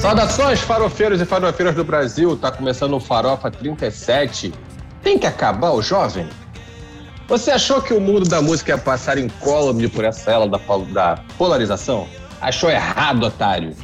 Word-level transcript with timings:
Saudações, 0.00 0.60
farofeiros 0.60 1.20
e 1.20 1.24
farofeiras 1.24 1.74
do 1.74 1.84
Brasil. 1.84 2.36
Tá 2.36 2.50
começando 2.50 2.94
o 2.94 3.00
Farofa 3.00 3.50
37. 3.50 4.52
Tem 5.02 5.18
que 5.18 5.26
acabar 5.26 5.70
o 5.70 5.80
jovem? 5.80 6.28
Você 7.28 7.50
achou 7.50 7.80
que 7.80 7.94
o 7.94 8.00
mundo 8.00 8.28
da 8.28 8.42
música 8.42 8.72
ia 8.72 8.78
passar 8.78 9.18
incólume 9.18 9.88
por 9.88 10.04
essa 10.04 10.32
ela 10.32 10.48
da, 10.48 10.58
da 10.92 11.22
polarização? 11.38 12.08
Achou 12.40 12.68
errado, 12.68 13.24
otário. 13.24 13.76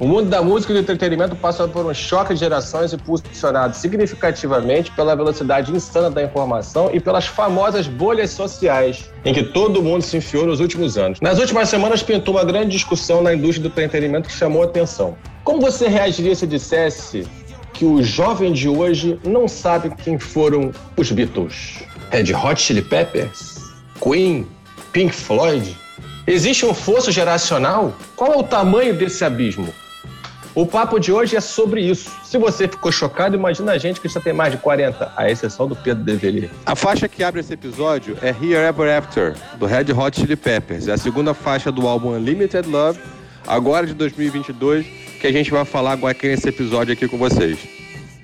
O 0.00 0.06
mundo 0.06 0.30
da 0.30 0.40
música 0.40 0.72
e 0.72 0.76
do 0.76 0.80
entretenimento 0.80 1.34
passa 1.34 1.66
por 1.66 1.84
um 1.84 1.92
choque 1.92 2.32
de 2.32 2.38
gerações 2.38 2.92
impulsionado 2.92 3.74
significativamente 3.74 4.92
pela 4.92 5.16
velocidade 5.16 5.72
insana 5.72 6.08
da 6.08 6.22
informação 6.22 6.88
e 6.94 7.00
pelas 7.00 7.26
famosas 7.26 7.88
bolhas 7.88 8.30
sociais, 8.30 9.10
em 9.24 9.34
que 9.34 9.42
todo 9.42 9.82
mundo 9.82 10.02
se 10.02 10.16
enfiou 10.16 10.46
nos 10.46 10.60
últimos 10.60 10.96
anos. 10.96 11.20
Nas 11.20 11.40
últimas 11.40 11.68
semanas 11.68 12.00
pintou 12.00 12.34
uma 12.34 12.44
grande 12.44 12.70
discussão 12.70 13.22
na 13.22 13.34
indústria 13.34 13.68
do 13.68 13.72
entretenimento 13.72 14.28
que 14.28 14.34
chamou 14.34 14.62
a 14.62 14.66
atenção. 14.66 15.16
Como 15.42 15.60
você 15.60 15.88
reagiria 15.88 16.36
se 16.36 16.46
dissesse 16.46 17.26
que 17.74 17.84
o 17.84 18.00
jovem 18.00 18.52
de 18.52 18.68
hoje 18.68 19.18
não 19.24 19.48
sabe 19.48 19.92
quem 20.04 20.16
foram 20.16 20.70
os 20.96 21.10
Beatles? 21.10 21.82
Red 22.10 22.32
Hot 22.34 22.62
Chili 22.62 22.82
Peppers? 22.82 23.56
Queen? 24.00 24.46
Pink 24.92 25.12
Floyd? 25.12 25.76
Existe 26.24 26.64
um 26.64 26.72
fosso 26.72 27.10
geracional? 27.10 27.92
Qual 28.14 28.32
é 28.32 28.36
o 28.36 28.44
tamanho 28.44 28.94
desse 28.94 29.24
abismo? 29.24 29.74
O 30.58 30.66
papo 30.66 30.98
de 30.98 31.12
hoje 31.12 31.36
é 31.36 31.40
sobre 31.40 31.80
isso. 31.82 32.10
Se 32.24 32.36
você 32.36 32.66
ficou 32.66 32.90
chocado, 32.90 33.36
imagina 33.36 33.70
a 33.70 33.78
gente 33.78 34.00
que 34.00 34.08
já 34.08 34.20
tem 34.20 34.32
mais 34.32 34.50
de 34.50 34.58
40, 34.58 35.12
a 35.16 35.30
exceção 35.30 35.68
do 35.68 35.76
Pedro 35.76 36.02
Develi. 36.02 36.50
A 36.66 36.74
faixa 36.74 37.06
que 37.06 37.22
abre 37.22 37.42
esse 37.42 37.54
episódio 37.54 38.18
é 38.20 38.30
Here 38.30 38.66
Ever 38.66 38.98
After, 38.98 39.36
do 39.56 39.66
Red 39.66 39.92
Hot 39.96 40.20
Chili 40.20 40.34
Peppers. 40.34 40.88
É 40.88 40.94
a 40.94 40.98
segunda 40.98 41.32
faixa 41.32 41.70
do 41.70 41.86
álbum 41.86 42.08
Unlimited 42.08 42.68
Love, 42.68 42.98
agora 43.46 43.86
de 43.86 43.94
2022, 43.94 44.84
que 45.20 45.28
a 45.28 45.32
gente 45.32 45.48
vai 45.48 45.64
falar 45.64 45.92
agora 45.92 46.10
aqui 46.10 46.26
nesse 46.26 46.48
episódio 46.48 46.92
aqui 46.92 47.06
com 47.06 47.16
vocês. 47.16 47.56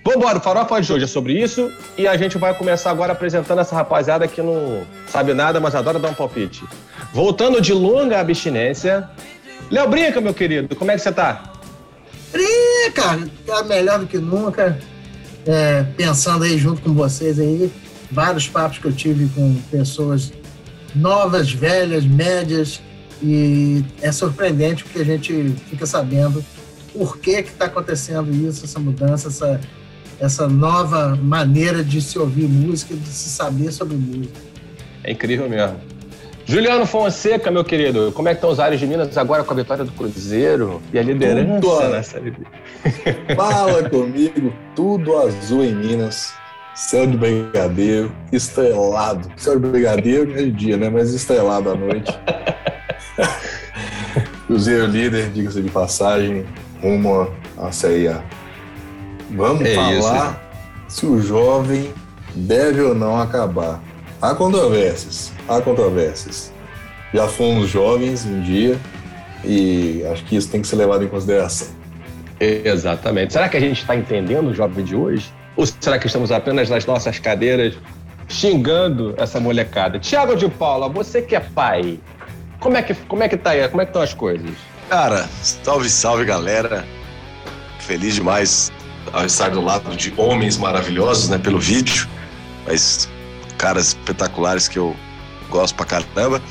Vambora, 0.05 0.38
o 0.38 0.40
Farofa 0.40 0.80
de 0.80 0.92
hoje 0.92 1.05
é 1.05 1.06
sobre 1.06 1.40
isso 1.40 1.72
e 1.96 2.08
a 2.08 2.16
gente 2.16 2.36
vai 2.36 2.52
começar 2.52 2.90
agora 2.90 3.12
apresentando 3.12 3.60
essa 3.60 3.77
rapaziada 3.77 4.27
que 4.27 4.42
não 4.42 4.82
sabe 5.06 5.34
nada, 5.34 5.60
mas 5.60 5.77
adora 5.77 6.00
dar 6.00 6.08
um 6.08 6.14
palpite. 6.14 6.64
Voltando 7.12 7.60
de 7.60 7.72
longa 7.72 8.18
abstinência, 8.18 9.08
Léo 9.70 9.88
Brinca, 9.88 10.20
meu 10.20 10.34
querido, 10.34 10.74
como 10.74 10.90
é 10.90 10.94
que 10.94 11.00
você 11.00 11.12
tá? 11.12 11.53
Ih, 12.34 12.90
cara, 12.92 13.28
tá 13.46 13.62
melhor 13.64 14.00
do 14.00 14.06
que 14.06 14.18
nunca. 14.18 14.78
É, 15.46 15.82
pensando 15.96 16.44
aí 16.44 16.56
junto 16.56 16.80
com 16.80 16.94
vocês 16.94 17.38
aí, 17.38 17.70
vários 18.10 18.48
papos 18.48 18.78
que 18.78 18.86
eu 18.86 18.92
tive 18.92 19.28
com 19.34 19.54
pessoas 19.70 20.32
novas, 20.94 21.52
velhas, 21.52 22.05
médias, 22.06 22.80
e 23.22 23.84
é 24.00 24.10
surpreendente 24.10 24.84
porque 24.84 25.00
a 25.00 25.05
gente 25.05 25.55
fica 25.68 25.86
sabendo 25.86 26.44
por 26.92 27.18
que 27.18 27.42
que 27.42 27.50
está 27.50 27.66
acontecendo 27.66 28.32
isso, 28.32 28.64
essa 28.64 28.78
mudança, 28.78 29.28
essa, 29.28 29.60
essa 30.20 30.48
nova 30.48 31.16
maneira 31.16 31.82
de 31.82 32.00
se 32.00 32.18
ouvir 32.18 32.46
música, 32.46 32.94
de 32.94 33.08
se 33.08 33.28
saber 33.28 33.72
sobre 33.72 33.96
música. 33.96 34.38
É 35.02 35.12
incrível 35.12 35.48
mesmo. 35.48 35.93
Juliano 36.46 36.84
Fonseca, 36.84 37.50
meu 37.50 37.64
querido, 37.64 38.12
como 38.12 38.28
é 38.28 38.32
que 38.32 38.36
estão 38.38 38.50
os 38.50 38.60
ares 38.60 38.78
de 38.78 38.86
Minas 38.86 39.16
agora 39.16 39.42
com 39.42 39.52
a 39.54 39.56
vitória 39.56 39.82
do 39.84 39.92
Cruzeiro 39.92 40.82
e 40.92 40.98
a 40.98 41.02
liderança 41.02 41.60
Tudo 41.60 41.80
a- 41.80 41.88
na 41.88 42.02
Série 42.02 42.30
B? 42.32 42.38
Fala 43.34 43.88
comigo, 43.88 44.52
tudo 44.76 45.16
azul 45.18 45.64
em 45.64 45.74
Minas. 45.74 46.34
Céu 46.74 47.06
de 47.06 47.16
brigadeiro, 47.16 48.12
estrelado. 48.32 49.30
Céu 49.36 49.58
de 49.58 49.68
brigadeiro 49.68 50.32
é 50.32 50.42
de 50.42 50.50
dia, 50.50 50.76
né? 50.76 50.90
Mas 50.90 51.14
estrelado 51.14 51.70
à 51.70 51.74
noite. 51.76 52.12
Cruzeiro 54.46 54.86
líder, 54.86 55.30
diga-se 55.30 55.62
de 55.62 55.70
passagem, 55.70 56.44
rumo 56.83 57.30
à 57.56 57.72
Série 57.72 58.08
A. 58.08 58.20
Vamos 59.30 59.62
É 59.66 59.74
falar 59.74 60.42
se 60.88 61.06
o 61.06 61.20
jovem 61.22 61.90
deve 62.34 62.83
ou 62.83 62.94
não 62.94 63.18
acabar. 63.20 63.80
Há 64.20 64.34
controvérsias, 64.34 65.33
há 65.48 65.60
controvérsias. 65.60 66.52
Já 67.12 67.28
fomos 67.28 67.68
jovens 67.68 68.24
um 68.24 68.40
dia 68.40 68.78
e 69.44 70.05
acho 70.10 70.24
que 70.24 70.36
isso 70.36 70.50
tem 70.50 70.60
que 70.60 70.66
ser 70.66 70.77
levado 70.77 71.05
em 71.05 71.08
consideração. 71.08 71.68
Exatamente. 72.40 73.32
Será 73.32 73.48
que 73.48 73.56
a 73.56 73.60
gente 73.60 73.80
está 73.80 73.94
entendendo 73.94 74.48
o 74.48 74.54
jovem 74.54 74.84
de 74.84 74.96
hoje? 74.96 75.33
Ou 75.56 75.64
será 75.66 75.98
que 75.98 76.06
estamos 76.06 76.33
apenas 76.33 76.68
nas 76.68 76.84
nossas 76.84 77.18
cadeiras 77.18 77.74
xingando 78.28 79.14
essa 79.16 79.38
molecada? 79.38 79.98
Tiago 79.98 80.34
de 80.34 80.48
Paula, 80.48 80.88
você 80.88 81.22
que 81.22 81.36
é 81.36 81.40
pai, 81.40 82.00
como 82.58 82.77
é 82.77 82.83
que, 82.83 82.94
como 82.94 83.22
é 83.22 83.28
que 83.28 83.36
tá 83.36 83.50
aí? 83.50 83.68
Como 83.68 83.83
é 83.83 83.84
que 83.84 83.90
estão 83.90 84.02
as 84.02 84.14
coisas? 84.14 84.50
Cara, 84.88 85.28
salve, 85.42 85.88
salve, 85.88 86.24
galera. 86.24 86.84
Feliz 87.78 88.14
demais 88.14 88.72
ao 89.12 89.27
estar 89.27 89.50
do 89.50 89.60
lado 89.60 89.94
de 89.94 90.12
homens 90.16 90.56
maravilhosos, 90.56 91.28
né, 91.28 91.38
pelo 91.38 91.58
vídeo, 91.58 92.08
mas 92.66 93.08
caras 93.58 93.88
espetaculares 93.88 94.66
que 94.66 94.78
eu 94.78 94.96
gosto 95.54 95.76
pra 95.76 95.86
caramba. 95.86 96.42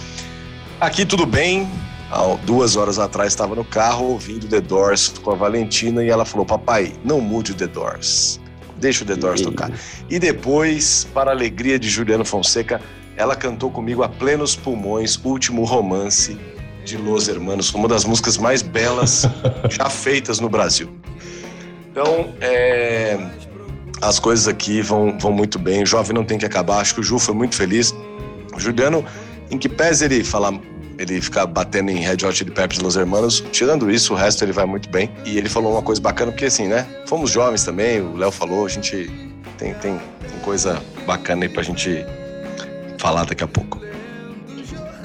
Aqui 0.79 1.05
tudo 1.05 1.25
bem. 1.25 1.69
Há 2.09 2.37
duas 2.45 2.77
horas 2.77 2.99
atrás 2.99 3.33
estava 3.33 3.53
no 3.53 3.65
carro 3.65 4.05
ouvindo 4.05 4.47
The 4.47 4.61
Doors 4.61 5.09
com 5.09 5.31
a 5.31 5.35
Valentina 5.35 6.03
e 6.03 6.09
ela 6.09 6.23
falou: 6.23 6.45
Papai, 6.45 6.93
não 7.03 7.19
mude 7.19 7.51
o 7.51 7.55
The 7.55 7.67
Doors. 7.67 8.39
Deixa 8.77 9.03
o 9.03 9.07
The 9.07 9.15
Doors 9.15 9.41
tocar. 9.41 9.71
E 10.09 10.19
depois, 10.19 11.07
para 11.13 11.31
a 11.31 11.33
alegria 11.33 11.77
de 11.77 11.89
Juliano 11.89 12.23
Fonseca, 12.23 12.81
ela 13.17 13.35
cantou 13.35 13.69
comigo 13.69 14.03
a 14.03 14.09
plenos 14.09 14.55
pulmões 14.55 15.19
Último 15.23 15.65
Romance 15.65 16.37
de 16.85 16.97
Los 16.97 17.27
Hermanos, 17.27 17.73
uma 17.73 17.87
das 17.87 18.05
músicas 18.05 18.37
mais 18.37 18.61
belas 18.61 19.23
já 19.69 19.89
feitas 19.89 20.39
no 20.39 20.49
Brasil. 20.49 20.89
Então, 21.91 22.33
é, 22.41 23.17
as 24.01 24.19
coisas 24.19 24.47
aqui 24.47 24.81
vão, 24.81 25.17
vão 25.17 25.31
muito 25.31 25.57
bem. 25.57 25.83
O 25.83 25.85
jovem 25.85 26.13
não 26.13 26.25
tem 26.25 26.37
que 26.37 26.45
acabar. 26.45 26.79
Acho 26.79 26.95
que 26.95 27.01
o 27.01 27.03
Ju 27.03 27.19
foi 27.19 27.33
muito 27.33 27.55
feliz. 27.55 27.93
O 28.55 28.59
Juliano, 28.59 29.05
em 29.49 29.57
que 29.57 29.67
pese 29.67 30.05
ele 30.05 30.23
falar, 30.23 30.53
ele 30.97 31.21
ficar 31.21 31.45
batendo 31.45 31.91
em 31.91 31.97
Red 31.97 32.25
Hot 32.25 32.33
Chili 32.33 32.51
Peppers 32.51 32.79
Los 32.79 32.95
Hermanos, 32.95 33.43
tirando 33.51 33.89
isso, 33.89 34.13
o 34.13 34.15
resto 34.15 34.43
ele 34.43 34.51
vai 34.51 34.65
muito 34.65 34.89
bem. 34.89 35.09
E 35.25 35.37
ele 35.37 35.49
falou 35.49 35.73
uma 35.73 35.81
coisa 35.81 36.01
bacana, 36.01 36.31
porque 36.31 36.45
assim, 36.45 36.67
né? 36.67 36.85
Fomos 37.05 37.31
jovens 37.31 37.63
também, 37.63 38.01
o 38.01 38.15
Léo 38.15 38.31
falou, 38.31 38.65
a 38.65 38.69
gente 38.69 39.11
tem, 39.57 39.73
tem, 39.75 39.97
tem 40.29 40.39
coisa 40.43 40.81
bacana 41.05 41.45
aí 41.45 41.49
pra 41.49 41.63
gente 41.63 42.05
falar 42.97 43.25
daqui 43.25 43.43
a 43.43 43.47
pouco. 43.47 43.81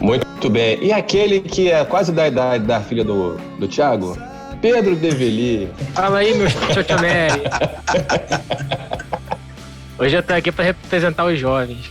Muito 0.01 0.49
bem. 0.49 0.79
E 0.83 0.93
aquele 0.93 1.41
que 1.41 1.71
é 1.71 1.85
quase 1.85 2.13
da 2.13 2.29
idade 2.29 2.65
da 2.65 2.81
filha 2.81 3.05
do, 3.05 3.37
do 3.59 3.67
Tiago? 3.67 4.17
Pedro 4.61 4.97
Develi. 4.97 5.69
Fala 5.95 6.19
aí, 6.19 6.35
meu 6.35 6.49
chotomere. 6.73 7.43
Hoje 9.99 10.17
eu 10.17 10.23
tô 10.23 10.33
aqui 10.33 10.53
pra 10.53 10.65
representar 10.65 11.25
os 11.25 11.39
jovens. 11.39 11.91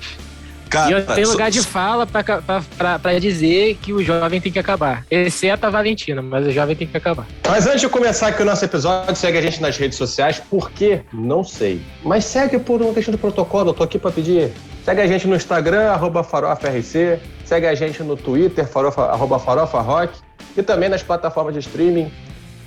Cara, 0.70 0.90
e 0.90 0.94
eu 0.94 1.06
tenho 1.06 1.26
só- 1.28 1.32
lugar 1.34 1.52
de 1.52 1.62
fala 1.62 2.06
pra 2.06 3.20
dizer 3.20 3.78
que 3.82 3.94
o 3.94 4.04
jovem 4.04 4.40
tem 4.42 4.52
que 4.52 4.60
acabar. 4.60 5.06
Exceto 5.10 5.66
a 5.66 5.70
Valentina, 5.70 6.22
mas 6.22 6.46
o 6.48 6.52
jovem 6.52 6.76
tem 6.76 6.88
que 6.88 6.98
acabar. 6.98 7.26
Mas 7.48 7.66
antes 7.68 7.82
de 7.82 7.90
começar 7.90 8.28
aqui 8.28 8.42
o 8.42 8.46
nosso 8.46 8.64
episódio, 8.66 9.16
segue 9.16 9.38
a 9.38 9.42
gente 9.42 9.62
nas 9.62 9.78
redes 9.78 9.98
sociais. 9.98 10.40
Por 10.50 10.70
quê? 10.72 11.02
Não 11.14 11.44
sei. 11.44 11.82
Mas 12.04 12.26
segue 12.26 12.60
por 12.60 12.82
uma 12.82 12.94
questão 12.94 13.12
de 13.14 13.18
protocolo. 13.18 13.70
Eu 13.70 13.74
tô 13.74 13.84
aqui 13.84 13.98
pra 13.98 14.12
pedir. 14.12 14.52
Segue 14.84 15.02
a 15.02 15.08
gente 15.08 15.28
no 15.28 15.36
Instagram, 15.36 15.90
arroba 15.92 16.24
farofRC. 16.24 17.20
Segue 17.46 17.66
a 17.68 17.76
gente 17.76 18.02
no 18.04 18.16
Twitter, 18.16 18.68
farofa, 18.68 19.04
arroba 19.04 19.40
farofa 19.40 19.80
rock. 19.80 20.14
E 20.56 20.64
também 20.64 20.90
nas 20.90 21.04
plataformas 21.04 21.54
de 21.54 21.60
streaming, 21.60 22.12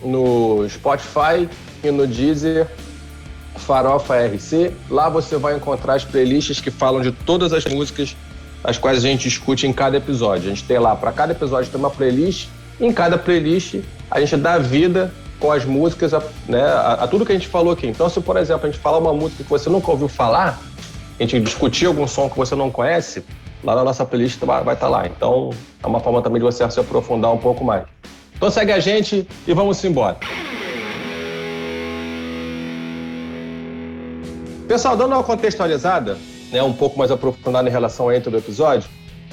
no 0.03 0.67
Spotify 0.69 1.49
e 1.83 1.91
no 1.91 2.07
Deezer, 2.07 2.67
Farofa 3.61 4.15
RC. 4.17 4.73
Lá 4.91 5.09
você 5.09 5.37
vai 5.37 5.57
encontrar 5.57 5.95
as 5.95 6.05
playlists 6.05 6.61
que 6.61 6.71
falam 6.71 7.01
de 7.01 7.13
todas 7.13 7.53
as 7.53 7.65
músicas 7.65 8.17
as 8.63 8.79
quais 8.79 8.99
a 8.99 9.09
gente 9.09 9.23
discute 9.23 9.67
em 9.67 9.73
cada 9.73 9.97
episódio. 9.97 10.47
A 10.47 10.55
gente 10.55 10.65
tem 10.65 10.79
lá, 10.79 10.95
para 10.95 11.13
cada 11.13 11.33
episódio 11.33 11.71
tem 11.71 11.79
uma 11.79 11.91
playlist. 11.91 12.49
Em 12.81 12.93
cada 12.93 13.19
playlist 13.19 13.77
a 14.11 14.21
gente 14.21 14.37
dá 14.37 14.59
vida 14.59 15.13
com 15.39 15.51
as 15.51 15.65
músicas, 15.65 16.13
a, 16.13 16.23
né, 16.47 16.63
a, 16.63 16.93
a 16.95 17.09
tudo 17.09 17.25
que 17.25 17.33
a 17.33 17.35
gente 17.35 17.49
falou 17.49 17.73
aqui. 17.73 17.87
Então, 17.87 18.09
se 18.09 18.21
por 18.21 18.37
exemplo 18.37 18.67
a 18.67 18.71
gente 18.71 18.81
falar 18.81 18.99
uma 18.99 19.15
música 19.15 19.43
que 19.43 19.49
você 19.49 19.71
nunca 19.71 19.91
ouviu 19.91 20.09
falar, 20.09 20.61
a 21.19 21.23
gente 21.23 21.41
discutir 21.41 21.87
algum 21.87 22.07
som 22.07 22.29
que 22.29 22.37
você 22.37 22.55
não 22.55 22.71
conhece, 22.71 23.25
lá 23.65 23.75
na 23.75 23.85
nossa 23.85 24.05
playlist 24.05 24.39
vai 24.41 24.75
estar 24.75 24.89
lá. 24.89 25.07
Então, 25.07 25.51
é 25.83 25.87
uma 25.87 26.01
forma 26.01 26.21
também 26.21 26.41
de 26.41 26.45
você 26.45 26.69
se 26.71 26.81
aprofundar 26.81 27.33
um 27.33 27.39
pouco 27.39 27.65
mais. 27.65 27.85
Então 28.35 28.51
segue 28.51 28.73
a 28.73 28.81
gente 28.81 29.27
e 29.47 29.53
vamos 29.53 29.83
embora. 29.85 30.17
Pessoal, 34.71 34.97
dando 34.97 35.15
uma 35.17 35.25
contextualizada, 35.25 36.17
né, 36.53 36.63
um 36.63 36.73
pouco 36.73 36.97
mais 36.97 37.11
aprofundada 37.11 37.69
em 37.69 37.73
relação 37.73 38.07
ao 38.09 38.15
intro 38.15 38.31
do 38.31 38.39
episódio, 38.39 38.89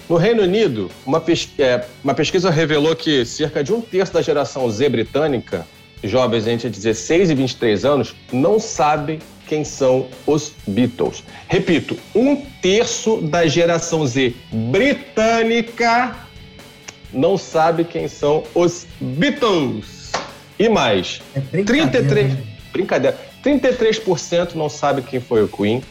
no 0.09 0.15
Reino 0.17 0.41
Unido, 0.41 0.89
uma, 1.05 1.21
pes- 1.21 1.47
é, 1.59 1.85
uma 2.03 2.15
pesquisa 2.15 2.49
revelou 2.49 2.95
que 2.95 3.23
cerca 3.23 3.63
de 3.63 3.71
um 3.71 3.79
terço 3.79 4.11
da 4.13 4.21
geração 4.23 4.67
Z 4.67 4.89
britânica, 4.89 5.63
jovens 6.03 6.47
entre 6.47 6.71
16 6.71 7.29
e 7.29 7.35
23 7.35 7.85
anos, 7.85 8.15
não 8.33 8.59
sabe 8.59 9.19
quem 9.47 9.63
são 9.63 10.07
os 10.25 10.53
Beatles. 10.67 11.23
Repito, 11.47 11.95
um 12.15 12.37
terço 12.59 13.17
da 13.21 13.45
geração 13.45 14.07
Z 14.07 14.33
britânica 14.51 16.15
não 17.13 17.37
sabe 17.37 17.83
quem 17.83 18.07
são 18.07 18.43
os 18.55 18.87
Beatles. 18.99 20.11
E 20.57 20.67
mais, 20.67 21.21
É 21.35 21.39
brincadeira, 21.41 21.91
33, 21.91 22.33
né? 22.33 22.43
brincadeira, 22.73 23.17
33% 23.47 24.55
não 24.55 24.67
sabe 24.67 25.01
quem 25.01 25.21
foi 25.21 25.41
o 25.43 25.47
Queen, 25.47 25.81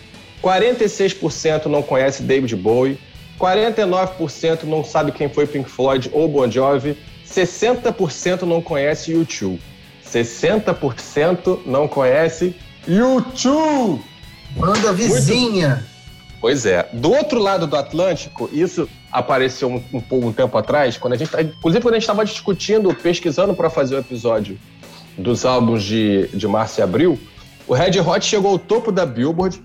46% 0.43 1.67
não 1.67 1.83
conhece 1.83 2.23
David 2.23 2.55
Bowie, 2.57 2.99
49% 3.41 4.65
não 4.65 4.85
sabe 4.85 5.11
quem 5.13 5.29
foi 5.29 5.47
Pink 5.47 5.69
Floyd 5.69 6.11
ou 6.13 6.29
Bon 6.29 6.51
Jovi, 6.51 6.97
60% 7.27 8.43
não 8.43 8.61
conhece 8.61 9.13
U2. 9.13 9.59
60% 10.05 11.61
não 11.67 11.89
conhece 11.89 12.55
U2. 12.87 13.99
Banda 14.51 14.93
vizinha. 14.93 15.85
Pois 16.41 16.65
é. 16.67 16.89
Do 16.93 17.11
outro 17.11 17.41
lado 17.41 17.67
do 17.67 17.77
Atlântico, 17.77 18.49
isso 18.53 18.89
apareceu 19.11 19.69
um, 19.69 19.83
um 19.93 20.01
pouco 20.01 20.29
um 20.29 20.33
tempo 20.33 20.57
atrás, 20.57 20.97
quando 20.97 21.15
a 21.15 21.17
gente, 21.17 21.31
tá- 21.31 21.43
inclusive 21.43 21.83
quando 21.83 21.95
a 21.95 21.99
gente 21.99 22.05
estava 22.05 22.25
discutindo, 22.25 22.95
pesquisando 22.95 23.55
para 23.55 23.71
fazer 23.71 23.97
o 23.97 23.99
episódio 23.99 24.59
dos 25.17 25.45
álbuns 25.45 25.83
de, 25.83 26.29
de 26.29 26.47
março 26.47 26.81
e 26.81 26.83
abril, 26.83 27.19
o 27.67 27.75
Red 27.75 27.99
Hot 28.01 28.25
chegou 28.25 28.53
ao 28.53 28.59
topo 28.59 28.91
da 28.93 29.05
Billboard 29.07 29.63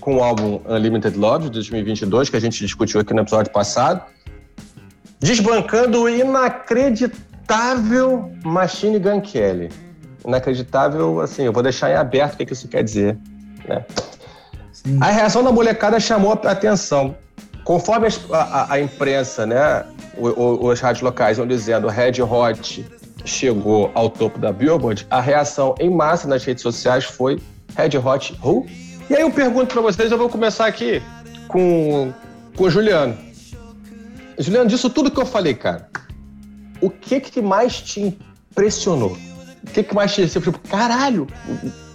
com 0.00 0.16
o 0.16 0.22
álbum 0.24 0.60
Unlimited 0.68 1.16
Love 1.16 1.44
de 1.44 1.50
2022, 1.52 2.28
que 2.30 2.36
a 2.36 2.40
gente 2.40 2.58
discutiu 2.64 3.00
aqui 3.00 3.12
no 3.14 3.20
episódio 3.22 3.52
passado, 3.52 4.02
desbancando 5.18 6.02
o 6.02 6.08
inacreditável 6.08 8.30
Machine 8.44 8.98
Gun 8.98 9.20
Kelly. 9.20 9.70
Inacreditável, 10.26 11.20
assim, 11.20 11.42
eu 11.44 11.52
vou 11.52 11.62
deixar 11.62 11.90
em 11.90 11.94
aberto 11.94 12.34
o 12.34 12.36
que 12.38 12.46
que 12.46 12.52
isso 12.52 12.66
quer 12.68 12.82
dizer, 12.82 13.16
né? 13.68 13.84
A 15.00 15.10
reação 15.10 15.42
da 15.42 15.50
molecada 15.52 15.98
chamou 16.00 16.32
a 16.32 16.50
atenção. 16.50 17.16
Conforme 17.64 18.08
a, 18.30 18.36
a- 18.36 18.72
a 18.74 18.80
imprensa, 18.80 19.46
né, 19.46 19.84
os 20.18 20.80
rádios 20.80 21.02
locais 21.02 21.38
vão 21.38 21.46
dizendo 21.46 21.88
Red 21.88 22.20
Hot 22.22 22.84
chegou 23.24 23.90
ao 23.94 24.10
topo 24.10 24.38
da 24.38 24.52
Billboard, 24.52 25.06
a 25.10 25.20
reação 25.20 25.74
em 25.80 25.90
massa 25.90 26.28
nas 26.28 26.44
redes 26.44 26.62
sociais 26.62 27.04
foi 27.04 27.40
Red 27.76 27.98
Hot 27.98 28.38
Who? 28.42 28.66
E 29.08 29.14
aí 29.14 29.22
eu 29.22 29.30
pergunto 29.30 29.72
pra 29.72 29.82
vocês, 29.82 30.10
eu 30.10 30.18
vou 30.18 30.28
começar 30.28 30.66
aqui 30.66 31.02
com, 31.48 32.12
com 32.56 32.64
o 32.64 32.70
Juliano. 32.70 33.16
Juliano, 34.38 34.68
disso 34.68 34.90
tudo 34.90 35.10
que 35.10 35.20
eu 35.20 35.26
falei, 35.26 35.54
cara, 35.54 35.88
o 36.80 36.90
que 36.90 37.20
que 37.20 37.40
mais 37.40 37.80
te 37.80 38.00
impressionou? 38.00 39.16
O 39.62 39.70
que 39.70 39.82
que 39.82 39.94
mais 39.94 40.14
te... 40.14 40.28
Você 40.28 40.40
falou, 40.40 40.60
caralho, 40.68 41.26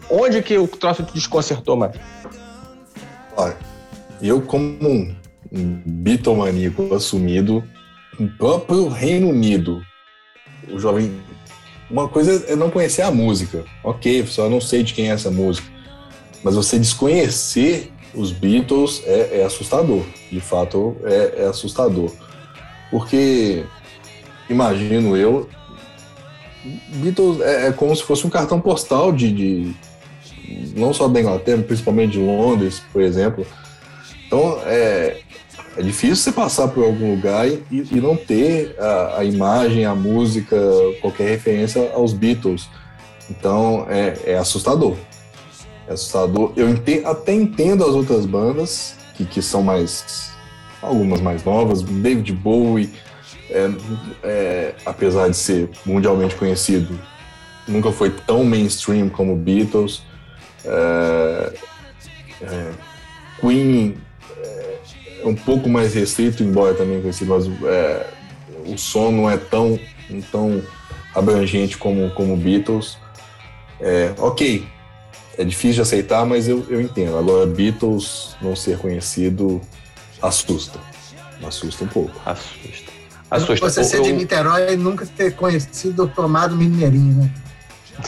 onde 0.10 0.42
que 0.42 0.58
o 0.58 0.68
troço 0.68 1.04
te 1.04 1.14
desconcertou 1.14 1.76
mais? 1.76 1.94
Olha, 3.36 3.58
eu 4.22 4.42
como 4.42 5.16
um 5.52 5.82
bitomaníaco 5.86 6.94
assumido, 6.94 7.64
no 8.20 8.30
próprio 8.30 8.88
Reino 8.88 9.30
Unido, 9.30 9.82
o 10.68 10.80
jovem... 10.80 11.12
Uma 11.90 12.08
coisa 12.08 12.46
é 12.48 12.56
não 12.56 12.70
conhecer 12.70 13.02
a 13.02 13.12
música. 13.12 13.66
Ok, 13.84 14.26
só 14.28 14.48
não 14.48 14.62
sei 14.62 14.84
de 14.84 14.94
quem 14.94 15.10
é 15.10 15.14
essa 15.14 15.32
música. 15.32 15.68
Mas 16.44 16.56
você 16.56 16.78
desconhecer 16.78 17.92
os 18.14 18.32
Beatles 18.32 19.02
é, 19.06 19.40
é 19.40 19.44
assustador. 19.44 20.04
De 20.32 20.40
fato, 20.40 20.96
é, 21.04 21.44
é 21.44 21.48
assustador. 21.48 22.12
Porque, 22.92 23.64
imagino 24.50 25.18
eu, 25.18 25.50
Beatles 26.96 27.42
é, 27.42 27.68
é 27.68 27.72
como 27.72 27.96
se 27.96 28.04
fosse 28.04 28.26
um 28.26 28.30
cartão 28.30 28.60
postal 28.60 29.12
de, 29.12 29.32
de 29.32 29.76
não 30.76 30.94
só 30.94 31.08
da 31.08 31.20
Inglaterra, 31.20 31.64
principalmente 31.64 32.14
de 32.14 32.20
Londres, 32.20 32.82
por 32.92 33.02
exemplo. 33.02 33.46
Então, 34.26 34.60
é, 34.66 35.22
é 35.80 35.82
difícil 35.82 36.18
você 36.18 36.32
passar 36.34 36.68
por 36.68 36.84
algum 36.84 37.16
lugar 37.16 37.48
e, 37.48 37.62
e 37.72 38.02
não 38.02 38.16
ter 38.16 38.76
a, 38.78 39.20
a 39.20 39.24
imagem, 39.24 39.86
a 39.86 39.96
música, 39.96 40.58
qualquer 41.00 41.30
referência 41.30 41.92
aos 41.94 42.12
Beatles. 42.12 42.68
Então, 43.30 43.88
é, 43.90 44.18
é 44.26 44.38
assustador. 44.38 44.98
É 45.88 45.94
assustador. 45.94 46.52
Eu 46.58 46.68
ente- 46.68 47.02
até 47.06 47.34
entendo 47.34 47.86
as 47.86 47.96
outras 47.96 48.26
bandas, 48.26 48.96
que, 49.16 49.24
que 49.24 49.42
são 49.42 49.64
mais. 49.64 50.32
algumas 50.82 51.22
mais 51.22 51.46
novas. 51.46 51.82
David 51.82 52.34
Bowie, 52.34 52.90
é, 53.50 53.70
é, 54.24 54.76
apesar 54.86 55.30
de 55.30 55.38
ser 55.38 55.70
mundialmente 55.86 56.36
conhecido, 56.36 57.00
nunca 57.66 57.90
foi 57.90 58.10
tão 58.10 58.44
mainstream 58.44 59.08
como 59.08 59.34
Beatles. 59.34 60.04
É, 60.66 61.54
é, 62.42 62.72
Queen 63.40 63.98
é 64.44 64.79
um 65.24 65.36
pouco 65.36 65.70
mais 65.70 65.94
restrito, 65.94 66.44
embora 66.44 66.74
também 66.74 67.02
conhecido, 67.02 67.32
mas 67.32 67.46
é, 67.70 68.08
o 68.66 68.78
som 68.78 69.12
não 69.12 69.30
é 69.30 69.38
tão, 69.38 69.80
tão 70.32 70.62
abrangente 71.16 71.78
como, 71.78 72.10
como 72.12 72.36
Beatles. 72.38 72.98
É, 73.82 74.14
ok, 74.18 74.66
é 75.38 75.44
difícil 75.44 75.76
de 75.76 75.82
aceitar, 75.82 76.26
mas 76.26 76.48
eu, 76.48 76.66
eu 76.70 76.82
entendo. 76.82 77.18
Agora, 77.18 77.46
Beatles 77.46 78.36
não 78.42 78.56
ser 78.56 78.78
conhecido 78.78 79.62
assusta. 80.22 80.80
Assusta 81.46 81.84
um 81.86 81.88
pouco. 81.88 82.12
Assusta. 82.26 82.92
Assusta. 83.32 83.70
Você 83.70 83.84
ser 83.84 83.98
Eu- 83.98 84.04
de 84.04 84.14
Niterói 84.14 84.74
e 84.74 84.76
nunca 84.78 85.06
ter 85.06 85.36
conhecido 85.36 86.02
ou 86.04 86.08
tomado 86.08 86.56
mineirinho, 86.56 87.24
né? 87.24 87.32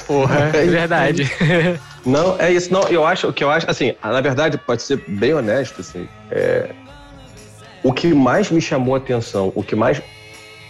Porra, 0.08 0.52
é 0.54 0.66
verdade. 0.66 1.30
Não, 2.06 2.40
é 2.40 2.52
isso. 2.52 2.74
Não, 2.74 2.82
eu 2.88 3.06
acho 3.06 3.28
o 3.28 3.34
que 3.34 3.44
eu 3.44 3.52
acho, 3.52 3.70
assim, 3.70 3.94
na 4.04 4.20
verdade, 4.22 4.58
pode 4.58 4.82
ser 4.82 5.04
bem 5.08 5.34
honesto, 5.34 5.82
assim, 5.82 6.08
é, 6.32 6.72
o 7.84 7.92
que 7.92 8.14
mais 8.14 8.52
me 8.52 8.62
chamou 8.62 8.96
a 8.96 8.98
atenção, 8.98 9.52
o 9.56 9.64
que 9.64 9.76
mais 9.76 10.02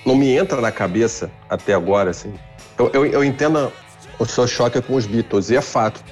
não 0.05 0.15
me 0.15 0.35
entra 0.35 0.59
na 0.61 0.71
cabeça 0.71 1.29
até 1.49 1.73
agora, 1.73 2.09
assim, 2.09 2.33
eu, 2.77 2.89
eu, 2.93 3.05
eu 3.05 3.23
entendo 3.23 3.71
o 4.17 4.25
seu 4.25 4.47
choque 4.47 4.81
com 4.81 4.95
os 4.95 5.05
Beatles, 5.05 5.49
e 5.49 5.55
é 5.55 5.61
fato. 5.61 6.03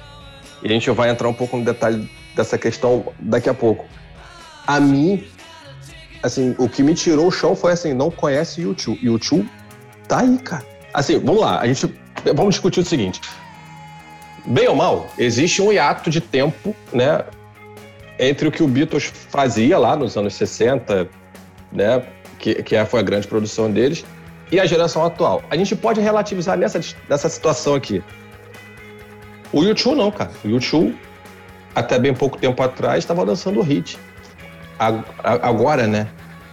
E 0.62 0.66
a 0.66 0.70
gente 0.70 0.90
vai 0.90 1.10
entrar 1.10 1.28
um 1.28 1.32
pouco 1.32 1.56
no 1.56 1.64
detalhe 1.64 2.08
dessa 2.34 2.58
questão 2.58 3.12
daqui 3.18 3.48
a 3.48 3.54
pouco. 3.54 3.86
A 4.66 4.78
mim, 4.78 5.26
assim, 6.22 6.54
o 6.58 6.68
que 6.68 6.82
me 6.82 6.94
tirou 6.94 7.28
o 7.28 7.30
chão 7.30 7.56
foi 7.56 7.72
assim, 7.72 7.94
não 7.94 8.10
conhece 8.10 8.60
YouTube. 8.60 8.98
YouTube 9.02 9.48
tá 10.06 10.20
aí, 10.20 10.38
cara. 10.38 10.66
Assim, 10.92 11.18
vamos 11.18 11.40
lá, 11.40 11.60
a 11.60 11.66
gente 11.66 11.94
vamos 12.34 12.54
discutir 12.54 12.80
o 12.80 12.84
seguinte. 12.84 13.20
Bem 14.44 14.68
ou 14.68 14.74
mal, 14.74 15.08
existe 15.18 15.62
um 15.62 15.72
hiato 15.72 16.10
de 16.10 16.20
tempo, 16.20 16.74
né, 16.92 17.24
entre 18.20 18.46
o 18.46 18.52
que 18.52 18.62
o 18.62 18.68
Beatles 18.68 19.04
fazia 19.04 19.78
lá 19.78 19.96
nos 19.96 20.14
anos 20.14 20.34
60, 20.34 21.08
né, 21.72 22.02
que, 22.38 22.62
que 22.62 22.84
foi 22.84 23.00
a 23.00 23.02
grande 23.02 23.26
produção 23.26 23.70
deles, 23.70 24.04
e 24.52 24.60
a 24.60 24.66
geração 24.66 25.04
atual. 25.04 25.42
A 25.48 25.56
gente 25.56 25.74
pode 25.74 26.00
relativizar 26.00 26.58
nessa, 26.58 26.80
nessa 27.08 27.28
situação 27.30 27.74
aqui. 27.74 28.02
O 29.52 29.62
YouTube 29.62 29.96
não, 29.96 30.10
cara. 30.10 30.30
O 30.44 30.48
YouTube, 30.48 30.96
até 31.74 31.98
bem 31.98 32.12
pouco 32.12 32.36
tempo 32.36 32.62
atrás, 32.62 32.98
estava 32.98 33.22
lançando 33.22 33.62
hit. 33.62 33.98
Agora, 35.22 35.86
né? 35.86 36.08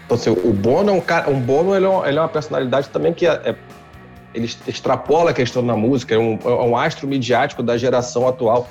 Então, 0.06 0.16
assim, 0.16 0.30
o 0.30 0.54
Bono 0.54 0.90
é 0.90 0.94
um 0.94 1.02
cara. 1.02 1.30
Um 1.30 1.40
Bono 1.40 1.76
ele 1.76 1.86
é, 1.86 1.90
uma, 1.90 2.08
ele 2.08 2.18
é 2.18 2.22
uma 2.22 2.30
personalidade 2.30 2.90
também 2.90 3.14
que 3.14 3.28
é- 3.28 3.42
é- 3.44 3.56
ele 4.34 4.50
extrapola 4.68 5.32
a 5.32 5.34
questão 5.34 5.66
da 5.66 5.76
música, 5.76 6.16
é 6.16 6.18
um, 6.18 6.38
é 6.44 6.50
um 6.50 6.78
astro 6.78 7.08
midiático 7.08 7.62
da 7.62 7.78
geração 7.78 8.28
atual. 8.28 8.70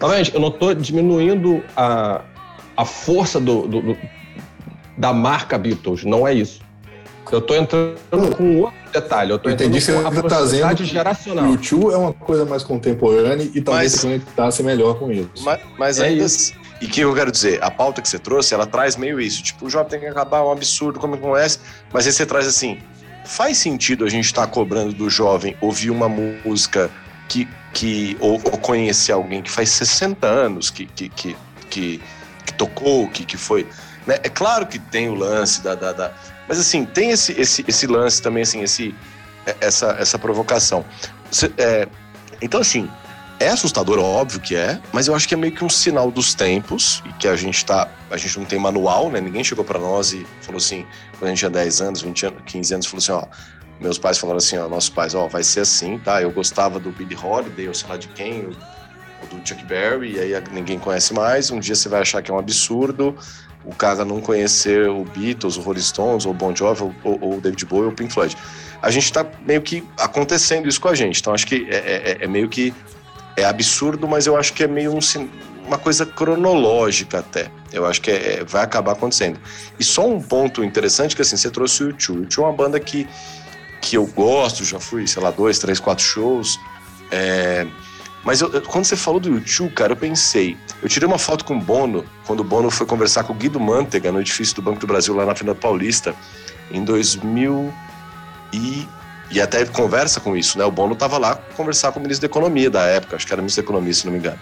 Novamente, 0.00 0.34
eu 0.34 0.40
não 0.40 0.48
estou 0.48 0.74
diminuindo 0.74 1.62
a, 1.76 2.20
a 2.76 2.84
força 2.84 3.40
do, 3.40 3.66
do- 3.66 3.80
do- 3.82 3.98
da 4.96 5.12
marca 5.12 5.58
Beatles, 5.58 6.04
não 6.04 6.26
é 6.26 6.34
isso. 6.34 6.60
Eu 7.32 7.40
estou 7.40 7.56
entrando 7.56 7.96
com 8.36 8.60
outro 8.60 8.76
detalhe, 8.92 9.30
eu 9.32 9.36
estou 9.36 9.50
Eu 9.50 9.54
entendi 9.56 9.78
entrando 9.78 9.96
que 9.98 10.02
com 10.02 10.08
a 10.08 10.10
você 10.10 10.22
tá 10.22 10.36
proximidade 10.36 10.74
dizendo 10.78 10.92
geracional. 10.92 11.44
O 11.44 11.48
YouTube 11.52 11.92
é 11.92 11.96
uma 11.96 12.12
coisa 12.12 12.44
mais 12.44 12.62
contemporânea 12.62 13.50
e 13.52 13.60
talvez 13.60 13.92
Mas- 13.92 14.00
se 14.00 14.06
conectasse 14.06 14.62
melhor 14.62 14.96
com 14.98 15.10
isso. 15.10 15.28
Mas, 15.40 15.60
mas 15.76 15.98
É 15.98 16.06
ainda. 16.06 16.24
isso. 16.24 16.54
E 16.80 16.84
o 16.84 16.88
que 16.88 17.00
eu 17.00 17.12
quero 17.14 17.32
dizer? 17.32 17.62
A 17.64 17.70
pauta 17.70 18.00
que 18.00 18.08
você 18.08 18.18
trouxe, 18.18 18.54
ela 18.54 18.66
traz 18.66 18.96
meio 18.96 19.18
isso. 19.20 19.42
Tipo, 19.42 19.66
o 19.66 19.70
jovem 19.70 19.88
tem 19.90 20.00
que 20.00 20.06
acabar, 20.06 20.38
é 20.38 20.42
um 20.42 20.52
absurdo, 20.52 21.00
como 21.00 21.16
conhece. 21.18 21.58
Mas 21.92 22.06
aí 22.06 22.12
você 22.12 22.24
traz 22.26 22.46
assim: 22.46 22.78
faz 23.24 23.58
sentido 23.58 24.04
a 24.04 24.08
gente 24.08 24.26
estar 24.26 24.46
cobrando 24.46 24.92
do 24.92 25.10
jovem 25.10 25.56
ouvir 25.60 25.90
uma 25.90 26.08
música 26.08 26.90
que. 27.28 27.48
que 27.72 28.16
ou, 28.20 28.34
ou 28.44 28.58
conhecer 28.58 29.10
alguém 29.12 29.42
que 29.42 29.50
faz 29.50 29.70
60 29.70 30.26
anos 30.28 30.70
que, 30.70 30.84
que, 30.86 31.08
que, 31.08 31.36
que, 31.70 32.00
tocou, 32.56 33.08
que, 33.08 33.24
que 33.24 33.36
foi. 33.36 33.66
né? 34.06 34.18
É 34.22 34.28
claro 34.28 34.66
que 34.66 34.78
tem 34.78 35.08
o 35.08 35.14
lance 35.14 35.62
da. 35.62 35.74
da, 35.74 35.92
da- 35.92 36.12
mas 36.48 36.58
assim, 36.60 36.84
tem 36.84 37.10
esse, 37.10 37.32
esse, 37.40 37.64
esse 37.66 37.86
lance 37.86 38.22
também, 38.22 38.42
assim, 38.42 38.62
esse, 38.62 38.94
essa, 39.60 39.96
essa 39.98 40.18
provocação. 40.18 40.84
É, 41.58 41.88
então, 42.40 42.60
assim, 42.60 42.88
é 43.40 43.48
assustador, 43.48 43.98
óbvio 43.98 44.40
que 44.40 44.54
é, 44.56 44.80
mas 44.92 45.08
eu 45.08 45.14
acho 45.14 45.26
que 45.28 45.34
é 45.34 45.36
meio 45.36 45.52
que 45.52 45.64
um 45.64 45.68
sinal 45.68 46.10
dos 46.10 46.34
tempos 46.34 47.02
e 47.04 47.12
que 47.14 47.28
a 47.28 47.36
gente 47.36 47.64
tá, 47.64 47.88
a 48.10 48.16
gente 48.16 48.38
não 48.38 48.46
tem 48.46 48.58
manual, 48.58 49.10
né? 49.10 49.20
Ninguém 49.20 49.42
chegou 49.44 49.64
pra 49.64 49.78
nós 49.78 50.12
e 50.12 50.26
falou 50.40 50.58
assim, 50.58 50.86
quando 51.18 51.24
a 51.24 51.28
gente 51.28 51.38
tinha 51.40 51.50
10 51.50 51.80
anos, 51.80 52.00
20 52.02 52.26
anos, 52.26 52.42
15 52.46 52.74
anos, 52.74 52.86
falou 52.86 52.98
assim, 52.98 53.12
ó, 53.12 53.24
meus 53.80 53.98
pais 53.98 54.16
falaram 54.18 54.38
assim, 54.38 54.56
ó, 54.56 54.68
nossos 54.68 54.88
pais, 54.88 55.14
ó, 55.14 55.26
vai 55.26 55.42
ser 55.42 55.60
assim, 55.60 55.98
tá? 55.98 56.22
Eu 56.22 56.30
gostava 56.30 56.78
do 56.78 56.90
Billy 56.90 57.16
Holiday, 57.16 57.68
ou 57.68 57.74
sei 57.74 57.88
lá 57.88 57.96
de 57.96 58.08
quem, 58.08 58.42
eu 58.42 58.50
o 58.50 58.56
do 59.30 59.46
Chuck 59.48 59.64
Berry, 59.64 60.12
e 60.16 60.20
aí 60.20 60.42
ninguém 60.52 60.78
conhece 60.78 61.12
mais. 61.14 61.50
Um 61.50 61.58
dia 61.58 61.74
você 61.74 61.88
vai 61.88 62.00
achar 62.02 62.22
que 62.22 62.30
é 62.30 62.34
um 62.34 62.38
absurdo 62.38 63.16
o 63.64 63.74
cara 63.74 64.04
não 64.04 64.20
conhecer 64.20 64.88
o 64.88 65.04
Beatles, 65.04 65.56
o 65.56 65.60
Rolling 65.60 65.80
Stones, 65.80 66.24
ou 66.24 66.30
o 66.30 66.34
Bon 66.34 66.54
Jovi, 66.54 66.82
ou, 66.82 66.94
ou 67.20 67.38
o 67.38 67.40
David 67.40 67.64
Bowie, 67.66 67.86
ou 67.86 67.92
Pink 67.92 68.12
Floyd. 68.12 68.36
A 68.80 68.90
gente 68.92 69.12
tá 69.12 69.26
meio 69.44 69.60
que 69.60 69.82
acontecendo 69.98 70.68
isso 70.68 70.80
com 70.80 70.86
a 70.88 70.94
gente. 70.94 71.20
Então 71.20 71.34
acho 71.34 71.46
que 71.46 71.66
é, 71.68 71.76
é- 71.76 72.24
é 72.24 72.26
meio 72.28 72.48
que 72.48 72.72
é 73.36 73.44
absurdo, 73.44 74.06
mas 74.06 74.24
eu 74.26 74.36
acho 74.36 74.52
que 74.52 74.62
é 74.62 74.68
meio 74.68 74.94
um 74.94 75.00
uma 75.66 75.78
coisa 75.78 76.06
cronológica 76.06 77.18
até. 77.18 77.50
Eu 77.72 77.84
acho 77.84 78.00
que 78.00 78.08
é- 78.08 78.34
é- 78.34 78.44
vai 78.44 78.62
acabar 78.62 78.92
acontecendo. 78.92 79.40
E 79.80 79.82
só 79.82 80.06
um 80.08 80.20
ponto 80.22 80.62
interessante 80.62 81.16
que 81.16 81.22
assim, 81.22 81.36
você 81.36 81.50
trouxe 81.50 81.82
o 81.82 81.88
U2. 81.88 82.08
O 82.12 82.22
U2 82.22 82.38
é 82.38 82.40
uma 82.42 82.52
banda 82.52 82.78
que, 82.78 83.08
que 83.80 83.96
eu 83.96 84.06
gosto, 84.06 84.64
já 84.64 84.78
fui, 84.78 85.08
sei 85.08 85.20
lá, 85.20 85.32
dois, 85.32 85.58
três, 85.58 85.80
quatro 85.80 86.04
shows. 86.04 86.56
É, 87.10 87.66
Mas 88.26 88.40
eu- 88.40 88.60
quando 88.62 88.84
você 88.84 88.96
falou 88.96 89.20
do 89.20 89.30
U2, 89.40 89.72
cara, 89.72 89.92
eu 89.92 89.96
pensei. 89.96 90.56
Eu 90.82 90.88
tirei 90.88 91.06
uma 91.06 91.16
foto 91.16 91.44
com 91.44 91.56
o 91.56 91.60
Bono, 91.60 92.04
quando 92.26 92.40
o 92.40 92.44
Bono 92.44 92.68
foi 92.72 92.84
conversar 92.84 93.22
com 93.22 93.32
o 93.32 93.36
Guido 93.36 93.60
Mantega 93.60 94.10
no 94.10 94.20
edifício 94.20 94.56
do 94.56 94.60
Banco 94.62 94.80
do 94.80 94.86
Brasil, 94.86 95.14
lá 95.14 95.24
na 95.24 95.30
Avenida 95.30 95.54
Paulista, 95.54 96.12
em 96.72 96.84
2000 96.84 97.72
e. 98.52 98.86
E 99.28 99.40
até 99.40 99.64
conversa 99.64 100.20
com 100.20 100.36
isso, 100.36 100.56
né? 100.56 100.64
O 100.64 100.70
Bono 100.70 100.94
tava 100.94 101.18
lá 101.18 101.34
conversar 101.56 101.90
com 101.90 101.98
o 101.98 102.02
ministro 102.02 102.28
da 102.28 102.30
Economia 102.30 102.70
da 102.70 102.82
época, 102.82 103.16
acho 103.16 103.26
que 103.26 103.32
era 103.32 103.42
ministro 103.42 103.62
da 103.62 103.66
Economia, 103.66 103.92
se 103.92 104.04
não 104.06 104.12
me 104.12 104.18
engano. 104.20 104.38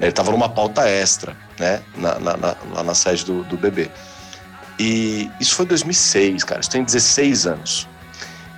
Ele 0.00 0.10
tava 0.12 0.30
numa 0.30 0.48
pauta 0.48 0.88
extra, 0.88 1.36
né? 1.58 1.82
Na, 1.96 2.18
na- 2.18 2.36
na- 2.38 2.56
lá 2.72 2.82
na 2.82 2.94
sede 2.94 3.26
do, 3.26 3.44
do 3.44 3.56
BB. 3.58 3.90
E 4.78 5.30
isso 5.38 5.54
foi 5.54 5.66
2006, 5.66 6.44
cara. 6.44 6.60
Isso 6.60 6.70
tem 6.70 6.82
16 6.82 7.46
anos. 7.46 7.86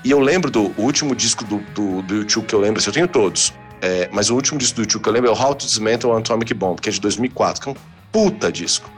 E 0.05 0.11
eu 0.13 0.21
lembro 0.21 0.49
do 0.51 0.73
o 0.77 0.83
último 0.83 1.15
disco 1.15 1.45
do, 1.45 1.59
do, 1.75 2.03
do 2.03 2.15
YouTube 2.19 2.47
que 2.47 2.55
eu 2.55 2.61
lembro, 2.61 2.79
assim, 2.81 2.91
eu 2.91 2.95
tenho 2.95 3.09
todos. 3.09 3.53
É, 3.87 4.09
mas 4.11 4.31
o 4.31 4.35
último 4.35 4.59
disco 4.59 4.77
do 4.77 4.83
YouTube 4.83 5.03
que 5.03 5.09
eu 5.11 5.13
lembro 5.13 5.29
é 5.29 5.33
o 5.33 5.37
How 5.39 5.55
to 5.55 5.67
Dismantle 5.67 6.11
an 6.13 6.19
Atomic 6.19 6.55
Bomb, 6.55 6.81
que 6.81 6.89
é 6.89 6.93
de 6.93 6.99
2004, 7.01 7.63
que 7.63 7.69
é 7.69 7.73
um 7.73 7.77
puta 8.11 8.51
disco. 8.51 8.91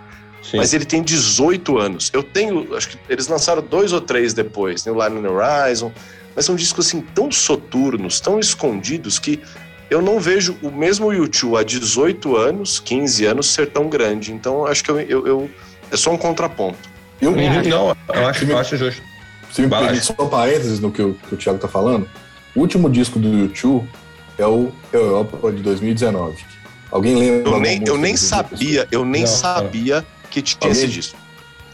Sim. 0.43 0.59
Mas 0.59 0.73
ele 0.73 0.85
tem 0.85 1.03
18 1.03 1.77
anos. 1.77 2.09
Eu 2.13 2.23
tenho, 2.23 2.77
acho 2.77 2.91
que 2.91 2.99
eles 3.09 3.27
lançaram 3.27 3.61
dois 3.63 3.93
ou 3.93 4.01
três 4.01 4.33
depois, 4.33 4.87
New 4.87 4.95
Line 4.95 5.19
on 5.19 5.23
the 5.23 5.29
Horizon, 5.29 5.91
mas 6.37 6.45
são 6.45 6.55
discos 6.55 6.87
assim 6.87 7.01
tão 7.01 7.33
soturnos, 7.33 8.21
tão 8.21 8.39
escondidos 8.39 9.19
que 9.19 9.41
eu 9.91 10.01
não 10.01 10.21
vejo 10.21 10.57
o 10.63 10.71
mesmo 10.71 11.13
YouTube 11.13 11.57
há 11.57 11.65
18 11.65 12.37
anos, 12.37 12.79
15 12.79 13.25
anos 13.25 13.47
ser 13.53 13.67
tão 13.71 13.89
grande. 13.89 14.33
Então 14.33 14.67
acho 14.67 14.85
que 14.85 14.91
eu, 14.93 15.01
eu, 15.01 15.27
eu- 15.27 15.51
é 15.91 15.97
só 15.97 16.13
um 16.13 16.17
contraponto. 16.19 16.79
E 17.21 17.27
um, 17.27 17.33
Uhum, 17.33 17.63
Não, 17.69 17.97
eu 18.15 18.27
acho, 18.29 18.45
eu 18.45 18.59
acho 18.59 18.77
justo. 18.77 19.03
Se 19.51 19.63
me 19.63 19.69
permite 19.69 20.05
só 20.05 20.15
um 20.21 20.29
parênteses 20.29 20.79
no 20.79 20.93
que 20.93 21.03
o, 21.03 21.15
que 21.15 21.35
o 21.35 21.37
Thiago 21.37 21.59
tá 21.59 21.67
falando, 21.67 22.09
o 22.55 22.61
último 22.61 22.89
disco 22.91 23.19
do 23.19 23.27
YouTube 23.29 23.89
é 24.39 24.47
o 24.47 24.73
Europa 24.93 25.53
de 25.53 25.63
2019. 25.63 26.45
Alguém 26.91 27.17
lembra? 27.17 27.53
Eu 27.53 27.61
nem, 27.61 27.83
eu 27.87 27.99
nem 27.99 28.17
sabia, 28.17 28.87
eu 28.91 29.05
nem 29.05 29.23
Não, 29.23 29.29
sabia 29.29 30.07
que 30.31 30.41
tinha 30.41 30.71
Alguém? 30.71 30.85
esse 30.85 30.93
disco. 30.93 31.19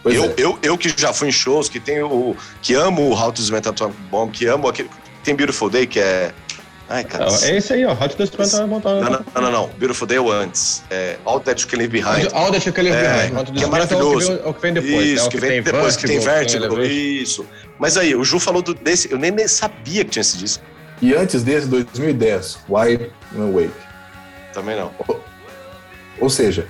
Pois 0.02 0.16
eu, 0.16 0.24
é. 0.24 0.34
eu, 0.36 0.58
eu 0.62 0.78
que 0.78 0.92
já 0.96 1.12
fui 1.12 1.28
em 1.28 1.32
shows, 1.32 1.68
que 1.68 1.78
tenho 1.78 2.06
o. 2.06 2.36
que 2.60 2.74
amo 2.74 3.02
o 3.02 3.14
How 3.14 3.32
to 3.32 3.42
Atomic 3.54 4.00
Bomb, 4.10 4.32
que 4.32 4.46
amo 4.46 4.68
aquele. 4.68 4.90
Tem 5.22 5.34
Beautiful 5.34 5.70
Day, 5.70 5.86
que 5.86 6.00
é. 6.00 6.32
Ai, 6.88 7.04
cara. 7.04 7.26
Não, 7.26 7.36
é 7.36 7.56
esse 7.56 7.72
aí, 7.72 7.86
ó. 7.86 7.92
Hot 7.92 8.16
Dust 8.16 8.34
Não, 8.36 8.66
não, 8.66 8.80
não, 8.80 9.42
não, 9.42 9.52
não. 9.52 9.68
Beautiful 9.78 10.06
Day 10.06 10.18
é 10.18 10.20
o 10.20 10.30
antes. 10.30 10.82
É 10.90 11.16
All 11.24 11.40
That 11.40 11.62
You 11.62 11.68
Can 11.68 11.76
Leave 11.78 11.92
Behind. 11.92 12.28
All 12.34 12.50
that 12.50 12.66
you 12.66 12.72
can 12.74 12.82
leave 12.82 12.96
É, 12.96 13.28
behind. 13.28 13.52
Que 13.52 13.64
é 13.64 13.66
Dust 13.66 13.70
maravilhoso. 13.70 14.32
É 14.32 14.48
o 14.48 14.52
que 14.52 14.60
vem, 14.60 14.74
é 14.74 14.82
o 14.82 14.82
que 14.82 14.82
vem 14.82 14.82
depois. 14.82 15.06
Isso, 15.06 15.24
é 15.24 15.26
o 15.26 15.30
que 15.30 15.36
vem 15.38 15.62
depois, 15.62 15.96
que 15.96 16.06
tem 16.06 16.18
Vertigo. 16.18 16.82
Isso. 16.82 17.46
Mas 17.78 17.96
aí, 17.96 18.14
o 18.14 18.24
Ju 18.24 18.38
falou 18.38 18.60
do, 18.60 18.74
desse, 18.74 19.10
eu 19.10 19.18
nem, 19.18 19.30
nem 19.30 19.46
sabia 19.46 20.04
que 20.04 20.10
tinha 20.10 20.20
esse 20.20 20.36
disco. 20.36 20.62
E 21.02 21.14
antes 21.14 21.42
desse, 21.42 21.66
2010, 21.66 22.60
Why 22.68 23.10
No 23.32 23.52
Wake. 23.52 23.72
Também 24.54 24.76
não. 24.76 24.92
Ou 26.20 26.30
seja, 26.30 26.66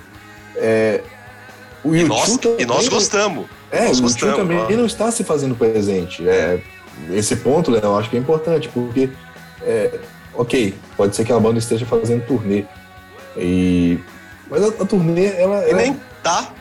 é, 0.55 1.01
o 1.83 1.95
E 1.95 2.03
nós, 2.03 2.37
também, 2.37 2.61
e 2.61 2.65
nós 2.65 2.87
gostamos. 2.87 3.45
É, 3.71 3.87
nós 3.87 3.99
o 3.99 4.01
gostamos, 4.01 4.35
também 4.35 4.75
não 4.75 4.85
está 4.87 5.11
se 5.11 5.23
fazendo 5.23 5.53
presente. 5.55 6.27
É, 6.27 6.59
esse 7.11 7.35
ponto, 7.35 7.69
Léo, 7.69 7.83
eu 7.83 7.97
acho 7.97 8.09
que 8.09 8.17
é 8.17 8.19
importante, 8.19 8.69
porque, 8.69 9.09
é, 9.61 9.99
ok, 10.33 10.73
pode 10.97 11.15
ser 11.15 11.25
que 11.25 11.31
a 11.31 11.39
banda 11.39 11.59
esteja 11.59 11.85
fazendo 11.85 12.25
turnê. 12.25 12.65
E, 13.37 13.99
mas 14.49 14.63
a, 14.63 14.67
a 14.67 14.85
turnê, 14.85 15.27
ela. 15.35 15.63
E 15.65 15.69
ela- 15.69 15.81
nem 15.81 15.99
tá. 16.23 16.51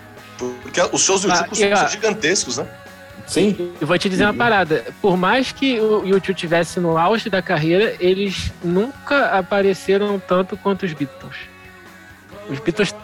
Porque 0.62 0.80
os 0.92 1.00
shows 1.02 1.22
do 1.22 1.30
Ah, 1.32 1.46
YouTube 1.48 1.72
ó, 1.72 1.76
são 1.76 1.88
gigantescos, 1.88 2.56
né? 2.58 2.66
Sim, 3.26 3.72
Eu 3.80 3.86
vou 3.86 3.96
te 3.98 4.08
dizer 4.08 4.24
uma 4.24 4.34
parada. 4.34 4.84
Por 5.00 5.16
mais 5.16 5.52
que 5.52 5.80
o 5.80 6.04
YouTube 6.06 6.34
tivesse 6.36 6.78
no 6.80 6.98
auge 6.98 7.30
da 7.30 7.40
carreira, 7.40 7.94
eles 8.00 8.52
nunca 8.62 9.26
apareceram 9.38 10.18
tanto 10.18 10.56
quanto 10.56 10.84
os 10.84 10.92
Beatles. 10.92 11.36
Os 12.50 12.58
Beatles, 12.58 12.94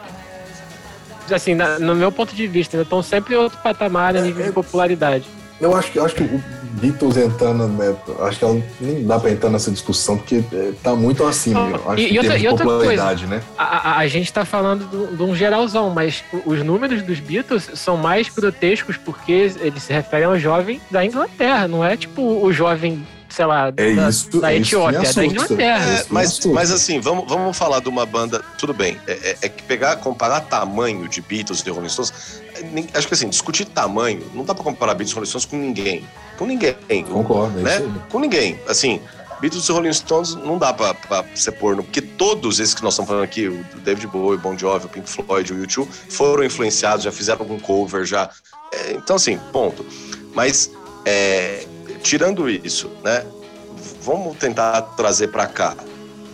assim, 1.33 1.55
na- 1.55 1.79
no 1.79 1.95
meu 1.95 2.11
ponto 2.13 2.35
de 2.35 2.47
vista, 2.47 2.77
estão 2.77 3.03
sempre 3.03 3.35
em 3.35 3.39
outro 3.39 3.59
patamar 3.63 4.17
a 4.17 4.21
nível 4.21 4.45
de 4.47 4.53
popularidade. 4.53 5.25
eu 5.61 5.75
acho 5.77 5.91
que, 5.93 5.99
eu 5.99 6.05
acho 6.05 6.15
que 6.15 6.23
o 6.23 6.43
Beatles 6.79 7.17
entrando, 7.17 7.67
né, 7.69 7.95
acho 8.21 8.39
que 8.39 8.45
ela 8.45 8.63
nem 8.81 9.05
dá 9.07 9.19
pra 9.19 9.31
entrar 9.31 9.51
nessa 9.51 9.71
discussão, 9.71 10.17
porque 10.17 10.43
é, 10.53 10.73
tá 10.83 10.95
muito 10.95 11.25
acima, 11.27 11.69
eu 11.71 11.91
acho 11.91 12.03
E- 12.03 12.09
que 12.09 12.15
e 12.15 12.19
outra- 12.19 12.39
e 12.39 12.49
popularidade, 12.49 13.27
né? 13.27 13.43
A, 13.57 13.91
a- 13.93 13.99
a 13.99 14.07
gente 14.09 14.33
tá 14.33 14.45
falando 14.45 14.85
do- 14.87 15.17
de 15.17 15.23
um 15.23 15.35
geralzão, 15.35 15.91
mas 15.91 16.23
os 16.47 16.63
números 16.65 17.03
dos 17.03 17.21
Beatles 17.21 17.69
são 17.75 17.97
mais 17.97 18.29
grotescos 18.29 18.97
porque 18.97 19.53
eles 19.61 19.83
se 19.83 19.93
referem 19.93 20.27
ao 20.27 20.39
jovem 20.39 20.81
da 20.91 21.05
Inglaterra, 21.05 21.67
não 21.69 21.85
é 21.85 21.97
tipo 21.97 22.23
o 22.23 22.53
jovem, 22.53 23.07
sei 23.29 23.45
lá, 23.45 23.69
É 23.77 23.95
da, 23.95 24.09
isso, 24.09 24.41
da 24.41 24.53
é 24.53 24.57
Etiópia, 24.57 24.99
é 25.09 25.13
da. 25.13 25.25
Inglaterra. 25.25 25.91
É, 26.01 26.05
mas, 26.09 26.41
mas 26.47 26.71
assim, 26.71 27.01
vamos, 27.01 27.25
vamos 27.29 27.57
falar 27.57 27.81
de 27.81 27.89
uma 27.89 28.07
banda. 28.07 28.41
Tudo 28.59 28.73
bem, 28.73 28.97
é, 29.07 29.13
é- 29.13 29.37
é 29.43 29.49
que 29.49 29.63
pegar, 29.63 29.97
comparar 29.97 30.41
tamanho 30.41 31.07
de 31.09 31.21
Beatles 31.21 31.61
e 31.61 31.65
de 31.65 31.71
Rolling 31.71 31.89
Stones. 31.89 32.43
Acho 32.95 33.07
que 33.09 33.15
assim, 33.15 33.29
discutir 33.29 33.65
tamanho, 33.67 34.23
não 34.35 34.45
dá 34.45 34.55
pra 34.55 34.65
comparar 34.65 34.95
Beatles 34.95 35.11
e 35.13 35.15
Rolling 35.15 35.29
Stones 35.29 35.45
com 35.47 35.57
ninguém. 35.57 36.05
Com 36.37 36.47
ninguém. 36.47 36.75
Concordo, 37.11 37.59
é 37.61 37.63
né? 37.63 37.77
isso. 37.77 37.93
Com 38.11 38.19
ninguém. 38.21 38.61
Assim, 38.69 39.01
Beatles 39.41 39.69
e 39.69 39.73
Rolling 39.73 39.93
Stones 39.93 40.35
não 40.35 40.59
dá 40.59 40.73
pra, 40.73 40.95
pra 40.95 41.25
ser 41.35 41.53
porno, 41.53 41.83
porque 41.83 42.01
todos 42.03 42.59
esses 42.61 42.75
que 42.75 42.83
nós 42.83 42.95
estamos 42.95 43.09
falando 43.09 43.25
aqui, 43.25 43.47
o 43.49 43.65
David 43.85 44.07
Bowie, 44.09 44.37
o 44.39 44.41
Bon 44.41 44.57
Jovi, 44.59 44.87
o 44.87 44.89
Pink 44.89 45.09
Floyd, 45.09 45.53
o 45.53 45.57
U2, 45.57 45.87
foram 46.11 46.43
influenciados, 46.45 47.05
já 47.05 47.13
fizeram 47.13 47.41
algum 47.43 47.59
cover, 47.59 48.05
já. 48.05 48.31
é, 48.73 48.93
então, 48.93 49.17
assim, 49.17 49.39
ponto. 49.53 49.85
Mas, 50.35 50.71
é, 51.05 51.65
tirando 52.03 52.49
isso, 52.51 52.91
né? 53.05 53.25
Vamos 54.03 54.37
tentar 54.39 54.81
trazer 54.97 55.29
pra 55.29 55.47
cá. 55.47 55.77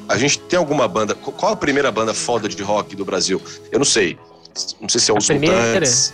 A 0.09 0.17
gente 0.19 0.39
tem 0.39 0.59
alguma 0.59 0.87
banda. 0.87 1.15
qu- 1.15 1.33
Qual 1.33 1.53
a 1.53 1.57
primeira 1.57 1.91
banda 1.91 2.13
foda 2.13 2.49
de 2.49 2.63
rock 2.63 2.95
do 2.95 3.05
Brasil? 3.05 3.41
Eu 3.73 3.79
não 3.79 3.87
sei. 3.87 4.19
Não 4.81 4.89
sei 4.89 5.01
se 5.01 5.11
é 5.11 5.15
os? 5.15 5.29
Mutantes. 5.29 6.13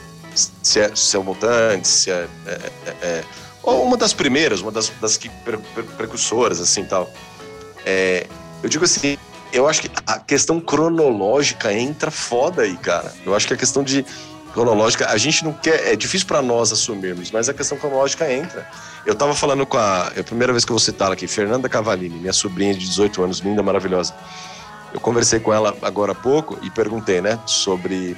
Se 0.63 0.81
é, 0.81 0.95
se 0.95 1.17
é 1.17 1.19
o 1.19 1.25
Mutantes, 1.25 1.91
se 1.91 2.11
é, 2.11 2.27
é- 2.47 2.61
é- 2.87 2.97
é- 3.03 3.25
ou 3.63 3.85
uma 3.85 3.97
das 3.97 4.13
primeiras, 4.13 4.61
uma 4.61 4.71
das, 4.73 4.91
das 5.01 5.17
que 5.17 5.29
per- 5.29 5.59
per- 5.75 5.85
precursoras, 5.85 6.61
assim 6.61 6.85
tal. 6.85 7.11
É, 7.85 8.27
eu 8.63 8.69
digo 8.69 8.85
assim, 8.85 9.19
eu 9.53 9.69
acho 9.69 9.83
que 9.83 9.91
a 10.07 10.19
questão 10.19 10.61
cronológica 10.61 11.73
entra 11.73 12.11
foda 12.11 12.63
aí, 12.63 12.77
cara. 12.77 13.13
Eu 13.27 13.35
acho 13.35 13.47
que 13.47 13.55
a 13.55 13.57
questão 13.57 13.83
de 13.83 14.05
cronológica, 14.55 15.09
a 15.09 15.17
gente 15.19 15.45
não 15.45 15.53
quer, 15.53 15.93
é 15.93 15.97
difícil 15.97 16.27
pra 16.27 16.41
nós 16.41 16.73
assumirmos, 16.73 17.31
mas 17.31 17.49
a 17.49 17.55
questão 17.55 17.77
cronológica 17.77 18.33
entra. 18.33 18.67
Eu 19.05 19.15
tava 19.15 19.35
falando 19.35 19.67
com 19.67 19.77
a, 19.79 20.11
é 20.17 20.21
a 20.21 20.25
primeira 20.25 20.53
vez 20.53 20.65
que 20.65 20.71
eu 20.73 20.75
vou 20.75 20.81
citar 20.81 21.13
aqui, 21.13 21.27
Fernanda 21.27 21.69
Cavalini, 21.69 22.19
minha 22.19 22.33
sobrinha 22.33 22.73
de 22.75 22.81
18 22.87 23.23
anos, 23.23 23.39
linda, 23.41 23.63
maravilhosa. 23.63 24.15
Eu 24.93 25.01
conversei 25.01 25.39
com 25.41 25.53
ela 25.53 25.77
agora 25.83 26.13
há 26.13 26.15
pouco 26.15 26.59
e 26.63 26.71
perguntei, 26.71 27.21
né, 27.21 27.39
sobre 27.47 28.17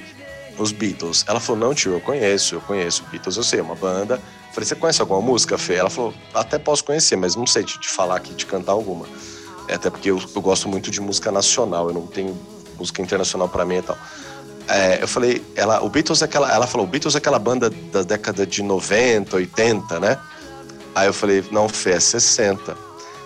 os 0.59 0.73
Beatles. 0.73 1.25
Ela 1.27 1.41
falou: 1.41 1.61
Não, 1.61 1.75
tio, 1.75 1.93
eu 1.93 2.01
conheço, 2.01 2.55
eu 2.55 2.61
conheço. 2.61 3.05
Beatles, 3.11 3.37
eu 3.37 3.43
sei, 3.43 3.61
é 3.61 3.63
uma 3.63 3.75
banda. 3.75 4.15
Eu 4.15 4.55
falei: 4.55 4.67
Você 4.67 4.75
conhece 4.75 5.01
alguma 5.01 5.21
música, 5.21 5.59
Fê? 5.59 5.75
Ela 5.75 5.91
falou: 5.91 6.15
Até 6.35 6.59
posso 6.59 6.85
conhecer, 6.85 7.17
mas 7.17 7.37
não 7.37 7.47
sei 7.47 7.65
te, 7.65 7.79
te 7.79 7.89
falar 7.89 8.17
aqui, 8.17 8.35
te 8.35 8.47
cantar 8.47 8.73
alguma. 8.73 9.07
É, 9.69 9.75
até 9.75 9.91
porque 9.91 10.11
eu, 10.11 10.21
eu 10.35 10.41
gosto 10.41 10.69
muito 10.69 10.91
de 10.91 11.01
música 11.01 11.31
nacional, 11.31 11.89
eu 11.89 11.95
não 11.95 12.07
tenho 12.07 12.39
música 12.79 13.01
internacional 13.01 13.49
pra 13.49 13.65
mim 13.65 13.77
e 13.77 13.83
tal. 13.83 13.99
É, 14.69 15.03
eu 15.03 15.09
falei, 15.09 15.45
ela, 15.57 15.83
o 15.83 15.89
Beatles 15.89 16.23
é 16.23 16.25
aquela, 16.25 16.53
ela 16.53 16.67
falou, 16.67 16.87
o 16.87 16.89
Beatles 16.89 17.15
é 17.15 17.19
aquela 17.19 17.39
banda 17.39 17.69
da 17.71 18.03
década 18.03 18.47
de 18.47 18.63
90, 18.63 19.37
80, 19.37 20.01
né? 20.01 20.19
Aí 20.95 21.07
eu 21.07 21.13
falei, 21.13 21.45
não, 21.51 21.69
Fê, 21.69 21.93
é 21.93 22.01
60. 22.01 22.63
Então 22.63 22.77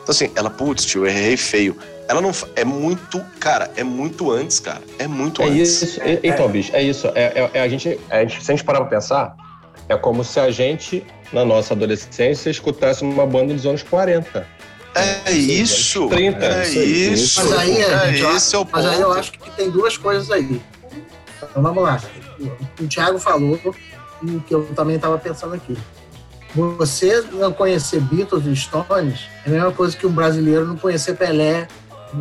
assim, 0.09 0.31
ela, 0.35 0.49
putz, 0.49 0.85
tio, 0.85 1.03
eu 1.03 1.07
errei 1.07 1.37
feio. 1.37 1.77
Ela 2.09 2.21
não, 2.21 2.31
é 2.55 2.65
muito, 2.65 3.21
cara, 3.41 3.71
é 3.77 3.83
muito 3.83 4.31
antes, 4.31 4.61
cara, 4.61 4.81
é 4.99 5.07
muito 5.09 5.43
É 5.43 5.47
antes. 5.47 5.83
isso. 5.83 6.01
é- 6.03 6.21
Então, 6.23 6.49
bicho, 6.49 6.75
é 6.75 6.83
isso. 6.83 7.09
É, 7.15 7.25
é- 7.43 7.51
é 7.55 7.61
a, 7.61 7.69
gente, 7.69 7.99
a 8.11 8.21
gente, 8.21 8.45
se 8.45 8.51
a 8.51 8.55
gente 8.55 8.65
parar 8.65 8.81
pra 8.81 8.89
pensar, 8.89 9.35
é 9.89 9.97
como 9.97 10.23
se 10.23 10.39
a 10.39 10.51
gente, 10.51 11.05
na 11.33 11.45
nossa 11.45 11.75
adolescência, 11.75 12.49
escutasse 12.51 13.03
uma 13.03 13.27
banda 13.27 13.53
dos 13.55 13.67
anos 13.67 13.83
40. 13.83 14.47
É 15.27 15.31
isso, 15.33 16.09
30, 16.09 16.47
é 16.47 16.69
isso 16.69 17.43
Mas 17.45 17.53
aí, 17.59 17.83
é 17.83 18.13
gente, 18.15 18.37
esse 18.37 18.55
é 18.55 18.59
o 18.59 18.65
ponto. 18.65 18.77
Mas 18.83 18.87
aí 18.87 19.01
eu 19.01 19.13
acho 19.13 19.33
que 19.33 19.51
tem 19.51 19.71
duas 19.71 19.99
coisas 19.99 20.31
aí. 20.31 20.61
Então 21.51 21.63
vamos 21.63 21.83
lá. 21.83 22.01
O 22.81 22.87
Thiago 22.87 23.19
falou 23.19 23.59
e 24.23 24.39
que 24.47 24.55
eu 24.55 24.65
também 24.75 24.97
estava 24.97 25.19
pensando 25.19 25.55
aqui. 25.55 25.77
Você 26.55 27.23
não 27.33 27.53
conhecer 27.53 28.01
Beatles 28.01 28.47
e 28.47 28.57
Stones 28.57 29.27
é 29.45 29.49
a 29.51 29.53
mesma 29.53 29.73
coisa 29.73 29.95
que 29.95 30.07
um 30.07 30.13
brasileiro 30.13 30.65
não 30.65 30.77
conhecer 30.77 31.15
Pelé, 31.15 31.69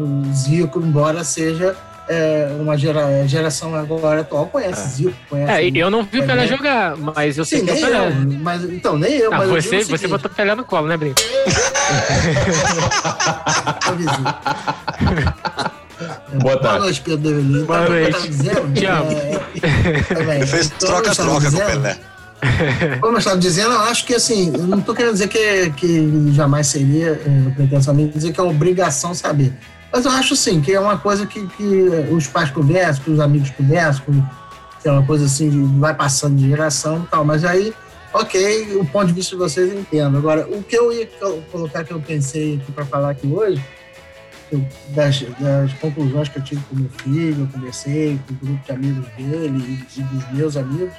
o 0.04 0.34
Zico, 0.34 0.80
embora 0.80 1.24
seja 1.24 1.75
é, 2.08 2.50
uma 2.60 2.78
gera, 2.78 3.06
a 3.06 3.28
geração 3.28 3.74
agora 3.75 4.22
atual 4.22 4.48
conhece 4.48 4.88
Zico, 4.90 5.14
conhece. 5.30 5.52
É, 5.52 5.68
eu 5.78 5.90
não 5.90 6.04
vi 6.04 6.20
o 6.20 6.25
Pelé 6.25 6.48
jogar, 6.48 6.96
mas 6.98 7.38
eu 7.38 7.46
sei 7.46 7.60
Sim, 7.60 7.66
que 7.66 7.72
é 7.72 7.74
o 7.74 7.78
nem 7.78 7.86
Pelé. 7.86 8.08
eu, 8.08 8.40
mas, 8.42 8.64
então, 8.64 8.98
nem 8.98 9.14
eu, 9.14 9.34
Ah, 9.34 9.38
mas 9.40 9.50
eu 9.50 9.56
você, 9.62 9.78
o 9.78 9.86
você 9.88 10.08
botou 10.08 10.30
o 10.30 10.34
Pelé 10.34 10.56
no 10.56 10.64
colo, 10.64 10.88
né, 10.88 10.98
Brinco? 10.98 11.22
avisei. 13.88 14.24
Boa 16.34 16.40
Boa 16.42 16.58
tarde. 16.58 16.80
noite, 16.80 17.02
Pedro 17.02 17.20
Develino. 17.20 17.66
Boa 17.66 17.82
o 17.82 17.86
que 17.86 17.92
eu 17.92 18.02
noite. 18.02 18.30
Te 18.74 18.86
amo. 18.86 19.12
é. 19.12 20.36
Ele 20.38 20.46
fez 20.46 20.66
Então, 20.68 20.90
eu 20.90 20.96
troca-troca 21.02 21.52
com 21.52 21.58
o 21.58 21.66
Pelé. 21.66 21.98
Como 23.00 23.14
eu 23.16 23.20
estava 23.20 23.38
dizendo, 23.38 23.72
eu 23.72 23.80
acho 23.82 24.06
que 24.06 24.14
assim, 24.14 24.52
eu 24.54 24.68
não 24.68 24.80
estou 24.80 24.94
querendo 24.94 25.14
dizer 25.14 25.30
que, 25.30 25.70
que 25.72 26.32
jamais 26.34 26.68
seria 26.68 27.20
é, 27.25 27.50
pretensão 27.56 27.94
minha 27.94 28.10
dizer 28.10 28.34
que 28.34 28.40
é 28.40 28.44
obrigação 28.44 29.14
saber. 29.14 29.54
Mas 29.96 30.04
eu 30.04 30.12
acho 30.12 30.36
sim 30.36 30.60
que 30.60 30.74
é 30.74 30.80
uma 30.80 30.98
coisa 30.98 31.25
que, 31.25 31.48
que 31.48 31.64
os 32.12 32.28
pais 32.28 32.52
conversam, 32.52 33.02
que 33.02 33.12
os 33.12 33.20
amigos 33.22 33.50
conversam, 33.52 34.04
que 34.82 34.90
é 34.90 34.92
uma 34.92 35.06
coisa 35.06 35.24
assim, 35.24 35.80
vai 35.80 35.94
passando 35.94 36.36
de 36.36 36.50
geração 36.50 37.04
e 37.04 37.08
tal. 37.08 37.24
Mas 37.24 37.46
aí, 37.46 37.74
ok, 38.14 38.75
o 38.75 38.86
ponto 38.86 39.08
de 39.08 39.14
vista 39.14 39.38
de 39.38 39.42
vocês 39.42 39.72
eu 39.72 39.80
entendo. 39.80 40.18
Agora, 40.18 40.46
o 40.50 40.62
que 40.62 40.75
eu 40.75 40.92
ia 40.92 41.08
colo- 41.08 41.42
colocar 41.50 41.86
que 41.86 41.94
eu 41.94 42.02
pensei 42.02 42.56
aqui 42.62 42.74
para 42.74 42.84
falar 42.86 43.12
aqui 43.12 43.25
hoje, 43.25 43.64
das, 44.90 45.22
das 45.40 45.72
conclusões 45.75 46.28
que 46.28 46.40
eu 46.40 46.44
tive 46.44 46.62
com 46.70 46.75
meu 46.75 46.90
filho, 46.90 47.44
eu 47.44 47.48
conversei 47.48 48.20
com 48.28 48.34
o 48.34 48.38
grupo 48.48 48.66
de 48.66 48.72
amigos 48.74 49.08
dele 49.16 49.88
e 49.96 50.02
dos 50.02 50.32
meus 50.34 50.58
amigos, 50.58 50.94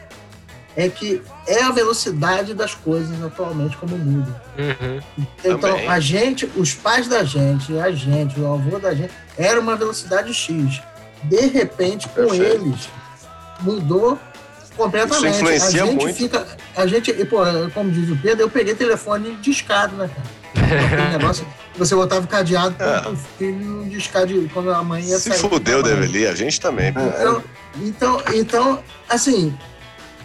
é 0.76 0.88
que 0.88 1.23
é 1.47 1.62
a 1.62 1.71
velocidade 1.71 2.52
das 2.54 2.75
coisas 2.75 3.23
atualmente 3.25 3.76
como 3.78 3.97
muda. 3.97 4.42
Uhum. 4.59 5.00
Então, 5.38 5.59
Também. 5.59 5.88
a 5.88 5.99
gente, 6.00 6.50
os 6.56 6.75
pais 6.75 7.09
da 7.09 7.25
gente, 7.25 7.76
a 7.78 7.90
gente, 7.90 8.38
o 8.38 8.52
avô 8.52 8.78
da 8.78 8.95
gente, 8.95 9.12
era 9.38 9.59
uma 9.59 9.75
velocidade 9.76 10.33
X. 10.35 10.80
De 11.25 11.47
repente, 11.47 12.06
com 12.09 12.14
Perfeito. 12.26 12.45
eles, 12.62 12.88
mudou 13.61 14.18
completamente. 14.76 15.16
Isso 15.16 15.26
influencia 15.42 15.83
a 15.83 15.87
gente 15.87 16.02
muito. 16.04 16.16
fica. 16.16 16.47
A 16.76 16.87
gente, 16.87 17.11
e, 17.11 17.25
pô, 17.25 17.38
como 17.73 17.90
diz 17.90 18.11
o 18.11 18.16
Pedro, 18.16 18.42
eu 18.45 18.50
peguei 18.50 18.75
telefone 18.75 19.35
discado, 19.40 19.97
né, 19.97 20.11
cara? 20.14 20.87
Aquele 20.87 21.09
negócio, 21.18 21.47
você 21.76 21.95
botava 21.95 22.25
o 22.25 22.28
cadeado 22.28 22.75
É. 22.78 23.00
para 23.00 23.11
o 23.11 23.16
filho 23.16 23.85
discar 23.88 24.26
de 24.26 24.49
quando 24.52 24.71
a 24.73 24.83
mãe 24.83 25.02
ia 25.04 25.18
Se 25.18 25.30
sair. 25.30 25.38
fudeu, 25.38 25.59
pra 25.80 25.88
trabalhar. 25.88 26.00
Develi, 26.06 26.26
a 26.26 26.35
gente 26.35 26.61
também. 26.61 26.90
Então, 26.90 27.42
então, 27.83 28.23
então, 28.35 28.85
assim, 29.09 29.56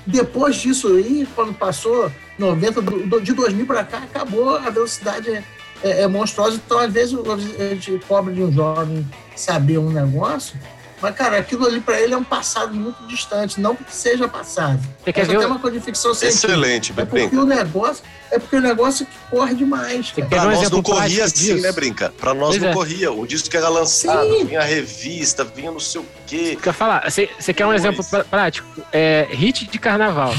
depois 0.05 0.55
disso 0.57 0.87
aí, 0.87 1.27
quando 1.35 1.53
passou 1.53 2.11
90, 2.37 2.81
do- 2.81 3.05
do- 3.07 3.21
de 3.21 3.33
2000 3.33 3.65
para 3.65 3.83
cá, 3.83 3.99
acabou, 3.99 4.55
a 4.55 4.69
velocidade 4.69 5.29
é, 5.29 5.43
é- 5.83 6.01
é 6.03 6.07
monstruosa. 6.07 6.59
Então, 6.63 6.79
às 6.79 6.91
vezes, 6.91 7.15
a 7.59 7.63
gente 7.73 7.99
cobra 8.07 8.33
de 8.33 8.41
um 8.41 8.51
jovem 8.51 9.05
saber 9.35 9.77
um 9.77 9.89
negócio, 9.91 10.57
mas, 11.01 11.15
cara, 11.15 11.37
aquilo 11.39 11.65
ali 11.65 11.81
para 11.81 11.99
ele 11.99 12.13
é 12.13 12.17
um 12.17 12.23
passado 12.23 12.73
muito 12.73 13.03
distante, 13.07 13.59
não 13.59 13.75
porque 13.75 13.91
seja 13.91 14.27
passado. 14.27 14.79
Você 15.03 15.11
quer 15.11 15.25
ver, 15.25 15.37
até 15.37 15.47
uma 15.47 15.57
coisa 15.59 15.79
de 15.79 15.83
ficção 15.83 16.13
científica. 16.13 16.47
Excelente, 16.47 16.91
É 16.91 17.05
porque 17.05 17.27
Brinca. 17.27 17.41
o 17.41 17.45
negócio 17.45 18.03
é 18.29 18.37
porque 18.39 18.55
o 18.55 18.61
negócio 18.61 19.05
que 19.05 19.17
corre 19.29 19.55
demais. 19.55 20.13
Um 20.15 20.45
nós 20.45 20.69
não 20.69 20.81
corria 20.83 21.25
assim, 21.25 21.53
disso? 21.55 21.61
né, 21.61 21.71
Brinca? 21.71 22.13
Pra 22.19 22.33
nós 22.33 22.49
Pois 22.49 22.61
não 22.61 22.69
é. 22.69 22.73
corria. 22.73 23.11
O 23.11 23.25
disco 23.25 23.49
que 23.49 23.57
era 23.57 23.67
lançado, 23.67 24.27
Sim. 24.29 24.45
vinha 24.45 24.59
a 24.61 24.63
revista, 24.63 25.43
vinha 25.43 25.71
não 25.71 25.79
sei 25.79 26.01
o 26.01 26.05
quê. 26.27 26.57
Quer 26.61 26.73
falar? 26.73 27.09
Você 27.09 27.27
quer 27.53 27.65
um 27.65 27.69
Pois. 27.69 27.81
exemplo 27.81 28.03
prá- 28.05 28.23
prático? 28.23 28.67
É, 28.93 29.27
hit 29.31 29.67
de 29.67 29.79
carnaval. 29.79 30.33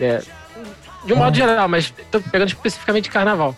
É, 0.00 0.20
de 1.04 1.12
um 1.12 1.16
modo 1.16 1.36
geral, 1.36 1.68
mas 1.68 1.92
tô 2.10 2.20
pegando 2.20 2.48
especificamente 2.48 3.08
carnaval. 3.08 3.56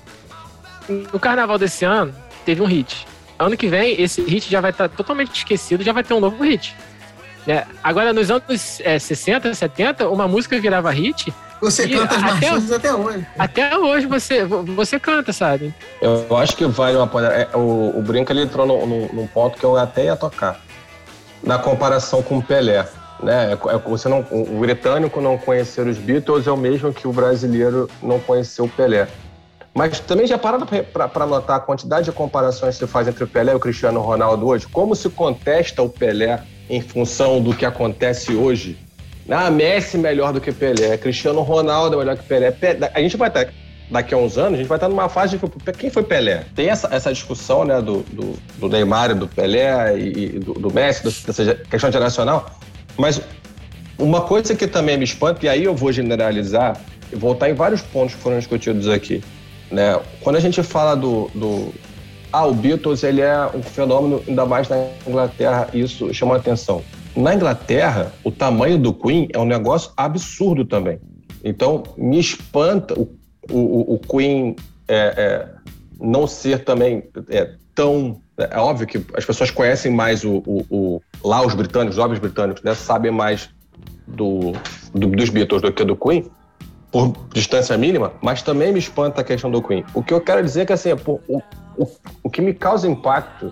No 0.89 1.19
carnaval 1.19 1.59
desse 1.59 1.85
ano, 1.85 2.15
teve 2.45 2.61
um 2.61 2.67
hit. 2.67 3.07
Ano 3.43 3.57
que 3.57 3.69
vem, 3.69 4.01
esse 4.01 4.23
hit 4.23 4.51
já 4.51 4.61
vai 4.61 4.71
estar 4.71 4.89
totalmente 4.89 5.35
esquecido, 5.35 5.83
já 5.83 5.93
vai 5.93 6.03
ter 6.05 6.15
um 6.15 6.21
novo 6.21 6.43
hit. 6.45 6.75
É, 7.47 7.65
agora, 7.83 8.13
nos 8.13 8.31
anos 8.31 8.81
é, 8.85 8.99
60, 8.99 9.53
70, 9.53 10.09
uma 10.09 10.29
música 10.29 10.61
virava 10.61 10.91
hit, 10.91 11.33
Você 11.61 11.89
canta 11.89 12.15
as 12.15 12.23
até- 12.23 12.31
marchinhas 12.33 12.73
até 12.73 12.95
hoje. 12.95 13.27
até 13.39 13.77
hoje 13.79 14.07
você, 14.07 14.45
você 14.45 15.01
canta, 15.01 15.33
sabe? 15.33 15.75
Eu, 16.01 16.25
eu 16.31 16.37
acho 16.37 16.57
que 16.57 16.65
vale 16.67 16.97
uma 16.97 17.11
é, 17.33 17.49
O, 17.57 17.99
o 17.99 18.03
Brinca 18.03 18.33
ele 18.33 18.43
entrou 18.43 18.65
num, 18.65 18.87
num- 18.87 19.09
num 19.13 19.27
ponto 19.27 19.59
que 19.59 19.65
eu 19.65 19.77
até 19.77 20.05
ia 20.05 20.17
tocar. 20.17 20.61
Na 21.43 21.59
comparação 21.59 22.23
com 22.23 22.39
o 22.39 22.43
Pelé. 22.43 22.87
Né? 23.21 23.51
É, 23.51 23.53
é, 23.75 23.79
você 23.79 24.09
não, 24.09 24.25
o 24.31 24.61
britânico 24.61 25.21
não 25.21 25.37
conhecer 25.37 25.85
os 25.87 25.99
Beatles 25.99 26.47
é 26.47 26.51
o 26.53 26.57
mesmo 26.57 26.93
que 26.93 27.09
o 27.09 27.13
brasileiro 27.13 27.89
não 28.01 28.21
conhecer 28.21 28.63
o 28.63 28.69
Pelé. 28.69 29.09
Mas 29.75 29.99
também 30.01 30.27
já 30.27 30.37
pararam 30.37 30.67
para 30.67 31.27
notar 31.27 31.57
a 31.57 31.61
quantidade 31.61 32.05
de 32.05 32.13
comparações 32.13 32.77
que 32.79 32.85
se 32.85 32.91
faz 32.91 33.09
entre 33.09 33.25
o 33.25 33.27
Pelé 33.27 33.53
e 33.53 33.55
o 33.55 33.61
Cristiano 33.61 34.01
Ronaldo 34.01 34.47
hoje? 34.47 34.67
Como 34.67 34.95
se 34.95 35.09
contesta 35.09 35.83
o 35.83 35.89
Pelé 35.89 36.43
em 36.69 36.81
função 36.83 37.41
do 37.41 37.55
que 37.55 37.65
acontece 37.65 38.35
hoje? 38.35 38.79
Ah, 39.31 39.51
Messi 39.51 39.97
melhor 39.97 40.33
do 40.33 40.41
que 40.41 40.53
Pelé, 40.53 40.99
Cristiano 40.99 41.41
Ronaldo 41.41 41.97
é 41.97 41.99
melhor 42.01 42.17
que 42.19 42.25
Pelé. 42.25 42.51
Pe- 42.51 42.77
A 42.93 43.01
gente 43.01 43.17
vai 43.17 43.29
estar, 43.29 43.47
daqui 43.91 44.13
a 44.13 44.19
uns 44.19 44.37
anos, 44.37 44.55
a 44.55 44.57
gente 44.59 44.67
vai 44.69 44.77
estar 44.77 44.89
numa 44.91 45.09
fase 45.09 45.39
de 45.39 45.73
quem 45.73 45.89
foi 45.89 46.03
Pelé? 46.03 46.45
Tem 46.55 46.69
essa, 46.69 46.89
essa 46.95 47.11
discussão 47.11 47.65
né, 47.65 47.81
do, 47.81 48.01
do, 48.11 48.35
do 48.59 48.69
Neymar 48.69 49.15
do 49.15 49.27
Pelé 49.27 49.97
e, 49.97 50.37
e 50.37 50.39
do, 50.39 50.53
do 50.55 50.71
Messi, 50.73 51.03
dessa 51.05 51.55
questão 51.55 51.91
geracional, 51.91 52.51
mas 52.99 53.23
uma 53.99 54.21
coisa 54.21 54.55
que 54.55 54.67
também 54.67 54.99
me 54.99 55.05
espanta, 55.05 55.47
e 55.47 55.49
aí 55.49 55.65
eu 55.65 55.75
vou 55.75 55.93
generalizar 55.93 56.79
e 57.11 57.17
voltar 57.17 57.49
em 57.49 57.55
vários 57.55 57.81
pontos 57.81 58.15
que 58.15 58.21
foram 58.21 58.39
discutidos 58.39 58.87
aqui. 58.89 59.23
Né? 59.73 59.99
Quando 60.21 60.37
a 60.37 60.41
gente 60.41 60.63
fala 60.63 60.95
do, 60.95 61.31
do. 61.35 61.73
Ah, 62.33 62.47
o 62.47 62.55
Beatles 62.55 63.03
ele 63.03 63.21
é 63.21 63.47
um 63.55 63.63
fenômeno, 63.63 64.23
ainda 64.29 64.45
mais 64.47 64.69
na 64.69 64.87
Inglaterra, 65.07 65.69
isso 65.73 66.13
chama 66.15 66.37
atenção. 66.37 66.83
Na 67.17 67.35
Inglaterra, 67.35 68.13
o 68.25 68.31
tamanho 68.31 68.79
do 68.79 68.93
Queen 68.93 69.29
é 69.33 69.39
um 69.39 69.45
negócio 69.45 69.91
absurdo 69.97 70.65
também. 70.65 70.99
Então, 71.45 71.83
me 71.97 72.19
espanta 72.19 72.95
o, 72.99 73.09
o, 73.51 73.95
o 73.95 73.99
Queen 73.99 74.57
é, 74.89 74.97
é, 75.17 75.49
não 76.01 76.27
ser 76.27 76.65
também 76.65 77.03
é, 77.29 77.51
tão. 77.75 78.21
É 78.39 78.59
óbvio 78.59 78.87
que 78.87 79.05
as 79.15 79.25
pessoas 79.25 79.51
conhecem 79.51 79.93
mais 79.93 80.25
o, 80.25 80.43
o- 80.47 80.65
o- 80.71 81.03
lá 81.23 81.45
os 81.45 81.55
britânicos, 81.55 81.97
os 81.97 82.03
jovens 82.03 82.19
britânicos, 82.19 82.63
né, 82.63 82.75
sabem 82.75 83.11
mais 83.13 83.51
do, 84.07 84.53
do- 84.95 85.09
dos 85.09 85.29
Beatles 85.29 85.61
do 85.63 85.71
que 85.73 85.85
do 85.85 85.95
Queen, 85.95 86.25
por 86.93 87.13
distância 87.33 87.77
mínima, 87.79 88.13
mas 88.21 88.43
também 88.43 88.71
me 88.71 88.79
espanta 88.79 89.23
a 89.23 89.25
questão 89.25 89.51
do 89.51 89.63
Queen. 89.63 89.83
O 89.95 90.03
que 90.03 90.13
eu 90.13 90.21
quero 90.21 90.45
dizer 90.45 90.61
é 90.61 90.67
que 90.67 90.73
assim, 90.75 90.95
pô, 90.95 91.19
o, 91.27 91.41
o, 91.77 91.87
o 92.23 92.31
que 92.31 92.43
me 92.43 92.53
causa 92.53 92.87
impacto 92.87 93.51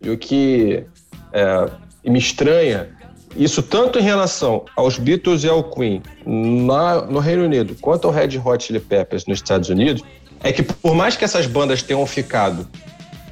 e 0.00 0.08
o 0.08 0.16
que 0.16 0.84
é, 1.32 1.68
me 2.08 2.18
estranha, 2.20 2.88
isso 3.36 3.60
tanto 3.60 3.98
em 3.98 4.02
relação 4.02 4.64
aos 4.76 4.98
Beatles 4.98 5.42
e 5.42 5.48
ao 5.48 5.64
Queen 5.64 6.00
na- 6.24 7.02
no 7.02 7.18
Reino 7.18 7.44
Unido, 7.44 7.76
quanto 7.80 8.06
ao 8.06 8.14
Red 8.14 8.38
Hot 8.38 8.62
Chili 8.64 8.78
Peppers 8.80 9.26
nos 9.26 9.38
Estados 9.38 9.68
Unidos, 9.68 10.02
é 10.42 10.52
que 10.52 10.62
por 10.62 10.94
mais 10.94 11.16
que 11.16 11.24
essas 11.24 11.46
bandas 11.46 11.82
tenham 11.82 12.06
ficado, 12.06 12.66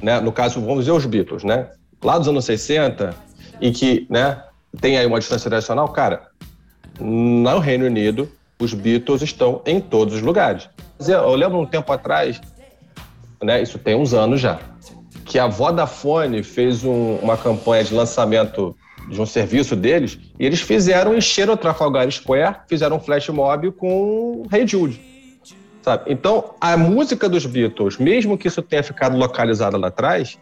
né, 0.01 0.19
no 0.19 0.33
caso, 0.33 0.59
vamos 0.59 0.79
dizer 0.79 0.91
os 0.91 1.05
Beatles, 1.05 1.43
né, 1.45 1.67
lá 2.03 2.17
dos 2.17 2.27
anos 2.27 2.43
60, 2.43 3.15
e 3.61 3.71
que 3.71 4.05
né, 4.09 4.43
tem 4.81 4.97
aí 4.97 5.05
uma 5.05 5.17
distância 5.19 5.49
geracional, 5.49 5.87
cara, 5.89 6.27
no 6.99 7.59
Reino 7.59 7.85
Unido, 7.85 8.29
os 8.61 8.73
Beatles 8.73 9.21
estão 9.21 9.61
em 9.65 9.79
todos 9.79 10.13
os 10.15 10.21
lugares. 10.21 10.69
Eu 11.07 11.33
lembro 11.35 11.59
um 11.59 11.65
tempo 11.65 11.91
atrás, 11.93 12.41
né, 13.41 13.61
isso 13.61 13.79
tem 13.79 13.95
uns 13.95 14.13
anos 14.13 14.41
já, 14.41 14.59
que 15.25 15.39
a 15.39 15.47
Vodafone 15.47 16.43
fez 16.43 16.83
um- 16.83 17.15
uma 17.21 17.37
campanha 17.37 17.83
de 17.83 17.93
lançamento 17.93 18.75
de 19.09 19.19
um 19.21 19.25
serviço 19.25 19.75
deles 19.75 20.19
e 20.37 20.45
eles 20.45 20.59
fizeram 20.61 21.15
encher 21.15 21.49
o 21.49 21.55
Trafalgar 21.55 22.11
Square, 22.11 22.57
fizeram 22.67 22.97
um 22.97 22.99
flash 22.99 23.29
mob 23.29 23.71
com 23.71 24.43
Hey 24.51 24.67
Jude. 24.67 24.99
Sabe? 25.81 26.11
Então, 26.11 26.53
a 26.59 26.75
música 26.75 27.29
dos 27.29 27.45
Beatles, 27.45 27.97
mesmo 27.97 28.37
que 28.37 28.47
isso 28.49 28.61
tenha 28.61 28.83
ficado 28.83 29.17
localizado 29.17 29.77
lá 29.77 29.87
atrás, 29.87 30.37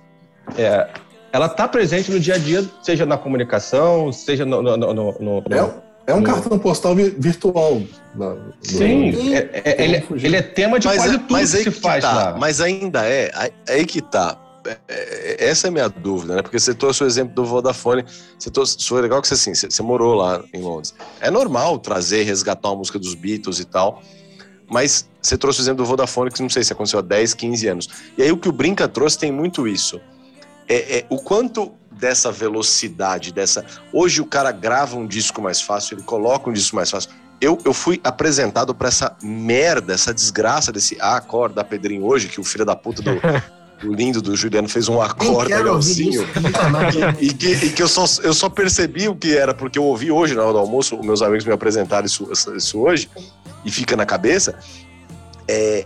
é, 0.58 0.88
ela 1.32 1.46
está 1.46 1.68
presente 1.68 2.12
no 2.12 2.20
dia 2.20 2.34
a 2.34 2.38
dia, 2.40 2.66
seja 2.82 3.06
na 3.06 3.18
comunicação, 3.18 4.12
seja 4.12 4.44
no. 4.44 4.62
no, 4.64 4.76
no, 4.76 4.94
no- 4.94 5.16
no- 5.20 5.44
É, 6.08 6.12
é 6.12 6.16
um 6.16 6.24
cartão 6.24 6.58
postal 6.58 6.96
vi- 6.96 7.10
virtual. 7.18 7.82
da- 8.16 8.34
do- 8.34 8.54
Sim, 8.62 9.34
é- 9.36 9.50
é- 9.64 9.84
ele, 9.84 10.04
ele 10.24 10.36
é 10.38 10.42
tema 10.42 10.80
de 10.80 10.88
Mas, 10.88 10.98
quase 10.98 11.16
é- 11.16 11.18
tudo 11.20 11.32
mas 11.32 11.52
que 11.52 11.58
aí 11.58 11.64
se 11.66 11.72
que 11.72 11.80
faz 11.82 12.04
tá. 12.04 12.14
lá. 12.14 12.38
Mas 12.38 12.62
ainda 12.62 13.06
é, 13.06 13.30
aí- 13.36 13.52
aí 13.70 13.86
que 13.86 14.02
tá. 14.02 14.42
É, 14.66 14.78
é, 14.88 15.50
Essa 15.50 15.68
é 15.68 15.70
a 15.70 15.72
minha 15.72 15.88
dúvida, 15.88 16.36
né? 16.36 16.42
Porque 16.42 16.60
você 16.60 16.74
trouxe 16.74 17.04
o 17.04 17.08
exemplo 17.08 17.34
do 17.36 17.46
Vodafone. 17.46 18.04
Você 18.40 18.50
trouxe, 18.50 18.78
foi 18.86 19.02
legal 19.02 19.22
que 19.22 19.28
você, 19.28 19.36
assim, 19.36 19.54
você, 19.54 19.70
você 19.70 19.82
morou 19.84 20.16
lá 20.16 20.44
em 20.54 20.62
Londres. 20.62 20.94
É 21.22 21.30
normal 21.32 21.78
trazer, 21.80 22.24
resgatar 22.24 22.70
uma 22.70 22.78
música 22.78 22.98
dos 23.00 23.14
Beatles 23.14 23.60
e 23.60 23.66
tal. 23.66 24.02
Mas 24.70 25.08
você 25.22 25.38
trouxe 25.38 25.60
o 25.60 25.64
exemplo 25.64 25.84
do 25.84 25.88
Vodafone, 25.88 26.32
que 26.32 26.42
não 26.42 26.50
sei 26.50 26.64
se 26.64 26.74
aconteceu 26.74 27.00
há 27.00 27.02
10, 27.02 27.34
15 27.34 27.68
anos. 27.68 27.88
E 28.18 28.24
aí 28.24 28.32
o 28.32 28.38
que 28.38 28.50
o 28.50 28.52
Brinca 28.52 28.88
trouxe 28.90 29.18
tem 29.18 29.32
muito 29.32 29.66
isso. 29.68 30.02
É, 30.68 30.98
é, 31.00 31.06
o 31.10 31.18
quanto 31.18 31.72
dessa 31.98 32.32
velocidade, 32.32 33.34
dessa. 33.34 33.66
Hoje 33.92 34.22
o 34.22 34.26
cara 34.26 34.52
grava 34.52 34.96
um 34.96 35.06
disco 35.06 35.42
mais 35.42 35.62
fácil, 35.62 35.96
ele 35.96 36.04
coloca 36.04 36.50
um 36.50 36.54
disco 36.54 36.76
mais 36.76 36.90
fácil. 36.90 37.10
Eu, 37.40 37.58
eu 37.64 37.74
fui 37.74 38.00
apresentado 38.04 38.74
pra 38.74 38.88
essa 38.88 39.16
merda, 39.22 39.94
essa 39.94 40.14
desgraça 40.14 40.72
desse 40.72 40.98
ah, 41.00 41.18
acorda 41.18 41.64
Pedrinho 41.64 42.04
hoje, 42.04 42.28
que 42.28 42.40
o 42.40 42.44
filho 42.44 42.66
da 42.66 42.76
puta 42.76 43.02
do, 43.02 43.12
o 43.88 43.94
lindo 43.94 44.22
do 44.22 44.36
Juliano 44.36 44.68
fez 44.68 44.90
um 44.90 45.00
acorde 45.02 45.54
legalzinho. 45.54 46.28
E 47.20 47.34
que, 47.34 47.52
e 47.54 47.70
que 47.70 47.84
eu, 47.84 47.88
só, 47.88 48.06
eu 48.24 48.34
só 48.34 48.50
percebi 48.50 49.08
o 49.08 49.16
que 49.16 49.38
era, 49.38 49.54
porque 49.54 49.78
eu 49.78 49.84
ouvi 49.84 50.12
hoje 50.12 50.34
na 50.34 50.44
hora 50.44 50.54
do 50.54 50.60
almoço, 50.60 51.00
meus 51.04 51.22
amigos 51.22 51.46
me 51.46 51.54
apresentaram 51.54 52.06
isso, 52.06 52.28
isso 52.56 52.80
hoje, 52.80 53.10
e 53.64 53.70
fica 53.70 53.96
na 53.96 54.06
cabeça. 54.06 54.58
É, 55.48 55.86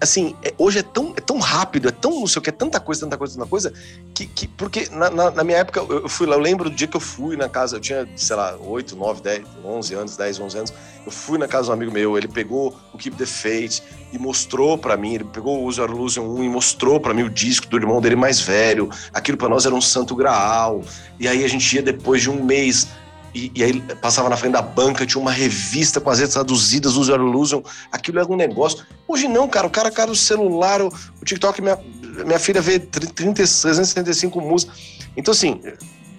assim, 0.00 0.34
é- 0.42 0.52
hoje 0.58 0.80
é 0.80 0.82
tão, 0.82 1.12
é 1.16 1.20
tão 1.20 1.38
rápido, 1.38 1.88
é 1.88 1.90
tão 1.90 2.20
não 2.20 2.26
sei 2.26 2.40
o 2.40 2.42
que, 2.42 2.50
é 2.50 2.52
tanta 2.52 2.78
coisa, 2.80 3.02
tanta 3.02 3.16
coisa, 3.16 3.34
tanta 3.34 3.48
coisa, 3.48 3.72
que, 4.14 4.26
que 4.26 4.46
porque 4.48 4.88
na, 4.90 5.10
na, 5.10 5.30
na 5.30 5.44
minha 5.44 5.58
época 5.58 5.80
eu 5.80 6.02
eu 6.02 6.08
fui 6.08 6.26
lá, 6.26 6.36
eu 6.36 6.40
lembro 6.40 6.68
do 6.68 6.76
dia 6.76 6.86
que 6.86 6.96
eu 6.96 7.00
fui 7.00 7.36
na 7.36 7.48
casa, 7.48 7.76
eu 7.76 7.80
tinha, 7.80 8.08
sei 8.16 8.36
lá, 8.36 8.56
8, 8.60 8.96
9, 8.96 9.22
10, 9.22 9.46
11 9.64 9.94
anos, 9.94 10.16
10, 10.16 10.40
11 10.40 10.58
anos, 10.58 10.74
eu 11.06 11.12
fui 11.12 11.38
na 11.38 11.48
casa 11.48 11.64
de 11.64 11.70
um 11.70 11.72
amigo 11.74 11.92
meu, 11.92 12.18
ele 12.18 12.28
pegou 12.28 12.74
o 12.92 12.98
Keep 12.98 13.16
the 13.16 13.26
Fate 13.26 13.82
e 14.12 14.18
mostrou 14.18 14.76
pra 14.76 14.96
mim, 14.96 15.14
ele 15.14 15.24
pegou 15.24 15.60
o 15.62 15.66
Use 15.66 15.80
Your 15.80 15.90
Illusion 15.90 16.24
1 16.24 16.44
e 16.44 16.48
mostrou 16.48 17.00
pra 17.00 17.14
mim 17.14 17.22
o 17.22 17.30
disco 17.30 17.66
do 17.66 17.76
irmão 17.76 18.00
dele 18.00 18.16
mais 18.16 18.40
velho, 18.40 18.90
aquilo 19.12 19.38
pra 19.38 19.48
nós 19.48 19.64
era 19.66 19.74
um 19.74 19.80
santo 19.80 20.14
graal, 20.14 20.82
e 21.18 21.26
aí 21.28 21.44
a 21.44 21.48
gente 21.48 21.74
ia 21.74 21.82
depois 21.82 22.22
de 22.22 22.30
um 22.30 22.44
mês 22.44 22.88
e, 23.34 23.50
e 23.54 23.64
aí 23.64 23.80
passava 24.00 24.28
na 24.28 24.36
frente 24.36 24.52
da 24.52 24.62
banca, 24.62 25.04
tinha 25.04 25.20
uma 25.20 25.32
revista 25.32 26.00
com 26.00 26.08
as 26.08 26.18
letras 26.18 26.34
traduzidas, 26.34 26.96
Use 26.96 27.10
Your 27.10 27.20
Illusion, 27.20 27.62
aquilo 27.90 28.20
era 28.20 28.30
um 28.30 28.36
negócio. 28.36 28.84
Hoje 29.08 29.26
não, 29.26 29.48
cara, 29.48 29.66
o 29.66 29.70
cara, 29.70 29.90
cara, 29.90 30.10
o 30.10 30.16
celular, 30.16 30.80
o, 30.80 30.88
o 31.20 31.24
TikTok, 31.24 31.60
minha, 31.60 31.78
minha 32.24 32.38
filha 32.38 32.60
vê 32.60 32.78
30, 32.78 33.14
365 33.14 34.40
músicas. 34.40 34.76
Então, 35.16 35.32
assim, 35.32 35.60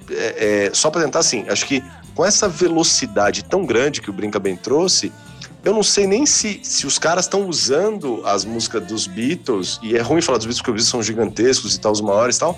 é, 0.09 0.67
é, 0.67 0.71
só 0.73 0.91
pra 0.91 1.01
tentar, 1.01 1.19
assim, 1.19 1.45
acho 1.47 1.65
que 1.65 1.83
com 2.13 2.25
essa 2.25 2.47
velocidade 2.47 3.43
tão 3.43 3.65
grande 3.65 4.01
que 4.01 4.09
o 4.09 4.13
Brinca 4.13 4.39
Bem 4.39 4.55
trouxe, 4.55 5.11
eu 5.63 5.73
não 5.73 5.83
sei 5.83 6.05
nem 6.05 6.25
se, 6.25 6.59
se 6.63 6.85
os 6.85 6.99
caras 6.99 7.25
estão 7.25 7.47
usando 7.47 8.21
as 8.25 8.45
músicas 8.45 8.85
dos 8.85 9.07
Beatles, 9.07 9.79
e 9.81 9.95
é 9.95 10.01
ruim 10.01 10.21
falar 10.21 10.37
dos 10.37 10.45
Beatles 10.45 10.61
porque 10.61 10.71
os 10.71 10.75
Beatles 10.75 10.89
são 10.89 11.01
gigantescos 11.01 11.75
e 11.75 11.79
tal, 11.79 11.91
os 11.91 12.01
maiores 12.01 12.35
e 12.35 12.39
tal, 12.39 12.57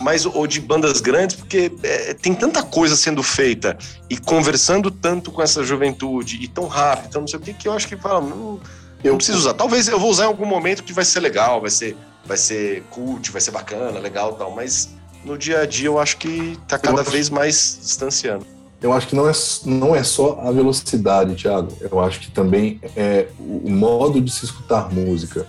mas 0.00 0.24
ou 0.24 0.46
de 0.46 0.60
bandas 0.60 1.00
grandes, 1.00 1.36
porque 1.36 1.70
é, 1.82 2.14
tem 2.14 2.34
tanta 2.34 2.62
coisa 2.62 2.96
sendo 2.96 3.22
feita 3.22 3.76
e 4.08 4.16
conversando 4.16 4.90
tanto 4.90 5.30
com 5.30 5.42
essa 5.42 5.62
juventude 5.62 6.38
e 6.42 6.48
tão 6.48 6.66
rápido, 6.66 7.08
então 7.08 7.20
não 7.20 7.28
sei 7.28 7.38
o 7.38 7.42
que, 7.42 7.52
que 7.52 7.68
eu 7.68 7.72
acho 7.72 7.86
que 7.86 7.96
fala, 7.96 8.20
não, 8.20 8.60
eu 9.04 9.12
não 9.12 9.16
preciso 9.16 9.38
usar. 9.38 9.54
Talvez 9.54 9.88
eu 9.88 9.98
vou 9.98 10.10
usar 10.10 10.24
em 10.24 10.28
algum 10.28 10.46
momento 10.46 10.82
que 10.82 10.92
vai 10.92 11.04
ser 11.04 11.20
legal, 11.20 11.60
vai 11.60 11.70
ser, 11.70 11.96
vai 12.24 12.36
ser 12.36 12.82
cult, 12.90 13.30
vai 13.30 13.40
ser 13.40 13.50
bacana, 13.50 13.98
legal 13.98 14.34
tal, 14.34 14.50
mas 14.50 14.90
no 15.24 15.36
dia 15.36 15.60
a 15.60 15.66
dia 15.66 15.88
eu 15.88 15.98
acho 15.98 16.16
que 16.16 16.58
tá 16.66 16.78
cada 16.78 17.02
vez 17.02 17.28
mais 17.28 17.78
distanciando. 17.82 18.46
Eu 18.82 18.94
acho 18.94 19.08
que 19.08 19.14
não 19.14 19.28
é, 19.28 19.32
não 19.66 19.94
é 19.94 20.02
só 20.02 20.40
a 20.40 20.50
velocidade, 20.50 21.34
Thiago. 21.34 21.76
Eu 21.80 22.00
acho 22.00 22.18
que 22.20 22.30
também 22.30 22.80
é 22.96 23.26
o 23.38 23.68
modo 23.68 24.22
de 24.22 24.30
se 24.30 24.46
escutar 24.46 24.90
música. 24.90 25.46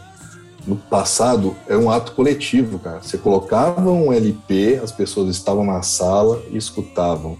No 0.65 0.75
passado, 0.75 1.55
era 1.67 1.79
um 1.79 1.89
ato 1.89 2.11
coletivo, 2.11 2.77
cara. 2.79 3.01
Você 3.01 3.17
colocava 3.17 3.89
um 3.91 4.13
LP, 4.13 4.79
as 4.83 4.91
pessoas 4.91 5.29
estavam 5.29 5.65
na 5.65 5.81
sala 5.81 6.41
e 6.51 6.57
escutavam. 6.57 7.35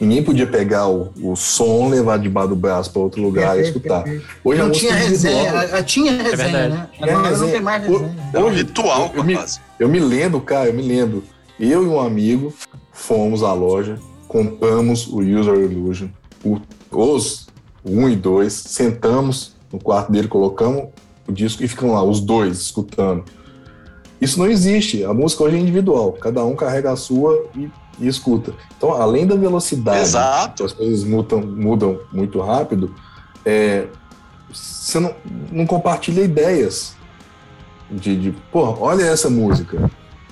Ninguém 0.00 0.22
podia 0.22 0.46
pegar 0.46 0.88
o, 0.88 1.10
o 1.22 1.34
som, 1.36 1.88
levar 1.88 2.18
debaixo 2.18 2.50
do 2.50 2.56
braço 2.56 2.90
para 2.90 3.00
outro 3.00 3.22
lugar 3.22 3.54
e 3.58 3.62
Perfeito, 3.62 3.76
escutar. 3.78 4.02
perfeito. 4.04 4.26
Hoje 4.44 4.60
a 4.60 4.62
Não 4.62 4.68
música 4.68 4.86
tinha 4.88 4.98
resenha. 5.08 5.82
Tinha 5.84 6.12
resenha, 6.12 6.36
verdade. 6.36 6.72
né? 6.74 6.88
Tinha 6.92 7.06
Agora 7.06 7.22
não 7.22 7.30
resenha. 7.30 7.52
tem 7.52 7.60
mais 7.62 7.88
O- 7.88 7.92
resenha. 7.92 8.30
É 8.32 8.38
um 8.38 8.42
Hoje, 8.44 8.56
ritual, 8.58 9.10
eu 9.14 9.24
me- 9.24 9.34
quase. 9.36 9.60
Eu 9.78 9.88
me 9.88 9.98
lembro, 10.00 10.40
cara, 10.40 10.66
eu 10.68 10.74
me 10.74 10.82
lembro. 10.82 11.24
Eu 11.58 11.82
e 11.84 11.88
um 11.88 11.98
amigo 12.00 12.52
fomos 12.92 13.42
à 13.42 13.52
loja, 13.54 13.98
compramos 14.28 15.06
o 15.06 15.20
User 15.20 15.54
Illusion, 15.54 16.08
o- 16.44 16.58
os 16.90 17.46
1 17.82 18.08
e 18.10 18.16
2, 18.16 18.52
sentamos 18.52 19.54
no 19.72 19.78
quarto 19.78 20.12
dele, 20.12 20.28
colocamos 20.28 20.88
o 21.28 21.32
disco 21.32 21.62
e 21.64 21.68
ficam 21.68 21.92
lá, 21.92 22.02
os 22.02 22.20
dois, 22.20 22.58
escutando. 22.58 23.24
Isso 24.20 24.38
não 24.38 24.46
existe. 24.46 25.04
A 25.04 25.12
música 25.12 25.44
hoje 25.44 25.56
é 25.56 25.60
individual. 25.60 26.12
Cada 26.12 26.44
um 26.44 26.54
carrega 26.56 26.90
a 26.92 26.96
sua 26.96 27.46
e, 27.54 27.68
e 28.00 28.08
escuta. 28.08 28.54
Então, 28.76 28.92
além 28.92 29.26
da 29.26 29.34
velocidade, 29.34 30.00
Exato. 30.00 30.64
as 30.64 30.72
coisas 30.72 31.04
mudam, 31.04 31.40
mudam 31.42 32.00
muito 32.12 32.40
rápido, 32.40 32.94
é, 33.44 33.86
você 34.52 34.98
não, 34.98 35.14
não 35.52 35.66
compartilha 35.66 36.22
ideias. 36.22 36.94
De, 37.90 38.16
de, 38.16 38.32
pô, 38.50 38.76
olha 38.80 39.04
essa 39.04 39.30
música. 39.30 39.88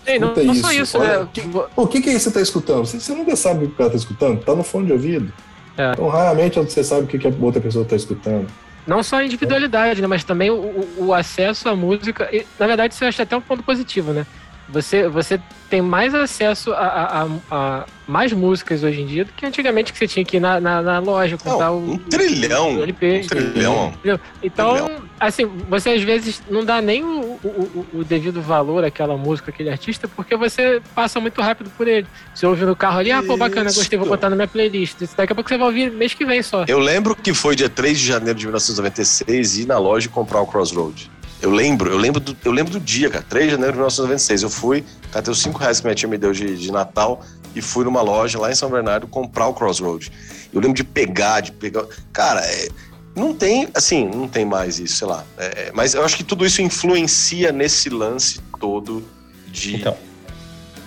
Ei, 0.07 0.19
não, 0.19 0.29
Escuta 0.29 0.45
não 0.47 0.55
só 0.57 0.73
isso, 0.73 0.83
isso, 0.83 0.99
olha, 0.99 1.21
né? 1.21 1.29
que- 1.33 1.43
Pô, 1.43 1.67
o 1.77 1.87
que, 1.87 2.01
que 2.01 2.11
é 2.11 2.13
isso 2.13 2.25
que 2.25 2.31
você 2.31 2.35
tá 2.35 2.41
escutando? 2.41 2.85
Você, 2.85 2.99
você 2.99 3.15
nunca 3.15 3.37
sabe 3.37 3.65
o 3.65 3.69
que 3.69 3.75
o 3.75 3.77
cara 3.77 3.91
tá 3.91 3.97
escutando, 3.97 4.43
tá 4.45 4.55
no 4.55 4.65
fone 4.65 4.87
de 4.87 4.93
ouvido. 4.93 5.33
É. 5.77 5.93
Então, 5.93 6.09
raramente 6.09 6.59
você 6.59 6.83
sabe 6.83 7.03
o 7.03 7.07
que, 7.07 7.17
que 7.19 7.29
a 7.29 7.33
outra 7.41 7.61
pessoa 7.61 7.85
tá 7.85 7.95
escutando. 7.95 8.47
Não 8.87 9.03
só 9.03 9.17
a 9.17 9.25
individualidade, 9.25 10.01
né? 10.03 10.07
Mas 10.07 10.25
também 10.25 10.51
o, 10.51 10.87
o- 10.99 11.15
acesso 11.15 11.69
à 11.69 11.75
música. 11.77 12.29
E, 12.35 12.47
na 12.59 12.67
verdade, 12.67 12.93
isso 12.95 13.03
eu 13.05 13.09
acho 13.09 13.23
até 13.23 13.37
um 13.37 13.41
ponto 13.41 13.63
positivo, 13.63 14.13
né? 14.13 14.27
Você, 14.69 15.09
você 15.09 15.39
tem 15.69 15.83
mais 15.83 16.15
acesso 16.15 16.73
a, 16.73 16.77
a- 16.79 17.23
a- 17.23 17.29
a 17.51 17.85
mais 18.07 18.33
músicas 18.33 18.83
hoje 18.83 19.01
em 19.01 19.07
dia 19.07 19.25
do 19.25 19.33
que 19.33 19.45
antigamente 19.47 19.93
que 19.93 19.99
você 19.99 20.07
tinha 20.07 20.25
que 20.25 20.37
ir 20.37 20.41
na, 20.41 20.61
na, 20.61 20.81
na 20.83 20.99
loja 20.99 21.37
comprar 21.39 21.67
Não, 21.69 21.79
o, 21.79 21.93
um 21.93 21.99
trilhão. 21.99 22.77
o 22.79 22.83
LP. 22.83 23.23
Um 23.25 23.27
trilhão. 23.27 23.89
Entendeu? 23.89 24.21
Então, 24.43 24.75
Trilhão. 24.75 25.03
assim, 25.19 25.47
você 25.69 25.91
às 25.91 26.03
vezes 26.03 26.43
não 26.51 26.65
dá 26.65 26.81
nem 26.83 27.03
o, 27.05 27.39
o, 27.43 27.87
o- 27.95 28.05
devido 28.05 28.41
valor 28.43 28.85
àquela 28.85 29.17
música, 29.17 29.51
àquele 29.51 29.71
artista, 29.71 30.07
porque 30.07 30.37
você 30.37 30.81
passa 30.95 31.19
muito 31.21 31.41
rápido 31.41 31.71
por 31.77 31.89
ele. 31.89 32.07
Você 32.35 32.47
ouve 32.47 32.65
no 32.65 32.77
carro 32.77 32.99
ali, 32.99 33.11
ah, 33.13 33.23
pô, 33.23 33.37
bacana, 33.37 33.73
gostei, 33.73 33.99
vou 33.99 34.07
Isso. 34.07 34.15
botar 34.15 34.29
na 34.31 34.37
minha 34.37 34.49
playlist. 34.49 34.97
Daqui 35.17 35.33
a 35.33 35.35
pouco 35.35 35.49
você 35.49 35.57
vai 35.59 35.67
ouvir 35.67 35.91
mês 35.91 36.13
que 36.15 36.25
vem 36.27 36.43
só. 36.43 36.65
Eu 36.69 36.79
lembro 36.79 37.17
que 37.17 37.33
foi 37.35 37.57
dia 37.57 37.69
3 37.69 37.99
de 37.99 38.07
janeiro 38.07 38.39
de 38.39 38.45
1996 38.47 39.59
ir 39.59 39.67
na 39.67 39.79
loja 39.79 40.07
e 40.07 40.11
comprar 40.11 40.41
o 40.41 40.47
Crossroad. 40.47 41.11
Eu 41.43 41.51
lembro, 41.51 41.91
eu 41.91 41.99
lembro 41.99 42.21
do, 42.21 42.37
eu 42.45 42.53
lembro 42.53 42.73
do 42.73 42.81
dia, 42.81 43.11
cara. 43.11 43.25
3 43.29 43.47
de 43.47 43.51
janeiro 43.53 43.73
de 43.73 43.79
1996. 43.79 44.43
Eu 44.43 44.51
fui, 44.51 44.85
catei 45.13 45.33
os 45.33 45.43
5 45.43 45.59
reais 45.59 45.81
que 45.81 45.87
minha 45.87 45.95
tia 45.95 46.09
me 46.09 46.17
deu 46.17 46.33
de, 46.33 46.57
de 46.57 46.73
Natal 46.73 47.23
e 47.55 47.61
fui 47.61 47.85
numa 47.85 48.03
loja 48.03 48.39
lá 48.39 48.51
em 48.51 48.55
São 48.55 48.71
Bernardo 48.71 49.07
comprar 49.07 49.47
o 49.47 49.55
Crossroad. 49.55 50.11
Eu 50.53 50.61
lembro 50.61 50.77
de 50.77 50.85
pegar, 50.85 51.41
de 51.41 51.53
pegar. 51.53 51.85
Cara, 52.13 52.41
é, 52.41 52.69
não 53.15 53.35
tem, 53.35 53.69
assim, 53.75 54.07
não 54.07 54.27
tem 54.27 54.45
mais 54.45 54.79
isso, 54.79 54.97
sei 54.97 55.09
lá. 55.09 55.25
É, 55.39 55.71
mas 55.73 55.95
eu 55.95 56.05
acho 56.05 56.17
que 56.17 56.25
tudo 56.25 56.45
isso 56.45 56.61
influencia 56.63 57.53
nesse 57.53 57.89
lance 57.89 58.41
todo 58.59 59.05
de. 59.49 59.77
Então. 59.77 59.97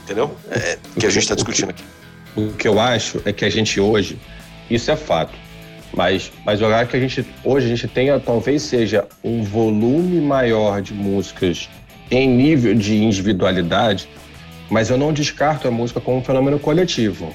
Entendeu? 0.04 0.36
É, 0.50 0.78
que 0.98 1.06
a 1.06 1.10
gente 1.10 1.24
está 1.24 1.36
discutindo 1.36 1.70
aqui. 1.70 1.84
O 2.36 2.54
que 2.54 2.68
eu 2.68 2.80
acho 2.80 3.22
é 3.26 3.34
que 3.34 3.44
a 3.44 3.50
gente 3.50 3.80
hoje, 3.80 4.20
isso 4.70 4.90
é 4.92 4.96
fato, 4.96 5.34
mas, 5.98 6.32
mas 6.46 6.62
eu 6.62 6.74
acho 6.74 6.92
que 6.92 6.96
a 6.96 7.00
gente, 7.00 7.26
hoje 7.44 7.66
a 7.66 7.70
gente 7.70 7.88
tenha, 7.88 8.20
talvez 8.20 8.62
seja 8.62 9.06
um 9.24 9.42
volume 9.42 10.22
maior 10.22 10.80
de 10.80 10.94
músicas 10.94 11.68
em 12.12 12.30
nível 12.30 12.76
de 12.76 13.04
individualidade, 13.04 14.08
mas 14.70 14.92
eu 14.92 14.98
não 14.98 15.12
descarto 15.12 15.68
a 15.68 15.72
música 15.72 16.00
como 16.00 16.18
um 16.18 16.24
fenômeno 16.24 16.60
coletivo. 16.60 17.34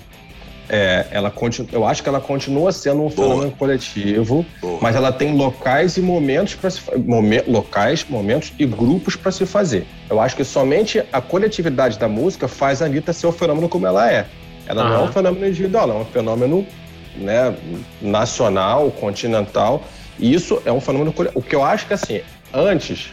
É, 0.68 1.06
ela 1.10 1.28
continu, 1.28 1.68
eu 1.72 1.84
acho 1.84 2.04
que 2.04 2.08
ela 2.08 2.20
continua 2.20 2.70
sendo 2.70 3.02
um 3.02 3.08
Boa. 3.08 3.28
fenômeno 3.28 3.50
coletivo, 3.50 4.46
Boa. 4.60 4.78
mas 4.80 4.94
ela 4.94 5.10
tem 5.10 5.34
locais 5.34 5.96
e 5.96 6.00
momentos 6.00 6.54
para 6.54 6.70
se 6.70 6.80
momen- 6.96 7.42
locais, 7.48 8.06
momentos 8.08 8.52
e 8.60 8.64
grupos 8.64 9.16
para 9.16 9.32
se 9.32 9.44
fazer. 9.44 9.84
Eu 10.08 10.20
acho 10.20 10.36
que 10.36 10.44
somente 10.44 11.02
a 11.12 11.20
coletividade 11.20 11.98
da 11.98 12.06
música 12.06 12.46
faz 12.46 12.80
a 12.80 12.86
Anitta 12.86 13.12
ser 13.12 13.26
o 13.26 13.32
fenômeno 13.32 13.68
como 13.68 13.88
ela 13.88 14.10
é. 14.10 14.24
Ela 14.68 14.84
não 14.84 14.94
é 14.94 15.02
um 15.02 15.12
fenômeno 15.12 15.48
individual, 15.48 15.84
ela 15.90 15.94
é 15.98 16.02
um 16.02 16.04
fenômeno 16.04 16.64
né, 17.16 17.54
nacional, 18.00 18.90
continental. 18.90 19.84
E 20.18 20.32
isso 20.32 20.62
é 20.64 20.72
um 20.72 20.80
fenômeno. 20.80 21.14
O 21.34 21.42
que 21.42 21.54
eu 21.54 21.64
acho 21.64 21.86
que 21.86 21.94
assim, 21.94 22.20
antes 22.52 23.12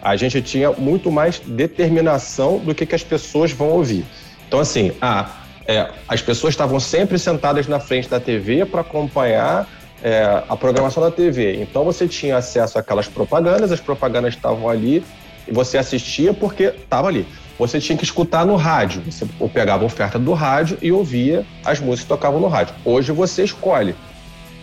a 0.00 0.16
gente 0.16 0.40
tinha 0.42 0.70
muito 0.72 1.10
mais 1.10 1.38
determinação 1.40 2.58
do 2.58 2.74
que, 2.74 2.86
que 2.86 2.94
as 2.94 3.02
pessoas 3.02 3.52
vão 3.52 3.68
ouvir. 3.70 4.04
Então, 4.46 4.60
assim, 4.60 4.92
ah, 5.00 5.28
é, 5.66 5.90
as 6.08 6.22
pessoas 6.22 6.54
estavam 6.54 6.80
sempre 6.80 7.18
sentadas 7.18 7.66
na 7.66 7.78
frente 7.78 8.08
da 8.08 8.18
TV 8.18 8.64
para 8.64 8.80
acompanhar 8.80 9.68
é, 10.02 10.42
a 10.48 10.56
programação 10.56 11.02
da 11.02 11.10
TV. 11.10 11.60
Então 11.60 11.84
você 11.84 12.08
tinha 12.08 12.36
acesso 12.36 12.78
àquelas 12.78 13.08
propagandas, 13.08 13.70
as 13.72 13.80
propagandas 13.80 14.34
estavam 14.34 14.68
ali 14.68 15.04
e 15.46 15.52
você 15.52 15.76
assistia 15.76 16.32
porque 16.32 16.64
estava 16.64 17.08
ali. 17.08 17.26
Você 17.58 17.80
tinha 17.80 17.98
que 17.98 18.04
escutar 18.04 18.46
no 18.46 18.54
rádio. 18.56 19.02
Você 19.10 19.26
ou 19.40 19.48
pegava 19.48 19.82
a 19.82 19.86
oferta 19.86 20.18
do 20.18 20.32
rádio 20.32 20.78
e 20.80 20.92
ouvia 20.92 21.44
as 21.64 21.80
músicas 21.80 22.02
que 22.02 22.08
tocavam 22.08 22.38
no 22.40 22.46
rádio. 22.46 22.74
Hoje 22.84 23.10
você 23.12 23.42
escolhe. 23.44 23.94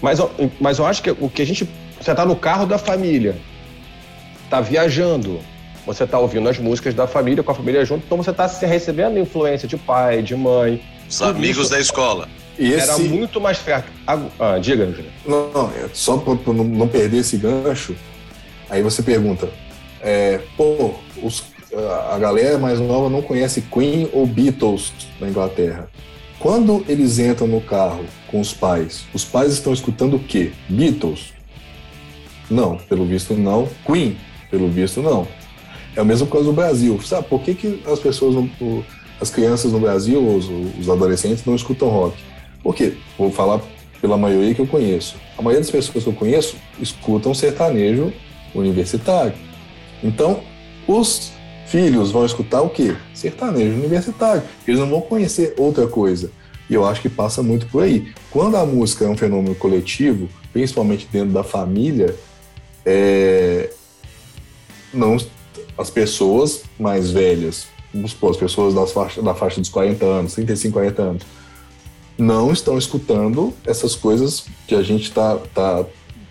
Mas, 0.01 0.19
eu- 0.19 0.31
mas 0.59 0.79
eu 0.79 0.85
acho 0.85 1.01
que 1.03 1.11
o 1.11 1.29
que 1.29 1.41
a 1.41 1.45
gente. 1.45 1.67
Você 1.99 2.11
está 2.11 2.25
no 2.25 2.35
carro 2.35 2.65
da 2.65 2.77
família, 2.77 3.35
está 4.43 4.61
viajando, 4.61 5.39
você 5.85 6.03
está 6.03 6.19
ouvindo 6.19 6.47
as 6.47 6.57
músicas 6.59 6.93
da 6.93 7.07
família, 7.07 7.41
com 7.43 7.51
a 7.51 7.55
família 7.55 7.83
junto, 7.83 8.03
então 8.05 8.17
você 8.17 8.29
está 8.31 8.45
recebendo 8.45 9.17
influência 9.17 9.67
de 9.67 9.77
pai, 9.77 10.21
de 10.21 10.35
mãe. 10.35 10.81
Os 11.09 11.21
amigos 11.21 11.69
da 11.69 11.79
escola. 11.79 12.27
E 12.57 12.73
Era 12.73 12.83
esse, 12.83 13.03
muito 13.03 13.41
mais 13.41 13.57
perto. 13.57 13.91
Ah, 14.07 14.19
ah, 14.39 14.57
diga, 14.59 14.85
Júlio. 14.85 15.05
Não, 15.25 15.51
não, 15.51 15.69
é 15.71 15.89
só 15.93 16.17
para 16.17 16.33
não, 16.53 16.63
não 16.63 16.87
perder 16.87 17.17
esse 17.17 17.37
gancho, 17.37 17.95
aí 18.69 18.81
você 18.81 19.01
pergunta, 19.03 19.49
é, 20.01 20.39
pô, 20.55 20.93
os- 21.21 21.43
a 22.13 22.17
galera 22.17 22.57
mais 22.57 22.79
nova 22.79 23.09
não 23.09 23.21
conhece 23.21 23.61
Queen 23.61 24.09
ou 24.13 24.25
Beatles 24.25 24.93
na 25.19 25.27
Inglaterra. 25.27 25.89
Quando 26.39 26.85
eles 26.87 27.17
entram 27.19 27.47
no 27.47 27.61
carro 27.61 28.05
com 28.27 28.39
os 28.39 28.53
pais, 28.53 29.05
os 29.13 29.23
pais 29.25 29.53
estão 29.53 29.73
escutando 29.73 30.15
o 30.15 30.19
quê? 30.19 30.51
Beatles? 30.69 31.33
Não, 32.49 32.77
pelo 32.77 33.05
visto 33.05 33.33
não. 33.33 33.67
Queen? 33.85 34.17
Pelo 34.51 34.69
visto 34.69 35.01
não. 35.01 35.27
É 35.95 36.01
a 36.01 36.03
mesma 36.03 36.27
coisa 36.27 36.47
no 36.47 36.53
Brasil. 36.53 36.99
Sabe 37.01 37.27
por 37.27 37.41
que, 37.41 37.55
que 37.55 37.81
as 37.87 37.99
pessoas, 37.99 38.35
o- 38.35 38.83
as 39.19 39.29
crianças 39.29 39.71
no 39.71 39.79
Brasil, 39.79 40.21
os, 40.25 40.45
os 40.79 40.89
adolescentes, 40.89 41.45
não 41.45 41.55
escutam 41.55 41.87
rock? 41.89 42.17
Por 42.61 42.75
quê? 42.75 42.93
Vou 43.17 43.31
falar 43.31 43.61
pela 44.01 44.17
maioria 44.17 44.53
que 44.53 44.61
eu 44.61 44.67
conheço. 44.67 45.15
A 45.37 45.41
maioria 45.41 45.61
das 45.61 45.71
pessoas 45.71 46.03
que 46.03 46.09
eu 46.09 46.13
conheço 46.13 46.55
escutam 46.79 47.33
sertanejo 47.33 48.13
universitário. 48.53 49.33
Então, 50.03 50.41
os 50.87 51.31
filhos 51.67 52.11
vão 52.11 52.25
escutar 52.25 52.61
o 52.61 52.69
quê? 52.69 52.95
Sertanejo 53.13 53.75
universitário. 53.77 54.43
Eles 54.67 54.79
não 54.79 54.89
vão 54.89 55.01
conhecer 55.01 55.53
outra 55.57 55.87
coisa. 55.87 56.31
E 56.69 56.73
eu 56.73 56.85
acho 56.85 57.01
que 57.01 57.09
passa 57.09 57.43
muito 57.43 57.67
por 57.67 57.83
aí. 57.83 58.13
Quando 58.31 58.57
a 58.57 58.65
música 58.65 59.05
é 59.05 59.07
um 59.07 59.17
fenômeno 59.17 59.53
coletivo, 59.55 60.27
principalmente 60.51 61.07
dentro 61.11 61.29
da 61.31 61.43
família, 61.43 62.15
é, 62.85 63.69
não, 64.93 65.17
as 65.77 65.89
pessoas 65.89 66.63
mais 66.79 67.11
velhas, 67.11 67.67
vamos 67.93 68.11
supor, 68.11 68.31
as 68.31 68.37
pessoas 68.37 68.73
das 68.73 68.91
faixa, 68.91 69.21
da 69.21 69.35
faixa 69.35 69.59
dos 69.59 69.69
40 69.69 70.05
anos, 70.05 70.33
35, 70.33 70.73
40 70.73 71.01
anos, 71.01 71.23
não 72.17 72.51
estão 72.51 72.77
escutando 72.77 73.53
essas 73.65 73.95
coisas 73.95 74.45
que 74.67 74.73
a 74.75 74.81
gente 74.81 75.03
está. 75.03 75.37
Tá, 75.53 75.85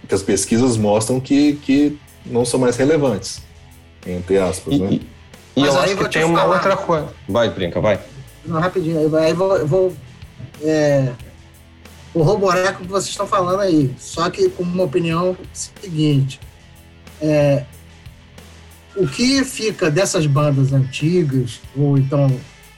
que 0.09 0.14
as 0.14 0.23
pesquisas 0.23 0.77
mostram 0.77 1.18
que, 1.18 1.55
que 1.55 1.99
não 2.27 2.44
são 2.44 2.61
mais 2.61 2.77
relevantes, 2.77 3.40
entre 4.07 4.37
aspas, 4.38 4.75
E, 4.75 4.79
né? 4.79 4.88
e- 4.92 5.13
e 5.57 5.61
Mas 5.61 5.75
eu 5.75 5.81
acho 5.81 5.97
que 5.97 6.05
te 6.05 6.11
tem 6.11 6.25
uma 6.25 6.40
falar. 6.40 6.55
outra 6.57 6.77
coisa. 6.77 7.09
Vai, 7.29 7.49
brinca, 7.51 7.81
vai. 7.81 8.01
Não, 8.45 8.61
rapidinho, 8.61 9.17
aí 9.17 9.33
vou, 9.33 9.57
eu 9.57 9.67
vou 9.67 9.97
é, 10.62 11.12
corroborar 12.12 12.75
com 12.75 12.83
o 12.83 12.87
que 12.87 12.93
vocês 12.93 13.11
estão 13.11 13.27
falando 13.27 13.61
aí, 13.61 13.95
só 13.99 14.29
que 14.31 14.49
com 14.51 14.62
uma 14.62 14.85
opinião 14.85 15.37
seguinte. 15.53 16.40
É, 17.21 17.64
o 18.97 19.07
que 19.09 19.45
fica 19.45 19.90
dessas 19.90 20.27
bandas 20.27 20.73
antigas, 20.73 21.61
ou 21.77 21.97
então 21.99 22.29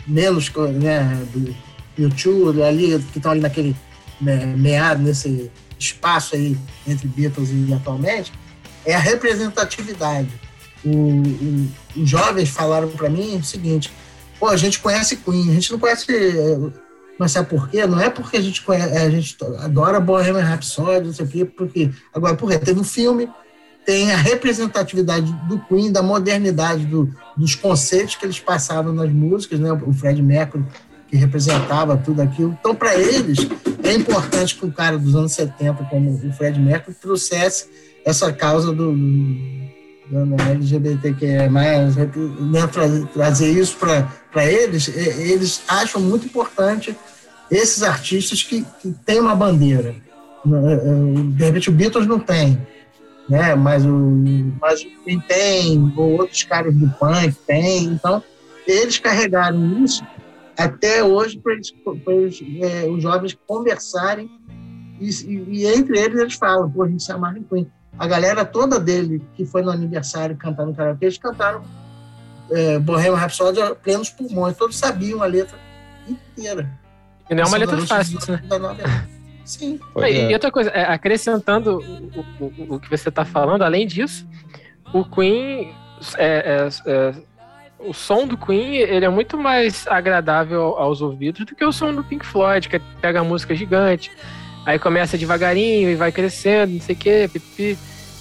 menos 0.06 0.50
né, 0.74 1.22
do 1.32 1.54
YouTube, 1.98 2.62
ali, 2.62 2.98
que 3.12 3.18
estão 3.18 3.32
ali 3.32 3.40
naquele 3.40 3.76
me- 4.20 4.46
meado, 4.56 5.02
nesse 5.02 5.50
espaço 5.78 6.34
aí 6.36 6.56
entre 6.86 7.06
Beatles 7.08 7.50
e 7.50 7.72
atualmente, 7.74 8.32
é 8.84 8.94
a 8.94 8.98
representatividade. 8.98 10.28
Os 11.96 12.08
jovens 12.08 12.48
falaram 12.48 12.88
para 12.88 13.08
mim 13.08 13.36
o 13.36 13.44
seguinte: 13.44 13.92
pô, 14.38 14.48
a 14.48 14.56
gente 14.56 14.78
conhece 14.80 15.16
Queen, 15.16 15.50
a 15.50 15.54
gente 15.54 15.72
não 15.72 15.78
conhece. 15.78 16.06
eh, 16.14 16.58
Mas 17.18 17.32
sabe 17.32 17.48
por 17.48 17.68
quê? 17.68 17.86
Não 17.86 17.98
é 18.00 18.10
porque 18.10 18.36
a 18.36 18.42
gente 18.42 18.62
conhece, 18.62 18.96
a 18.96 19.10
gente 19.10 19.36
adora 19.60 19.98
Bohemian 20.00 20.42
Rhapsody, 20.44 21.06
não 21.06 21.14
sei 21.14 21.24
o 21.24 21.28
quê, 21.28 21.44
porque. 21.44 21.90
Agora, 22.14 22.34
por 22.36 22.50
quê? 22.50 22.58
Teve 22.58 22.78
um 22.78 22.84
filme, 22.84 23.28
tem 23.84 24.12
a 24.12 24.16
representatividade 24.16 25.32
do 25.48 25.58
Queen, 25.60 25.90
da 25.90 26.02
modernidade, 26.02 26.84
do- 26.86 27.08
dos 27.36 27.54
conceitos 27.54 28.14
que 28.16 28.24
eles 28.26 28.38
passavam 28.38 28.92
nas 28.92 29.10
músicas, 29.10 29.58
né? 29.58 29.72
O 29.72 29.92
Fred 29.92 30.20
Mercury, 30.22 30.64
que 31.08 31.16
representava 31.16 31.96
tudo 31.96 32.20
aquilo. 32.20 32.56
Então, 32.60 32.74
para 32.74 32.94
eles, 32.96 33.38
é 33.82 33.94
importante 33.94 34.54
que 34.56 34.66
um 34.66 34.70
cara 34.70 34.98
dos 34.98 35.14
anos 35.16 35.32
70, 35.32 35.84
como 35.84 36.10
o 36.10 36.32
Fred 36.32 36.60
Mercury, 36.60 36.94
trouxesse 37.00 37.68
essa 38.04 38.32
causa 38.32 38.72
do 38.72 38.92
LGBTQIA+, 40.12 41.48
né, 41.48 42.66
tra- 42.72 43.06
trazer 43.12 43.50
isso 43.50 43.76
para 43.78 44.46
eles, 44.46 44.88
eles 44.88 45.62
acham 45.68 46.00
muito 46.00 46.26
importante 46.26 46.96
esses 47.50 47.82
artistas 47.82 48.42
que, 48.42 48.64
que 48.80 48.92
têm 49.04 49.20
uma 49.20 49.34
bandeira. 49.34 49.94
De 51.36 51.44
repente 51.44 51.68
o 51.70 51.72
Beatles 51.72 52.06
não 52.06 52.20
tem, 52.20 52.60
né? 53.28 53.54
mas, 53.56 53.84
o, 53.84 53.90
mas 54.60 54.82
o 54.82 55.04
Queen 55.04 55.20
tem, 55.20 55.92
ou 55.96 56.12
outros 56.20 56.44
caras 56.44 56.74
do 56.74 56.88
punk 56.90 57.34
tem. 57.46 57.84
Então, 57.84 58.22
eles 58.66 58.98
carregaram 58.98 59.84
isso 59.84 60.04
até 60.56 61.02
hoje 61.02 61.38
para 61.42 61.54
é, 61.54 62.88
os 62.88 63.02
jovens 63.02 63.36
conversarem 63.46 64.30
e- 65.00 65.44
e 65.50 65.66
entre 65.66 65.98
eles 65.98 66.18
eles 66.20 66.34
falam, 66.34 66.70
pô, 66.70 66.84
a 66.84 66.88
gente 66.88 67.02
se 67.02 67.12
amarra 67.12 67.38
em 67.38 67.42
Queen. 67.42 67.66
A 67.98 68.06
galera 68.06 68.44
toda 68.44 68.78
dele 68.78 69.22
que 69.34 69.44
foi 69.46 69.62
no 69.62 69.70
aniversário 69.70 70.36
cantar 70.36 70.66
no 70.66 70.74
karaokê, 70.74 71.06
eles 71.06 71.18
cantaram 71.18 71.62
é, 72.50 72.78
Bohemian 72.78 73.16
Rhapsody 73.16 73.60
a 73.60 73.74
plenos 73.74 74.10
pulmões, 74.10 74.56
todos 74.56 74.76
sabiam 74.76 75.22
a 75.22 75.26
letra 75.26 75.58
inteira. 76.08 76.70
E 77.28 77.34
não 77.34 77.42
é 77.42 77.46
uma 77.46 77.50
São 77.50 77.58
letra 77.58 77.86
fácil, 77.86 78.18
né? 78.28 78.42
anos 78.50 78.60
90. 78.62 79.08
Sim. 79.44 79.80
E, 79.96 80.00
é. 80.02 80.30
e 80.30 80.32
outra 80.34 80.50
coisa, 80.50 80.70
é, 80.70 80.84
acrescentando 80.84 81.78
o, 81.78 82.44
o- 82.44 82.74
o 82.76 82.80
que 82.80 82.90
você 82.90 83.08
está 83.08 83.24
falando, 83.24 83.62
além 83.62 83.86
disso, 83.86 84.26
o 84.92 85.04
Queen, 85.04 85.72
é, 86.16 86.26
é, 86.26 86.68
é, 86.86 87.14
o 87.78 87.92
som 87.92 88.26
do 88.26 88.36
Queen, 88.36 88.74
ele 88.76 89.04
é 89.04 89.08
muito 89.08 89.36
mais 89.38 89.86
agradável 89.86 90.76
aos 90.76 91.00
ouvidos 91.00 91.44
do 91.46 91.54
que 91.54 91.64
o 91.64 91.72
som 91.72 91.92
do 91.94 92.02
Pink 92.04 92.24
Floyd, 92.26 92.68
que 92.68 92.78
pega 93.00 93.20
a 93.20 93.24
música 93.24 93.54
gigante, 93.54 94.10
aí 94.66 94.78
começa 94.78 95.16
devagarinho 95.16 95.88
e 95.88 95.94
vai 95.94 96.12
crescendo, 96.12 96.74
não 96.74 96.80
sei 96.80 96.94
o 96.94 96.98
quê, 96.98 97.30
pipi. 97.32 97.78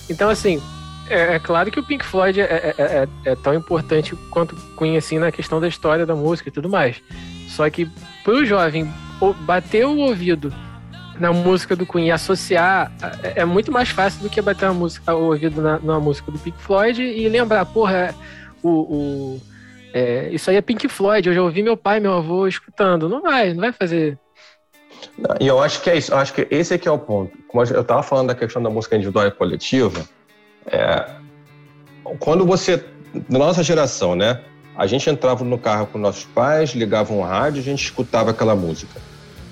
Então, 0.09 0.29
assim, 0.29 0.61
é, 1.09 1.35
é 1.35 1.39
claro 1.39 1.69
que 1.71 1.79
o 1.79 1.83
Pink 1.83 2.05
Floyd 2.05 2.39
é, 2.39 2.43
é- 2.43 2.75
é- 2.77 3.31
é 3.31 3.35
tão 3.35 3.53
importante 3.53 4.15
quanto 4.29 4.55
Queen, 4.77 4.95
assim, 4.95 5.17
na 5.19 5.31
questão 5.31 5.59
da 5.59 5.67
história 5.67 6.05
da 6.05 6.15
música 6.15 6.47
e 6.49 6.51
tudo 6.51 6.69
mais. 6.69 7.01
Só 7.49 7.69
que 7.69 7.89
pro 8.23 8.45
jovem 8.45 8.87
bater 9.41 9.85
o 9.85 9.97
ouvido 9.97 10.53
na 11.19 11.31
música 11.31 11.75
do 11.75 11.85
Queen 11.85 12.07
e 12.07 12.11
associar 12.11 12.91
é, 13.23 13.41
é 13.41 13.45
muito 13.45 13.71
mais 13.71 13.89
fácil 13.89 14.21
do 14.21 14.29
que 14.29 14.41
bater 14.41 14.65
a 14.65 14.73
música, 14.73 15.15
o 15.15 15.25
ouvido 15.27 15.61
na, 15.61 15.79
na 15.79 15.99
música 15.99 16.29
do 16.31 16.37
Pink 16.37 16.61
Floyd 16.61 17.01
e 17.01 17.27
lembrar, 17.29 17.65
porra, 17.65 18.13
o, 18.61 18.69
o- 18.69 19.41
é, 19.93 20.27
isso 20.33 20.49
aí 20.49 20.57
é 20.57 20.61
Pink 20.61 20.87
Floyd, 20.89 21.29
eu 21.29 21.33
já 21.33 21.41
ouvi 21.41 21.63
meu 21.63 21.77
pai, 21.77 22.01
meu 22.01 22.13
avô 22.13 22.45
escutando. 22.47 23.07
Não 23.07 23.21
vai, 23.21 23.53
não 23.53 23.61
vai 23.61 23.71
fazer. 23.71 24.19
E 25.39 25.47
eu 25.47 25.61
acho 25.61 25.81
que 25.81 25.89
é 25.89 25.97
isso. 25.97 26.11
Eu 26.11 26.17
acho 26.17 26.33
que 26.33 26.47
esse 26.49 26.73
aqui 26.73 26.87
é 26.87 26.91
o 26.91 26.97
ponto. 26.97 27.37
Como 27.47 27.63
eu 27.63 27.81
estava 27.81 28.03
falando 28.03 28.27
da 28.27 28.35
questão 28.35 28.61
da 28.61 28.69
música 28.69 28.95
individual 28.95 29.27
e 29.27 29.31
coletiva, 29.31 30.03
é, 30.67 31.05
quando 32.19 32.45
você, 32.45 32.83
na 33.29 33.39
nossa 33.39 33.63
geração, 33.63 34.15
né? 34.15 34.41
A 34.77 34.87
gente 34.87 35.09
entrava 35.09 35.43
no 35.45 35.57
carro 35.57 35.87
com 35.87 35.97
nossos 35.97 36.25
pais, 36.25 36.71
ligava 36.71 37.13
um 37.13 37.21
rádio, 37.21 37.61
a 37.61 37.63
gente 37.63 37.83
escutava 37.83 38.31
aquela 38.31 38.55
música. 38.55 38.99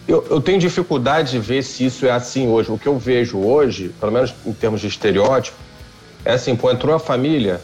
Eu, 0.05 0.25
eu 0.29 0.41
tenho 0.41 0.59
dificuldade 0.59 1.31
de 1.31 1.39
ver 1.39 1.63
se 1.63 1.85
isso 1.85 2.05
é 2.05 2.11
assim 2.11 2.49
hoje. 2.49 2.69
O 2.69 2.77
que 2.77 2.87
eu 2.87 2.97
vejo 2.97 3.37
hoje, 3.39 3.89
pelo 3.99 4.11
menos 4.11 4.33
em 4.45 4.51
termos 4.51 4.81
de 4.81 4.87
estereótipo, 4.87 5.57
é 6.25 6.33
assim, 6.33 6.55
pô, 6.55 6.69
entrou 6.69 6.93
a 6.93 6.99
família, 6.99 7.61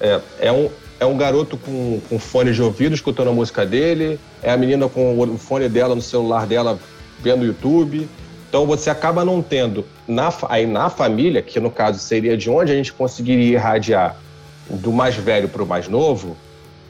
é, 0.00 0.20
é 0.40 0.52
um, 0.52 0.70
é 0.98 1.04
um 1.04 1.16
garoto 1.16 1.58
com, 1.58 2.00
com 2.08 2.18
fone 2.18 2.52
de 2.52 2.62
ouvido 2.62 2.94
escutando 2.94 3.28
a 3.28 3.32
música 3.32 3.66
dele, 3.66 4.18
é 4.42 4.50
a 4.50 4.56
menina 4.56 4.88
com 4.88 5.18
o 5.18 5.38
fone 5.38 5.68
dela 5.68 5.94
no 5.94 6.02
celular 6.02 6.46
dela 6.46 6.78
vendo 7.22 7.44
YouTube. 7.44 8.08
Então 8.48 8.66
você 8.66 8.90
acaba 8.90 9.24
não 9.24 9.40
tendo 9.40 9.86
na, 10.06 10.32
aí 10.48 10.66
na 10.66 10.90
família, 10.90 11.40
que 11.40 11.58
no 11.58 11.70
caso 11.70 11.98
seria 11.98 12.36
de 12.36 12.50
onde 12.50 12.72
a 12.72 12.74
gente 12.74 12.92
conseguiria 12.92 13.54
irradiar 13.54 14.16
do 14.68 14.92
mais 14.92 15.14
velho 15.14 15.48
para 15.48 15.62
o 15.62 15.66
mais 15.66 15.88
novo, 15.88 16.36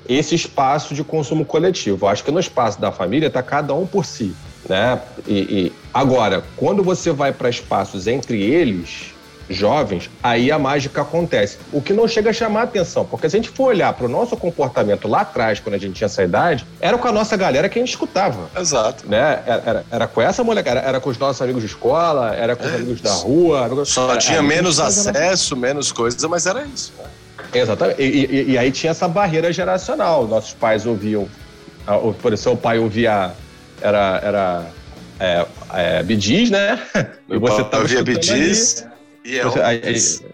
esse 0.09 0.35
espaço 0.35 0.95
de 0.95 1.05
consumo 1.05 1.45
coletivo. 1.45 2.07
Eu 2.07 2.09
acho 2.09 2.25
que 2.25 2.31
no 2.31 2.41
espaço 2.41 2.81
da 2.81 2.91
família 2.91 3.29
está 3.29 3.43
cada 3.43 3.75
um 3.75 3.87
por 3.87 4.05
si, 4.05 4.35
né? 4.69 5.01
E, 5.27 5.39
e 5.39 5.73
agora, 5.95 6.43
quando 6.57 6.83
você 6.83 7.13
vai 7.13 7.33
para 7.33 7.49
espaços 7.49 8.07
entre 8.07 8.43
eles, 8.43 9.12
jovens, 9.57 10.11
aí 10.23 10.51
a 10.51 10.59
mágica 10.59 11.03
acontece. 11.03 11.59
O 11.73 11.81
que 11.81 11.93
não 11.93 12.07
chega 12.09 12.31
a 12.31 12.33
chamar 12.33 12.61
a 12.61 12.65
atenção, 12.65 13.05
porque 13.05 13.29
se 13.29 13.37
a 13.37 13.39
gente 13.39 13.51
for 13.51 13.65
olhar 13.69 13.93
para 13.93 14.07
o 14.07 14.09
nosso 14.09 14.37
comportamento 14.37 15.07
lá 15.09 15.21
atrás, 15.21 15.61
quando 15.61 15.75
a 15.75 15.79
gente 15.79 15.95
tinha 15.95 16.07
essa 16.07 16.23
idade, 16.23 16.67
era 16.81 16.97
com 16.99 17.09
a 17.09 17.13
nossa 17.13 17.37
galera 17.37 17.69
que 17.69 17.79
a 17.79 17.83
gente 17.83 17.91
escutava 17.91 18.51
Exato. 18.59 19.05
né? 19.09 19.43
Era, 19.47 19.63
era, 19.67 19.85
era 19.91 20.07
com 20.07 20.21
essa 20.21 20.43
molecada, 20.43 20.79
era, 20.81 20.89
era 20.89 21.01
com 21.01 21.11
os 21.11 21.19
nossos 21.19 21.41
amigos 21.43 21.63
de 21.63 21.69
escola, 21.69 22.35
era 22.35 22.57
com 22.57 22.65
os 22.65 22.73
É 22.73 22.77
amigos 22.77 23.01
da 23.01 23.13
rua. 23.13 23.65
era- 23.65 23.85
Só 23.85 24.17
tinha 24.17 24.43
menos 24.43 24.79
acesso, 24.81 25.57
menos 25.57 25.93
coisa, 25.93 26.29
mas 26.29 26.47
era 26.47 26.65
isso. 26.65 26.93
Exatamente. 27.53 28.01
E, 28.01 28.05
e- 28.07 28.51
e 28.53 28.59
aí 28.59 28.71
tinha 28.71 28.91
essa 28.93 29.07
barreira 29.09 29.53
geracional. 29.53 30.27
Nossos 30.27 30.53
pais 30.55 30.87
ouviam, 30.87 31.29
ah, 31.87 31.97
o- 31.97 32.15
por 32.15 32.33
exemplo, 32.33 32.39
seu 32.39 32.57
pai 32.57 32.79
ouvia, 32.79 33.33
era, 33.81 34.21
era 34.23 34.67
é, 35.21 35.47
é, 35.75 36.03
né? 36.51 36.81
E 37.29 37.39
você 37.39 37.63
tava 37.65 37.85
eu 37.85 37.89
via 37.89 37.99
escutando 38.01 38.05
Bidis 38.05 38.87
e 39.25 39.37
eu. 39.37 39.51
Você- 39.51 39.61
aí- 39.61 39.81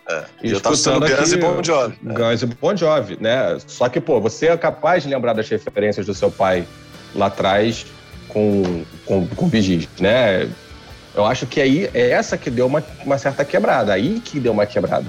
é. 0.09 0.25
E 0.43 0.51
eu 0.53 0.61
tava 0.61 0.77
Guns 0.77 1.33
e 1.33 1.37
Bon 1.37 1.63
Jovi. 1.63 1.99
né? 2.03 2.15
Guns 2.15 2.43
e 2.43 2.47
Bon 2.47 2.77
Jovi, 2.77 3.19
né? 3.21 3.59
Só 3.67 3.89
que, 3.89 4.01
pô, 4.01 4.21
você 4.21 4.47
é 4.49 4.57
capaz 4.57 5.03
de 5.03 5.09
lembrar 5.09 5.33
das 5.35 5.49
referências 5.49 6.07
do 6.07 6.15
seu 6.15 6.31
pai 6.31 6.67
lá 7.15 7.27
atrás 7.27 7.87
com, 8.29 8.85
com, 9.05 9.27
com 9.27 9.51
Gees, 9.51 9.89
né? 10.01 10.49
Eu 11.15 11.25
acho 11.25 11.47
que 11.47 11.61
aí 11.61 11.91
é 11.95 12.11
essa 12.11 12.37
que 12.37 12.51
deu 12.51 12.67
uma, 12.67 12.85
uma 13.05 13.19
certa 13.19 13.45
quebrada, 13.45 13.93
aí 13.93 14.21
que 14.25 14.39
deu 14.39 14.53
uma 14.53 14.67
quebrada. 14.67 15.07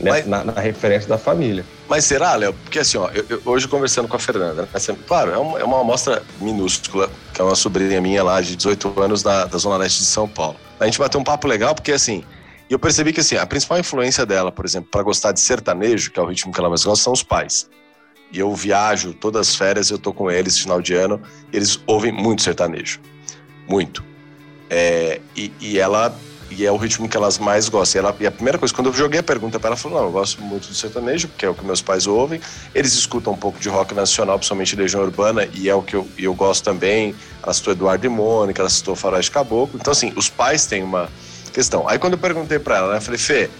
Né? 0.00 0.10
Mas- 0.10 0.26
Na, 0.26 0.44
na 0.44 0.60
referência 0.60 1.08
da 1.08 1.18
família. 1.18 1.64
Mas 1.88 2.04
será, 2.04 2.34
Léo? 2.36 2.52
Porque 2.52 2.78
assim, 2.78 2.98
ó, 2.98 3.08
eu- 3.10 3.24
eu- 3.30 3.42
hoje 3.44 3.66
conversando 3.66 4.06
com 4.06 4.14
a 4.14 4.18
Fernanda, 4.18 4.62
né, 4.62 4.96
claro, 5.08 5.32
é 5.32 5.38
uma, 5.38 5.58
é 5.58 5.64
uma 5.64 5.80
amostra 5.80 6.22
minúscula, 6.40 7.10
que 7.32 7.40
é 7.40 7.44
uma 7.44 7.54
sobrinha 7.56 8.00
minha 8.00 8.22
lá 8.22 8.40
de 8.40 8.54
18 8.54 9.00
anos 9.00 9.22
da, 9.22 9.46
da 9.46 9.58
Zona 9.58 9.76
Leste 9.78 9.98
de 10.00 10.04
São 10.04 10.28
Paulo. 10.28 10.56
A 10.78 10.84
gente 10.84 10.98
bateu 10.98 11.20
um 11.20 11.24
papo 11.24 11.48
legal, 11.48 11.74
porque 11.74 11.90
assim, 11.92 12.22
eu 12.74 12.78
percebi 12.78 13.12
que 13.12 13.20
assim, 13.20 13.36
a 13.36 13.46
principal 13.46 13.78
influência 13.78 14.26
dela, 14.26 14.52
por 14.52 14.64
exemplo, 14.64 14.90
para 14.90 15.02
gostar 15.02 15.32
de 15.32 15.40
sertanejo, 15.40 16.10
que 16.10 16.18
é 16.18 16.22
o 16.22 16.26
ritmo 16.26 16.52
que 16.52 16.60
ela 16.60 16.68
mais 16.68 16.84
gosta, 16.84 17.04
são 17.04 17.12
os 17.12 17.22
pais. 17.22 17.68
E 18.30 18.38
eu 18.38 18.54
viajo 18.54 19.14
todas 19.14 19.48
as 19.48 19.54
férias, 19.54 19.90
eu 19.90 19.98
tô 19.98 20.12
com 20.12 20.30
eles 20.30 20.58
final 20.58 20.82
de 20.82 20.94
ano, 20.94 21.20
e 21.52 21.56
eles 21.56 21.80
ouvem 21.86 22.12
muito 22.12 22.42
sertanejo. 22.42 23.00
Muito. 23.66 24.04
É, 24.68 25.20
e, 25.34 25.50
e 25.60 25.78
ela 25.78 26.14
e 26.50 26.64
é 26.64 26.72
o 26.72 26.76
ritmo 26.76 27.08
que 27.08 27.16
elas 27.16 27.38
mais 27.38 27.68
gostam. 27.68 28.00
E, 28.00 28.04
ela, 28.04 28.16
e 28.20 28.26
a 28.26 28.30
primeira 28.30 28.58
coisa, 28.58 28.74
quando 28.74 28.88
eu 28.88 28.92
joguei 28.92 29.20
a 29.20 29.22
pergunta 29.22 29.58
para 29.58 29.68
ela, 29.68 29.74
ela 29.74 29.82
falou: 29.82 29.98
Não, 29.98 30.06
eu 30.06 30.12
gosto 30.12 30.40
muito 30.42 30.68
do 30.68 30.74
sertanejo, 30.74 31.28
porque 31.28 31.44
é 31.44 31.48
o 31.48 31.54
que 31.54 31.64
meus 31.64 31.82
pais 31.82 32.06
ouvem. 32.06 32.40
Eles 32.74 32.94
escutam 32.94 33.32
um 33.32 33.36
pouco 33.36 33.58
de 33.58 33.68
rock 33.68 33.94
nacional, 33.94 34.38
principalmente 34.38 34.76
Legião 34.76 35.02
Urbana, 35.02 35.48
e 35.54 35.68
é 35.68 35.74
o 35.74 35.82
que 35.82 35.94
eu, 35.94 36.08
eu 36.18 36.34
gosto 36.34 36.64
também. 36.64 37.14
Ela 37.42 37.52
citou 37.52 37.72
Eduardo 37.72 38.06
e 38.06 38.08
Mônica, 38.08 38.62
ela 38.62 38.70
citou 38.70 38.96
Faroeste 38.96 39.30
Caboclo. 39.30 39.78
Então, 39.80 39.92
assim, 39.92 40.12
os 40.16 40.28
pais 40.28 40.66
têm 40.66 40.82
uma 40.82 41.08
questão. 41.58 41.88
Aí, 41.88 41.98
quando 41.98 42.12
eu 42.12 42.18
perguntei 42.18 42.58
para 42.58 42.76
ela, 42.76 42.90
né, 42.92 42.96
eu 42.98 43.02
falei: 43.02 43.18
Fê, 43.18 43.50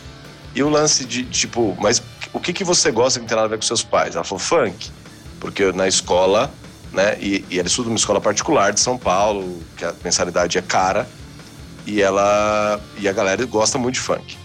e 0.54 0.62
o 0.62 0.68
lance 0.68 1.04
de, 1.04 1.24
tipo, 1.24 1.76
mas 1.80 2.00
o 2.32 2.38
que, 2.38 2.52
que 2.52 2.62
você 2.62 2.90
gosta 2.92 3.18
que 3.18 3.26
tem 3.26 3.34
nada 3.34 3.46
a 3.46 3.50
ver 3.50 3.56
com 3.56 3.62
seus 3.62 3.82
pais? 3.82 4.14
Ela 4.14 4.24
falou: 4.24 4.38
funk. 4.38 4.90
Porque 5.40 5.70
na 5.72 5.87
escola, 5.87 6.52
né, 6.92 7.16
e, 7.20 7.44
e 7.50 7.58
ela 7.58 7.68
estuda 7.68 7.88
numa 7.88 7.98
escola 7.98 8.20
particular 8.20 8.72
de 8.72 8.80
São 8.80 8.96
Paulo, 8.96 9.61
que 9.76 9.84
a 9.84 9.94
mensalidade 10.02 10.58
é 10.58 10.62
cara 10.62 11.08
e 11.87 12.02
ela 12.02 12.80
e 12.98 13.08
a 13.08 13.12
galera 13.12 13.44
gosta 13.46 13.78
muito 13.78 13.94
de 13.94 14.00
funk. 14.00 14.37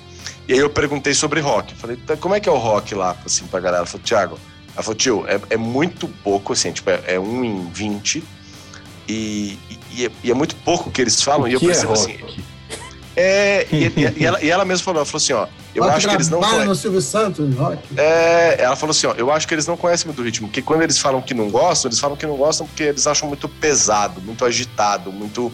E 0.48 0.54
aí 0.54 0.60
eu 0.60 0.70
perguntei 0.70 1.14
sobre 1.14 1.40
rock. 1.40 1.74
Falei, 1.76 1.98
tá, 1.98 2.18
como 2.18 2.36
é 2.36 2.40
que 2.40 2.50
é 2.50 2.52
o 2.52 2.58
rock 2.58 2.94
lá, 2.94 3.16
assim, 3.26 3.46
pra 3.48 3.60
galera? 3.60 3.78
Ela 3.78 3.86
falou, 3.86 4.06
Thiago, 4.06 4.40
ela 4.74 4.84
falou, 4.84 4.96
tio, 4.96 5.26
é, 5.28 5.40
é 5.52 5.58
muito 5.58 6.08
pouco, 6.24 6.54
assim, 6.54 6.72
tipo, 6.72 6.90
é, 6.90 7.02
é 7.08 7.20
um 7.20 7.44
em 7.44 7.70
20 7.70 8.24
e, 9.08 9.58
e, 9.92 10.06
é, 10.06 10.12
e, 10.24 10.32
é, 10.32 10.34
muito 10.34 10.56
pouco 10.58 10.92
que 10.92 11.02
eles 11.02 11.22
falam. 11.22 11.44
O 11.44 11.48
e 11.48 11.54
eu 11.54 11.60
percebo 11.60 11.94
é 11.94 11.96
assim. 11.96 12.18
É, 13.16 13.68
e, 13.72 13.92
e, 14.18 14.26
ela, 14.26 14.44
e 14.44 14.50
ela 14.50 14.66
mesma 14.66 14.84
falou, 14.84 15.00
ela 15.00 15.06
falou 15.06 15.18
assim, 15.18 15.34
ó, 15.34 15.48
eu 15.76 15.84
acho 15.84 16.08
que 16.08 16.16
eles 16.16 16.30
não 16.30 16.40
conhecem. 16.40 16.66
no 16.66 16.76
Silvio 16.76 17.02
Santos, 17.02 17.56
rock. 17.56 17.80
É, 17.96 18.64
ela 18.64 18.76
falou 18.76 18.92
assim, 18.92 19.08
ó, 19.08 19.14
eu 19.14 19.32
acho 19.32 19.48
que 19.48 19.54
eles 19.54 19.68
não 19.68 19.78
conhecem 19.78 20.08
muito 20.08 20.20
o 20.20 20.26
ritmo, 20.26 20.48
porque 20.48 20.62
quando 20.62 20.82
eles 20.82 20.98
falam 20.98 21.22
que 21.22 21.34
não 21.34 21.50
gostam, 21.50 21.90
eles 21.90 22.00
falam 22.00 22.18
que 22.18 22.26
não 22.26 22.36
gostam 22.36 22.66
porque 22.66 22.84
eles 22.84 23.06
acham 23.06 23.28
muito 23.28 23.48
pesado, 23.48 24.20
muito 24.22 24.44
agitado, 24.44 25.12
muito 25.12 25.52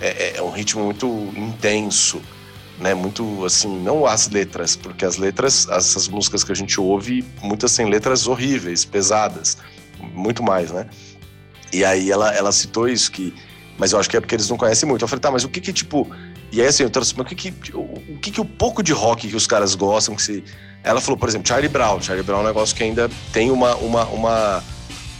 é, 0.00 0.08
é, 0.08 0.36
é 0.36 0.42
um 0.42 0.50
ritmo 0.50 0.84
muito 0.84 1.06
intenso, 1.36 2.20
né? 2.78 2.94
Muito 2.94 3.44
assim, 3.44 3.68
não 3.82 4.06
as 4.06 4.28
letras, 4.28 4.76
porque 4.76 5.04
as 5.04 5.16
letras, 5.16 5.68
essas 5.68 6.08
músicas 6.08 6.44
que 6.44 6.52
a 6.52 6.56
gente 6.56 6.80
ouve, 6.80 7.24
muitas 7.42 7.74
têm 7.74 7.88
letras 7.88 8.26
horríveis, 8.26 8.84
pesadas, 8.84 9.58
muito 9.98 10.42
mais, 10.42 10.70
né? 10.70 10.86
E 11.72 11.84
aí 11.84 12.10
ela, 12.10 12.32
ela 12.34 12.52
citou 12.52 12.88
isso 12.88 13.10
que, 13.10 13.34
mas 13.78 13.92
eu 13.92 13.98
acho 13.98 14.08
que 14.08 14.16
é 14.16 14.20
porque 14.20 14.34
eles 14.34 14.48
não 14.48 14.56
conhecem 14.56 14.88
muito. 14.88 15.02
Eu 15.02 15.08
falei, 15.08 15.20
tá, 15.20 15.30
mas 15.30 15.44
o 15.44 15.48
que 15.48 15.60
que 15.60 15.72
tipo, 15.72 16.08
e 16.54 16.60
aí 16.60 16.68
assim, 16.68 16.82
eu 16.82 16.90
trouxe, 16.90 17.14
mas 17.16 17.26
o 17.26 17.34
que 17.34 17.50
que 17.50 17.76
o, 17.76 17.80
o 17.80 18.18
que 18.20 18.30
que 18.30 18.40
o 18.40 18.44
pouco 18.44 18.82
de 18.82 18.92
rock 18.92 19.28
que 19.28 19.36
os 19.36 19.46
caras 19.46 19.74
gostam 19.74 20.14
que 20.14 20.22
se 20.22 20.44
ela 20.82 21.00
falou, 21.00 21.16
por 21.16 21.28
exemplo, 21.28 21.48
Charlie 21.48 21.68
Brown. 21.68 22.00
Charlie 22.00 22.22
Brown 22.22 22.40
é 22.40 22.42
um 22.42 22.46
negócio 22.46 22.76
que 22.76 22.82
ainda 22.82 23.10
tem 23.32 23.50
uma, 23.50 23.74
uma, 23.76 24.04
uma 24.04 24.64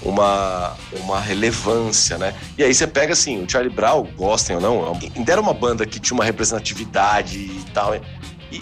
uma, 0.05 0.77
uma 0.93 1.19
relevância, 1.19 2.19
né? 2.19 2.35
E 2.59 2.63
aí 2.63 2.75
você 2.75 2.87
pega 2.87 3.15
assim, 3.15 3.43
o 3.43 3.51
Charlie 3.51 3.75
Brown, 3.75 4.07
gostem 4.17 4.57
ou 4.57 4.61
não, 4.61 5.01
ainda 5.17 5.33
era 5.33 5.41
uma 5.41 5.55
banda 5.55 5.87
que 5.87 5.99
tinha 5.99 6.15
uma 6.15 6.25
representatividade 6.25 7.39
e 7.39 7.65
tal. 7.73 7.95
E, 7.95 8.03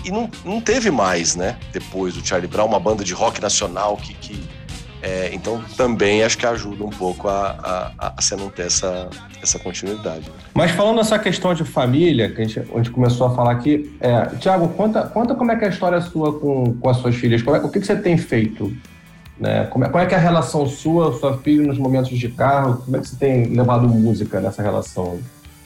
e 0.04 0.10
não, 0.10 0.30
não 0.44 0.60
teve 0.60 0.90
mais, 0.90 1.34
né? 1.34 1.58
Depois 1.72 2.14
do 2.14 2.24
Charlie 2.24 2.48
Brown, 2.48 2.66
uma 2.66 2.80
banda 2.80 3.04
de 3.04 3.12
rock 3.12 3.40
nacional 3.40 3.96
que. 3.96 4.14
que 4.14 4.51
é, 5.02 5.30
então 5.34 5.62
também 5.76 6.22
acho 6.22 6.38
que 6.38 6.46
ajuda 6.46 6.84
um 6.84 6.90
pouco 6.90 7.28
a, 7.28 7.92
a, 7.98 8.12
a 8.16 8.22
você 8.22 8.36
não 8.36 8.48
ter 8.48 8.66
essa, 8.66 9.10
essa 9.42 9.58
continuidade. 9.58 10.30
Mas 10.54 10.70
falando 10.70 10.96
dessa 10.96 11.18
questão 11.18 11.52
de 11.54 11.64
família, 11.64 12.30
que 12.30 12.40
a 12.40 12.44
gente, 12.44 12.60
a 12.60 12.76
gente 12.76 12.90
começou 12.90 13.26
a 13.26 13.34
falar 13.34 13.52
aqui, 13.52 13.94
é, 14.00 14.26
Tiago, 14.36 14.68
conta, 14.68 15.02
conta 15.02 15.34
como 15.34 15.50
é 15.50 15.56
que 15.56 15.64
é 15.64 15.68
a 15.68 15.70
história 15.70 16.00
sua 16.00 16.38
com, 16.38 16.74
com 16.74 16.88
as 16.88 16.98
suas 16.98 17.16
filhas. 17.16 17.44
É, 17.46 17.50
o 17.50 17.68
que, 17.68 17.80
que 17.80 17.86
você 17.86 17.96
tem 17.96 18.16
feito 18.16 18.72
né? 19.42 19.64
Como, 19.66 19.84
é, 19.84 19.88
como 19.88 20.02
é 20.04 20.06
que 20.06 20.14
é 20.14 20.16
a 20.16 20.20
relação 20.20 20.66
sua, 20.68 21.18
sua 21.18 21.36
filha, 21.38 21.66
nos 21.66 21.76
momentos 21.76 22.16
de 22.16 22.28
carro? 22.28 22.80
Como 22.84 22.96
é 22.96 23.00
que 23.00 23.08
você 23.08 23.16
tem 23.16 23.46
levado 23.46 23.88
música 23.88 24.40
nessa 24.40 24.62
relação? 24.62 25.18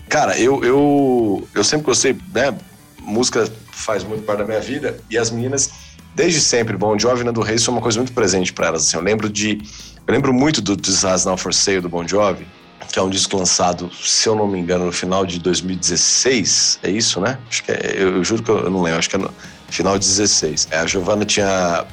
Cara, 0.09 0.39
eu, 0.39 0.65
eu, 0.65 1.47
eu 1.55 1.63
sempre 1.63 1.85
gostei, 1.87 2.17
né? 2.35 2.57
Música 3.03 3.47
faz 3.71 4.03
muito 4.03 4.25
parte 4.25 4.39
da 4.39 4.45
minha 4.47 4.61
vida 4.61 4.97
e 5.11 5.19
as 5.19 5.31
meninas, 5.31 5.71
desde 6.17 6.41
sempre, 6.41 6.77
Bon 6.79 6.99
Jovi 6.99 7.21
e 7.21 7.25
Nando 7.25 7.43
Reis 7.43 7.63
foi 7.63 7.75
uma 7.75 7.83
coisa 7.83 7.99
muito 7.99 8.13
presente 8.13 8.51
para 8.53 8.69
elas. 8.69 8.87
Assim, 8.87 8.97
eu 8.97 9.03
lembro 9.03 9.29
de, 9.29 9.61
eu 10.07 10.15
lembro 10.15 10.33
muito 10.33 10.63
do 10.63 10.73
Has 11.07 11.27
Now 11.27 11.37
For 11.37 11.53
Sale 11.53 11.81
do 11.81 11.91
Bon 11.91 12.09
Jovi, 12.09 12.47
que 12.91 12.99
é 12.99 13.03
um 13.03 13.11
disco 13.11 13.37
lançado, 13.37 13.91
se 14.03 14.27
eu 14.27 14.35
não 14.35 14.49
me 14.49 14.59
engano, 14.59 14.87
no 14.87 14.93
final 14.93 15.27
de 15.27 15.39
2016. 15.39 16.81
É 16.83 16.91
isso, 16.91 17.21
né? 17.21 17.39
Acho 17.49 17.63
que 17.63 17.71
é, 17.71 17.97
eu, 17.99 18.17
eu 18.17 18.25
juro 18.25 18.43
que 18.43 18.51
eu, 18.51 18.59
eu, 18.61 18.71
não 18.71 18.81
lembro, 18.81 18.99
acho 18.99 19.11
que 19.11 19.17
é 19.17 19.19
no 19.19 19.31
final 19.69 19.99
de 19.99 20.07
16. 20.07 20.69
É, 20.71 20.79
a 20.79 20.87
Giovanna 20.87 21.27
tinha 21.27 21.85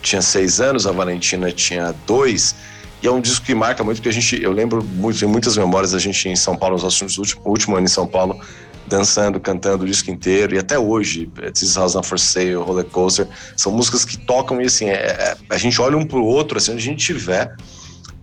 tinha 0.00 0.22
seis 0.22 0.60
anos, 0.60 0.86
a 0.86 0.92
Valentina 0.92 1.50
tinha 1.50 1.92
dois. 2.06 2.54
E 3.02 3.06
é 3.08 3.10
um 3.10 3.20
disco 3.20 3.44
que 3.44 3.54
marca 3.54 3.82
muito, 3.82 3.96
porque 3.96 4.08
a 4.08 4.12
gente, 4.12 4.40
eu 4.40 4.52
lembro 4.52 4.82
muito, 4.82 5.22
em 5.24 5.28
muitas 5.28 5.56
memórias 5.56 5.92
a 5.94 5.98
gente 5.98 6.28
em 6.28 6.36
São 6.36 6.56
Paulo, 6.56 6.74
nos 6.74 6.84
nossos 6.84 7.18
últimos, 7.18 7.44
último 7.44 7.76
ano 7.76 7.84
em 7.84 7.88
São 7.88 8.06
Paulo, 8.06 8.40
dançando, 8.86 9.40
cantando 9.40 9.84
o 9.84 9.86
disco 9.86 10.10
inteiro, 10.10 10.54
e 10.54 10.58
até 10.58 10.78
hoje, 10.78 11.30
This 11.52 11.76
House 11.76 11.94
Not 11.94 12.06
For 12.06 12.18
Sale, 12.18 12.54
Roller 12.54 12.84
Coaster, 12.84 13.26
são 13.56 13.72
músicas 13.72 14.04
que 14.04 14.16
tocam 14.16 14.60
e 14.60 14.66
assim, 14.66 14.88
é, 14.88 14.94
é, 14.94 15.36
a 15.50 15.58
gente 15.58 15.80
olha 15.80 15.96
um 15.96 16.06
pro 16.06 16.24
outro, 16.24 16.58
assim, 16.58 16.72
onde 16.72 16.82
a 16.82 16.84
gente 16.84 17.04
tiver. 17.04 17.54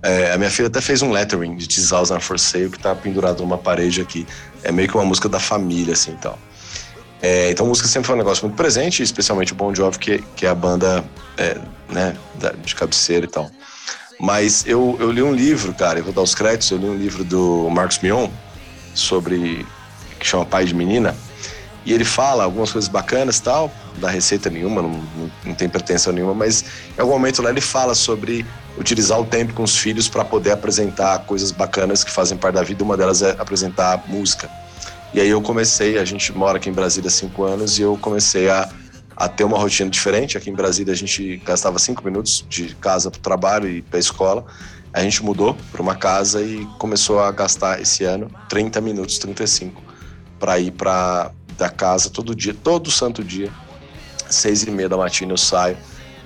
É, 0.01 0.33
a 0.33 0.37
minha 0.37 0.49
filha 0.49 0.67
até 0.67 0.81
fez 0.81 1.01
um 1.01 1.11
lettering 1.11 1.55
de 1.55 1.67
This 1.67 1.91
House 1.91 2.09
Not 2.09 2.23
For 2.23 2.37
Sale, 2.37 2.69
que 2.69 2.79
tá 2.79 2.93
pendurado 2.93 3.41
numa 3.41 3.57
parede 3.57 4.01
aqui. 4.01 4.27
É 4.63 4.71
meio 4.71 4.87
que 4.89 4.95
uma 4.95 5.05
música 5.05 5.29
da 5.29 5.39
família, 5.39 5.93
assim, 5.93 6.11
então. 6.11 6.37
É, 7.21 7.51
então, 7.51 7.65
música 7.65 7.87
sempre 7.87 8.07
foi 8.07 8.15
um 8.15 8.17
negócio 8.17 8.45
muito 8.45 8.57
presente, 8.57 9.01
especialmente 9.01 9.53
o 9.53 9.55
Bon 9.55 9.73
Jovi, 9.73 9.97
que, 9.97 10.17
que 10.35 10.45
é 10.45 10.49
a 10.49 10.55
banda 10.55 11.03
é, 11.37 11.57
né, 11.89 12.17
de 12.61 12.75
cabeceira 12.75 13.25
e 13.25 13.29
tal. 13.29 13.49
Mas 14.19 14.65
eu, 14.67 14.97
eu 14.99 15.09
li 15.09 15.23
um 15.23 15.33
livro, 15.33 15.73
cara, 15.73 15.99
eu 15.99 16.03
vou 16.03 16.13
dar 16.13 16.21
os 16.21 16.35
créditos, 16.35 16.69
eu 16.71 16.77
li 16.77 16.85
um 16.85 16.95
livro 16.95 17.23
do 17.23 17.69
Marcos 17.69 17.99
Mion 17.99 18.29
sobre 18.93 19.65
que 20.23 20.29
chama 20.29 20.45
Pai 20.45 20.65
de 20.65 20.73
Menina, 20.73 21.15
e 21.85 21.93
ele 21.93 22.05
fala 22.05 22.43
algumas 22.43 22.71
coisas 22.71 22.87
bacanas 22.87 23.39
tal, 23.39 23.71
da 23.97 24.09
receita 24.09 24.49
nenhuma, 24.49 24.81
não, 24.81 24.89
não, 24.89 25.31
não, 25.45 25.53
tem 25.53 25.67
pretensão 25.67 26.13
nenhuma, 26.13 26.33
mas 26.33 26.63
em 26.97 27.01
algum 27.01 27.13
momento 27.13 27.41
lá 27.41 27.49
ele 27.49 27.61
fala 27.61 27.93
sobre 27.93 28.45
utilizar 28.77 29.19
o 29.19 29.25
tempo 29.25 29.53
com 29.53 29.63
os 29.63 29.77
filhos 29.77 30.07
para 30.07 30.23
poder 30.23 30.51
apresentar 30.51 31.19
coisas 31.19 31.51
bacanas 31.51 32.03
que 32.03 32.09
fazem 32.09 32.37
parte 32.37 32.55
da 32.55 32.63
vida, 32.63 32.83
uma 32.83 32.97
delas 32.97 33.21
é 33.21 33.31
apresentar 33.37 34.03
música. 34.07 34.49
E 35.13 35.21
aí 35.21 35.29
eu 35.29 35.41
comecei, 35.41 35.99
a 35.99 36.05
gente 36.05 36.31
mora 36.31 36.57
aqui 36.57 36.69
em 36.69 36.73
Brasília 36.73 37.07
há 37.07 37.11
cinco 37.11 37.43
anos, 37.43 37.77
e 37.77 37.83
eu 37.83 37.97
comecei 38.01 38.49
a, 38.49 38.67
a 39.15 39.29
ter 39.29 39.43
uma 39.43 39.59
rotina 39.59 39.87
diferente. 39.89 40.37
Aqui 40.37 40.49
em 40.49 40.55
Brasília 40.55 40.91
a 40.91 40.95
gente 40.95 41.37
gastava 41.45 41.77
cinco 41.77 42.03
minutos 42.03 42.43
de 42.49 42.73
casa 42.75 43.11
para 43.11 43.19
o 43.19 43.21
trabalho 43.21 43.69
e 43.69 43.81
para 43.83 43.97
a 43.97 43.99
escola. 43.99 44.43
A 44.91 45.01
gente 45.01 45.23
mudou 45.23 45.55
para 45.71 45.81
uma 45.83 45.95
casa 45.95 46.41
e 46.41 46.65
começou 46.79 47.19
a 47.19 47.31
gastar 47.31 47.79
esse 47.79 48.03
ano 48.03 48.31
30 48.49 48.81
minutos, 48.81 49.19
35, 49.19 49.83
para 50.43 50.59
ir 50.59 50.71
para 50.71 51.31
da 51.57 51.69
casa 51.69 52.09
todo 52.09 52.35
dia, 52.35 52.53
todo 52.53 52.91
santo 52.91 53.23
dia. 53.23 53.49
Seis 54.29 54.61
e 54.63 54.69
meia 54.69 54.89
da 54.89 54.97
matina 54.97 55.31
eu 55.31 55.37
saio 55.37 55.77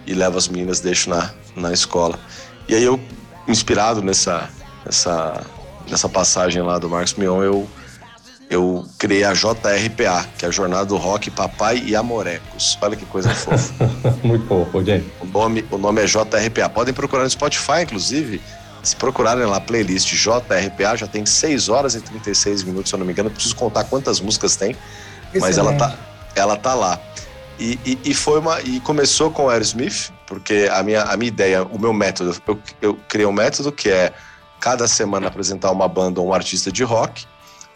e 0.08 0.16
levo 0.16 0.40
as 0.40 0.48
meninas, 0.48 0.80
deixo 0.80 1.08
na, 1.08 1.30
na 1.56 1.72
escola. 1.72 2.20
E 2.68 2.74
aí 2.74 2.84
eu, 2.84 3.00
inspirado 3.48 4.02
nessa, 4.02 4.50
nessa, 4.84 5.46
nessa 5.88 6.10
passagem 6.10 6.64
lá 6.64 6.80
do 6.80 6.90
Marcos 6.90 7.14
Mion, 7.14 7.44
eu 7.44 7.70
eu 8.50 8.88
criei 8.98 9.24
a 9.24 9.34
JRPA, 9.34 10.26
que 10.38 10.46
é 10.46 10.48
a 10.48 10.52
Jornada 10.52 10.86
do 10.86 10.96
Rock 10.96 11.30
Papai 11.30 11.84
e 11.86 11.96
Amorecos. 11.96 12.76
Olha 12.82 12.96
que 12.96 13.06
coisa 13.06 13.30
fofa. 13.30 13.74
Muito 14.24 14.48
fofo, 14.48 14.84
gente. 14.84 15.06
O 15.20 15.26
nome, 15.26 15.66
o 15.70 15.78
nome 15.78 16.02
é 16.02 16.06
JRPA. 16.06 16.70
Podem 16.70 16.94
procurar 16.94 17.24
no 17.24 17.30
Spotify, 17.30 17.82
inclusive. 17.84 18.42
Se 18.84 18.96
procurarem 18.96 19.46
lá, 19.46 19.60
playlist 19.60 20.14
JRPA, 20.14 20.96
já 20.96 21.08
tem 21.08 21.26
6 21.26 21.70
horas 21.70 21.96
e 21.96 22.02
36 22.02 22.64
minutos, 22.64 22.90
se 22.90 22.96
eu 22.96 23.00
não 23.00 23.06
me 23.06 23.12
engano. 23.12 23.30
Eu 23.30 23.34
preciso 23.34 23.56
contar 23.56 23.84
quantas 23.86 24.20
músicas 24.20 24.56
tem, 24.56 24.72
Excelente. 25.34 25.42
mas 25.42 25.58
ela 25.58 25.74
tá, 25.74 25.96
ela 26.36 26.58
tá 26.58 26.74
lá. 26.74 27.00
E, 27.60 27.80
e, 27.86 28.00
e, 28.06 28.14
foi 28.14 28.40
uma 28.40 28.62
e 28.62 28.80
começou 28.80 29.32
com 29.32 29.46
o 29.46 29.50
Aerosmith, 29.50 30.12
porque 30.28 30.70
a 30.72 30.84
minha, 30.84 31.02
a 31.04 31.18
minha 31.18 31.28
ideia, 31.28 31.64
o 31.64 31.80
meu 31.80 31.92
método, 31.92 32.40
eu, 32.48 32.60
eu 32.82 33.00
criei 33.10 33.26
um 33.26 33.32
método 33.32 33.72
que 33.72 33.90
é 33.90 34.14
cada 34.60 34.88
semana 34.88 35.28
apresentar 35.28 35.72
uma 35.72 35.88
banda 35.88 36.22
ou 36.22 36.28
um 36.28 36.34
artista 36.34 36.72
de 36.72 36.84
rock 36.84 37.26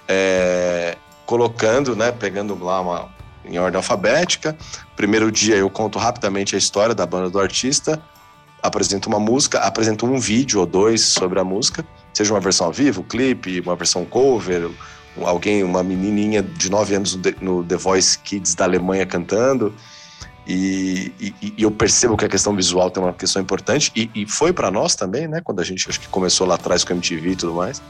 é, 0.07 0.97
colocando, 1.25 1.95
né, 1.95 2.11
pegando 2.11 2.61
lá 2.61 2.82
uma, 2.82 3.09
em 3.45 3.57
ordem 3.57 3.78
alfabética. 3.78 4.55
Primeiro 4.95 5.32
dia 5.32 5.55
eu 5.55 5.69
conto 5.69 5.97
rapidamente 5.97 6.55
a 6.55 6.57
história 6.57 6.93
da 6.93 7.05
banda 7.05 7.30
do 7.30 7.39
artista, 7.39 8.01
apresento 8.62 9.09
uma 9.09 9.20
música, 9.20 9.59
apresento 9.59 10.05
um 10.05 10.20
vídeo 10.20 10.59
ou 10.59 10.66
dois 10.66 11.01
sobre 11.01 11.39
a 11.39 11.43
música, 11.43 11.86
seja 12.14 12.34
uma 12.34 12.39
versão 12.39 12.68
ao 12.68 12.74
vivo, 12.74 13.03
clipe, 13.03 13.59
uma 13.62 13.76
versão 13.76 14.05
cover, 14.05 14.70
alguém, 15.24 15.64
uma 15.64 15.84
menininha 15.84 16.41
de 16.41 16.70
9 16.70 16.95
anos 16.95 17.20
no 17.41 17.64
The 17.64 17.78
Voice 17.78 18.18
Kids 18.20 18.55
da 18.55 18.66
Alemanha 18.66 19.05
cantando. 19.05 19.74
E, 20.47 21.12
e, 21.20 21.53
e 21.57 21.64
eu 21.64 21.70
percebo 21.70 22.18
que 22.18 22.26
a 22.26 22.30
questão 22.30 22.55
visual 22.55 22.89
tem 22.89 23.01
uma 23.01 23.14
questão 23.14 23.41
importante 23.41 23.91
e, 23.95 24.09
e 24.16 24.28
foi 24.28 24.51
para 24.51 24.72
nós 24.72 24.95
também, 24.95 25.28
né? 25.28 25.39
Quando 25.39 25.59
a 25.59 25.64
gente 25.64 25.88
acho 25.88 25.99
que 25.99 26.07
começou 26.07 26.47
lá 26.47 26.55
atrás 26.55 26.84
com 26.84 26.93
MTV 26.93 27.30
e 27.30 27.36
tudo 27.36 27.53
mais, 27.53 27.82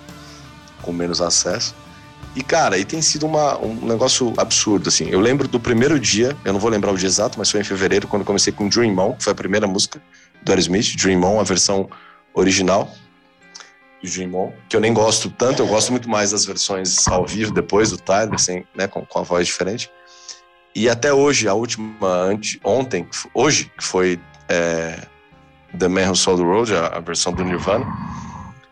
com 0.81 0.91
menos 0.91 1.21
acesso. 1.21 1.73
E, 2.35 2.43
cara, 2.43 2.77
e 2.77 2.85
tem 2.85 3.01
sido 3.01 3.25
uma, 3.25 3.57
um 3.57 3.85
negócio 3.85 4.33
absurdo, 4.37 4.87
assim. 4.89 5.09
Eu 5.09 5.19
lembro 5.19 5.47
do 5.47 5.59
primeiro 5.59 5.99
dia, 5.99 6.35
eu 6.45 6.53
não 6.53 6.59
vou 6.59 6.69
lembrar 6.69 6.91
o 6.91 6.97
dia 6.97 7.07
exato, 7.07 7.37
mas 7.37 7.51
foi 7.51 7.59
em 7.59 7.63
fevereiro, 7.63 8.07
quando 8.07 8.23
comecei 8.23 8.53
com 8.53 8.69
Dream 8.69 8.97
On, 8.97 9.13
que 9.13 9.23
foi 9.23 9.33
a 9.33 9.35
primeira 9.35 9.67
música 9.67 10.01
do 10.41 10.51
Aerosmith, 10.51 10.95
Dream 10.97 11.23
On, 11.23 11.39
a 11.39 11.43
versão 11.43 11.89
original 12.33 12.91
do 14.01 14.09
Dream 14.09 14.33
On, 14.33 14.53
que 14.67 14.75
eu 14.75 14.81
nem 14.81 14.93
gosto 14.93 15.29
tanto, 15.29 15.61
eu 15.61 15.67
gosto 15.67 15.91
muito 15.91 16.09
mais 16.09 16.31
das 16.31 16.45
versões 16.45 17.07
ao 17.07 17.25
vivo 17.25 17.53
depois 17.53 17.91
do 17.91 17.97
Tyler, 17.97 18.33
assim, 18.33 18.63
né, 18.75 18.87
com, 18.87 19.05
com 19.05 19.19
a 19.19 19.23
voz 19.23 19.47
diferente. 19.47 19.91
E 20.73 20.89
até 20.89 21.13
hoje, 21.13 21.47
a 21.47 21.53
última, 21.53 22.07
ante, 22.07 22.59
ontem, 22.63 23.07
hoje, 23.33 23.71
que 23.77 23.83
foi 23.83 24.19
é, 24.47 25.05
The 25.77 25.87
Man 25.87 26.09
Who 26.09 26.15
Sold 26.15 26.41
the 26.41 26.47
Road, 26.47 26.73
a, 26.73 26.87
a 26.87 26.99
versão 26.99 27.33
do 27.33 27.43
Nirvana, 27.43 27.85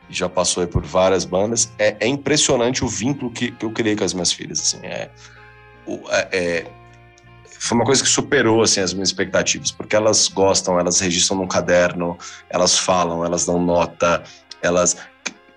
já 0.10 0.28
passou 0.28 0.66
por 0.68 0.84
várias 0.84 1.26
bandas. 1.26 1.72
É, 1.78 1.96
é 2.00 2.08
impressionante 2.08 2.84
o 2.84 2.88
vínculo 2.88 3.32
que, 3.32 3.52
que, 3.52 3.66
eu 3.66 3.72
criei 3.72 3.96
com 3.96 4.04
as 4.04 4.14
minhas 4.14 4.32
filhas. 4.32 4.60
Assim, 4.60 4.80
é, 4.84 5.10
é, 5.88 6.28
é, 6.32 6.66
foi 7.60 7.78
uma 7.78 7.86
coisa 7.86 8.02
que 8.02 8.10
superou 8.10 8.62
assim, 8.62 8.82
as 8.82 8.94
minhas 8.94 9.10
expectativas, 9.10 9.72
porque 9.72 9.96
elas 9.96 10.28
gostam, 10.28 10.80
elas 10.80 11.00
registram 11.00 11.38
num 11.38 11.48
caderno, 11.48 12.18
elas 12.50 12.78
falam, 12.78 13.24
elas 13.24 13.46
dão 13.46 13.62
nota, 13.62 14.24
elas. 14.62 14.98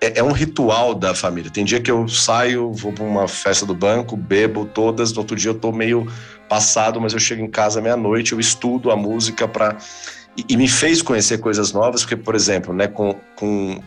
É, 0.01 0.19
é 0.19 0.23
um 0.23 0.33
ritual 0.33 0.93
da 0.93 1.15
família. 1.15 1.49
Tem 1.49 1.63
dia 1.63 1.79
que 1.79 1.89
eu 1.89 2.07
saio, 2.07 2.73
vou 2.73 2.91
para 2.91 3.05
uma 3.05 3.27
festa 3.27 3.65
do 3.65 3.73
banco, 3.73 4.17
bebo 4.17 4.65
todas, 4.65 5.13
no 5.13 5.19
outro 5.19 5.35
dia 5.35 5.51
eu 5.51 5.57
tô 5.57 5.71
meio 5.71 6.05
passado, 6.49 6.99
mas 6.99 7.13
eu 7.13 7.19
chego 7.19 7.41
em 7.41 7.49
casa 7.49 7.81
meia-noite, 7.81 8.33
eu 8.33 8.39
estudo 8.39 8.91
a 8.91 8.95
música 8.95 9.47
para. 9.47 9.77
E, 10.35 10.45
e, 10.49 10.57
me 10.57 10.67
fez 10.67 11.01
conhecer 11.01 11.37
coisas 11.37 11.71
novas, 11.71 12.01
porque, 12.01 12.17
por 12.17 12.35
exemplo, 12.35 12.73
né, 12.73 12.87
com, 12.87 13.15
com 13.35 13.79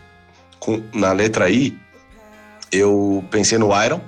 com, 0.59 0.81
na 0.93 1.11
letra 1.11 1.49
I, 1.49 1.77
eu 2.71 3.23
pensei 3.31 3.57
no 3.57 3.69
Iron, 3.83 4.01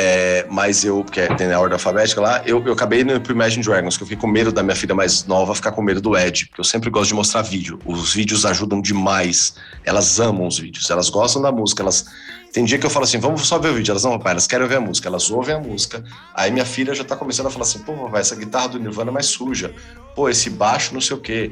é, 0.00 0.46
mas 0.48 0.84
eu, 0.84 1.02
porque 1.02 1.26
tem 1.34 1.52
a 1.52 1.58
ordem 1.58 1.74
alfabética 1.74 2.20
lá, 2.20 2.40
eu, 2.46 2.64
eu 2.64 2.72
acabei 2.72 3.00
indo 3.00 3.20
pro 3.20 3.32
Imagine 3.32 3.64
Dragons, 3.64 3.96
que 3.96 4.04
eu 4.04 4.06
fiquei 4.06 4.20
com 4.20 4.28
medo 4.28 4.52
da 4.52 4.62
minha 4.62 4.76
filha 4.76 4.94
mais 4.94 5.24
nova 5.24 5.52
ficar 5.56 5.72
com 5.72 5.82
medo 5.82 6.00
do 6.00 6.16
Ed, 6.16 6.46
porque 6.46 6.60
eu 6.60 6.64
sempre 6.64 6.88
gosto 6.88 7.08
de 7.08 7.14
mostrar 7.14 7.42
vídeo. 7.42 7.80
Os 7.84 8.14
vídeos 8.14 8.46
ajudam 8.46 8.80
demais. 8.80 9.54
Elas 9.84 10.20
amam 10.20 10.46
os 10.46 10.56
vídeos, 10.56 10.88
elas 10.88 11.10
gostam 11.10 11.42
da 11.42 11.50
música, 11.50 11.82
elas. 11.82 12.06
Tem 12.52 12.64
dia 12.64 12.78
que 12.78 12.86
eu 12.86 12.90
falo 12.90 13.06
assim, 13.06 13.18
vamos 13.18 13.44
só 13.44 13.58
ver 13.58 13.70
o 13.70 13.74
vídeo. 13.74 13.90
Elas 13.90 14.04
não, 14.04 14.12
papai, 14.12 14.32
elas 14.34 14.46
querem 14.46 14.62
ouvir 14.62 14.76
a 14.76 14.80
música, 14.80 15.08
elas 15.08 15.32
ouvem 15.32 15.56
a 15.56 15.58
música. 15.58 16.04
Aí 16.32 16.52
minha 16.52 16.64
filha 16.64 16.94
já 16.94 17.02
tá 17.02 17.16
começando 17.16 17.46
a 17.46 17.50
falar 17.50 17.64
assim, 17.64 17.80
pô, 17.80 17.92
papai, 17.94 18.20
essa 18.20 18.36
guitarra 18.36 18.68
do 18.68 18.78
Nirvana 18.78 19.10
é 19.10 19.14
mais 19.14 19.26
suja. 19.26 19.74
Pô, 20.14 20.28
esse 20.28 20.48
baixo 20.48 20.94
não 20.94 21.00
sei 21.00 21.16
o 21.16 21.20
quê 21.20 21.50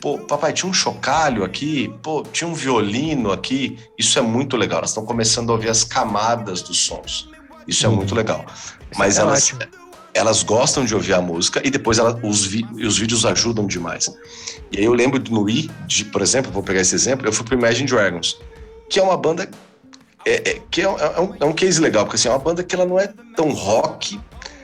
pô, 0.00 0.18
papai, 0.18 0.52
tinha 0.52 0.68
um 0.68 0.72
chocalho 0.74 1.44
aqui, 1.44 1.88
pô, 2.02 2.22
tinha 2.24 2.46
um 2.46 2.52
violino 2.52 3.32
aqui. 3.32 3.78
Isso 3.96 4.18
é 4.18 4.22
muito 4.22 4.54
legal. 4.54 4.80
Elas 4.80 4.90
estão 4.90 5.06
começando 5.06 5.48
a 5.48 5.52
ouvir 5.54 5.70
as 5.70 5.82
camadas 5.82 6.60
dos 6.60 6.78
sons. 6.78 7.32
Isso 7.66 7.86
é 7.86 7.88
uhum. 7.88 7.96
muito 7.96 8.14
legal. 8.14 8.44
Mas 8.96 9.18
é 9.18 9.22
elas, 9.22 9.54
elas 10.12 10.42
gostam 10.42 10.84
de 10.84 10.94
ouvir 10.94 11.14
a 11.14 11.20
música 11.20 11.60
e 11.64 11.70
depois 11.70 11.98
ela, 11.98 12.18
os, 12.22 12.44
vi, 12.44 12.64
os 12.84 12.98
vídeos 12.98 13.24
ajudam 13.24 13.66
demais. 13.66 14.10
E 14.70 14.78
aí 14.78 14.84
eu 14.84 14.92
lembro 14.92 15.22
no 15.30 15.48
I, 15.48 15.70
de, 15.86 16.04
por 16.04 16.22
exemplo, 16.22 16.50
vou 16.52 16.62
pegar 16.62 16.80
esse 16.80 16.94
exemplo, 16.94 17.26
eu 17.26 17.32
fui 17.32 17.44
pro 17.44 17.56
Imagine 17.56 17.88
Dragons, 17.88 18.40
que 18.88 18.98
é 18.98 19.02
uma 19.02 19.16
banda 19.16 19.48
é, 20.24 20.50
é, 20.50 20.62
que 20.70 20.80
é, 20.80 20.84
é, 20.84 21.20
um, 21.20 21.34
é 21.40 21.44
um 21.44 21.52
case 21.52 21.80
legal, 21.80 22.04
porque 22.04 22.16
assim, 22.16 22.28
é 22.28 22.30
uma 22.30 22.38
banda 22.38 22.62
que 22.62 22.74
ela 22.74 22.86
não 22.86 22.98
é 22.98 23.08
tão 23.36 23.50
rock, 23.50 24.18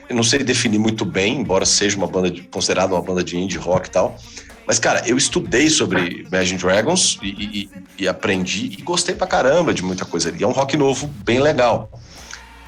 eu 0.09 0.15
não 0.15 0.23
sei 0.23 0.43
definir 0.43 0.79
muito 0.79 1.05
bem, 1.05 1.39
embora 1.39 1.65
seja 1.65 1.95
uma 1.97 2.07
banda 2.07 2.31
de, 2.31 2.41
considerada 2.43 2.93
uma 2.93 3.01
banda 3.01 3.23
de 3.23 3.37
indie 3.37 3.57
rock 3.57 3.87
e 3.87 3.91
tal, 3.91 4.17
mas, 4.65 4.79
cara, 4.79 5.03
eu 5.05 5.17
estudei 5.17 5.69
sobre 5.69 6.25
Imagine 6.27 6.57
Dragons 6.57 7.19
e, 7.21 7.27
e, 7.27 7.69
e, 7.99 8.07
aprendi 8.07 8.67
e 8.67 8.81
gostei 8.81 9.13
pra 9.13 9.27
caramba 9.27 9.73
de 9.73 9.83
muita 9.83 10.05
coisa. 10.05 10.33
E 10.37 10.43
é 10.43 10.47
um 10.47 10.51
rock 10.51 10.77
novo 10.77 11.07
bem 11.07 11.39
legal. 11.39 11.91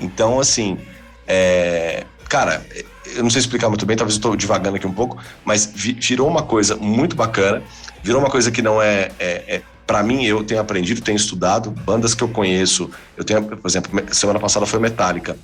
Então, 0.04 0.40
assim, 0.40 0.78
é... 1.28 2.06
cara, 2.30 2.66
eu 3.16 3.24
não 3.24 3.30
sei 3.30 3.40
explicar 3.40 3.70
muito 3.70 3.86
bem, 3.86 3.96
talvez 3.96 4.18
eu 4.18 4.22
tô 4.22 4.36
divagando 4.36 4.76
aqui 4.76 4.88
um 4.88 4.94
pouco, 4.94 5.18
mas 5.46 5.66
virou 5.76 6.28
uma 6.28 6.44
coisa 6.44 6.76
muito 6.76 7.16
bacana, 7.16 7.64
virou 8.04 8.20
uma 8.20 8.30
coisa 8.30 8.52
que 8.52 8.62
não 8.62 8.82
é, 8.82 9.12
é, 9.20 9.56
é 9.56 9.62
para 9.86 10.02
mim, 10.04 10.24
eu 10.26 10.44
tenho 10.44 10.62
aprendido, 10.62 11.02
tenho 11.02 11.16
estudado, 11.16 11.72
bandas 11.72 12.16
que 12.16 12.24
eu 12.24 12.28
conheço, 12.28 12.90
eu 13.18 13.24
tenho, 13.24 13.44
por 13.44 13.68
exemplo, 13.68 13.92
semana 14.14 14.40
passada 14.40 14.66
foi 14.66 14.80
Metallica. 14.80 15.38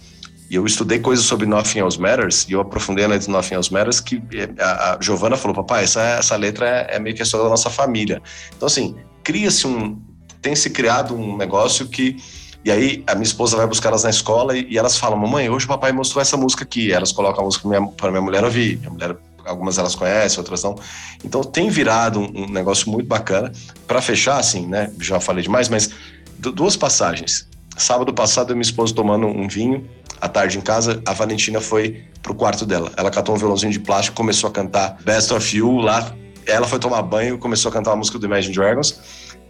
E 0.50 0.56
eu 0.56 0.66
estudei 0.66 0.98
coisas 0.98 1.26
sobre 1.26 1.46
Nothing 1.46 1.80
Else 1.80 2.00
Matters, 2.02 2.48
e 2.50 2.54
eu 2.54 2.62
aprofundei 2.62 3.06
na 3.06 3.12
letra 3.14 3.28
de 3.28 3.32
Nothing 3.32 3.56
Else 3.56 3.72
Matters, 3.72 4.00
que 4.00 4.22
eh, 4.34 4.50
a, 4.60 4.96
a 4.96 4.98
Giovanna 5.00 5.38
falou, 5.38 5.56
papai, 5.56 5.84
essa, 5.84 6.02
essa 6.02 6.36
letra 6.36 6.68
é, 6.68 6.96
é 6.96 7.00
meio 7.00 7.16
que 7.16 7.22
a 7.22 7.24
história 7.24 7.44
da 7.44 7.50
nossa 7.52 7.70
família. 7.70 8.20
Então, 8.56 8.66
assim, 8.66 8.96
cria-se 9.24 9.68
um... 9.68 10.02
Tem 10.42 10.56
se 10.56 10.72
criado 10.72 11.14
um 11.14 11.38
negócio 11.38 11.88
que... 11.88 12.18
E 12.64 12.72
aí, 12.72 13.04
a 13.08 13.14
minha 13.14 13.24
esposa 13.24 13.56
vai 13.56 13.66
buscar 13.66 13.90
elas 13.90 14.04
na 14.04 14.10
escola 14.10 14.58
e, 14.58 14.68
e 14.70 14.78
elas 14.78 14.98
falam, 14.98 15.18
mamãe, 15.18 15.50
hoje 15.50 15.66
o 15.66 15.68
papai 15.68 15.92
mostrou 15.92 16.22
essa 16.22 16.36
música 16.36 16.64
aqui. 16.64 16.92
Elas 16.92 17.12
colocam 17.12 17.42
a 17.42 17.46
música 17.46 17.64
para 17.64 17.80
minha, 17.80 18.12
minha 18.12 18.22
mulher 18.22 18.44
ouvir. 18.44 18.78
Minha 18.80 18.92
mulher 18.92 19.18
algumas 19.46 19.78
elas 19.78 19.96
conhecem, 19.96 20.40
outras 20.40 20.64
não. 20.64 20.76
Então 21.24 21.42
tem 21.44 21.70
virado 21.70 22.20
um, 22.20 22.44
um 22.44 22.50
negócio 22.50 22.90
muito 22.90 23.08
bacana. 23.08 23.52
Para 23.88 24.02
fechar, 24.02 24.38
assim, 24.38 24.68
né? 24.68 24.92
Já 25.00 25.20
falei 25.20 25.44
demais, 25.44 25.70
mas 25.70 25.90
duas 26.38 26.76
passagens. 26.76 27.48
Sábado 27.78 28.14
passado, 28.14 28.50
eu 28.50 28.54
e 28.54 28.56
minha 28.56 28.64
esposa 28.64 28.94
tomando 28.94 29.26
um 29.26 29.48
vinho 29.48 29.88
à 30.20 30.28
tarde 30.28 30.58
em 30.58 30.62
casa, 30.62 31.02
a 31.06 31.14
Valentina 31.14 31.62
foi 31.62 32.04
pro 32.22 32.36
quarto 32.36 32.66
dela. 32.66 32.92
Ela 32.98 33.10
catou 33.10 33.36
um 33.36 33.38
violãozinho 33.38 33.72
de 33.72 33.80
plástico, 33.80 34.18
começou 34.18 34.50
a 34.50 34.54
cantar 34.54 34.98
Best 35.04 35.34
of 35.34 35.56
You 35.56 35.78
lá. 35.78 36.14
Ela 36.46 36.68
foi 36.68 36.80
tomar 36.80 37.02
banho, 37.04 37.38
começou 37.38 37.70
a 37.70 37.72
cantar 37.72 37.92
uma 37.92 37.98
música 37.98 38.20
do 38.20 38.26
Imagine 38.26 38.54
Dragons. 38.54 39.00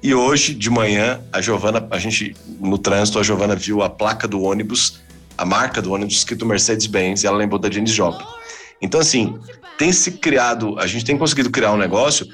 E 0.02 0.14
hoje 0.14 0.54
de 0.54 0.70
manhã, 0.70 1.22
a 1.32 1.42
Giovana, 1.42 1.86
a 1.92 2.00
gente 2.00 2.36
no 2.60 2.78
trânsito, 2.78 3.20
a 3.20 3.24
Giovana 3.24 3.56
viu 3.56 3.82
a 3.82 3.90
placa 3.90 4.28
do 4.28 4.42
ônibus, 4.42 5.02
a 5.38 5.46
marca 5.46 5.82
do 5.82 5.92
ônibus 5.92 6.16
escrito 6.16 6.46
Mercedes-Benz, 6.46 7.24
e 7.24 7.28
ela 7.28 7.38
lembrou 7.38 7.60
da 7.60 7.70
Janis 7.70 7.92
Joplin. 7.92 8.26
Então 8.82 9.00
assim, 9.00 9.38
tem 9.78 9.92
se 9.92 10.12
criado, 10.12 10.80
a 10.80 10.88
gente 10.88 11.04
tem 11.04 11.18
conseguido 11.18 11.50
criar 11.50 11.74
um 11.74 11.78
negócio 11.78 12.28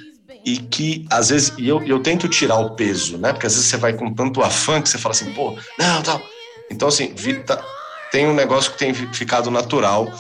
e 0.46 0.58
que 0.58 1.06
às 1.10 1.30
vezes 1.30 1.54
e 1.58 1.68
eu, 1.68 1.82
eu 1.84 2.00
tento 2.00 2.28
tirar 2.28 2.60
o 2.60 2.76
peso, 2.76 3.18
né? 3.18 3.34
Porque 3.34 3.48
às 3.48 3.54
vezes 3.56 3.68
você 3.68 3.78
vai 3.78 3.94
com 3.94 4.14
tanto 4.14 4.44
afã 4.44 4.80
que 4.80 4.88
você 4.88 5.00
fala 5.00 5.16
assim, 5.16 5.34
pô, 5.34 5.58
não, 5.80 6.04
tal. 6.04 6.22
Então 6.70 6.88
assim, 6.88 7.14
tá, 7.46 7.64
tem 8.12 8.28
um 8.28 8.34
negócio 8.34 8.72
que 8.72 8.78
tem 8.78 8.94
ficado 8.94 9.50
natural 9.50 10.14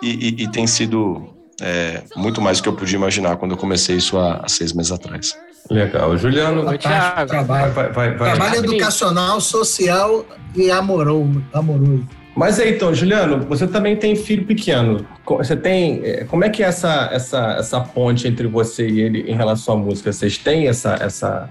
e, 0.00 0.10
e, 0.10 0.42
e 0.44 0.48
tem 0.52 0.68
sido 0.68 1.34
é, 1.60 2.04
muito 2.14 2.40
mais 2.40 2.58
do 2.58 2.62
que 2.62 2.68
eu 2.68 2.76
podia 2.76 2.96
imaginar 2.96 3.36
quando 3.36 3.52
eu 3.52 3.58
comecei 3.58 3.96
isso 3.96 4.16
há, 4.18 4.36
há 4.36 4.48
seis 4.48 4.72
meses 4.72 4.92
atrás. 4.92 5.36
Legal. 5.70 6.16
Juliano, 6.16 6.64
trabalho, 6.78 7.28
vai, 7.28 7.70
vai, 7.70 7.92
vai, 7.92 8.14
trabalho 8.16 8.56
educacional, 8.56 9.40
social 9.40 10.26
e 10.54 10.70
amoroso. 10.70 11.42
amoroso. 11.52 12.06
Mas 12.34 12.58
aí, 12.58 12.74
então, 12.74 12.94
Juliano, 12.94 13.44
você 13.46 13.66
também 13.66 13.94
tem 13.96 14.16
filho 14.16 14.46
pequeno. 14.46 15.06
Você 15.26 15.54
tem. 15.54 16.00
É, 16.02 16.24
como 16.24 16.44
é 16.44 16.50
que 16.50 16.62
é 16.62 16.66
essa, 16.66 17.10
essa, 17.12 17.56
essa 17.58 17.80
ponte 17.80 18.26
entre 18.26 18.46
você 18.46 18.88
e 18.88 19.00
ele 19.00 19.30
em 19.30 19.34
relação 19.34 19.74
à 19.74 19.76
música? 19.76 20.12
Vocês 20.12 20.38
têm 20.38 20.66
essa. 20.66 20.94
essa... 20.94 21.50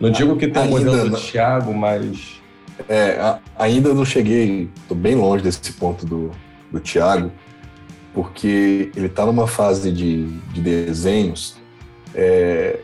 Não 0.00 0.10
digo 0.10 0.36
que 0.36 0.48
tem 0.48 0.62
um 0.62 0.70
modelo 0.70 1.10
do 1.10 1.16
Thiago, 1.16 1.72
mas. 1.74 2.42
É, 2.88 3.20
a, 3.20 3.38
ainda 3.56 3.94
não 3.94 4.04
cheguei, 4.04 4.68
estou 4.74 4.96
bem 4.96 5.14
longe 5.14 5.44
desse 5.44 5.72
ponto 5.74 6.04
do, 6.04 6.32
do 6.72 6.80
Thiago, 6.80 7.30
porque 8.12 8.90
ele 8.96 9.06
está 9.06 9.24
numa 9.24 9.46
fase 9.46 9.92
de, 9.92 10.26
de 10.52 10.60
desenhos 10.60 11.56
é, 12.14 12.80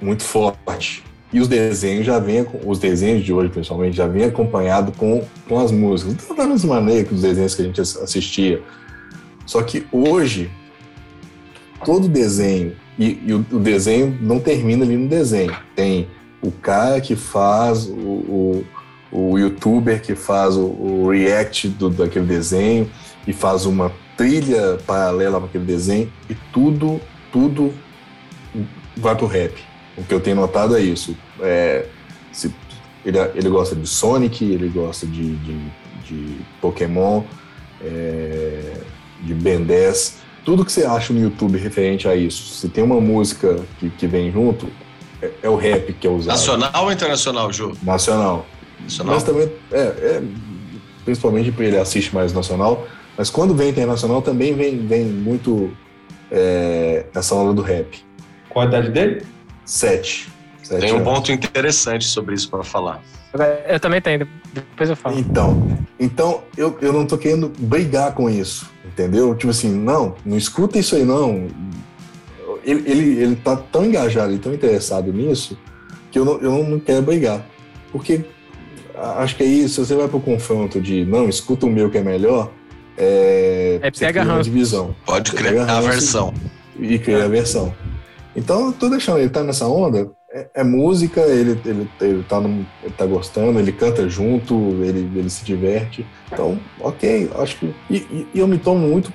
muito 0.00 0.22
forte. 0.22 1.04
E 1.32 1.40
os 1.40 1.48
desenhos 1.48 2.06
já 2.06 2.18
vêm, 2.18 2.46
os 2.64 2.78
desenhos 2.78 3.24
de 3.24 3.32
hoje, 3.32 3.50
principalmente, 3.50 3.96
já 3.96 4.06
vêm 4.06 4.24
acompanhado 4.24 4.92
com, 4.92 5.22
com 5.46 5.60
as 5.60 5.70
músicas. 5.70 6.14
Então, 6.14 6.34
da 6.34 6.46
mesma 6.46 6.76
maneira 6.76 7.04
que 7.04 7.14
os 7.14 7.20
desenhos 7.20 7.54
que 7.54 7.62
a 7.62 7.64
gente 7.66 7.80
assistia. 7.80 8.62
Só 9.44 9.62
que 9.62 9.86
hoje, 9.92 10.50
todo 11.84 12.08
desenho, 12.08 12.74
e, 12.98 13.20
e 13.26 13.32
o, 13.34 13.44
o, 13.52 13.58
desenho 13.58 14.16
não 14.22 14.40
termina 14.40 14.84
ali 14.84 14.96
no 14.96 15.08
desenho. 15.08 15.54
Tem 15.76 16.08
o 16.40 16.50
cara 16.50 17.00
que 17.00 17.14
faz 17.14 17.86
o, 17.86 17.92
o 17.92 18.64
o 19.10 19.38
youtuber 19.38 20.02
que 20.02 20.14
faz 20.14 20.56
o, 20.56 20.66
o 20.66 21.10
react 21.10 21.68
do, 21.68 21.88
daquele 21.88 22.26
desenho 22.26 22.90
e 23.26 23.32
faz 23.32 23.66
uma 23.66 23.92
trilha 24.16 24.78
paralela 24.86 25.38
para 25.38 25.48
aquele 25.48 25.64
desenho 25.64 26.12
e 26.28 26.34
tudo, 26.52 27.00
tudo 27.32 27.72
vai 28.96 29.14
pro 29.14 29.26
rap. 29.26 29.54
O 29.98 30.04
que 30.04 30.14
eu 30.14 30.20
tenho 30.20 30.36
notado 30.36 30.76
é 30.76 30.80
isso. 30.80 31.16
É, 31.40 31.86
se, 32.32 32.54
ele, 33.04 33.18
ele 33.34 33.48
gosta 33.48 33.74
de 33.74 33.86
Sonic, 33.86 34.44
ele 34.44 34.68
gosta 34.68 35.06
de, 35.06 35.36
de, 35.36 35.58
de 36.04 36.36
Pokémon, 36.60 37.22
é, 37.82 38.74
de 39.22 39.34
Ben 39.34 39.62
10. 39.62 40.18
Tudo 40.44 40.64
que 40.64 40.72
você 40.72 40.84
acha 40.84 41.12
no 41.12 41.20
YouTube 41.20 41.58
referente 41.58 42.06
a 42.08 42.14
isso, 42.14 42.54
se 42.54 42.68
tem 42.68 42.82
uma 42.84 43.00
música 43.00 43.60
que, 43.78 43.90
que 43.90 44.06
vem 44.06 44.30
junto, 44.30 44.68
é, 45.20 45.30
é 45.42 45.48
o 45.48 45.56
rap 45.56 45.92
que 45.92 46.06
é 46.06 46.10
usado. 46.10 46.36
Nacional 46.36 46.84
ou 46.84 46.92
internacional, 46.92 47.52
Ju? 47.52 47.72
Nacional. 47.82 48.46
Nacional. 48.80 49.14
Mas 49.14 49.24
também, 49.24 49.50
é, 49.72 49.80
é 49.80 50.22
principalmente 51.04 51.50
porque 51.50 51.64
ele 51.64 51.78
assiste 51.78 52.14
mais 52.14 52.32
nacional, 52.32 52.86
mas 53.16 53.30
quando 53.30 53.54
vem 53.54 53.70
internacional 53.70 54.22
também 54.22 54.54
vem, 54.54 54.86
vem 54.86 55.04
muito 55.04 55.72
é, 56.30 57.06
essa 57.14 57.34
onda 57.34 57.52
do 57.52 57.62
rap. 57.62 58.04
Qual 58.48 58.64
a 58.64 58.68
idade 58.68 58.90
dele? 58.90 59.22
Sete. 59.68 60.28
Sete 60.62 60.80
Tem 60.80 60.92
um 60.92 60.96
anos. 60.96 61.08
ponto 61.08 61.30
interessante 61.30 62.06
sobre 62.06 62.34
isso 62.34 62.48
para 62.48 62.64
falar. 62.64 63.02
Eu 63.68 63.78
também 63.78 64.00
tenho, 64.00 64.26
depois 64.54 64.88
eu 64.88 64.96
falo. 64.96 65.18
Então, 65.18 65.78
então 66.00 66.42
eu, 66.56 66.76
eu 66.80 66.90
não 66.92 67.04
tô 67.06 67.18
querendo 67.18 67.52
brigar 67.58 68.14
com 68.14 68.28
isso, 68.30 68.68
entendeu? 68.86 69.34
Tipo 69.34 69.50
assim, 69.50 69.70
não, 69.70 70.14
não 70.24 70.36
escuta 70.38 70.78
isso 70.78 70.96
aí 70.96 71.04
não. 71.04 71.46
ele, 72.64 72.90
ele, 72.90 73.22
ele 73.22 73.36
tá 73.36 73.54
tão 73.56 73.84
engajado 73.84 74.32
e 74.32 74.38
tão 74.38 74.54
interessado 74.54 75.12
nisso 75.12 75.58
que 76.10 76.18
eu 76.18 76.24
não, 76.24 76.38
eu 76.40 76.64
não 76.64 76.80
quero 76.80 77.02
brigar. 77.02 77.44
Porque 77.92 78.24
acho 79.18 79.36
que 79.36 79.42
aí, 79.42 79.68
se 79.68 79.78
você 79.78 79.94
vai 79.94 80.08
pro 80.08 80.20
confronto 80.20 80.80
de 80.80 81.04
não, 81.04 81.28
escuta 81.28 81.66
o 81.66 81.70
meu 81.70 81.90
que 81.90 81.98
é 81.98 82.02
melhor, 82.02 82.50
é, 82.96 83.78
É, 83.82 83.90
você 83.90 84.06
pega 84.06 84.22
ranço. 84.22 84.44
divisão 84.44 84.96
Pode 85.04 85.32
criar 85.32 85.68
a 85.70 85.80
versão. 85.82 86.32
e 86.80 86.98
cria 86.98 87.26
a 87.26 87.28
versão. 87.28 87.74
Então, 88.38 88.66
eu 88.66 88.72
tô 88.72 88.88
deixando 88.88 89.18
ele 89.18 89.28
tá 89.28 89.42
nessa 89.42 89.66
onda. 89.66 90.08
É, 90.32 90.46
é 90.56 90.64
música, 90.64 91.22
ele, 91.22 91.58
ele, 91.64 91.88
ele, 92.00 92.22
tá 92.22 92.40
num- 92.40 92.64
ele 92.84 92.92
tá 92.96 93.04
gostando, 93.04 93.58
ele 93.58 93.72
canta 93.72 94.08
junto, 94.08 94.54
ele, 94.84 95.10
ele 95.18 95.28
se 95.28 95.44
diverte. 95.44 96.06
Então, 96.32 96.56
ok, 96.78 97.28
acho 97.40 97.56
que. 97.56 97.74
E, 97.90 97.96
e- 97.96 98.26
eu 98.34 98.46
me 98.46 98.56
tomo 98.58 98.86
muito 98.86 99.12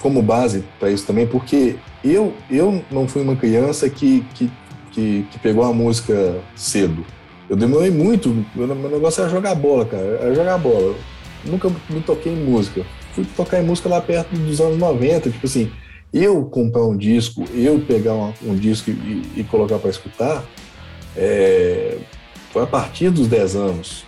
como 0.00 0.20
base 0.20 0.62
para 0.78 0.90
isso 0.90 1.06
também, 1.06 1.26
porque 1.26 1.76
eu, 2.04 2.34
eu 2.50 2.82
não 2.90 3.08
fui 3.08 3.22
uma 3.22 3.34
criança 3.36 3.88
que, 3.88 4.26
que, 4.34 4.50
que, 4.92 5.26
que 5.30 5.38
pegou 5.38 5.64
a 5.64 5.72
música 5.72 6.36
cedo. 6.54 7.02
Eu 7.48 7.56
demorei 7.56 7.90
muito, 7.90 8.28
meu, 8.54 8.66
meu 8.66 8.90
negócio 8.90 9.22
era 9.22 9.30
jogar 9.30 9.54
bola, 9.54 9.86
cara, 9.86 10.02
era 10.20 10.34
jogar 10.34 10.58
bola. 10.58 10.94
Nunca 11.44 11.70
me 11.88 12.00
toquei 12.00 12.32
em 12.32 12.44
música. 12.44 12.82
Fui 13.14 13.24
tocar 13.36 13.62
em 13.62 13.64
música 13.64 13.88
lá 13.88 14.00
perto 14.02 14.34
dos 14.36 14.60
anos 14.60 14.76
90, 14.76 15.30
tipo 15.30 15.46
assim, 15.46 15.70
eu 16.16 16.44
comprar 16.44 16.82
um 16.84 16.96
disco, 16.96 17.44
eu 17.54 17.80
pegar 17.80 18.14
uma- 18.14 18.34
um 18.42 18.54
disco 18.56 18.90
e, 18.90 19.22
e 19.36 19.44
colocar 19.44 19.78
para 19.78 19.90
escutar, 19.90 20.44
é, 21.16 21.98
foi 22.52 22.62
a 22.62 22.66
partir 22.66 23.10
dos 23.10 23.26
10 23.28 23.54
anos. 23.56 24.04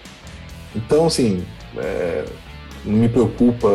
Então, 0.75 1.07
assim, 1.07 1.45
é, 1.77 2.25
não 2.85 2.95
me 2.97 3.09
preocupa 3.09 3.69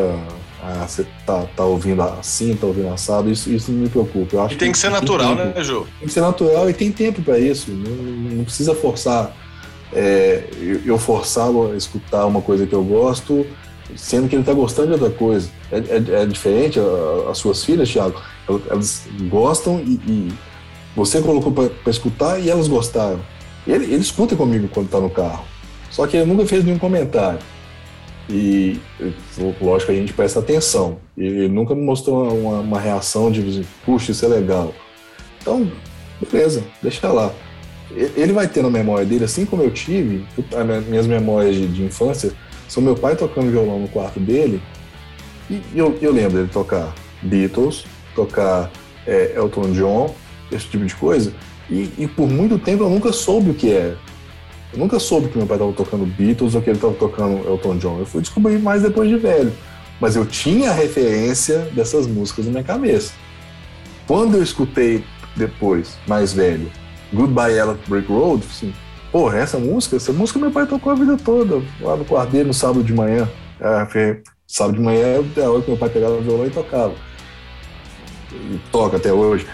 ah, 0.66 0.86
você 0.88 1.06
tá, 1.26 1.46
tá 1.58 1.66
ouvindo 1.66 2.02
assim, 2.02 2.56
tá 2.56 2.66
ouvindo 2.66 2.88
assado, 2.88 3.30
isso, 3.30 3.52
isso 3.52 3.70
não 3.70 3.80
me 3.80 3.90
preocupa. 3.90 4.36
Eu 4.38 4.42
acho 4.44 4.56
E 4.56 4.58
tem 4.58 4.72
que 4.72 4.78
ser 4.78 4.90
natural, 4.90 5.36
tempo. 5.36 5.58
né, 5.58 5.62
Ju? 5.64 5.86
Tem 6.00 6.08
que 6.08 6.14
ser 6.14 6.22
natural 6.22 6.70
e 6.70 6.74
tem 6.74 6.90
tempo 6.90 7.22
para 7.22 7.38
isso. 7.38 7.70
Não, 7.70 7.92
não 8.38 8.44
precisa 8.46 8.74
forçar. 8.74 9.36
é, 9.92 10.46
eu, 10.62 10.80
eu 10.86 10.98
forçá-lo 10.98 11.74
a 11.74 11.76
escutar 11.76 12.26
uma 12.26 12.42
coisa 12.42 12.66
que 12.66 12.74
eu 12.74 12.84
gosto, 12.84 13.46
sendo 13.98 14.28
que 14.28 14.36
ele 14.36 14.42
está 14.42 14.54
gostando 14.54 14.88
de 14.88 14.94
outra 15.04 15.10
coisa. 15.18 15.50
É, 15.72 15.78
é- 15.78 16.22
é 16.24 16.26
diferente. 16.26 16.80
a- 16.80 17.30
As 17.32 17.38
suas 17.38 17.64
filhas, 17.64 17.90
Thiago, 17.90 18.20
elas, 18.70 19.08
gostam 19.30 19.80
e, 19.80 20.00
e 20.08 20.34
você 20.96 21.22
colocou 21.22 21.52
para 21.52 21.70
escutar 21.92 22.40
e 22.40 22.50
elas 22.50 22.68
gostaram. 22.68 23.20
Ele, 23.66 23.86
ele 23.86 24.02
escuta 24.02 24.36
comigo 24.36 24.68
quando 24.74 24.88
está 24.88 25.00
no 25.00 25.10
carro. 25.10 25.46
Só 25.90 26.06
que 26.08 26.18
ele 26.18 26.26
nunca 26.26 26.46
fez 26.46 26.64
nenhum 26.64 26.78
comentário. 26.80 27.40
E, 28.30 28.80
lógico, 29.62 29.92
a 29.92 29.96
gente 29.96 30.14
presta 30.14 30.40
atenção. 30.40 30.98
Ele 31.18 31.48
nunca 31.48 31.76
me 31.76 31.82
mostrou 31.82 32.28
uma, 32.38 32.60
uma 32.60 32.80
reação 32.80 33.30
de, 33.32 33.66
puxa, 33.86 34.12
isso 34.12 34.26
é 34.26 34.28
legal. 34.30 34.74
Então, 35.42 35.70
beleza, 36.32 36.64
deixa 36.82 37.08
lá. 37.10 37.32
Ele 38.16 38.32
vai 38.34 38.48
ter 38.48 38.64
na 38.64 38.70
memória 38.70 39.06
dele, 39.06 39.26
assim 39.26 39.46
como 39.46 39.62
eu 39.62 39.70
tive, 39.70 40.26
minhas 40.90 41.06
memórias 41.06 41.56
de, 41.56 41.68
de 41.68 41.84
infância 41.84 42.32
são 42.74 42.82
meu 42.82 42.96
pai 42.96 43.16
tocando 43.16 43.52
violão 43.52 43.80
no 43.80 43.88
quarto 43.88 44.20
dele. 44.20 44.60
E 45.48 45.62
eu, 45.76 45.96
eu 46.02 46.12
lembro 46.12 46.38
dele 46.38 46.50
tocar 46.52 46.92
Beatles, 47.22 47.86
tocar 48.16 48.72
é, 49.06 49.34
Elton 49.36 49.72
John, 49.74 50.16
esse 50.52 50.66
tipo 50.66 50.84
de 50.84 50.96
coisa. 50.96 51.32
E, 51.70 51.92
e 52.00 52.08
por 52.08 52.28
muito 52.28 52.58
tempo 52.58 52.84
eu 52.84 52.90
nunca 52.90 53.12
soube 53.12 53.52
o 53.52 53.54
que 53.54 53.72
era. 53.72 53.96
Eu 54.74 54.80
nunca 54.80 54.98
soube 54.98 55.28
que 55.28 55.38
meu 55.38 55.46
pai 55.46 55.58
estava 55.58 55.72
tocando 55.72 56.04
Beatles 56.04 56.56
ou 56.56 56.62
que 56.64 56.72
ele 56.72 56.78
estava 56.78 56.96
tocando 56.96 57.48
Elton 57.48 57.78
John. 57.78 58.00
Eu 58.00 58.08
fui 58.08 58.22
descobrir 58.22 58.58
mais 58.58 58.82
depois 58.82 59.08
de 59.08 59.18
velho. 59.18 59.54
Mas 60.02 60.16
eu 60.16 60.26
tinha 60.26 60.72
a 60.72 60.74
referência 60.74 61.60
dessas 61.76 62.08
músicas 62.08 62.46
na 62.46 62.52
minha 62.52 62.64
cabeça. 62.64 63.14
Quando 64.08 64.38
eu 64.38 64.42
escutei 64.42 65.04
depois, 65.36 65.96
mais 66.08 66.34
velho, 66.34 66.72
Goodbye 67.14 67.54
Yellow 67.54 67.78
Brick 67.88 68.12
Road, 68.12 68.44
assim, 68.50 68.74
porra, 69.14 69.38
essa 69.38 69.60
música, 69.60 69.96
essa 69.96 70.12
música 70.12 70.40
meu 70.40 70.50
pai 70.50 70.66
tocou 70.66 70.92
a 70.92 70.96
vida 70.96 71.16
toda, 71.16 71.62
lá 71.80 71.96
no 71.96 72.04
quarto 72.04 72.32
dele, 72.32 72.46
no 72.46 72.54
sábado 72.54 72.84
de 72.84 72.92
manhã. 72.92 73.30
Foi- 73.90 74.24
sábado 74.48 74.76
de 74.76 74.82
manhã 74.82 75.24
é 75.38 75.42
a 75.44 75.50
hora 75.50 75.62
que 75.62 75.70
meu 75.70 75.78
pai 75.78 75.90
pegava 75.90 76.16
o 76.16 76.22
violão 76.22 76.48
e 76.48 76.50
tocava. 76.50 76.96
E 78.32 78.60
toca 78.72 78.98
até 78.98 79.14
hoje. 79.14 79.46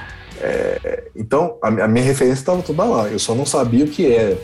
É, 0.42 1.04
então, 1.14 1.58
a, 1.62 1.68
a 1.68 1.88
minha 1.90 2.04
referência 2.04 2.40
estava 2.40 2.62
toda 2.62 2.86
lá, 2.86 3.10
eu 3.10 3.20
só 3.20 3.36
não 3.36 3.46
sabia 3.46 3.84
o 3.84 3.88
que 3.90 4.10
era. 4.10 4.38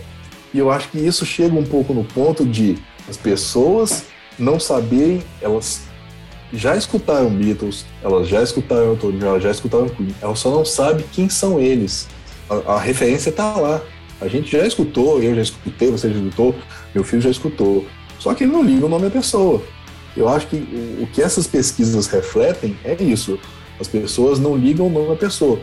E 0.53 0.59
eu 0.59 0.69
acho 0.69 0.89
que 0.89 0.99
isso 0.99 1.25
chega 1.25 1.55
um 1.55 1.63
pouco 1.63 1.93
no 1.93 2.03
ponto 2.03 2.45
de 2.45 2.77
as 3.07 3.15
pessoas 3.15 4.03
não 4.37 4.59
saberem, 4.59 5.23
elas 5.41 5.83
já 6.51 6.75
escutaram 6.75 7.29
Beatles, 7.29 7.85
elas 8.03 8.27
já 8.27 8.43
escutaram 8.43 8.95
John, 8.95 9.17
elas 9.21 9.43
já 9.43 9.51
escutaram 9.51 9.87
Queen, 9.87 10.13
elas 10.21 10.39
só 10.39 10.51
não 10.51 10.65
sabem 10.65 11.05
quem 11.13 11.29
são 11.29 11.59
eles. 11.59 12.07
A, 12.49 12.73
a 12.73 12.79
referência 12.79 13.29
está 13.29 13.55
lá. 13.55 13.81
A 14.25 14.27
gente 14.27 14.51
já 14.51 14.65
escutou, 14.65 15.21
eu 15.21 15.35
já 15.35 15.41
escutei, 15.41 15.91
você 15.91 16.09
já 16.09 16.15
escutou, 16.15 16.55
meu 16.93 17.03
filho 17.03 17.21
já 17.21 17.29
escutou. 17.29 17.85
Só 18.19 18.33
que 18.33 18.43
ele 18.43 18.51
não 18.51 18.63
liga 18.63 18.85
o 18.85 18.89
nome 18.89 19.03
da 19.03 19.11
pessoa. 19.11 19.61
Eu 20.17 20.27
acho 20.27 20.47
que 20.47 20.55
o, 20.99 21.07
que 21.07 21.21
essas 21.21 21.45
pesquisas 21.45 22.07
refletem 22.07 22.75
é 22.83 22.95
isso. 23.01 23.37
As 23.79 23.87
pessoas 23.87 24.39
não 24.39 24.57
ligam 24.57 24.87
o 24.87 24.89
nome 24.89 25.09
da 25.09 25.15
pessoa. 25.15 25.59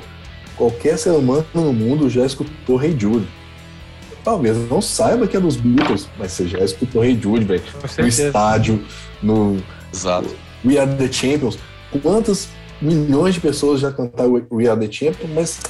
Qualquer 0.56 0.96
ser 0.96 1.10
humano 1.10 1.44
no 1.52 1.72
mundo 1.72 2.08
já 2.08 2.24
escutou 2.24 2.80
Hey 2.80 2.94
Jude. 2.96 3.26
Talvez 4.22 4.56
não 4.70 4.80
saiba 4.80 5.26
que 5.26 5.36
é 5.36 5.40
dos 5.40 5.56
Beatles, 5.56 6.08
mas 6.16 6.32
você 6.32 6.46
já 6.46 6.58
escutou 6.58 7.04
Hey 7.04 7.18
Jude, 7.20 7.44
velho. 7.44 7.62
No 7.98 8.06
estádio, 8.06 8.84
no 9.20 9.56
Exato. 9.92 10.28
We 10.64 10.78
Are 10.78 10.94
the 10.94 11.10
Champions. 11.10 11.58
Quantas 12.00 12.48
milhões 12.80 13.34
de 13.34 13.40
pessoas 13.40 13.80
já 13.80 13.90
cantaram 13.90 14.40
We 14.52 14.68
Are 14.68 14.78
the 14.78 14.92
Champions, 14.92 15.30
mas 15.34 15.60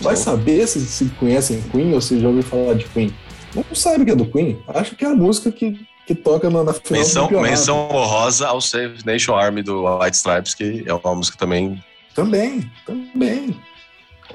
vai 0.00 0.16
saber 0.16 0.66
se, 0.66 0.80
se 0.80 1.04
conhecem 1.18 1.60
Queen 1.70 1.92
ou 1.94 2.00
se 2.00 2.18
já 2.20 2.28
ouviu 2.28 2.42
falar 2.42 2.74
de 2.74 2.84
Queen. 2.86 3.12
Não 3.54 3.64
sabe 3.74 4.04
que 4.04 4.10
é 4.12 4.14
do 4.16 4.26
Queen. 4.26 4.58
Acha 4.68 4.94
que 4.94 5.04
é 5.04 5.08
a 5.08 5.14
música 5.14 5.50
que, 5.50 5.78
que 6.06 6.14
toca 6.14 6.48
na, 6.48 6.62
na 6.64 6.72
final 6.72 7.00
Menção, 7.02 7.26
do 7.28 7.40
menção 7.40 7.88
honrosa 7.90 8.46
ao 8.48 8.60
Save 8.60 9.04
Nation 9.04 9.34
Army 9.34 9.62
do 9.62 9.84
White 9.98 10.16
Stripes, 10.16 10.54
que 10.54 10.84
é 10.86 10.94
uma 10.94 11.14
música 11.14 11.36
também. 11.36 11.82
Também, 12.14 12.70
também. 12.86 13.56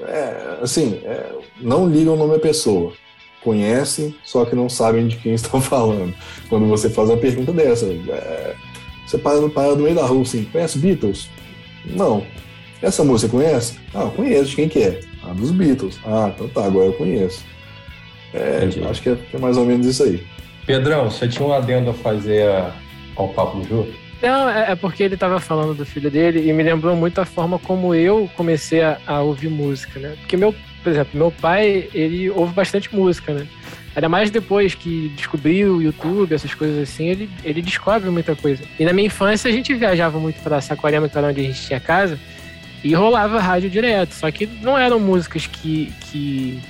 É, 0.00 0.58
assim, 0.62 1.00
é, 1.04 1.32
não 1.60 1.88
ligam 1.88 2.14
o 2.14 2.16
nome 2.16 2.34
da 2.34 2.38
pessoa. 2.38 2.92
Conhecem, 3.42 4.14
só 4.24 4.44
que 4.44 4.56
não 4.56 4.68
sabem 4.68 5.06
de 5.06 5.16
quem 5.16 5.32
estão 5.34 5.60
falando. 5.62 6.14
Quando 6.48 6.66
você 6.66 6.90
faz 6.90 7.08
uma 7.08 7.16
pergunta 7.16 7.52
dessa, 7.52 7.86
é, 7.86 8.54
você 9.06 9.16
para, 9.16 9.40
no- 9.40 9.48
para 9.50 9.74
no 9.74 9.84
meio 9.84 9.94
da 9.94 10.04
rua 10.04 10.22
assim, 10.22 10.44
conhece 10.44 10.78
Beatles? 10.78 11.28
Não. 11.84 12.26
Essa 12.82 13.02
música 13.04 13.30
conhece? 13.30 13.78
Ah, 13.94 14.10
conheço, 14.14 14.50
de 14.50 14.56
quem 14.56 14.68
que 14.68 14.80
é? 14.80 15.00
Ah, 15.28 15.32
dos 15.34 15.50
Beatles. 15.50 15.98
Ah, 16.04 16.30
então 16.34 16.48
tá, 16.48 16.64
agora 16.64 16.86
eu 16.86 16.92
conheço. 16.92 17.44
É, 18.34 18.64
Entendi. 18.64 18.86
acho 18.86 19.02
que 19.02 19.08
é, 19.10 19.16
é 19.34 19.38
mais 19.38 19.56
ou 19.56 19.64
menos 19.64 19.86
isso 19.86 20.02
aí. 20.02 20.22
Pedrão, 20.66 21.10
você 21.10 21.28
tinha 21.28 21.46
um 21.46 21.52
adendo 21.52 21.90
a 21.90 21.94
fazer 21.94 22.48
a- 22.48 22.72
ao 23.14 23.28
papo 23.28 23.58
do 23.60 23.68
Ju? 23.68 23.86
Não, 24.22 24.48
é, 24.48 24.72
é 24.72 24.74
porque 24.76 25.02
ele 25.02 25.16
tava 25.16 25.38
falando 25.40 25.74
do 25.74 25.84
filho 25.86 26.10
dele 26.10 26.48
e 26.48 26.52
me 26.52 26.62
lembrou 26.62 26.96
muito 26.96 27.20
a 27.20 27.24
forma 27.24 27.58
como 27.58 27.94
eu 27.94 28.28
comecei 28.36 28.82
a, 28.82 28.98
a 29.06 29.20
ouvir 29.20 29.48
música, 29.48 29.98
né? 30.00 30.16
Porque 30.20 30.36
meu, 30.36 30.54
por 30.82 30.90
exemplo, 30.90 31.10
meu 31.18 31.30
pai, 31.30 31.88
ele 31.94 32.30
ouve 32.30 32.52
bastante 32.52 32.94
música, 32.94 33.32
né? 33.32 33.46
Ainda 33.94 34.08
mais 34.08 34.30
depois 34.30 34.74
que 34.74 35.10
descobriu 35.16 35.76
o 35.76 35.82
YouTube, 35.82 36.34
essas 36.34 36.52
coisas 36.54 36.82
assim, 36.82 37.06
ele, 37.08 37.30
ele 37.42 37.62
descobre 37.62 38.10
muita 38.10 38.34
coisa. 38.36 38.62
E 38.78 38.84
na 38.84 38.92
minha 38.92 39.06
infância 39.06 39.48
a 39.48 39.52
gente 39.52 39.72
viajava 39.72 40.18
muito 40.18 40.42
pra 40.42 40.60
Saquarema, 40.60 41.08
que 41.08 41.16
era 41.16 41.28
onde 41.28 41.40
a 41.40 41.44
gente 41.44 41.62
tinha 41.66 41.80
casa, 41.80 42.18
e 42.88 42.94
rolava 42.94 43.40
rádio 43.40 43.70
direto. 43.70 44.14
Só 44.14 44.30
que 44.30 44.46
não 44.46 44.76
eram 44.76 44.98
músicas 45.00 45.46
que, 45.46 45.92
que, 46.00 46.60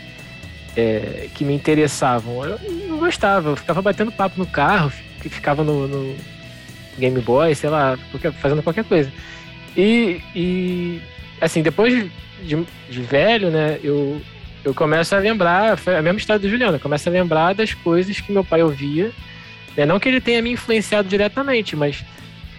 é, 0.76 1.28
que 1.34 1.44
me 1.44 1.54
interessavam. 1.54 2.44
Eu 2.44 2.58
não 2.88 2.98
gostava, 2.98 3.50
eu 3.50 3.56
ficava 3.56 3.82
batendo 3.82 4.12
papo 4.12 4.38
no 4.38 4.46
carro, 4.46 4.92
ficava 5.20 5.64
no- 5.64 5.88
no, 5.88 6.16
Game 6.98 7.20
Boy, 7.20 7.54
sei 7.54 7.70
lá, 7.70 7.98
fazendo 8.40 8.62
qualquer 8.62 8.84
coisa. 8.84 9.12
E, 9.76 10.20
e, 10.34 11.00
assim, 11.40 11.62
depois 11.62 12.10
de, 12.42 12.64
de 12.88 13.02
velho, 13.02 13.50
né, 13.50 13.78
eu, 13.82 14.20
eu 14.64 14.74
começo 14.74 15.14
a 15.14 15.18
lembrar, 15.18 15.76
foi 15.76 15.96
a 15.96 16.02
mesma 16.02 16.18
história 16.18 16.40
do 16.40 16.48
Juliano, 16.48 16.76
eu 16.76 16.80
começo 16.80 17.08
a 17.08 17.12
lembrar 17.12 17.54
das 17.54 17.74
coisas 17.74 18.18
que 18.20 18.32
meu 18.32 18.44
pai 18.44 18.62
ouvia. 18.62 19.12
Né? 19.76 19.84
Não 19.84 20.00
que 20.00 20.08
ele 20.08 20.20
tenha 20.20 20.40
me 20.40 20.50
influenciado 20.50 21.08
diretamente, 21.08 21.76
mas 21.76 22.02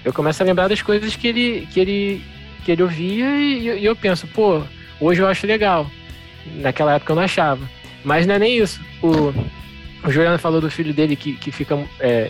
eu 0.05 0.13
começo 0.13 0.41
a 0.41 0.45
lembrar 0.45 0.67
das 0.67 0.81
coisas 0.81 1.15
que 1.15 1.27
ele, 1.27 1.67
que 1.71 1.79
ele, 1.79 2.21
que 2.67 2.71
ele 2.73 2.83
ouvia 2.83 3.25
e, 3.37 3.79
e 3.79 3.85
eu 3.85 3.95
penso, 3.95 4.27
pô, 4.27 4.61
hoje 4.99 5.21
eu 5.21 5.27
acho 5.27 5.47
legal. 5.47 5.89
Naquela 6.57 6.95
época 6.95 7.13
eu 7.13 7.15
não 7.15 7.23
achava. 7.23 7.61
Mas 8.03 8.27
não 8.27 8.35
é 8.35 8.39
nem 8.39 8.57
isso. 8.57 8.81
O, 9.01 9.33
o 10.05 10.11
Juliano 10.11 10.37
falou 10.37 10.59
do 10.59 10.69
filho 10.69 10.93
dele 10.93 11.15
que, 11.15 11.31
que 11.37 11.49
fica 11.49 11.79
é, 11.97 12.29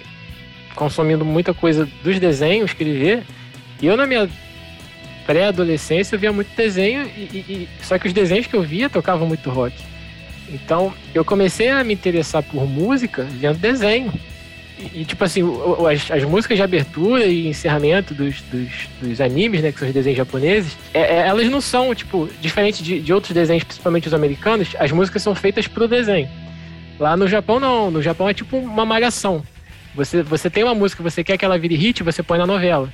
consumindo 0.75 1.25
muita 1.25 1.55
coisa 1.55 1.89
dos 2.03 2.19
desenhos 2.19 2.71
que 2.71 2.83
ele 2.83 2.99
vê. 2.99 3.23
E 3.81 3.87
eu, 3.87 3.97
na 3.97 4.05
minha 4.05 4.29
pré-adolescência, 5.25 6.15
eu 6.15 6.19
via 6.19 6.31
muito 6.31 6.55
desenho, 6.55 7.09
e, 7.17 7.21
e- 7.49 7.69
só 7.81 7.97
que 7.97 8.07
os 8.07 8.13
desenhos 8.13 8.45
que 8.45 8.55
eu 8.55 8.61
via 8.61 8.89
tocavam 8.91 9.27
muito 9.27 9.49
rock. 9.49 9.73
Então, 10.49 10.93
eu 11.15 11.25
comecei 11.25 11.69
a 11.69 11.83
me 11.83 11.95
interessar 11.95 12.43
por 12.43 12.67
música 12.67 13.23
vendo 13.23 13.57
desenho. 13.57 14.13
E, 14.93 15.03
tipo 15.05 15.23
assim, 15.23 15.41
as, 15.91 16.11
as 16.11 16.23
músicas 16.23 16.57
de 16.57 16.63
abertura 16.63 17.25
e 17.25 17.47
encerramento 17.47 18.13
dos, 18.13 18.41
dos, 18.43 18.69
dos 19.01 19.19
animes, 19.21 19.61
né, 19.61 19.71
que 19.71 19.79
são 19.79 19.87
os 19.87 19.93
desenhos 19.93 20.17
japoneses, 20.17 20.77
é- 20.93 20.99
é- 21.15 21.27
elas 21.27 21.47
não 21.49 21.59
são, 21.61 21.93
tipo, 21.95 22.29
diferente 22.41 22.83
de, 22.83 22.99
de 22.99 23.11
outros 23.13 23.33
desenhos, 23.33 23.63
principalmente 23.63 24.07
os 24.07 24.13
americanos, 24.13 24.69
as 24.79 24.91
músicas 24.91 25.21
são 25.23 25.33
feitas 25.33 25.67
pro 25.67 25.87
desenho. 25.87 26.29
Lá 26.99 27.15
no 27.17 27.27
Japão, 27.27 27.59
não. 27.59 27.91
No 27.91 28.01
Japão 28.01 28.27
é 28.29 28.33
tipo 28.33 28.57
uma 28.57 28.85
malhação. 28.85 29.43
Você, 29.95 30.21
você 30.23 30.49
tem 30.49 30.63
uma 30.63 30.75
música, 30.75 31.01
você 31.03 31.23
quer 31.23 31.37
que 31.37 31.45
ela 31.45 31.57
vire 31.57 31.75
hit, 31.75 32.03
você 32.03 32.21
põe 32.23 32.37
na 32.37 32.45
novela. 32.45 32.91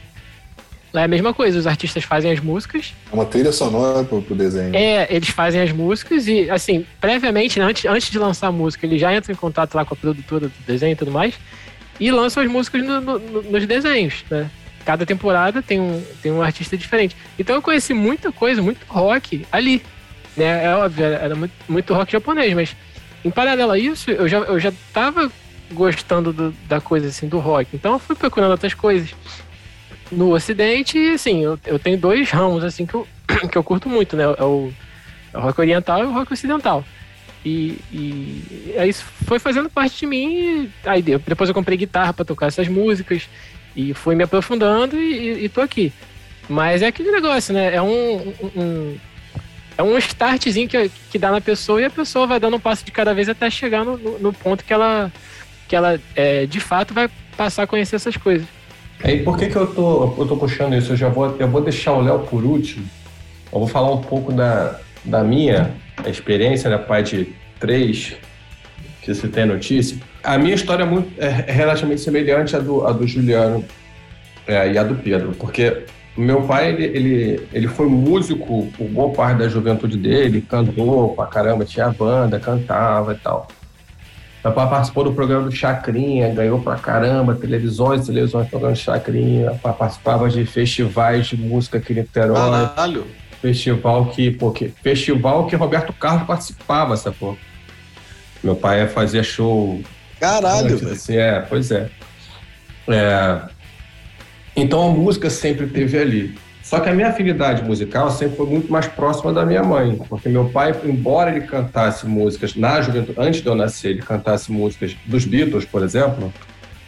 Lá 0.93 1.01
é 1.01 1.05
a 1.05 1.07
mesma 1.07 1.34
coisa, 1.34 1.57
os 1.57 1.65
artistas 1.65 2.03
fazem 2.03 2.31
as 2.31 2.39
músicas, 2.39 2.93
É 3.11 3.15
uma 3.15 3.25
trilha 3.25 3.51
sonora 3.51 4.03
pro, 4.03 4.21
pro 4.21 4.36
desenho. 4.36 4.75
é, 4.75 5.07
eles 5.09 5.29
fazem 5.29 5.59
as 5.59 5.71
músicas 5.71 6.27
e, 6.27 6.47
assim, 6.51 6.86
previamente, 7.01 7.57
né, 7.57 7.65
antes, 7.65 7.84
antes 7.86 8.11
de 8.11 8.19
lançar 8.19 8.47
a 8.47 8.51
música, 8.51 8.86
eles 8.86 9.01
já 9.01 9.11
entram 9.15 9.34
em 9.34 9.36
contato 9.36 9.73
lá 9.73 9.84
com 9.84 9.95
a 9.95 9.97
produtora 9.97 10.47
do 10.49 10.53
desenho 10.67 10.91
e 10.91 10.95
tudo 10.95 11.09
mais 11.09 11.34
e 12.00 12.12
lançam 12.12 12.44
as 12.44 12.50
músicas 12.50 12.84
no- 12.84 13.02
no- 13.02 13.20
no- 13.20 13.41
nos 13.44 13.66
desenhos, 13.68 14.24
né? 14.30 14.50
Cada 14.86 15.06
temporada 15.06 15.62
tem 15.62 15.80
um, 15.80 16.04
tem 16.22 16.32
um 16.32 16.41
artista 16.41 16.78
diferente. 16.78 17.16
Então 17.39 17.56
eu 17.56 17.62
conheci 17.62 17.94
muita 17.94 18.32
coisa, 18.32 18.62
muito 18.62 18.86
rock 18.88 19.46
ali, 19.52 19.82
né? 20.36 20.66
É 20.66 20.76
óbvio, 20.76 21.06
era 21.06 21.36
muito, 21.36 21.54
muito 21.70 21.94
rock 21.94 22.12
japonês, 22.12 22.54
mas 22.54 22.76
em 23.24 23.30
paralelo 23.32 23.72
a 23.72 23.80
isso, 23.80 24.12
eu 24.12 24.28
já, 24.28 24.39
eu 24.39 24.60
já 24.60 24.74
tava 24.91 25.32
gostando 25.72 26.34
do- 26.34 26.52
da 26.68 26.82
coisa, 26.82 27.08
assim, 27.08 27.28
do 27.28 27.39
rock. 27.39 27.70
Então 27.74 27.94
eu 27.94 28.00
fui 28.00 28.16
procurando 28.16 28.52
outras 28.52 28.74
coisas 28.74 29.16
no 30.12 30.32
Ocidente 30.34 30.98
e, 30.98 31.12
assim, 31.14 31.44
eu, 31.44 31.58
eu 31.66 31.80
tenho 31.80 31.98
dois 31.98 32.30
ramos, 32.30 32.64
assim, 32.64 32.86
que 32.86 32.94
eu, 32.94 33.08
que 33.50 33.58
eu 33.58 33.64
curto 33.64 33.88
muito, 33.89 34.16
né? 34.18 34.24
É 34.24 34.44
o, 34.44 34.72
é 35.34 35.38
o 35.38 35.41
rock 35.41 35.60
oriental 35.62 36.00
e 36.04 36.06
o 36.08 36.12
rock 36.12 36.34
ocidental. 36.34 36.84
E, 37.46 37.78
e 37.91 38.74
aí 38.78 38.89
isso 38.89 39.04
foi 39.26 39.38
fazendo 39.39 39.70
parte 39.70 40.00
de 40.00 40.06
mim. 40.06 40.70
Aí 40.86 41.02
de- 41.02 41.18
depois 41.18 41.50
eu 41.50 41.54
comprei 41.54 41.78
guitarra 41.78 42.14
para 42.14 42.24
tocar 42.26 42.48
essas 42.48 42.68
músicas 42.68 43.28
e 43.76 43.94
fui 43.94 44.16
me 44.16 44.24
aprofundando 44.24 44.98
e, 44.98 45.46
e, 45.46 45.50
tô 45.50 45.62
aqui. 45.62 45.91
Mas 46.48 46.82
é 46.82 46.88
aquele 46.88 47.12
negócio, 47.12 47.54
né? 47.54 47.74
É 47.76 47.82
um, 47.82 48.34
um- 48.56 48.98
é 49.78 49.84
um 49.84 49.98
startzinho 49.98 50.68
que, 50.70 50.89
que 51.12 51.18
dá 51.18 51.32
na 51.32 51.41
pessoa 51.41 51.82
e 51.82 51.86
a 51.86 51.89
pessoa 51.89 52.28
vai 52.28 52.39
dando 52.39 52.56
um 52.56 52.60
passo 52.60 52.86
de 52.86 52.91
cada 52.91 53.14
vez 53.14 53.28
até 53.28 53.50
chegar 53.50 53.84
no, 53.84 53.98
no- 53.98 54.20
no 54.20 54.34
ponto 54.34 54.64
que 54.64 54.72
ela, 54.72 55.12
que 55.68 55.76
ela 55.76 56.00
é, 56.16 56.46
de 56.46 56.60
fato 56.60 56.94
vai 56.94 57.10
passar 57.36 57.64
a 57.64 57.68
conhecer 57.68 57.96
essas 57.98 58.16
coisas. 58.16 58.48
E 59.04 59.18
por 59.18 59.38
que, 59.38 59.48
que 59.48 59.56
eu, 59.56 59.68
tô, 59.68 60.16
eu 60.18 60.28
tô 60.28 60.38
puxando 60.38 60.76
isso? 60.76 60.94
Eu 60.94 60.98
já 60.98 61.10
vou, 61.10 61.36
eu 61.38 61.48
vou 61.50 61.60
deixar 61.62 61.91
o 61.94 62.02
Léo 62.02 62.20
por 62.20 62.44
último. 62.46 62.86
Eu 63.52 63.60
vou 63.60 63.68
falar 63.68 63.91
um 63.91 64.02
pouco 64.02 64.32
da, 64.32 64.80
da 65.04 65.24
minha 65.24 65.74
experiência, 66.06 66.70
né? 66.70 66.78
Pai 66.78 67.04
de 67.04 67.28
três, 67.60 68.16
que 69.02 69.14
você 69.14 69.28
tem 69.28 69.46
notícia. 69.46 69.98
A 70.24 70.38
minha 70.38 70.56
história 70.56 70.84
é, 70.84 70.86
muito, 70.86 71.12
é 71.22 71.28
relativamente 71.52 72.02
semelhante 72.02 72.56
à 72.56 72.60
do, 72.60 72.86
à 72.88 72.91
do 72.91 73.06
Juliano 73.08 73.64
é, 74.48 74.72
e 74.72 74.78
à 74.78 74.84
do 74.84 74.96
Pedro, 74.96 75.34
porque 75.38 75.84
meu 76.16 76.44
pai, 76.44 76.70
ele, 76.70 76.84
ele, 76.86 77.48
ele 77.52 77.68
foi 77.68 77.88
músico 77.88 78.68
por 78.78 78.88
boa 78.88 79.12
parte 79.12 79.39
da 79.39 79.48
juventude 79.50 79.98
dele, 79.98 80.41
cantou 80.48 81.16
pra 81.16 81.26
caramba, 81.26 81.66
tinha 81.66 81.89
banda, 81.89 82.39
cantava 82.39 83.14
e 83.14 83.18
tal. 83.18 83.48
Meu 84.44 84.54
pai 84.54 84.70
participou 84.70 85.06
do 85.06 85.14
programa 85.14 85.46
do 85.46 85.52
Chacrinha, 85.56 86.30
ganhou 86.34 86.60
pra 86.60 86.76
caramba, 86.76 87.34
televisões, 87.34 88.06
televisões, 88.06 88.48
programa 88.50 88.74
de 88.76 88.82
Chacrinha, 88.82 89.52
pa- 89.64 89.72
participava 89.74 90.30
de 90.30 90.46
festivais 90.46 91.28
de 91.28 91.38
música 91.38 91.78
aqui 91.78 91.94
em 91.94 91.98
Niterói, 91.98 92.36
Caralho. 92.76 93.08
Festival 93.44 94.06
que, 94.06 94.32
pô, 94.32 94.52
que, 94.52 94.70
festival 94.70 95.46
que 95.48 95.56
Roberto 95.58 95.91
Carlos 95.91 96.26
participava, 96.26 96.96
sacou? 96.96 97.38
Meu 98.41 98.56
pai 98.56 98.88
fazia 98.88 99.22
show 99.22 99.82
Caralho, 100.18 100.78
velho. 100.78 100.94
assim, 100.94 101.18
é, 101.18 101.41
pois 101.41 101.70
é. 101.70 101.89
É, 102.88 103.41
Então 104.56 104.88
a 104.88 104.91
música 104.91 105.30
sempre 105.30 105.68
teve 105.68 105.98
ali. 105.98 106.38
Só 106.62 106.80
que 106.80 106.88
a 106.88 106.94
minha 106.94 107.10
afinidade 107.10 107.62
musical 107.64 108.10
sempre 108.10 108.38
foi 108.38 108.46
muito 108.46 108.72
mais 108.72 108.88
próxima 108.88 109.34
da 109.34 109.46
minha 109.46 109.62
mãe, 109.62 109.98
porque 110.08 110.30
meu 110.30 110.46
pai, 110.50 110.74
embora 110.86 111.30
ele 111.30 111.46
cantasse 111.46 112.08
músicas 112.08 112.56
na 112.56 112.82
juventude, 112.82 113.20
antes 113.20 113.41
de 113.41 113.48
eu 113.48 113.56
nascer, 113.56 113.89
ele 113.89 114.02
cantasse 114.02 114.50
músicas 114.50 114.96
dos 115.06 115.26
Beatles, 115.26 115.66
por 115.66 115.84
exemplo, 115.84 116.34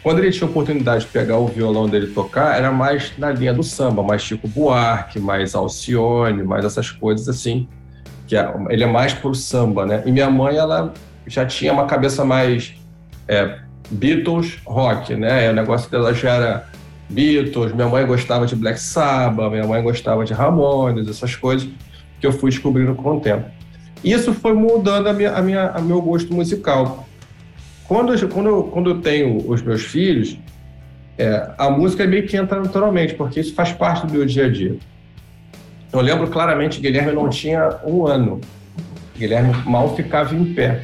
quando 0.05 0.19
ele 0.19 0.29
tinha 0.29 0.47
oportunidade 0.47 1.03
de 1.03 1.09
pegar 1.09 1.39
o 1.39 1.47
violão 1.47 1.89
dele 1.89 2.05
tocar, 2.13 2.55
era 2.55 2.71
mais 2.71 3.11
na 3.17 3.31
linha 3.31 3.51
do 3.51 3.63
samba, 3.63 4.03
mais 4.03 4.21
Chico 4.21 4.47
Buarque, 4.47 5.19
mais 5.19 5.55
Alcione, 5.55 6.43
mais 6.43 6.63
essas 6.63 6.91
coisas 6.91 7.27
assim. 7.27 7.67
Que 8.27 8.37
é- 8.37 8.53
ele 8.69 8.83
é 8.83 8.85
mais 8.85 9.15
pro 9.15 9.33
samba, 9.33 9.83
né? 9.83 10.03
E 10.05 10.11
minha 10.11 10.29
mãe, 10.29 10.57
ela 10.57 10.93
já 11.25 11.43
tinha 11.43 11.73
uma 11.73 11.87
cabeça 11.87 12.23
mais 12.23 12.75
é, 13.27 13.57
Beatles, 13.89 14.59
rock, 14.67 15.15
né? 15.15 15.49
O 15.49 15.53
negócio 15.53 15.89
dela 15.89 16.13
já 16.13 16.33
era 16.33 16.69
Beatles, 17.09 17.73
minha 17.73 17.89
mãe 17.89 18.05
gostava 18.05 18.45
de 18.45 18.55
Black 18.55 18.79
Sabbath, 18.79 19.49
minha 19.49 19.65
mãe 19.65 19.81
gostava 19.81 20.23
de 20.23 20.33
Ramones, 20.33 21.07
essas 21.07 21.35
coisas 21.35 21.67
que 22.21 22.27
eu 22.27 22.31
fui 22.31 22.51
descobrindo 22.51 22.93
com 22.93 23.17
o 23.17 23.19
tempo. 23.19 23.49
Isso 24.03 24.35
foi 24.35 24.53
mudando 24.53 25.07
a 25.07 25.13
minha, 25.13 25.31
a 25.31 25.41
minha, 25.41 25.69
a 25.69 25.81
meu 25.81 25.99
gosto 25.99 26.31
musical. 26.31 27.04
Quando, 27.87 28.27
quando, 28.29 28.63
quando 28.63 28.89
eu 28.89 29.01
tenho 29.01 29.49
os 29.49 29.61
meus 29.61 29.83
filhos, 29.83 30.37
é, 31.17 31.51
a 31.57 31.69
música 31.69 32.05
meio 32.05 32.25
que 32.27 32.35
entra 32.35 32.59
naturalmente, 32.59 33.13
porque 33.13 33.39
isso 33.39 33.53
faz 33.53 33.71
parte 33.71 34.05
do 34.05 34.13
meu 34.13 34.25
dia 34.25 34.45
a 34.45 34.49
dia. 34.49 34.75
Eu 35.93 36.01
lembro 36.01 36.27
claramente 36.27 36.81
Guilherme 36.81 37.13
não 37.13 37.29
tinha 37.29 37.79
um 37.85 38.05
ano. 38.05 38.41
Guilherme 39.17 39.53
mal 39.65 39.95
ficava 39.95 40.35
em 40.35 40.53
pé. 40.53 40.83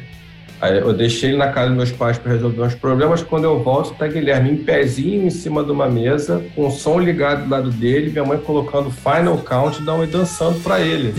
Aí 0.60 0.78
eu 0.78 0.92
deixei 0.94 1.30
ele 1.30 1.38
na 1.38 1.48
casa 1.48 1.68
dos 1.68 1.76
meus 1.76 1.92
pais 1.92 2.18
para 2.18 2.32
resolver 2.32 2.62
uns 2.62 2.74
problemas. 2.74 3.22
Quando 3.22 3.44
eu 3.44 3.62
volto, 3.62 3.94
tá 3.94 4.06
Guilherme 4.06 4.52
em 4.52 4.56
pezinho 4.58 5.26
em 5.26 5.30
cima 5.30 5.64
de 5.64 5.72
uma 5.72 5.88
mesa, 5.88 6.42
com 6.54 6.68
o 6.68 6.70
som 6.70 7.00
ligado 7.00 7.44
do 7.44 7.50
lado 7.50 7.70
dele, 7.70 8.10
minha 8.10 8.24
mãe 8.24 8.38
colocando 8.38 8.90
Final 8.90 9.38
Countdown 9.38 10.04
e 10.04 10.06
dançando 10.06 10.60
para 10.60 10.80
ele. 10.80 11.12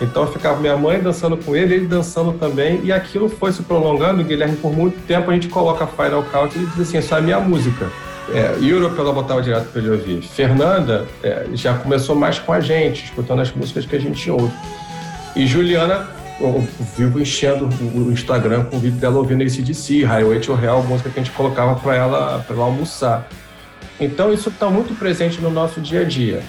Então 0.00 0.26
ficava 0.26 0.58
minha 0.60 0.76
mãe 0.76 1.00
dançando 1.00 1.36
com 1.36 1.54
ele, 1.54 1.74
ele 1.74 1.86
dançando 1.86 2.32
também, 2.32 2.80
e 2.82 2.92
aquilo 2.92 3.28
foi 3.28 3.52
se 3.52 3.62
prolongando. 3.62 4.24
Guilherme, 4.24 4.56
por 4.56 4.72
muito 4.72 5.00
tempo, 5.06 5.30
a 5.30 5.34
gente 5.34 5.48
coloca 5.48 5.86
Final 5.86 6.22
Countdown 6.24 6.62
e 6.62 6.66
diz 6.66 6.80
assim: 6.80 6.96
essa 6.98 7.16
é 7.16 7.18
a 7.18 7.22
minha 7.22 7.40
música. 7.40 7.90
É, 8.32 8.56
Europe 8.60 8.98
ela 8.98 9.12
botava 9.12 9.42
direto 9.42 9.70
para 9.70 9.80
ele 9.80 9.90
ouvir. 9.90 10.22
Fernanda 10.22 11.06
é, 11.22 11.46
já 11.52 11.74
começou 11.74 12.16
mais 12.16 12.38
com 12.38 12.52
a 12.52 12.60
gente, 12.60 13.04
escutando 13.04 13.40
as 13.40 13.52
músicas 13.52 13.84
que 13.84 13.94
a 13.94 14.00
gente 14.00 14.30
ouve. 14.30 14.52
E 15.36 15.46
Juliana, 15.46 16.08
eu 16.40 16.66
vivo 16.96 17.20
enchendo 17.20 17.68
o 17.94 18.10
Instagram 18.10 18.64
com 18.64 18.76
o 18.76 18.80
vídeo 18.80 18.98
dela 18.98 19.18
ouvindo 19.18 19.42
ACDC, 19.42 20.04
Highway 20.04 20.40
to 20.40 20.52
Hell, 20.52 20.82
música 20.82 21.10
que 21.10 21.20
a 21.20 21.22
gente 21.22 21.34
colocava 21.34 21.74
para 21.76 21.94
ela, 21.94 22.44
ela 22.48 22.64
almoçar. 22.64 23.28
Então 24.00 24.32
isso 24.32 24.48
está 24.48 24.68
muito 24.68 24.98
presente 24.98 25.40
no 25.40 25.50
nosso 25.50 25.80
dia 25.80 26.00
a 26.00 26.04
dia. 26.04 26.42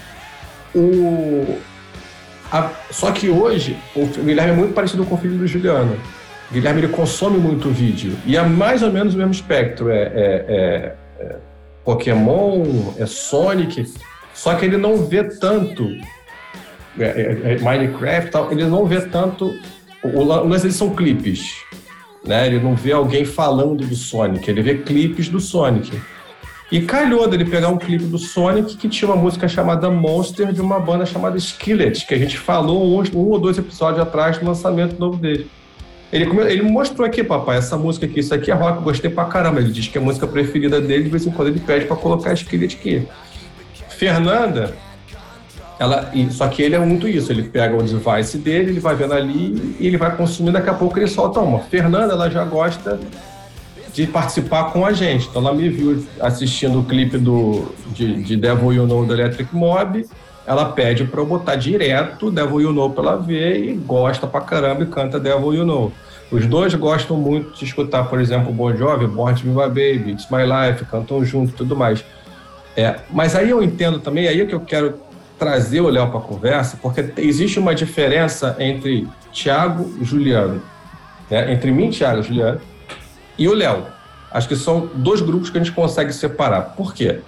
O... 0.73 1.59
a- 2.51 2.71
Só 2.91 3.11
que 3.11 3.29
hoje, 3.29 3.77
o 3.95 4.05
Guilherme 4.05 4.51
é 4.53 4.55
muito 4.55 4.73
parecido 4.73 5.05
com 5.05 5.15
o 5.15 5.17
filho 5.17 5.37
do 5.37 5.47
Juliano. 5.47 5.97
O 6.49 6.53
Guilherme 6.53 6.81
ele 6.81 6.87
consome 6.89 7.37
muito 7.37 7.69
vídeo. 7.69 8.15
E 8.25 8.37
é 8.37 8.41
mais 8.43 8.83
ou 8.83 8.91
menos 8.91 9.13
o 9.15 9.17
mesmo 9.17 9.31
espectro. 9.31 9.89
É, 9.89 9.97
é- 10.03 10.45
é- 10.47 10.95
é 11.19 11.35
Pokémon, 11.83 12.93
é 12.97 13.05
Sonic. 13.05 13.85
Só 14.33 14.53
que 14.55 14.65
ele 14.65 14.77
não 14.77 15.05
vê 15.05 15.23
tanto 15.23 15.87
é, 16.99 17.57
é, 17.57 17.57
Minecraft 17.61 18.31
tal, 18.31 18.51
ele 18.51 18.65
não 18.65 18.85
vê 18.85 19.01
tanto. 19.01 19.53
O, 20.03 20.07
o 20.19 20.47
lance 20.47 20.71
são 20.71 20.91
clipes. 20.95 21.55
Né? 22.25 22.47
Ele 22.47 22.59
não 22.59 22.73
vê 22.75 22.91
alguém 22.91 23.23
falando 23.25 23.85
do 23.85 23.95
Sonic, 23.95 24.49
ele 24.49 24.61
vê 24.61 24.75
clipes 24.75 25.29
do 25.29 25.39
Sonic. 25.39 25.91
E 26.71 26.81
calhou 26.81 27.27
dele 27.27 27.45
pegar 27.45 27.69
um 27.69 27.77
clipe 27.77 28.05
do 28.05 28.17
Sonic 28.17 28.75
que 28.75 28.89
tinha 28.89 29.09
uma 29.09 29.21
música 29.21 29.47
chamada 29.47 29.89
Monster 29.89 30.51
de 30.51 30.61
uma 30.61 30.79
banda 30.79 31.05
chamada 31.05 31.37
Skillet, 31.37 32.05
que 32.07 32.13
a 32.13 32.17
gente 32.17 32.37
falou 32.39 32.83
um, 32.83 33.03
um 33.13 33.29
ou 33.29 33.39
dois 33.39 33.57
episódios 33.57 34.01
atrás 34.01 34.39
do 34.39 34.45
lançamento 34.45 34.99
novo 34.99 35.17
dele. 35.17 35.47
Ele, 36.11 36.25
ele 36.49 36.61
mostrou 36.63 37.05
aqui, 37.05 37.23
papai, 37.23 37.57
essa 37.57 37.77
música 37.77 38.05
aqui, 38.05 38.19
isso 38.19 38.33
aqui 38.33 38.49
é 38.49 38.53
rock, 38.53 38.81
gostei 38.81 39.11
pra 39.11 39.25
caramba. 39.25 39.59
Ele 39.59 39.71
diz 39.71 39.87
que 39.87 39.97
é 39.97 40.01
a 40.01 40.03
música 40.03 40.25
preferida 40.25 40.81
dele, 40.81 41.03
de 41.03 41.09
vez 41.09 41.27
em 41.27 41.31
quando 41.31 41.49
ele 41.49 41.59
pede 41.59 41.85
pra 41.85 41.95
colocar 41.95 42.33
Skillet 42.33 42.75
aqui. 42.75 43.07
Fernanda, 43.89 44.75
ela, 45.77 46.11
só 46.31 46.47
que 46.47 46.61
ele 46.61 46.75
é 46.75 46.79
muito 46.79 47.07
isso, 47.07 47.31
ele 47.31 47.43
pega 47.43 47.75
o 47.75 47.83
device 47.83 48.37
dele, 48.37 48.71
ele 48.71 48.79
vai 48.79 48.95
vendo 48.95 49.13
ali 49.13 49.75
e 49.79 49.87
ele 49.87 49.97
vai 49.97 50.15
consumindo, 50.15 50.53
daqui 50.53 50.69
a 50.69 50.73
pouco 50.73 50.97
ele 50.97 51.07
solta 51.07 51.39
uma. 51.39 51.59
Fernanda, 51.59 52.13
ela 52.13 52.29
já 52.29 52.43
gosta 52.43 52.99
de 53.95 54.05
participar 54.05 54.65
com 54.73 54.85
a 54.85 54.91
gente. 54.91 55.27
Então 55.27 55.41
ela 55.41 55.53
me 55.53 55.69
viu 55.69 56.05
assistindo 56.19 56.79
o 56.79 56.83
clipe 56.83 57.17
do, 57.17 57.73
de, 57.93 58.21
de 58.21 58.35
Devil 58.35 58.73
You 58.73 58.85
Know 58.85 59.05
do 59.05 59.13
Electric 59.13 59.55
Mob, 59.55 60.05
ela 60.45 60.65
pede 60.65 61.05
para 61.05 61.21
eu 61.21 61.25
botar 61.25 61.55
direto 61.55 62.29
Devil 62.29 62.61
You 62.61 62.73
Know 62.73 62.89
pra 62.89 63.03
ela 63.03 63.15
ver 63.15 63.63
e 63.63 63.73
gosta 63.73 64.27
pra 64.27 64.41
caramba 64.41 64.83
e 64.83 64.87
canta 64.87 65.17
Devil 65.17 65.53
You 65.53 65.65
Know. 65.65 65.93
Os 66.29 66.45
dois 66.45 66.73
gostam 66.75 67.15
muito 67.15 67.57
de 67.57 67.63
escutar, 67.63 68.03
por 68.09 68.19
exemplo, 68.19 68.51
Bon 68.51 68.75
Jovi, 68.75 69.07
Born 69.07 69.39
to 69.39 69.47
Be 69.47 69.49
My 69.49 69.67
Baby, 69.67 70.11
It's 70.11 70.27
My 70.29 70.43
Life, 70.43 70.83
cantam 70.85 71.23
junto 71.23 71.51
e 71.51 71.55
tudo 71.55 71.73
mais. 71.73 72.03
É, 72.75 72.95
mas 73.11 73.33
aí 73.33 73.49
eu 73.49 73.63
entendo 73.63 73.99
também, 73.99 74.27
aí 74.27 74.41
é 74.41 74.45
que 74.45 74.53
eu 74.53 74.59
quero 74.59 74.95
trazer 75.39 75.79
o 75.79 75.87
Léo 75.87 76.09
para 76.09 76.19
a 76.19 76.23
conversa, 76.23 76.77
porque 76.81 77.13
existe 77.17 77.59
uma 77.59 77.73
diferença 77.73 78.57
entre 78.59 79.07
Tiago 79.31 79.89
e 80.01 80.03
Juliano, 80.03 80.61
né? 81.29 81.53
entre 81.53 81.71
mim, 81.71 81.89
Tiago 81.89 82.19
e 82.19 82.23
Juliano, 82.23 82.59
e 83.37 83.47
o 83.47 83.53
Léo. 83.53 83.85
Acho 84.31 84.47
que 84.47 84.55
são 84.55 84.89
dois 84.95 85.21
grupos 85.21 85.49
que 85.49 85.57
a 85.57 85.63
gente 85.63 85.73
consegue 85.73 86.11
separar. 86.11 86.75
Por 86.75 86.93
quê? 86.93 87.19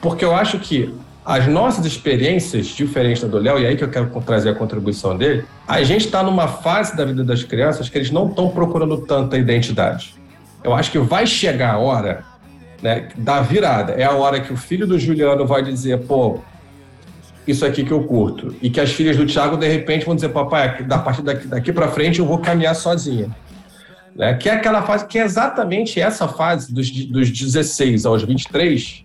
Porque 0.00 0.24
eu 0.24 0.34
acho 0.34 0.58
que 0.58 0.94
as 1.24 1.46
nossas 1.46 1.84
experiências, 1.84 2.66
diferentes 2.66 3.22
da 3.22 3.28
do 3.28 3.38
Léo, 3.38 3.58
e 3.58 3.66
aí 3.66 3.76
que 3.76 3.84
eu 3.84 3.90
quero 3.90 4.08
trazer 4.24 4.50
a 4.50 4.54
contribuição 4.54 5.16
dele, 5.16 5.44
a 5.66 5.82
gente 5.82 6.06
está 6.06 6.22
numa 6.22 6.48
fase 6.48 6.96
da 6.96 7.04
vida 7.04 7.22
das 7.22 7.44
crianças 7.44 7.88
que 7.88 7.98
eles 7.98 8.10
não 8.10 8.28
estão 8.28 8.48
procurando 8.48 8.98
tanta 8.98 9.36
identidade. 9.36 10.14
Eu 10.62 10.74
acho 10.74 10.90
que 10.90 10.98
vai 10.98 11.26
chegar 11.26 11.74
a 11.74 11.78
hora 11.78 12.24
né, 12.82 13.08
da 13.16 13.40
virada. 13.40 13.92
É 13.92 14.04
a 14.04 14.12
hora 14.12 14.40
que 14.40 14.52
o 14.52 14.56
filho 14.56 14.86
do 14.86 14.98
Juliano 14.98 15.46
vai 15.46 15.62
dizer, 15.62 15.98
pô, 16.06 16.38
isso 17.46 17.64
aqui 17.64 17.84
que 17.84 17.92
eu 17.92 18.04
curto. 18.04 18.54
E 18.62 18.70
que 18.70 18.80
as 18.80 18.90
filhas 18.90 19.16
do 19.16 19.26
Thiago, 19.26 19.56
de 19.56 19.68
repente, 19.68 20.04
vão 20.06 20.14
dizer, 20.14 20.30
papai, 20.30 20.84
partir 20.84 21.22
daqui, 21.22 21.46
daqui 21.46 21.72
para 21.72 21.88
frente 21.88 22.18
eu 22.18 22.26
vou 22.26 22.38
caminhar 22.38 22.74
sozinha. 22.74 23.28
Né? 24.14 24.34
Que 24.34 24.48
é 24.48 24.52
aquela 24.52 24.82
fase, 24.82 25.06
que 25.06 25.18
é 25.18 25.22
exatamente 25.22 26.00
essa 26.00 26.28
fase 26.28 26.72
dos, 26.72 26.90
dos 26.90 27.30
16 27.30 28.06
aos 28.06 28.22
23, 28.22 29.04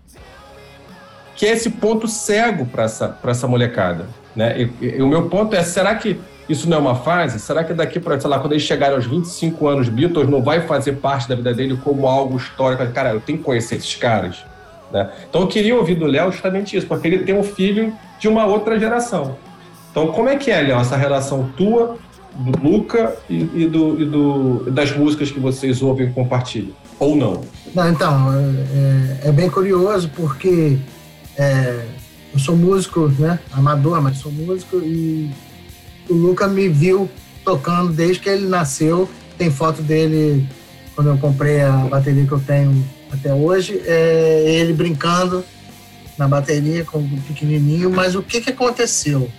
que 1.34 1.46
é 1.46 1.52
esse 1.52 1.70
ponto 1.70 2.08
cego 2.08 2.66
para 2.66 2.84
essa, 2.84 3.18
essa 3.24 3.46
molecada. 3.46 4.06
Né? 4.34 4.62
E, 4.62 4.84
e, 4.84 5.02
o 5.02 5.06
meu 5.06 5.28
ponto 5.28 5.54
é, 5.54 5.62
será 5.62 5.94
que 5.94 6.18
isso 6.48 6.68
não 6.68 6.76
é 6.76 6.80
uma 6.80 6.94
fase? 6.94 7.40
Será 7.40 7.64
que 7.64 7.74
daqui 7.74 7.98
para, 7.98 8.18
sei 8.20 8.30
lá, 8.30 8.38
quando 8.38 8.52
eles 8.52 8.62
chegarem 8.62 8.94
aos 8.94 9.06
25 9.06 9.66
anos, 9.66 9.88
Beatles 9.88 10.28
não 10.28 10.42
vai 10.42 10.60
fazer 10.60 10.92
parte 10.94 11.28
da 11.28 11.34
vida 11.34 11.52
dele 11.52 11.78
como 11.82 12.06
algo 12.06 12.36
histórico? 12.36 12.86
Cara, 12.92 13.10
eu 13.10 13.20
tenho 13.20 13.38
que 13.38 13.44
conhecer 13.44 13.76
esses 13.76 13.94
caras. 13.96 14.44
Né? 14.92 15.10
Então 15.28 15.40
eu 15.40 15.48
queria 15.48 15.74
ouvir 15.74 15.96
do 15.96 16.06
Léo 16.06 16.30
justamente 16.30 16.76
isso, 16.76 16.86
porque 16.86 17.08
ele 17.08 17.18
tem 17.24 17.34
um 17.34 17.42
filho 17.42 17.92
de 18.18 18.28
uma 18.28 18.46
outra 18.46 18.78
geração. 18.78 19.36
Então 19.90 20.08
como 20.08 20.28
é 20.28 20.36
que 20.36 20.50
é, 20.50 20.60
Léo, 20.62 20.78
essa 20.78 20.96
relação 20.96 21.50
tua, 21.56 21.96
do 22.38 22.68
Luca 22.68 23.16
e, 23.28 23.48
e, 23.54 23.68
do, 23.68 24.00
e 24.00 24.04
do, 24.04 24.70
das 24.70 24.94
músicas 24.94 25.30
que 25.30 25.40
vocês 25.40 25.82
ouvem 25.82 26.08
e 26.08 26.12
compartilham? 26.12 26.72
Ou 26.98 27.16
não? 27.16 27.42
Não, 27.74 27.90
então, 27.90 28.32
é, 28.32 29.26
é, 29.26 29.28
é 29.28 29.32
bem 29.32 29.48
curioso 29.48 30.10
porque 30.14 30.78
é, 31.36 31.84
eu 32.32 32.38
sou 32.38 32.56
músico, 32.56 33.08
né? 33.18 33.38
Amador, 33.52 34.00
mas 34.02 34.18
sou 34.18 34.32
músico 34.32 34.78
e 34.78 35.30
o 36.08 36.14
Luca 36.14 36.46
me 36.46 36.68
viu 36.68 37.08
tocando 37.44 37.92
desde 37.92 38.20
que 38.20 38.28
ele 38.28 38.46
nasceu. 38.46 39.08
Tem 39.38 39.50
foto 39.50 39.82
dele 39.82 40.46
quando 40.94 41.10
eu 41.10 41.18
comprei 41.18 41.60
a 41.60 41.72
bateria 41.72 42.26
que 42.26 42.32
eu 42.32 42.40
tenho 42.40 42.84
até 43.10 43.32
hoje. 43.32 43.80
É 43.86 44.44
ele 44.46 44.72
brincando 44.72 45.44
na 46.16 46.26
bateria 46.26 46.84
com 46.84 46.98
o 46.98 47.20
pequenininho. 47.26 47.90
Mas 47.90 48.14
o 48.14 48.22
que, 48.22 48.40
que 48.40 48.50
aconteceu? 48.50 49.30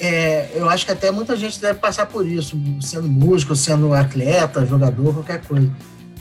É, 0.00 0.50
eu 0.54 0.68
acho 0.68 0.86
que 0.86 0.92
até 0.92 1.10
muita 1.10 1.36
gente 1.36 1.60
deve 1.60 1.78
passar 1.78 2.06
por 2.06 2.26
isso, 2.26 2.58
sendo 2.80 3.06
músico, 3.06 3.54
sendo 3.54 3.92
atleta, 3.92 4.64
jogador, 4.64 5.12
qualquer 5.12 5.42
coisa. 5.42 5.70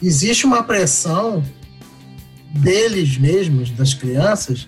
Existe 0.04 0.46
uma 0.46 0.62
pressão 0.64 1.44
deles 2.54 3.18
mesmos, 3.18 3.72
das 3.72 3.94
crianças, 3.94 4.68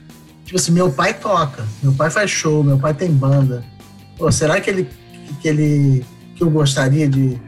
Tipo 0.52 0.60
assim, 0.60 0.74
meu 0.74 0.92
pai 0.92 1.14
toca, 1.14 1.66
meu 1.82 1.94
pai 1.94 2.10
faz 2.10 2.30
show, 2.30 2.62
meu 2.62 2.78
pai 2.78 2.94
tem 2.94 3.10
banda. 3.10 3.64
Pô, 4.18 4.30
será 4.30 4.60
que 4.60 4.70
ele, 4.70 4.90
que 5.42 5.48
ele 5.48 6.06
que 6.36 6.44
eu 6.44 6.50
gostaria 6.50 7.08
de 7.08 7.40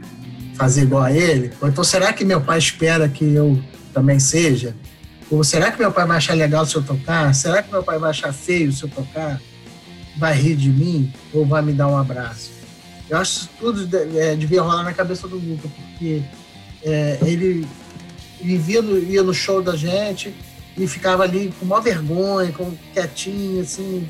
fazer 0.56 0.84
igual 0.84 1.02
a 1.02 1.12
ele? 1.12 1.52
Ou 1.60 1.68
então 1.68 1.84
será 1.84 2.14
que 2.14 2.24
meu 2.24 2.40
pai 2.40 2.56
espera 2.56 3.06
que 3.06 3.22
eu 3.22 3.62
também 3.92 4.18
seja? 4.18 4.74
Ou 5.30 5.44
será 5.44 5.70
que 5.70 5.78
meu 5.78 5.92
pai 5.92 6.06
vai 6.06 6.16
achar 6.16 6.32
legal 6.32 6.64
se 6.64 6.76
eu 6.76 6.82
tocar? 6.82 7.34
Será 7.34 7.62
que 7.62 7.70
meu 7.70 7.82
pai 7.82 7.98
vai 7.98 8.08
achar 8.08 8.32
feio 8.32 8.72
se 8.72 8.84
eu 8.84 8.88
tocar? 8.88 9.38
Vai 10.16 10.34
rir 10.34 10.56
de 10.56 10.70
mim 10.70 11.12
ou 11.32 11.44
vai 11.44 11.62
me 11.62 11.72
dar 11.72 11.88
um 11.88 11.96
abraço? 11.96 12.52
Eu 13.08 13.18
acho 13.18 13.48
que 13.48 13.58
tudo 13.58 13.88
é, 14.16 14.34
devia 14.34 14.62
rolar 14.62 14.84
na 14.84 14.92
cabeça 14.92 15.28
do 15.28 15.36
Luca, 15.36 15.68
porque 15.68 16.22
é, 16.82 17.18
ele 17.22 17.66
vivia 18.40 18.80
no, 18.80 18.98
ia 18.98 19.22
no 19.22 19.34
show 19.34 19.62
da 19.62 19.76
gente, 19.76 20.34
e 20.76 20.86
ficava 20.86 21.22
ali 21.22 21.52
com 21.58 21.66
maior 21.66 21.82
vergonha, 21.82 22.52
com, 22.52 22.72
quietinho, 22.92 23.62
assim, 23.62 24.06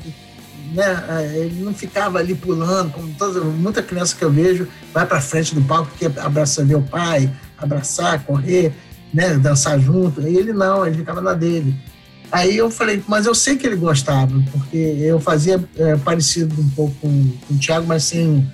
né? 0.73 1.05
É, 1.09 1.37
ele 1.37 1.63
não 1.63 1.73
ficava 1.73 2.19
ali 2.19 2.33
pulando, 2.33 2.91
como 2.91 3.13
toda, 3.13 3.41
muita 3.41 3.83
criança 3.83 4.15
que 4.15 4.23
eu 4.23 4.31
vejo 4.31 4.67
vai 4.93 5.05
para 5.05 5.21
frente 5.21 5.53
do 5.53 5.61
palco 5.61 5.91
que 5.97 6.05
abraçar 6.05 6.65
meu 6.65 6.81
pai, 6.81 7.31
abraçar, 7.57 8.23
correr, 8.23 8.73
né? 9.13 9.35
Dançar 9.37 9.79
junto. 9.79 10.21
E 10.21 10.37
ele 10.37 10.53
não, 10.53 10.85
ele 10.85 10.97
ficava 10.97 11.21
na 11.21 11.33
dele. 11.33 11.75
Aí 12.35 12.57
eu 12.57 12.69
falei, 12.69 13.01
mas 13.07 13.25
eu 13.25 13.33
sei 13.33 13.55
que 13.55 13.65
ele 13.65 13.77
gostava, 13.77 14.37
porque 14.51 14.75
eu 14.75 15.21
fazia 15.21 15.63
é, 15.77 15.95
parecido 15.95 16.53
um 16.59 16.69
pouco 16.71 16.93
com, 16.99 17.31
o 17.49 17.57
Thiago, 17.57 17.87
mas 17.87 18.03
sem 18.03 18.45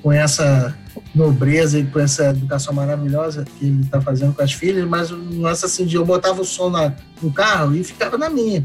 com 0.00 0.10
essa 0.10 0.74
nobreza 1.14 1.78
e 1.78 1.84
com 1.84 2.00
essa 2.00 2.30
educação 2.30 2.72
maravilhosa 2.72 3.44
que 3.44 3.66
ele 3.66 3.82
está 3.82 4.00
fazendo 4.00 4.32
com 4.32 4.42
as 4.42 4.54
filhas, 4.54 4.88
mas 4.88 5.10
nossa 5.10 5.66
assim, 5.66 5.86
eu 5.92 6.02
botava 6.02 6.40
o 6.40 6.46
som 6.46 6.70
na, 6.70 6.94
no 7.20 7.30
carro 7.30 7.76
e 7.76 7.84
ficava 7.84 8.16
na 8.16 8.30
minha. 8.30 8.62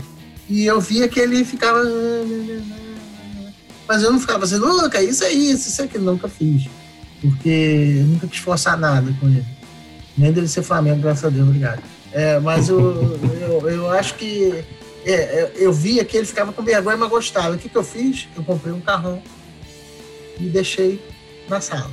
E 0.47 0.65
eu 0.65 0.79
via 0.79 1.09
que 1.09 1.19
ele 1.19 1.43
ficava. 1.43 1.81
Mas 3.85 4.03
eu 4.03 4.13
não 4.13 4.21
ficava 4.21 4.45
assim, 4.45 4.55
Luca, 4.55 5.03
isso 5.03 5.25
é 5.25 5.33
isso, 5.33 5.67
isso 5.67 5.81
é 5.81 5.87
que 5.87 5.97
nunca 5.97 6.29
fiz. 6.29 6.69
Porque 7.19 7.97
eu 7.99 8.05
nunca 8.05 8.25
quis 8.25 8.39
forçar 8.39 8.79
nada 8.79 9.13
com 9.19 9.27
ele. 9.27 9.45
Nem 10.17 10.31
dele 10.31 10.47
ser 10.47 10.63
Flamengo, 10.63 11.01
graças 11.01 11.25
a 11.25 11.29
Deus, 11.29 11.45
obrigado. 11.45 11.94
É, 12.15 12.39
mas 12.39 12.69
eu, 12.69 12.79
eu, 13.41 13.69
eu 13.69 13.89
acho 13.89 14.15
que 14.15 14.63
é, 15.05 15.51
eu 15.57 15.73
via 15.73 16.05
que 16.05 16.15
ele 16.15 16.25
ficava 16.25 16.53
com 16.53 16.63
vergonha, 16.63 16.95
mas 16.95 17.09
gostava. 17.09 17.53
O 17.53 17.57
que, 17.57 17.67
que 17.67 17.75
eu 17.75 17.83
fiz? 17.83 18.29
Eu 18.37 18.41
comprei 18.41 18.71
um 18.71 18.79
carrão 18.79 19.21
e 20.39 20.45
deixei 20.45 21.03
na 21.49 21.59
sala. 21.59 21.91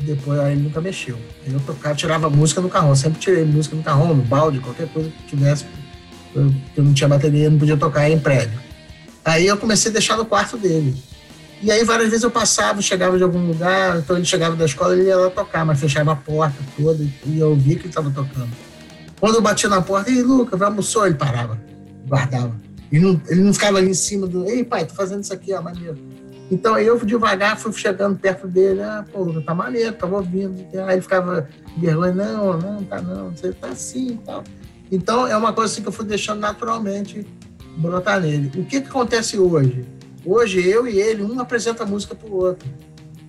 Depois 0.00 0.40
aí 0.40 0.52
ele 0.52 0.62
nunca 0.62 0.80
mexeu. 0.80 1.18
Eu 1.46 1.60
tocava, 1.60 1.94
tirava 1.94 2.30
música 2.30 2.62
no 2.62 2.70
carro. 2.70 2.88
Eu 2.88 2.96
sempre 2.96 3.20
tirei 3.20 3.44
música 3.44 3.76
no 3.76 3.82
carro, 3.82 4.14
no 4.14 4.22
balde, 4.22 4.60
qualquer 4.60 4.88
coisa 4.88 5.10
que 5.10 5.36
tivesse. 5.36 5.66
Eu, 6.34 6.50
eu 6.74 6.84
não 6.84 6.94
tinha 6.94 7.06
bateria, 7.06 7.50
não 7.50 7.58
podia 7.58 7.76
tocar 7.76 8.08
em 8.08 8.18
prédio. 8.18 8.58
Aí 9.22 9.46
eu 9.46 9.58
comecei 9.58 9.90
a 9.90 9.92
deixar 9.92 10.16
no 10.16 10.24
quarto 10.24 10.56
dele. 10.56 10.96
E 11.64 11.72
aí 11.72 11.82
várias 11.82 12.10
vezes 12.10 12.22
eu 12.22 12.30
passava, 12.30 12.82
chegava 12.82 13.16
de 13.16 13.22
algum 13.22 13.46
lugar, 13.46 13.96
então 13.96 14.16
ele 14.16 14.26
chegava 14.26 14.54
da 14.54 14.66
escola, 14.66 14.92
ele 14.92 15.04
ia 15.04 15.16
lá 15.16 15.30
tocar, 15.30 15.64
mas 15.64 15.80
fechava 15.80 16.12
a 16.12 16.16
porta 16.16 16.58
toda 16.76 17.02
e 17.24 17.38
eu 17.38 17.56
via 17.56 17.76
que 17.76 17.82
ele 17.82 17.88
estava 17.88 18.10
tocando. 18.10 18.50
Quando 19.18 19.36
eu 19.36 19.40
batia 19.40 19.70
na 19.70 19.80
porta, 19.80 20.10
e 20.10 20.20
Lucas, 20.20 20.58
vai 20.58 20.68
almoçou, 20.68 21.06
ele 21.06 21.14
parava, 21.14 21.58
guardava. 22.06 22.54
Ele 22.92 23.00
não, 23.00 23.20
ele 23.28 23.40
não 23.40 23.54
ficava 23.54 23.78
ali 23.78 23.88
em 23.88 23.94
cima 23.94 24.26
do, 24.26 24.46
ei 24.46 24.62
pai, 24.62 24.84
tô 24.84 24.94
fazendo 24.94 25.22
isso 25.22 25.32
aqui, 25.32 25.54
ó, 25.54 25.62
maneiro. 25.62 25.96
Então 26.50 26.74
aí 26.74 26.84
eu 26.84 27.02
devagar 27.02 27.56
fui 27.56 27.72
chegando 27.72 28.18
perto 28.18 28.46
dele, 28.46 28.82
ah, 28.82 29.02
pô, 29.10 29.24
tá 29.40 29.54
maneiro, 29.54 29.94
tava 29.94 30.16
ouvindo. 30.16 30.66
Aí 30.86 30.96
ele 30.96 31.00
ficava 31.00 31.48
vergonha, 31.78 32.12
não, 32.12 32.58
não, 32.58 32.84
tá 32.84 33.00
não, 33.00 33.30
você 33.30 33.54
tá 33.54 33.68
assim 33.68 34.08
e 34.08 34.18
tal. 34.18 34.44
Então 34.92 35.26
é 35.26 35.34
uma 35.34 35.54
coisa 35.54 35.72
assim 35.72 35.80
que 35.80 35.88
eu 35.88 35.92
fui 35.92 36.04
deixando 36.04 36.40
naturalmente 36.40 37.26
brotar 37.78 38.20
nele. 38.20 38.52
O 38.54 38.66
que 38.66 38.82
que 38.82 38.88
acontece 38.88 39.38
hoje? 39.38 39.93
Hoje 40.24 40.66
eu 40.66 40.86
e 40.86 41.00
ele, 41.00 41.22
um 41.22 41.40
apresenta 41.40 41.82
a 41.82 41.86
música 41.86 42.14
pro 42.14 42.32
outro. 42.32 42.68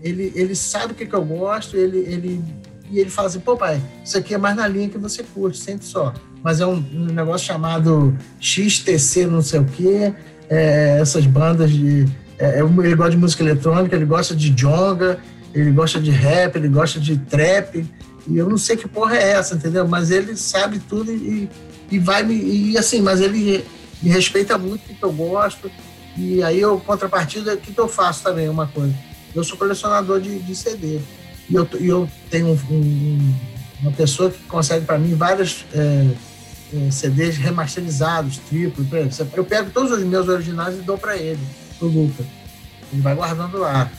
Ele, 0.02 0.32
ele 0.36 0.56
sabe 0.56 0.94
o 0.94 0.96
que, 0.96 1.06
que 1.06 1.16
eu 1.16 1.24
gosto, 1.24 1.76
ele, 1.76 1.98
ele, 2.00 2.42
e 2.90 3.00
ele 3.00 3.10
fala 3.10 3.28
assim, 3.28 3.40
pô 3.40 3.58
pai, 3.58 3.82
isso 4.04 4.18
aqui 4.18 4.34
é 4.34 4.38
mais 4.38 4.56
na 4.56 4.68
linha 4.68 4.88
que 4.88 4.98
você 4.98 5.24
curte, 5.24 5.58
sente 5.58 5.86
só. 5.86 6.14
Mas 6.44 6.62
é 6.62 6.66
um, 6.66 6.78
um 6.94 7.06
negócio 7.06 7.48
chamado 7.48 8.16
XTC 8.40 9.26
não 9.26 9.42
sei 9.42 9.60
o 9.60 9.66
quê, 9.66 10.14
é, 10.50 11.00
essas 11.00 11.26
bandas 11.26 11.72
de 11.72 12.06
é, 12.38 12.60
é 12.60 12.62
ele 12.62 12.96
gosta 12.96 13.12
de 13.12 13.18
música 13.18 13.44
eletrônica, 13.44 13.96
ele 13.96 14.06
gosta 14.06 14.36
de 14.36 14.50
jonga, 14.50 15.20
ele 15.54 15.72
gosta 15.72 16.00
de 16.00 16.12
rap, 16.12 16.56
ele 16.56 16.68
gosta 16.68 17.00
de 17.00 17.18
trap. 17.18 17.86
E 18.28 18.38
eu 18.38 18.50
não 18.50 18.58
sei 18.58 18.76
que 18.76 18.88
porra 18.88 19.16
é 19.18 19.32
essa, 19.32 19.56
entendeu? 19.56 19.88
Mas 19.88 20.12
ele 20.12 20.36
sabe 20.36 20.80
tudo 20.80 21.12
e, 21.12 21.50
e 21.90 22.00
vai 22.00 22.24
me. 22.24 22.36
E 22.36 22.78
assim, 22.78 23.02
mas 23.02 23.22
ele 23.22 23.64
me 24.02 24.10
respeita 24.10 24.58
muito 24.58 24.92
o 24.92 24.96
que 24.96 25.04
eu 25.04 25.12
gosto. 25.12 25.72
E 26.18 26.42
aí, 26.42 26.60
eu, 26.60 26.80
contrapartida, 26.80 27.56
o 27.56 27.58
que, 27.58 27.74
que 27.74 27.80
eu 27.80 27.88
faço 27.88 28.24
também? 28.24 28.48
Uma 28.48 28.68
coisa. 28.68 28.94
Eu 29.34 29.44
sou 29.44 29.58
colecionador 29.58 30.22
de, 30.22 30.40
de 30.40 30.56
CD. 30.56 31.00
E 31.50 31.56
eu, 31.56 31.68
eu 31.80 32.10
tenho 32.30 32.48
um, 32.48 32.74
um, 32.74 33.34
uma 33.82 33.92
pessoa 33.92 34.32
que 34.32 34.42
consegue 34.44 34.86
para 34.86 34.98
mim 34.98 35.14
vários 35.14 35.66
é, 35.74 36.08
é, 36.74 36.92
CDs 36.92 37.38
remasterizados, 37.38 38.38
triplo. 38.38 38.86
Eu 39.36 39.44
pego 39.44 39.70
todos 39.72 39.92
os 39.92 40.04
meus 40.04 40.28
originais 40.28 40.76
e 40.76 40.82
dou 40.82 40.98
para 40.98 41.18
ele 41.18 41.40
pro 41.78 41.88
Luca. 41.88 42.24
Ele 42.92 43.02
vai 43.02 43.14
guardando 43.14 43.58
lá. 43.58 43.92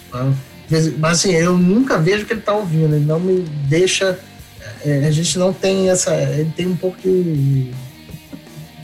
Mas 0.99 1.19
assim, 1.19 1.33
eu 1.33 1.57
nunca 1.57 1.99
vejo 1.99 2.25
que 2.25 2.33
ele 2.33 2.41
tá 2.41 2.55
ouvindo, 2.55 2.95
ele 2.97 3.05
não 3.05 3.21
me 3.21 3.43
deixa. 3.69 4.19
É, 4.85 5.07
a 5.07 5.11
gente 5.11 5.39
não 5.39 5.53
tem 5.53 5.91
essa. 5.91 6.15
Ele 6.15 6.51
tem 6.57 6.67
um 6.67 6.77
pouco 6.77 7.01
de, 7.01 7.73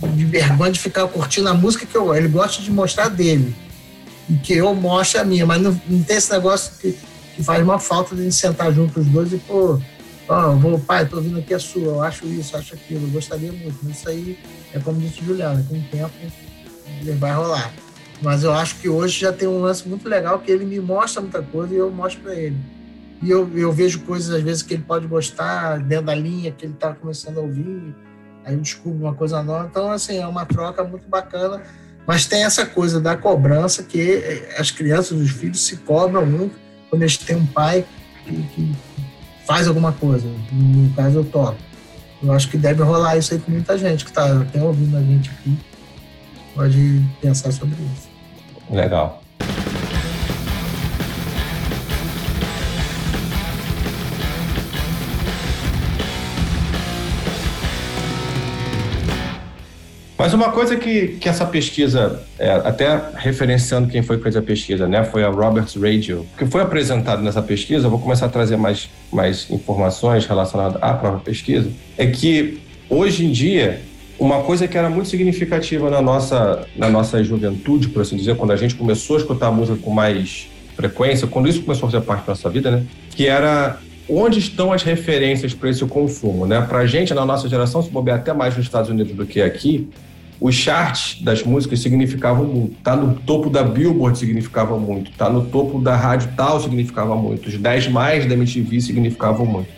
de 0.08 0.24
vergonha 0.24 0.72
de 0.72 0.80
ficar 0.80 1.06
curtindo 1.08 1.48
a 1.48 1.54
música 1.54 1.86
que 1.86 1.96
eu. 1.96 2.14
Ele 2.14 2.28
gosta 2.28 2.62
de 2.62 2.70
mostrar 2.70 3.08
dele. 3.08 3.54
E 4.28 4.36
que 4.36 4.54
eu 4.54 4.74
mostre 4.74 5.18
a 5.20 5.24
minha, 5.24 5.44
mas 5.44 5.60
não, 5.60 5.80
não 5.88 6.02
tem 6.02 6.16
esse 6.16 6.30
negócio 6.32 6.72
que, 6.80 6.96
que 7.34 7.42
faz 7.42 7.62
uma 7.62 7.78
falta 7.78 8.14
de 8.14 8.30
sentar 8.32 8.72
junto 8.72 9.00
os 9.00 9.06
dois 9.06 9.32
e, 9.32 9.38
pô, 9.38 9.80
ó, 10.28 10.52
vou, 10.52 10.78
pai, 10.78 11.06
tô 11.06 11.16
ouvindo 11.16 11.38
aqui 11.38 11.52
a 11.54 11.58
sua, 11.58 11.82
eu 11.82 12.02
acho 12.02 12.26
isso, 12.26 12.54
eu 12.54 12.60
acho 12.60 12.74
aquilo, 12.74 13.06
eu 13.06 13.10
gostaria 13.10 13.52
muito. 13.52 13.78
Mas 13.82 13.96
isso 13.96 14.08
aí 14.08 14.38
é 14.72 14.78
como 14.78 15.00
disse 15.00 15.20
o 15.20 15.24
Juliano, 15.24 15.64
com 15.64 15.76
o 15.76 15.82
tempo 15.90 16.12
ele 17.00 17.12
vai 17.12 17.32
rolar. 17.32 17.72
Mas 18.20 18.44
eu 18.44 18.52
acho 18.52 18.76
que 18.76 18.88
hoje 18.88 19.20
já 19.20 19.32
tem 19.32 19.48
um 19.48 19.60
lance 19.60 19.88
muito 19.88 20.08
legal 20.08 20.38
que 20.38 20.50
ele 20.50 20.64
me 20.64 20.78
mostra 20.78 21.20
muita 21.20 21.42
coisa 21.42 21.74
e 21.74 21.76
eu 21.76 21.90
mostro 21.90 22.22
para 22.22 22.34
ele. 22.34 22.56
e 23.20 23.30
eu, 23.30 23.50
eu 23.56 23.72
vejo 23.72 24.00
coisas 24.00 24.32
às 24.34 24.42
vezes 24.42 24.62
que 24.62 24.74
ele 24.74 24.84
pode 24.84 25.06
gostar 25.06 25.78
dentro 25.78 26.06
da 26.06 26.14
linha 26.14 26.52
que 26.52 26.64
ele 26.64 26.74
está 26.74 26.92
começando 26.92 27.38
a 27.38 27.40
ouvir, 27.40 27.94
aí 28.44 28.54
eu 28.54 28.60
descubro 28.60 29.04
uma 29.04 29.14
coisa 29.14 29.42
nova. 29.42 29.66
Então, 29.70 29.90
assim, 29.90 30.18
é 30.18 30.26
uma 30.26 30.44
troca 30.44 30.82
muito 30.84 31.08
bacana. 31.08 31.62
Mas 32.06 32.26
tem 32.26 32.44
essa 32.44 32.66
coisa 32.66 33.00
da 33.00 33.16
cobrança 33.16 33.82
que 33.82 34.44
as 34.58 34.70
crianças, 34.70 35.20
os 35.20 35.30
filhos 35.30 35.64
se 35.64 35.76
cobram 35.78 36.26
muito 36.26 36.56
quando 36.90 37.02
eles 37.02 37.16
têm 37.16 37.36
um 37.36 37.46
pai 37.46 37.84
que, 38.24 38.42
que 38.54 38.76
faz 39.46 39.68
alguma 39.68 39.92
coisa. 39.92 40.26
No 40.50 40.92
caso, 40.94 41.20
eu 41.20 41.24
toco. 41.24 41.58
Eu 42.22 42.32
acho 42.32 42.48
que 42.48 42.56
deve 42.56 42.82
rolar 42.82 43.16
isso 43.16 43.34
aí 43.34 43.40
com 43.40 43.50
muita 43.50 43.76
gente 43.78 44.04
que 44.04 44.10
está 44.10 44.40
até 44.40 44.62
ouvindo 44.62 44.96
a 44.96 45.00
gente 45.00 45.30
aqui. 45.30 45.58
Pode 46.54 47.02
pensar 47.20 47.52
sobre 47.52 47.76
isso. 47.94 48.08
Legal. 48.70 49.21
Mas 60.22 60.32
uma 60.32 60.52
coisa 60.52 60.76
que, 60.76 61.08
que 61.20 61.28
essa 61.28 61.44
pesquisa, 61.44 62.22
é, 62.38 62.52
até 62.52 62.96
referenciando 63.16 63.88
quem 63.88 64.02
foi 64.02 64.18
que 64.18 64.22
fez 64.22 64.36
a 64.36 64.40
pesquisa, 64.40 64.86
né, 64.86 65.02
foi 65.02 65.24
a 65.24 65.28
Roberts 65.28 65.74
Radio, 65.74 66.24
que 66.38 66.46
foi 66.46 66.62
apresentado 66.62 67.20
nessa 67.20 67.42
pesquisa, 67.42 67.86
eu 67.86 67.90
vou 67.90 67.98
começar 67.98 68.26
a 68.26 68.28
trazer 68.28 68.56
mais, 68.56 68.88
mais 69.12 69.50
informações 69.50 70.24
relacionadas 70.24 70.80
à 70.80 70.94
própria 70.94 71.22
pesquisa, 71.24 71.68
é 71.98 72.06
que 72.06 72.60
hoje 72.88 73.26
em 73.26 73.32
dia, 73.32 73.80
uma 74.16 74.42
coisa 74.42 74.68
que 74.68 74.78
era 74.78 74.88
muito 74.88 75.08
significativa 75.08 75.90
na 75.90 76.00
nossa, 76.00 76.68
na 76.76 76.88
nossa 76.88 77.20
juventude, 77.24 77.88
por 77.88 78.02
assim 78.02 78.16
dizer, 78.16 78.36
quando 78.36 78.52
a 78.52 78.56
gente 78.56 78.76
começou 78.76 79.16
a 79.16 79.18
escutar 79.18 79.50
música 79.50 79.76
com 79.82 79.90
mais 79.90 80.48
frequência, 80.76 81.26
quando 81.26 81.48
isso 81.48 81.62
começou 81.62 81.88
a 81.88 81.90
fazer 81.90 82.04
parte 82.04 82.20
da 82.24 82.28
nossa 82.28 82.48
vida, 82.48 82.70
né, 82.70 82.84
que 83.10 83.26
era 83.26 83.76
onde 84.08 84.38
estão 84.38 84.72
as 84.72 84.84
referências 84.84 85.52
para 85.52 85.68
esse 85.68 85.84
consumo, 85.86 86.46
né? 86.46 86.60
Para 86.60 86.80
a 86.80 86.86
gente, 86.86 87.12
na 87.12 87.24
nossa 87.24 87.48
geração, 87.48 87.82
se 87.82 87.90
bobear 87.90 88.18
até 88.18 88.32
mais 88.32 88.56
nos 88.56 88.66
Estados 88.66 88.90
Unidos 88.90 89.14
do 89.14 89.24
que 89.24 89.40
aqui, 89.40 89.88
os 90.42 90.56
charts 90.56 91.22
das 91.22 91.44
músicas 91.44 91.78
significavam 91.78 92.44
muito. 92.44 92.74
Tá 92.82 92.96
no 92.96 93.14
topo 93.14 93.48
da 93.48 93.62
Billboard 93.62 94.18
significava 94.18 94.76
muito. 94.76 95.12
Tá 95.12 95.30
no 95.30 95.46
topo 95.46 95.80
da 95.80 95.94
rádio 95.94 96.32
tal 96.36 96.60
significava 96.60 97.14
muito. 97.14 97.48
Os 97.48 97.56
10 97.56 97.86
mais 97.88 98.26
da 98.26 98.34
MTV 98.34 98.80
significavam 98.80 99.46
muito. 99.46 99.68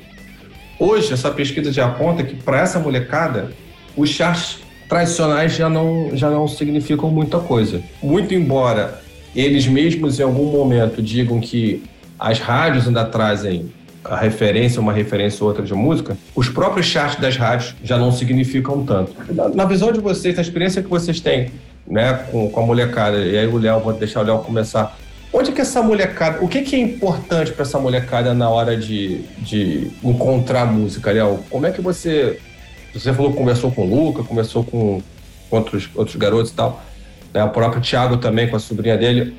Hoje, 0.78 1.12
essa 1.12 1.30
pesquisa 1.30 1.70
já 1.70 1.84
aponta 1.84 2.24
que 2.24 2.34
para 2.36 2.60
essa 2.60 2.78
molecada, 2.78 3.52
os 3.94 4.08
charts 4.08 4.60
tradicionais 4.88 5.54
já 5.54 5.68
não, 5.68 6.16
já 6.16 6.30
não 6.30 6.48
significam 6.48 7.10
muita 7.10 7.38
coisa. 7.38 7.82
Muito 8.02 8.32
embora 8.32 9.02
eles 9.36 9.66
mesmos 9.66 10.18
em 10.18 10.22
algum 10.22 10.50
momento 10.50 11.02
digam 11.02 11.40
que 11.40 11.82
as 12.18 12.38
rádios 12.38 12.88
ainda 12.88 13.04
trazem 13.04 13.70
a 14.04 14.16
referência, 14.16 14.80
uma 14.80 14.92
referência 14.92 15.42
ou 15.42 15.48
outra 15.48 15.64
de 15.64 15.74
música, 15.74 16.16
os 16.34 16.48
próprios 16.48 16.86
charts 16.86 17.20
das 17.20 17.36
rádios 17.36 17.74
já 17.82 17.96
não 17.96 18.12
significam 18.12 18.84
tanto. 18.84 19.14
Na, 19.54 19.64
visão 19.64 19.90
de 19.92 20.00
vocês, 20.00 20.36
na 20.36 20.42
experiência 20.42 20.82
que 20.82 20.88
vocês 20.88 21.20
têm 21.20 21.50
né, 21.86 22.12
com, 22.30 22.50
com 22.50 22.60
a 22.60 22.66
molecada, 22.66 23.18
e 23.18 23.36
aí 23.36 23.46
o 23.46 23.58
Léo, 23.58 23.80
vou 23.80 23.92
deixar 23.92 24.20
o 24.20 24.24
Léo 24.24 24.38
começar. 24.40 24.96
Onde 25.32 25.52
que 25.52 25.60
essa 25.60 25.82
molecada, 25.82 26.44
o 26.44 26.48
que, 26.48 26.62
que 26.62 26.76
é 26.76 26.78
importante 26.78 27.52
para 27.52 27.62
essa 27.62 27.78
molecada 27.78 28.34
na 28.34 28.48
hora 28.48 28.76
de, 28.76 29.22
de 29.38 29.90
encontrar 30.02 30.66
música, 30.66 31.10
Léo? 31.10 31.40
Como 31.50 31.66
é 31.66 31.72
que 31.72 31.80
você, 31.80 32.38
você 32.92 33.12
falou 33.12 33.32
que 33.32 33.38
conversou 33.38 33.72
com 33.72 33.82
o 33.82 34.06
Luca, 34.06 34.22
conversou 34.22 34.62
com 34.62 35.02
outros, 35.50 35.88
outros 35.94 36.16
garotos 36.16 36.52
e 36.52 36.54
tal, 36.54 36.82
né, 37.32 37.42
o 37.42 37.50
próprio 37.50 37.82
Thiago 37.82 38.18
também 38.18 38.48
com 38.48 38.56
a 38.56 38.60
sobrinha 38.60 38.96
dele. 38.96 39.34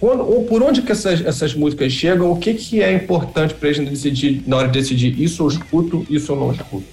Quando, 0.00 0.20
ou 0.20 0.44
por 0.44 0.62
onde 0.62 0.82
que 0.82 0.92
essas, 0.92 1.24
essas 1.24 1.54
músicas 1.54 1.92
chegam? 1.92 2.30
O 2.30 2.36
que, 2.36 2.54
que 2.54 2.82
é 2.82 2.92
importante 2.92 3.54
para 3.54 3.68
eles 3.68 3.88
decidir, 3.88 4.42
na 4.46 4.56
hora 4.56 4.68
de 4.68 4.78
decidir 4.78 5.20
isso 5.20 5.42
eu 5.44 5.48
escuto, 5.48 6.06
isso 6.10 6.32
eu 6.32 6.36
não 6.36 6.52
escuto? 6.52 6.86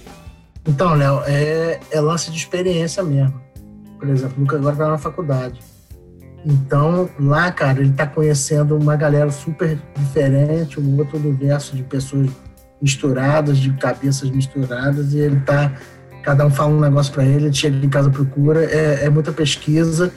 Então, 0.66 0.94
Léo, 0.94 1.22
é, 1.26 1.80
é 1.90 2.00
lance 2.00 2.30
de 2.30 2.36
experiência 2.36 3.02
mesmo. 3.02 3.40
Por 3.98 4.08
exemplo, 4.08 4.34
o 4.38 4.40
Lucas 4.40 4.58
agora 4.60 4.74
está 4.74 4.88
na 4.88 4.98
faculdade. 4.98 5.60
Então, 6.44 7.08
lá, 7.20 7.50
cara, 7.52 7.80
ele 7.80 7.90
está 7.90 8.06
conhecendo 8.06 8.76
uma 8.76 8.96
galera 8.96 9.30
super 9.30 9.78
diferente, 9.96 10.80
um 10.80 10.98
outro 10.98 11.18
universo 11.18 11.76
de 11.76 11.82
pessoas 11.82 12.28
misturadas, 12.80 13.58
de 13.58 13.72
cabeças 13.74 14.30
misturadas, 14.30 15.12
e 15.14 15.18
ele 15.18 15.40
tá. 15.40 15.72
Cada 16.22 16.46
um 16.46 16.50
fala 16.50 16.72
um 16.72 16.80
negócio 16.80 17.12
para 17.12 17.24
ele, 17.24 17.46
ele 17.46 17.52
chega 17.52 17.84
em 17.84 17.88
casa 17.88 18.08
procura, 18.08 18.64
é, 18.64 19.04
é 19.04 19.10
muita 19.10 19.32
pesquisa 19.32 20.12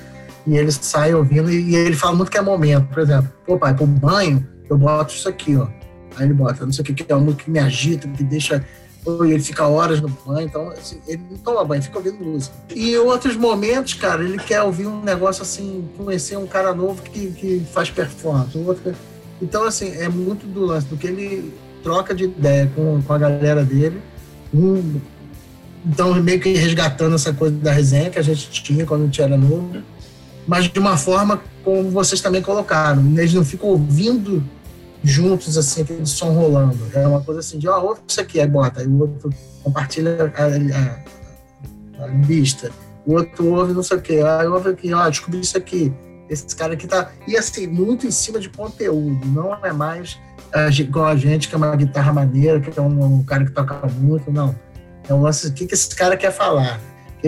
e 0.46 0.58
ele 0.58 0.72
sai 0.72 1.14
ouvindo 1.14 1.50
e, 1.50 1.72
e 1.72 1.76
ele 1.76 1.96
fala 1.96 2.16
muito 2.16 2.32
que 2.32 2.38
é 2.38 2.42
momento. 2.42 2.88
Por 2.88 3.00
exemplo, 3.00 3.32
pô, 3.46 3.58
pai, 3.58 3.74
pro 3.74 3.86
banho, 3.86 4.48
eu 4.70 4.78
boto 4.78 5.14
isso 5.14 5.28
aqui, 5.28 5.56
ó. 5.56 5.68
Aí 6.16 6.26
ele 6.26 6.34
bota, 6.34 6.66
não 6.66 6.72
sei 6.72 6.82
o 6.82 6.86
que, 6.86 6.94
que 6.94 7.12
é 7.12 7.16
uma 7.16 7.26
música 7.26 7.44
que 7.44 7.52
me 7.52 7.60
agita, 7.60 8.08
que 8.08 8.24
deixa. 8.24 8.66
E 9.08 9.32
ele 9.32 9.44
fica 9.44 9.68
horas 9.68 10.02
no 10.02 10.10
banho, 10.10 10.48
então 10.48 10.70
assim, 10.70 11.00
ele 11.08 11.22
não 11.30 11.38
toma 11.38 11.64
banho, 11.64 11.82
fica 11.84 11.98
ouvindo 11.98 12.24
música. 12.24 12.56
E 12.74 12.98
outros 12.98 13.36
momentos, 13.36 13.94
cara, 13.94 14.24
ele 14.24 14.40
quer 14.40 14.64
ouvir 14.64 14.88
um 14.88 15.04
negócio 15.04 15.44
assim, 15.44 15.88
conhecer 15.96 16.38
um 16.38 16.48
cara 16.48 16.74
novo 16.74 17.04
que, 17.04 17.32
que 17.32 17.64
faz 17.72 17.92
performance. 17.92 18.58
Outro, 18.58 18.96
então, 19.42 19.64
assim, 19.64 19.92
é 19.98 20.10
muito 20.10 20.48
do 20.48 20.66
lance, 20.66 20.88
do 20.88 20.98
que 20.98 21.08
ele 21.08 21.54
troca 21.84 22.16
de 22.16 22.24
ideia 22.24 22.72
com, 22.74 23.02
com 23.02 23.14
a 23.14 23.18
galera 23.18 23.64
dele. 23.64 24.02
Um, 24.54 25.00
então, 25.86 26.14
meio 26.16 26.40
que 26.40 26.54
resgatando 26.54 27.14
essa 27.14 27.32
coisa 27.32 27.56
da 27.56 27.72
resenha 27.72 28.10
que 28.10 28.18
a 28.18 28.24
gente 28.24 28.50
tinha 28.50 28.86
quando 28.86 29.04
a 29.04 29.06
gente 29.06 29.22
era 29.22 29.38
novo 29.38 29.84
mas 30.48 30.66
de 30.66 30.80
uma 30.80 30.98
forma 30.98 31.42
como 31.64 31.90
vocês 31.90 32.22
também 32.22 32.42
colocaram. 32.42 33.02
Eles 33.18 33.34
não 33.34 33.44
ficam 33.44 33.70
ouvindo 33.70 34.44
juntos, 35.04 35.58
assim, 35.58 35.82
aquele 35.82 36.06
som 36.06 36.32
rolando. 36.32 36.80
É 36.94 37.06
uma 37.08 37.22
coisa 37.22 37.40
assim 37.40 37.58
de, 37.58 37.68
ó, 37.68 37.80
oh, 37.80 37.88
ouve 37.88 38.02
isso 38.08 38.20
aqui, 38.20 38.40
aí 38.40 38.48
bota, 38.48 38.82
aí 38.82 38.88
o 38.88 39.00
outro 39.00 39.30
compartilha 39.64 40.34
a, 40.36 42.02
a, 42.02 42.06
a 42.06 42.08
lista, 42.08 42.72
o 43.06 43.14
outro 43.14 43.54
ouve 43.54 43.74
não 43.74 43.84
sei 43.84 43.98
o 43.98 44.02
quê, 44.02 44.22
aí 44.22 44.48
ouve 44.48 44.70
aqui, 44.70 44.94
ó, 44.94 45.08
descobri 45.10 45.40
isso 45.40 45.58
aqui. 45.58 45.94
Esse 46.28 46.56
cara 46.56 46.74
aqui 46.74 46.88
tá. 46.88 47.12
E 47.28 47.38
assim, 47.38 47.68
muito 47.68 48.08
em 48.08 48.12
cima 48.12 48.40
de 48.40 48.50
conteúdo, 48.50 49.26
não 49.28 49.54
é 49.64 49.72
mais 49.72 50.18
igual 50.80 51.08
a 51.08 51.16
gente, 51.16 51.48
que 51.50 51.56
é 51.56 51.58
uma 51.58 51.76
guitarra 51.76 52.14
maneira, 52.14 52.60
que 52.60 52.78
é 52.78 52.82
um, 52.82 53.18
um 53.18 53.24
cara 53.24 53.46
que 53.46 53.52
toca 53.52 53.88
muito, 54.00 54.32
não. 54.32 54.56
É 55.08 55.14
um 55.14 55.22
lance, 55.22 55.48
o 55.48 55.54
que, 55.54 55.68
que 55.68 55.74
esse 55.74 55.94
cara 55.96 56.18
quer 56.18 56.32
falar? 56.32 56.80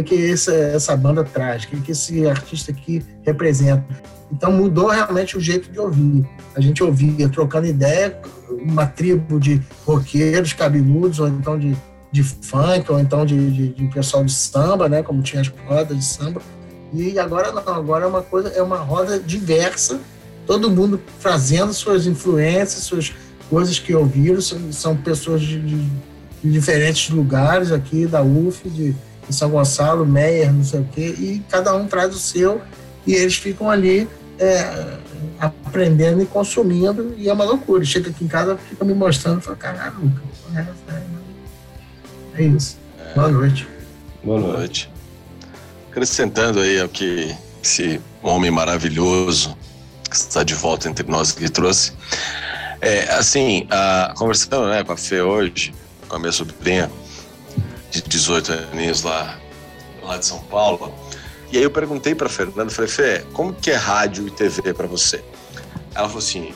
Que, 0.03 0.15
que 0.15 0.31
essa, 0.31 0.53
essa 0.53 0.95
banda 0.95 1.23
traz, 1.23 1.63
o 1.63 1.67
que, 1.67 1.81
que 1.81 1.91
esse 1.91 2.27
artista 2.27 2.71
aqui 2.71 3.03
representa. 3.25 3.85
Então 4.31 4.51
mudou 4.51 4.89
realmente 4.89 5.37
o 5.37 5.39
jeito 5.39 5.71
de 5.71 5.79
ouvir. 5.79 6.25
A 6.55 6.61
gente 6.61 6.83
ouvia 6.83 7.29
trocando 7.29 7.67
ideia, 7.67 8.19
uma 8.49 8.85
tribo 8.85 9.39
de 9.39 9.61
roqueiros 9.85 10.53
cabeludos, 10.53 11.19
ou 11.19 11.27
então 11.27 11.57
de, 11.57 11.75
de 12.11 12.23
funk, 12.23 12.91
ou 12.91 12.99
então 12.99 13.25
de, 13.25 13.51
de, 13.51 13.69
de 13.69 13.87
pessoal 13.87 14.23
de 14.23 14.31
samba, 14.33 14.89
né? 14.89 15.01
Como 15.01 15.21
tinha 15.21 15.41
as 15.41 15.47
rodas 15.47 15.97
de 15.97 16.05
samba. 16.05 16.41
E 16.93 17.17
agora 17.19 17.51
não, 17.51 17.73
agora 17.73 18.05
é 18.05 18.07
uma 18.07 18.21
coisa, 18.21 18.49
é 18.49 18.61
uma 18.61 18.77
roda 18.77 19.19
diversa, 19.19 19.99
todo 20.45 20.71
mundo 20.71 21.01
trazendo 21.21 21.73
suas 21.73 22.05
influências, 22.05 22.83
suas 22.83 23.13
coisas 23.49 23.77
que 23.79 23.93
ouviram, 23.93 24.39
são, 24.41 24.71
são 24.71 24.95
pessoas 24.95 25.41
de, 25.41 25.59
de 25.59 25.89
diferentes 26.43 27.09
lugares 27.09 27.71
aqui 27.71 28.05
da 28.05 28.21
UF, 28.21 28.69
de, 28.69 28.95
em 29.29 29.31
São 29.31 29.49
Gonçalo, 29.49 30.05
Meyer, 30.05 30.51
não 30.53 30.63
sei 30.63 30.79
o 30.79 30.87
quê, 30.91 31.15
e 31.17 31.43
cada 31.49 31.75
um 31.75 31.87
traz 31.87 32.15
o 32.15 32.19
seu 32.19 32.61
e 33.05 33.13
eles 33.13 33.35
ficam 33.35 33.69
ali 33.69 34.07
é, 34.39 34.97
aprendendo 35.39 36.21
e 36.21 36.25
consumindo, 36.25 37.13
e 37.17 37.29
é 37.29 37.33
uma 37.33 37.45
loucura. 37.45 37.83
Chega 37.85 38.09
aqui 38.09 38.23
em 38.23 38.27
casa, 38.27 38.57
fica 38.57 38.83
me 38.83 38.93
mostrando, 38.93 39.41
fala, 39.41 39.57
caralho, 39.57 40.11
é 42.35 42.43
isso. 42.43 42.77
É. 42.99 43.13
Boa 43.15 43.29
noite. 43.29 43.67
Boa 44.23 44.39
noite. 44.39 44.89
Acrescentando 45.89 46.59
aí 46.59 46.79
ao 46.79 46.87
que 46.87 47.35
esse 47.63 47.99
homem 48.21 48.51
maravilhoso 48.51 49.57
que 50.09 50.15
está 50.15 50.43
de 50.43 50.53
volta 50.53 50.87
entre 50.87 51.09
nós 51.09 51.31
que 51.31 51.49
trouxe. 51.49 51.93
É, 52.79 53.11
assim, 53.13 53.65
a, 53.71 54.13
conversando 54.15 54.67
né, 54.67 54.83
com 54.83 54.93
a 54.93 54.97
Fê 54.97 55.21
hoje, 55.21 55.73
com 56.07 56.15
a 56.15 56.19
minha 56.19 56.31
sobrinha, 56.31 56.91
de 57.91 58.01
18 58.01 58.53
aninhos 58.71 59.03
lá, 59.03 59.39
lá 60.03 60.17
de 60.17 60.25
São 60.25 60.39
Paulo. 60.43 60.93
E 61.51 61.57
aí 61.57 61.63
eu 61.63 61.71
perguntei 61.71 62.13
para 62.13 62.27
Fernanda, 62.27 62.69
falei, 62.69 62.89
Fê, 62.89 63.23
como 63.33 63.53
que 63.53 63.71
é 63.71 63.75
rádio 63.75 64.27
e 64.27 64.31
TV 64.31 64.73
para 64.73 64.87
você? 64.87 65.23
Ela 65.95 66.07
falou 66.07 66.19
assim, 66.19 66.53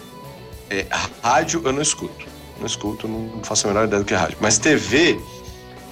é, 0.70 0.86
rádio 1.24 1.62
eu 1.64 1.72
não 1.72 1.82
escuto, 1.82 2.26
não 2.60 2.66
escuto, 2.66 3.08
não 3.08 3.42
faço 3.44 3.68
a 3.68 3.70
menor 3.70 3.86
ideia 3.86 4.02
do 4.02 4.06
que 4.06 4.14
é 4.14 4.18
rádio. 4.18 4.38
Mas 4.42 4.58
TV, 4.58 5.20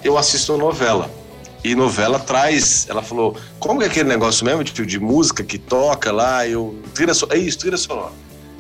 eu 0.04 0.18
assisto 0.18 0.58
novela. 0.58 1.10
E 1.64 1.76
novela 1.76 2.20
traz, 2.20 2.88
ela 2.90 3.02
falou, 3.02 3.36
como 3.60 3.80
que 3.80 3.86
é 3.86 3.88
aquele 3.90 4.08
negócio 4.08 4.46
mesmo 4.46 4.64
de, 4.64 4.86
de 4.86 5.00
música 5.00 5.44
que 5.44 5.58
toca 5.58 6.12
lá, 6.12 6.48
eu, 6.48 6.82
trilha, 6.94 7.12
é 7.32 7.38
isso, 7.38 7.60
trilha 7.60 7.78
sonora. 7.78 8.14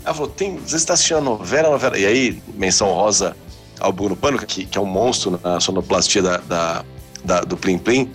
Ela 0.03 0.13
falou, 0.13 0.29
tem, 0.29 0.57
você 0.57 0.75
está 0.75 0.93
assistindo 0.93 1.17
a 1.17 1.21
novela, 1.21 1.69
novela. 1.69 1.97
E 1.97 2.05
aí, 2.05 2.41
menção 2.55 2.89
rosa 2.93 3.35
ao 3.79 3.91
Bruno 3.91 4.15
Pano, 4.15 4.37
que, 4.39 4.65
que 4.65 4.77
é 4.77 4.81
um 4.81 4.85
monstro 4.85 5.39
na 5.43 5.59
sonoplastia 5.59 6.21
da, 6.21 6.37
da, 6.37 6.85
da 7.23 7.41
do 7.41 7.57
Plim 7.57 7.77
Plim, 7.77 8.11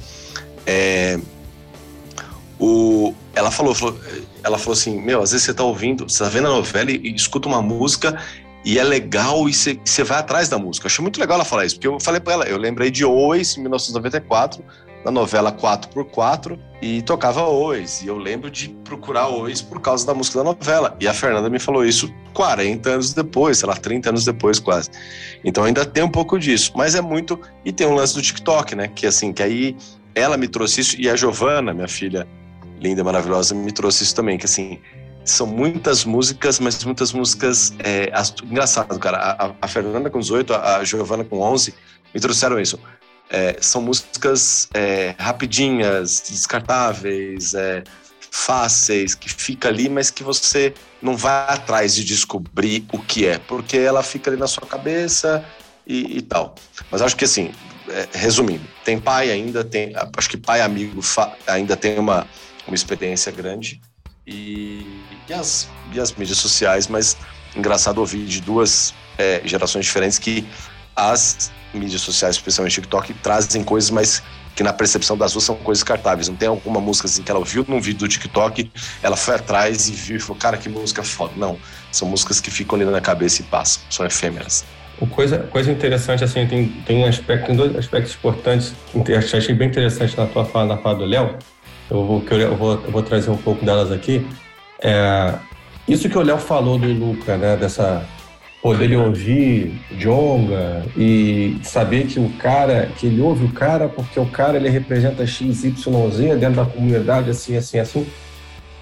é, 0.67 1.19
o, 2.59 3.15
ela 3.35 3.51
falou, 3.51 3.75
falou, 3.75 3.99
ela 4.43 4.59
falou 4.59 4.73
assim, 4.75 5.01
meu, 5.01 5.23
às 5.23 5.33
vezes 5.33 5.45
você 5.47 5.55
tá 5.55 5.63
ouvindo, 5.63 6.09
você 6.09 6.23
tá 6.23 6.31
vendo 6.31 6.47
a 6.47 6.51
novela 6.51 6.91
e, 6.91 6.97
e 6.97 7.15
escuta 7.15 7.49
uma 7.49 7.61
música 7.61 8.19
E 8.65 8.79
é 8.79 8.85
legal 8.85 9.47
e 9.49 9.53
você 9.53 10.03
vai 10.03 10.19
atrás 10.19 10.49
da 10.49 10.59
música. 10.59 10.87
Eu 10.87 10.89
achei 10.89 11.03
muito 11.03 11.21
legal 11.21 11.35
ela 11.35 11.45
falar 11.45 11.67
isso, 11.67 11.75
porque 11.77 11.87
eu 11.87 12.01
falei 12.01 12.21
pra 12.21 12.33
ela, 12.33 12.45
eu 12.47 12.57
lembrei 12.57 12.91
de 12.91 13.05
Oasis 13.05 13.59
em 13.59 13.61
1994, 13.61 14.65
na 15.05 15.11
novela 15.11 15.53
4x4, 15.53 16.59
e 16.81 17.03
tocava 17.03 17.43
Oasis. 17.43 18.03
E 18.03 18.09
eu 18.09 18.17
lembro 18.17 18.51
de 18.51 18.69
procurar 18.85 19.29
Oasis 19.29 19.63
por 19.63 19.81
causa 19.81 20.07
da 20.07 20.15
música 20.15 20.39
da 20.39 20.45
novela. 20.45 20.97
E 21.01 21.07
a 21.07 21.15
Fernanda 21.15 21.49
me 21.49 21.59
falou 21.59 21.85
isso 21.85 22.13
40 22.33 22.91
anos 22.91 23.13
depois, 23.13 23.59
sei 23.59 23.69
lá, 23.69 23.77
30 23.77 24.11
anos 24.11 24.25
depois 24.25 24.59
quase. 24.59 24.91
Então 25.45 25.65
ainda 25.65 25.85
tem 25.85 26.03
um 26.03 26.11
pouco 26.11 26.39
disso. 26.39 26.73
Mas 26.75 26.95
é 26.95 27.01
muito. 27.01 27.41
E 27.65 27.73
tem 27.73 27.87
um 27.87 27.95
lance 27.95 28.15
do 28.15 28.23
TikTok, 28.23 28.75
né? 28.75 28.89
Que 28.89 29.07
assim, 29.07 29.33
que 29.33 29.43
aí 29.43 29.77
ela 30.15 30.37
me 30.37 30.49
trouxe 30.49 30.81
isso, 30.81 31.01
e 31.01 31.09
a 31.09 31.17
Giovana, 31.17 31.75
minha 31.75 31.89
filha 31.89 32.27
linda, 32.81 33.03
maravilhosa, 33.03 33.55
me 33.55 33.73
trouxe 33.73 34.05
isso 34.05 34.15
também, 34.15 34.37
que 34.37 34.45
assim 34.45 34.79
são 35.25 35.47
muitas 35.47 36.05
músicas, 36.05 36.61
mas 36.61 36.85
muitas 36.85 37.13
músicas. 37.13 37.75
É, 37.79 38.11
as, 38.13 38.35
engraçado, 38.43 38.99
cara. 38.99 39.17
A, 39.19 39.53
a, 39.63 39.69
Fernanda 39.69 40.11
com 40.11 40.21
18, 40.21 40.53
a, 40.53 40.77
a 40.77 40.85
Giovana 40.85 41.25
com 41.25 41.41
11 41.41 41.75
me 42.15 42.21
trouxeram 42.21 42.61
isso. 42.61 42.79
É, 43.31 43.57
são 43.61 43.81
músicas 43.83 44.69
é, 44.75 45.15
rapidinhas, 45.19 46.23
descartáveis, 46.29 47.55
é, 47.55 47.83
fáceis, 48.31 49.15
que 49.15 49.29
fica 49.29 49.69
ali, 49.69 49.89
mas 49.89 50.11
que 50.11 50.23
você 50.23 50.75
não 51.01 51.17
vai 51.17 51.47
atrás 51.49 51.95
de 51.95 52.05
descobrir 52.05 52.85
o 52.93 52.99
que 52.99 53.27
é, 53.27 53.39
porque 53.39 53.79
ela 53.79 54.03
fica 54.03 54.31
ali 54.31 54.39
na 54.39 54.47
sua 54.47 54.67
cabeça 54.67 55.45
e, 55.87 56.19
e 56.19 56.23
tal. 56.23 56.55
Mas 56.91 57.01
acho 57.01 57.17
que 57.17 57.25
assim, 57.25 57.53
é, 57.89 58.09
resumindo, 58.13 58.67
tem 58.85 58.99
pai 58.99 59.31
ainda, 59.31 59.63
tem, 59.63 59.93
acho 60.17 60.29
que 60.29 60.37
pai 60.37 60.61
amigo 60.61 61.01
ainda 61.47 61.77
tem 61.77 61.99
uma, 61.99 62.27
uma 62.67 62.75
experiência 62.75 63.31
grande 63.31 63.81
e, 64.27 64.87
e, 65.29 65.33
as, 65.33 65.69
e 65.93 66.01
as 66.01 66.13
mídias 66.13 66.39
sociais, 66.39 66.87
mas 66.87 67.17
engraçado 67.55 67.99
ouvir 67.99 68.25
de 68.27 68.41
duas 68.41 68.95
é, 69.19 69.43
gerações 69.45 69.85
diferentes 69.85 70.19
que 70.19 70.47
as 70.95 71.51
mídias 71.73 72.03
sociais, 72.03 72.37
especialmente 72.37 72.75
TikTok, 72.75 73.15
trazem 73.15 73.65
coisas 73.65 73.91
mais 73.91 74.23
que 74.55 74.63
na 74.63 74.73
percepção 74.73 75.17
das 75.17 75.33
duas 75.33 75.45
são 75.45 75.57
coisas 75.57 75.83
cartáveis. 75.83 76.29
Não 76.29 76.37
tem 76.37 76.49
alguma 76.49 76.81
música 76.81 77.07
assim 77.07 77.23
que 77.23 77.31
ela 77.31 77.41
ouviu 77.41 77.65
num 77.67 77.81
vídeo 77.81 78.01
do 78.01 78.09
TikTok, 78.09 78.71
ela 79.03 79.17
foi 79.17 79.35
atrás 79.35 79.89
e 79.89 79.93
viu 79.93 80.17
e 80.17 80.21
falou, 80.21 80.37
cara, 80.37 80.57
que 80.57 80.69
música 80.69 81.03
foda. 81.03 81.33
Não, 81.37 81.59
são 81.91 82.09
músicas 82.09 82.41
que 82.41 82.51
ficam 82.51 82.77
ali 82.77 82.89
na 82.89 83.01
cabeça 83.01 83.43
e 83.43 83.45
passam, 83.45 83.83
são 83.91 84.07
efêmeras. 84.07 84.65
Coisa, 85.11 85.39
coisa 85.39 85.73
interessante, 85.73 86.23
assim, 86.23 86.47
tem, 86.47 86.69
tem 86.87 86.99
um 86.99 87.07
aspecto, 87.07 87.47
tem 87.47 87.57
dois 87.57 87.75
aspectos 87.77 88.15
importantes 88.15 88.73
que 89.05 89.13
eu 89.13 89.19
achei 89.19 89.53
bem 89.53 89.69
interessante 89.69 90.17
na 90.17 90.25
tua 90.25 90.45
fala, 90.45 90.67
na 90.67 90.77
fala 90.77 90.99
do 90.99 91.05
Léo, 91.05 91.37
eu 91.91 92.07
vou, 92.07 92.25
eu 92.31 92.57
vou, 92.57 92.73
eu 92.75 92.91
vou 92.93 93.03
trazer 93.03 93.29
um 93.31 93.37
pouco 93.37 93.65
delas 93.65 93.91
aqui. 93.91 94.25
É, 94.81 95.35
isso 95.87 96.09
que 96.09 96.17
o 96.17 96.23
Léo 96.23 96.39
falou 96.39 96.79
do 96.79 96.87
Luca, 96.87 97.37
né? 97.37 97.57
Dessa 97.57 98.07
poder 98.65 98.85
ele 98.85 98.97
ouvir 98.97 99.75
Jonga 99.99 100.87
e 100.97 101.59
saber 101.63 102.07
que 102.07 102.19
o 102.19 102.31
cara, 102.39 102.89
que 102.97 103.07
ele 103.07 103.21
ouve 103.21 103.45
o 103.45 103.53
cara 103.53 103.91
porque 103.91 104.19
o 104.19 104.25
cara 104.25 104.57
ele 104.57 104.71
representa 104.71 105.27
XYZ 105.27 105.85
dentro 106.41 106.55
da 106.55 106.65
comunidade, 106.65 107.29
assim, 107.29 107.59
assim, 107.59 107.79
assim. 107.79 108.07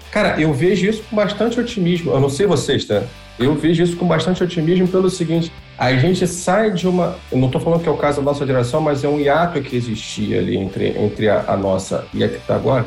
Cara, 0.09 0.39
eu 0.39 0.53
vejo 0.53 0.87
isso 0.87 1.03
com 1.09 1.17
bastante 1.17 1.59
otimismo. 1.59 2.13
Eu 2.13 2.21
não 2.21 2.29
sei 2.29 2.47
vocês, 2.47 2.85
tá? 2.85 3.03
Eu 3.37 3.55
vejo 3.55 3.83
isso 3.83 3.97
com 3.97 4.07
bastante 4.07 4.41
otimismo 4.41 4.87
pelo 4.87 5.09
seguinte: 5.09 5.51
a 5.77 5.93
gente 5.97 6.25
sai 6.27 6.71
de 6.71 6.87
uma. 6.87 7.17
Eu 7.29 7.37
não 7.37 7.47
estou 7.47 7.59
falando 7.59 7.83
que 7.83 7.89
é 7.89 7.91
o 7.91 7.97
caso 7.97 8.21
da 8.21 8.23
nossa 8.23 8.45
geração, 8.45 8.79
mas 8.79 9.03
é 9.03 9.09
um 9.09 9.19
hiato 9.19 9.61
que 9.61 9.75
existia 9.75 10.39
ali 10.39 10.55
entre, 10.55 10.97
entre 10.97 11.27
a, 11.27 11.43
a 11.45 11.57
nossa 11.57 12.07
e 12.13 12.23
a 12.23 12.29
que 12.29 12.37
está 12.37 12.55
agora, 12.55 12.85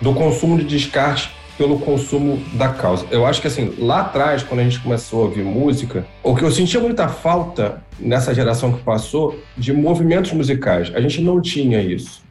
do 0.00 0.14
consumo 0.14 0.56
de 0.56 0.64
descarte 0.64 1.34
pelo 1.56 1.78
consumo 1.78 2.42
da 2.54 2.68
causa. 2.68 3.06
Eu 3.10 3.24
acho 3.26 3.40
que 3.40 3.46
assim, 3.46 3.74
lá 3.78 4.00
atrás, 4.00 4.42
quando 4.42 4.60
a 4.60 4.64
gente 4.64 4.80
começou 4.80 5.22
a 5.22 5.24
ouvir 5.24 5.42
música, 5.42 6.06
o 6.22 6.34
que 6.34 6.42
eu 6.42 6.50
sentia 6.50 6.80
muita 6.80 7.08
falta 7.08 7.82
nessa 7.98 8.34
geração 8.34 8.72
que 8.72 8.82
passou 8.82 9.40
de 9.56 9.72
movimentos 9.72 10.32
musicais. 10.32 10.92
A 10.94 11.00
gente 11.00 11.20
não 11.20 11.40
tinha 11.40 11.80
isso. 11.80 12.22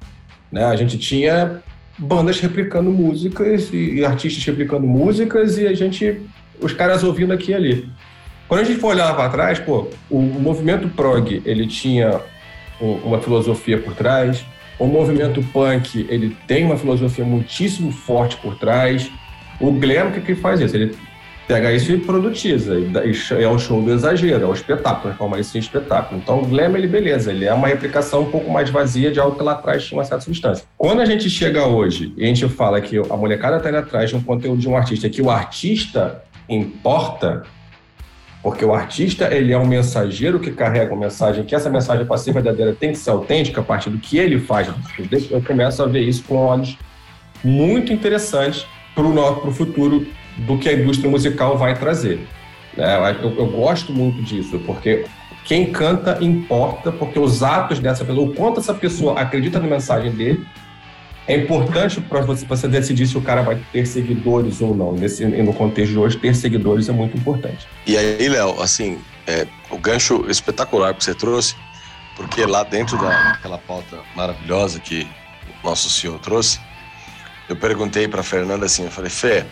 Né? 0.52 0.64
A 0.64 0.76
gente 0.76 0.98
tinha 0.98 1.62
bandas 1.98 2.40
replicando 2.40 2.92
músicas 2.92 3.72
e, 3.74 3.96
e 3.96 4.06
artistas 4.06 4.44
replicando 4.46 4.86
músicas 4.86 5.58
e 5.58 5.66
a 5.66 5.74
gente 5.74 6.22
os 6.62 6.74
caras 6.74 7.04
ouvindo 7.04 7.34
aqui 7.34 7.52
e 7.52 7.54
ali. 7.54 7.90
Quando 8.48 8.62
a 8.62 8.64
gente 8.64 8.80
for 8.80 8.90
olhar 8.90 9.16
para 9.16 9.30
trás, 9.30 9.60
pô, 9.60 9.88
o, 10.10 10.22
movimento 10.22 10.88
prog, 10.90 11.42
ele 11.46 11.66
tinha 11.68 12.22
uma 12.80 13.20
filosofia 13.20 13.78
por 13.80 13.96
trás, 13.96 14.46
o 14.78 14.86
movimento 14.86 15.42
punk, 15.54 16.06
ele 16.10 16.36
tem 16.48 16.66
uma 16.66 16.78
filosofia 16.78 17.24
muitíssimo 17.24 17.92
forte 17.92 18.36
por 18.38 18.56
trás. 18.58 19.10
O 19.60 19.72
glam, 19.72 20.10
o 20.10 20.12
que, 20.12 20.22
que 20.22 20.36
faz 20.36 20.60
isso? 20.60 20.76
Ele 20.76 20.96
pega 21.48 21.72
isso 21.72 21.92
e 21.92 21.98
produtiza. 21.98 22.76
É 23.40 23.48
o 23.48 23.58
show 23.58 23.82
do 23.82 23.94
exagero, 23.94 24.44
é 24.44 24.48
o 24.48 24.54
espetáculo, 24.54 25.02
transforma 25.02 25.40
isso 25.40 25.56
em 25.58 25.60
espetáculo. 25.60 26.20
Então, 26.22 26.42
o 26.42 26.46
glam, 26.46 26.76
ele, 26.76 26.88
beleza, 26.88 27.32
ele 27.32 27.46
é 27.46 27.54
uma 27.54 27.68
replicação 27.68 28.24
um 28.24 28.32
pouco 28.32 28.52
mais 28.52 28.70
vazia 28.70 29.12
de 29.12 29.20
algo 29.20 29.38
que 29.38 29.44
lá 29.44 29.54
atrás 29.54 29.86
tinha 29.86 29.98
uma 29.98 30.06
certa 30.06 30.24
substância. 30.24 30.66
Quando 30.78 31.02
a 31.02 31.06
gente 31.06 31.30
chega 31.30 31.66
hoje 31.66 32.14
e 32.18 32.24
a 32.24 32.28
gente 32.28 32.48
fala 32.50 32.82
que 32.82 32.98
a 32.98 33.18
molecada 33.18 33.58
está 33.58 33.70
indo 33.70 33.78
atrás 33.78 34.10
de 34.10 34.16
um 34.16 34.22
conteúdo 34.22 34.60
de 34.60 34.68
um 34.68 34.76
artista, 34.76 35.10
que 35.10 35.22
o 35.22 35.30
artista 35.30 36.22
importa, 36.50 37.44
porque 38.46 38.64
o 38.64 38.76
artista 38.76 39.34
ele 39.34 39.52
é 39.52 39.58
um 39.58 39.66
mensageiro 39.66 40.40
que 40.40 40.52
carrega 40.52 40.94
uma 40.94 41.06
mensagem, 41.06 41.44
que 41.44 41.56
essa 41.56 41.68
mensagem 41.68 42.06
para 42.06 42.16
ser 42.16 42.32
verdadeira 42.32 42.76
tem 42.76 42.92
que 42.92 43.00
ser 43.00 43.10
autêntica 43.10 43.60
a 43.60 43.64
partir 43.64 43.90
do 43.90 43.98
que 43.98 44.20
ele 44.20 44.40
faz. 44.40 44.68
Eu 45.32 45.42
começo 45.42 45.82
a 45.82 45.88
ver 45.88 46.02
isso 46.02 46.24
com 46.26 46.36
olhos 46.36 46.78
muito 47.44 47.92
interessantes 47.92 48.68
para 48.94 49.04
o 49.04 49.52
futuro 49.52 50.06
do 50.38 50.60
que 50.60 50.70
a 50.70 50.74
indústria 50.74 51.10
musical 51.10 51.58
vai 51.58 51.74
trazer. 51.74 52.20
Né? 52.78 53.18
Eu, 53.24 53.36
eu, 53.36 53.48
gosto 53.48 53.92
muito 53.92 54.22
disso, 54.22 54.60
porque 54.60 55.06
quem 55.44 55.72
canta 55.72 56.20
importa, 56.22 56.92
porque 56.92 57.18
os 57.18 57.42
atos 57.42 57.80
dessa 57.80 58.06
pessoa, 58.06 58.30
o 58.30 58.34
quanto 58.36 58.60
essa 58.60 58.76
pessoa 58.76 59.20
acredita 59.20 59.60
na 59.60 59.66
mensagem 59.66 60.12
dele, 60.12 60.46
é 61.28 61.36
importante 61.36 62.00
para 62.02 62.22
você, 62.22 62.46
você 62.46 62.68
decidir 62.68 63.08
se 63.08 63.18
o 63.18 63.22
cara 63.22 63.42
vai 63.42 63.60
ter 63.72 63.86
seguidores 63.86 64.62
ou 64.62 64.76
não. 64.76 64.94
Nesse, 64.94 65.26
no 65.26 65.54
contexto 65.54 65.92
de 65.92 65.98
hoje, 65.98 66.18
ter 66.18 66.36
seguidores 66.36 66.88
é 66.88 66.92
muito 66.92 67.18
importante. 67.18 67.68
E 67.86 67.98
aí, 67.98 68.30
Léo, 68.30 68.62
assim, 68.62 69.00
é, 69.26 69.48
o 69.70 69.78
gancho 69.78 70.26
espetacular 70.30 70.94
que 70.94 71.04
você 71.04 71.16
trouxe, 71.16 71.56
porque 72.16 72.46
lá 72.46 72.64
dentro 72.64 72.98
daquela 72.98 73.58
pauta 73.58 74.00
maravilhosa 74.16 74.80
que 74.80 75.08
o 75.64 75.68
nosso 75.68 75.90
senhor 75.90 76.20
trouxe, 76.20 76.60
eu 77.50 77.56
perguntei 77.56 78.08
para 78.08 78.22
Fernanda 78.24 78.66
assim, 78.66 78.84
eu 78.84 78.92
falei, 78.92 79.10
Fê, 79.10 79.46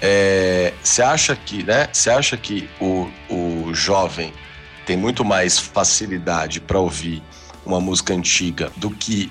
é, 0.00 0.72
você 0.82 1.02
acha 1.02 1.34
que, 1.34 1.62
né? 1.62 1.88
Você 1.92 2.10
acha 2.10 2.36
que 2.36 2.68
o, 2.80 3.08
o 3.28 3.70
jovem 3.72 4.32
tem 4.86 4.96
muito 4.96 5.24
mais 5.24 5.58
facilidade 5.58 6.60
para 6.60 6.78
ouvir 6.78 7.22
uma 7.64 7.80
música 7.80 8.14
antiga 8.14 8.70
do 8.76 8.90
que 8.90 9.30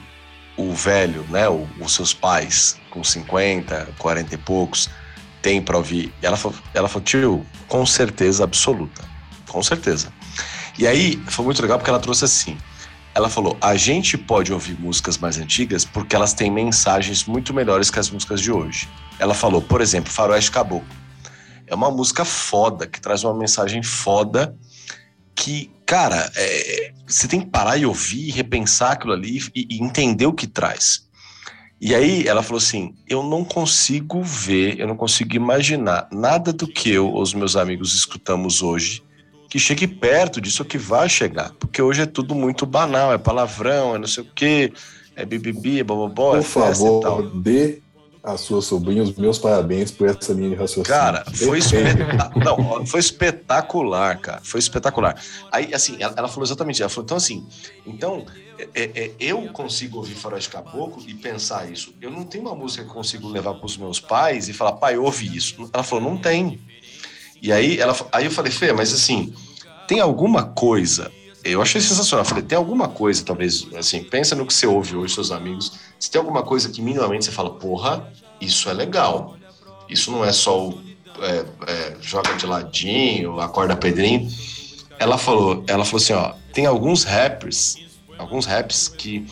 o 0.57 0.73
velho, 0.73 1.23
né, 1.29 1.47
o, 1.47 1.67
os 1.79 1.93
seus 1.93 2.13
pais 2.13 2.77
com 2.89 3.03
50, 3.03 3.89
40 3.97 4.33
e 4.33 4.37
poucos, 4.37 4.89
tem 5.41 5.61
para 5.61 5.77
ouvir. 5.77 6.13
E 6.21 6.25
ela 6.25 6.35
falou, 6.35 6.57
ela 6.73 6.87
falou, 6.89 7.03
tio, 7.03 7.45
com 7.67 7.85
certeza 7.85 8.43
absoluta. 8.43 9.05
Com 9.47 9.61
certeza. 9.63 10.11
E 10.77 10.85
aí 10.85 11.17
foi 11.27 11.45
muito 11.45 11.61
legal 11.61 11.77
porque 11.77 11.89
ela 11.89 11.99
trouxe 11.99 12.25
assim. 12.25 12.57
Ela 13.15 13.29
falou: 13.29 13.57
a 13.59 13.75
gente 13.75 14.15
pode 14.17 14.53
ouvir 14.53 14.79
músicas 14.79 15.17
mais 15.17 15.37
antigas 15.37 15.83
porque 15.83 16.15
elas 16.15 16.33
têm 16.33 16.51
mensagens 16.51 17.25
muito 17.25 17.53
melhores 17.53 17.89
que 17.89 17.97
as 17.97 18.09
músicas 18.09 18.39
de 18.39 18.51
hoje. 18.51 18.87
Ela 19.17 19.33
falou, 19.33 19.61
por 19.61 19.81
exemplo, 19.81 20.11
Faroeste 20.11 20.51
Caboclo. 20.51 20.87
É 21.65 21.73
uma 21.73 21.89
música 21.89 22.23
foda, 22.23 22.85
que 22.85 23.01
traz 23.01 23.23
uma 23.23 23.33
mensagem 23.33 23.81
foda 23.81 24.55
que, 25.35 25.71
cara, 25.87 26.29
é, 26.35 26.91
você 27.07 27.27
tem 27.27 27.39
que 27.39 27.47
parar 27.47 27.77
e 27.77 27.85
ouvir, 27.85 28.29
repensar 28.31 28.91
aquilo 28.91 29.13
ali 29.13 29.41
e, 29.55 29.65
e, 29.71 29.83
entender 29.83 30.27
o 30.27 30.33
que 30.33 30.45
traz. 30.45 31.07
E 31.79 31.95
aí 31.95 32.27
ela 32.27 32.43
falou 32.43 32.57
assim: 32.57 32.93
eu 33.07 33.23
não 33.23 33.43
consigo 33.43 34.21
ver, 34.21 34.79
eu 34.79 34.87
não 34.87 34.97
consigo 34.97 35.35
imaginar 35.35 36.07
nada 36.11 36.51
do 36.51 36.67
que 36.67 36.91
eu, 36.91 37.15
os 37.15 37.33
meus 37.33 37.55
amigos, 37.55 37.95
escutamos 37.95 38.61
hoje 38.61 39.01
que 39.49 39.57
chegue 39.57 39.87
perto 39.87 40.41
disso 40.41 40.65
que 40.65 40.77
vai 40.77 41.07
chegar. 41.07 41.51
Porque 41.57 41.81
hoje 41.81 42.01
é 42.01 42.05
tudo 42.05 42.35
muito 42.35 42.65
banal, 42.65 43.13
é 43.13 43.17
palavrão, 43.17 43.95
é 43.95 43.97
não 43.97 44.07
sei 44.07 44.23
o 44.23 44.27
quê, 44.35 44.73
é 45.15 45.25
bibibi, 45.25 45.79
é 45.79 45.83
bobobó, 45.83 46.35
é 46.35 46.41
festa 46.41 46.83
favor, 46.83 46.99
e 46.99 47.01
tal. 47.01 47.29
dê 47.29 47.81
a 48.23 48.37
sua 48.37 48.61
sobrinha 48.61 49.03
os 49.03 49.15
meus 49.15 49.37
parabéns 49.37 49.91
por 49.91 50.07
essa 50.07 50.33
linha 50.33 50.49
de 50.49 50.55
raciocínio. 50.55 50.87
Cara, 50.87 51.23
foi, 51.33 51.59
espetacular. 51.59 52.31
Não, 52.35 52.85
foi 52.85 52.99
espetacular, 52.99 54.19
cara. 54.19 54.41
Foi 54.43 54.59
espetacular. 54.59 55.21
Aí, 55.51 55.73
assim, 55.73 55.97
ela, 55.99 56.13
ela 56.17 56.27
falou 56.27 56.45
exatamente, 56.45 56.81
ela 56.81 56.89
falou, 56.89 57.05
então 57.05 57.17
assim, 57.17 57.45
então, 57.85 58.25
é, 58.73 58.91
é, 58.95 59.11
eu 59.19 59.47
consigo 59.53 59.97
ouvir 59.97 60.15
Faroeste 60.15 60.49
Caboclo 60.49 61.03
e 61.07 61.13
pensar 61.13 61.71
isso. 61.71 61.93
Eu 62.01 62.11
não 62.11 62.23
tenho 62.23 62.45
uma 62.45 62.55
música 62.55 62.83
que 62.83 62.89
eu 62.89 62.93
consigo 62.93 63.27
levar 63.27 63.53
para 63.53 63.65
os 63.65 63.77
meus 63.77 63.99
pais 63.99 64.49
e 64.49 64.53
falar, 64.53 64.73
pai, 64.73 64.97
ouve 64.97 65.35
isso. 65.35 65.69
Ela 65.71 65.83
falou, 65.83 66.03
não 66.09 66.17
tem. 66.17 66.59
E 67.41 67.51
aí, 67.51 67.79
ela, 67.79 67.95
aí 68.11 68.25
eu 68.25 68.31
falei, 68.31 68.51
Fê, 68.51 68.73
mas 68.73 68.93
assim, 68.93 69.33
tem 69.87 69.99
alguma 69.99 70.43
coisa 70.43 71.11
eu 71.43 71.61
achei 71.61 71.79
sensacional. 71.81 72.25
Falei, 72.25 72.43
tem 72.43 72.57
alguma 72.57 72.87
coisa, 72.87 73.23
talvez, 73.23 73.67
assim, 73.75 74.03
pensa 74.03 74.35
no 74.35 74.45
que 74.45 74.53
você 74.53 74.67
ouve 74.67 74.95
hoje, 74.95 75.13
seus 75.13 75.31
amigos. 75.31 75.73
Se 75.99 76.09
tem 76.09 76.19
alguma 76.19 76.43
coisa 76.43 76.69
que 76.69 76.81
minimamente 76.81 77.25
você 77.25 77.31
fala, 77.31 77.51
porra, 77.51 78.11
isso 78.39 78.69
é 78.69 78.73
legal. 78.73 79.37
Isso 79.89 80.11
não 80.11 80.23
é 80.23 80.33
só 80.33 80.67
o 80.67 80.87
é, 81.19 81.45
é, 81.67 81.97
joga 82.01 82.33
de 82.35 82.45
ladinho, 82.45 83.39
acorda 83.39 83.75
Pedrinho. 83.75 84.29
Ela 84.99 85.17
falou, 85.17 85.63
ela 85.67 85.85
falou 85.85 86.01
assim, 86.01 86.13
ó, 86.13 86.33
tem 86.53 86.65
alguns 86.65 87.03
rappers, 87.03 87.77
alguns 88.17 88.45
raps 88.45 88.87
que 88.87 89.25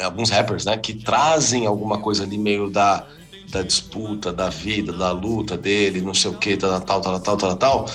alguns 0.00 0.30
rappers, 0.30 0.64
né, 0.64 0.76
que 0.76 0.94
trazem 0.94 1.66
alguma 1.66 1.98
coisa 1.98 2.22
ali 2.22 2.38
meio 2.38 2.70
da, 2.70 3.04
da 3.48 3.62
disputa, 3.62 4.32
da 4.32 4.48
vida, 4.48 4.92
da 4.92 5.10
luta 5.10 5.56
dele, 5.56 6.00
não 6.00 6.14
sei 6.14 6.30
o 6.30 6.34
que, 6.34 6.56
tal, 6.56 6.80
tal, 6.80 7.00
tal, 7.00 7.20
tal, 7.20 7.36
tal, 7.36 7.56
tal, 7.56 7.86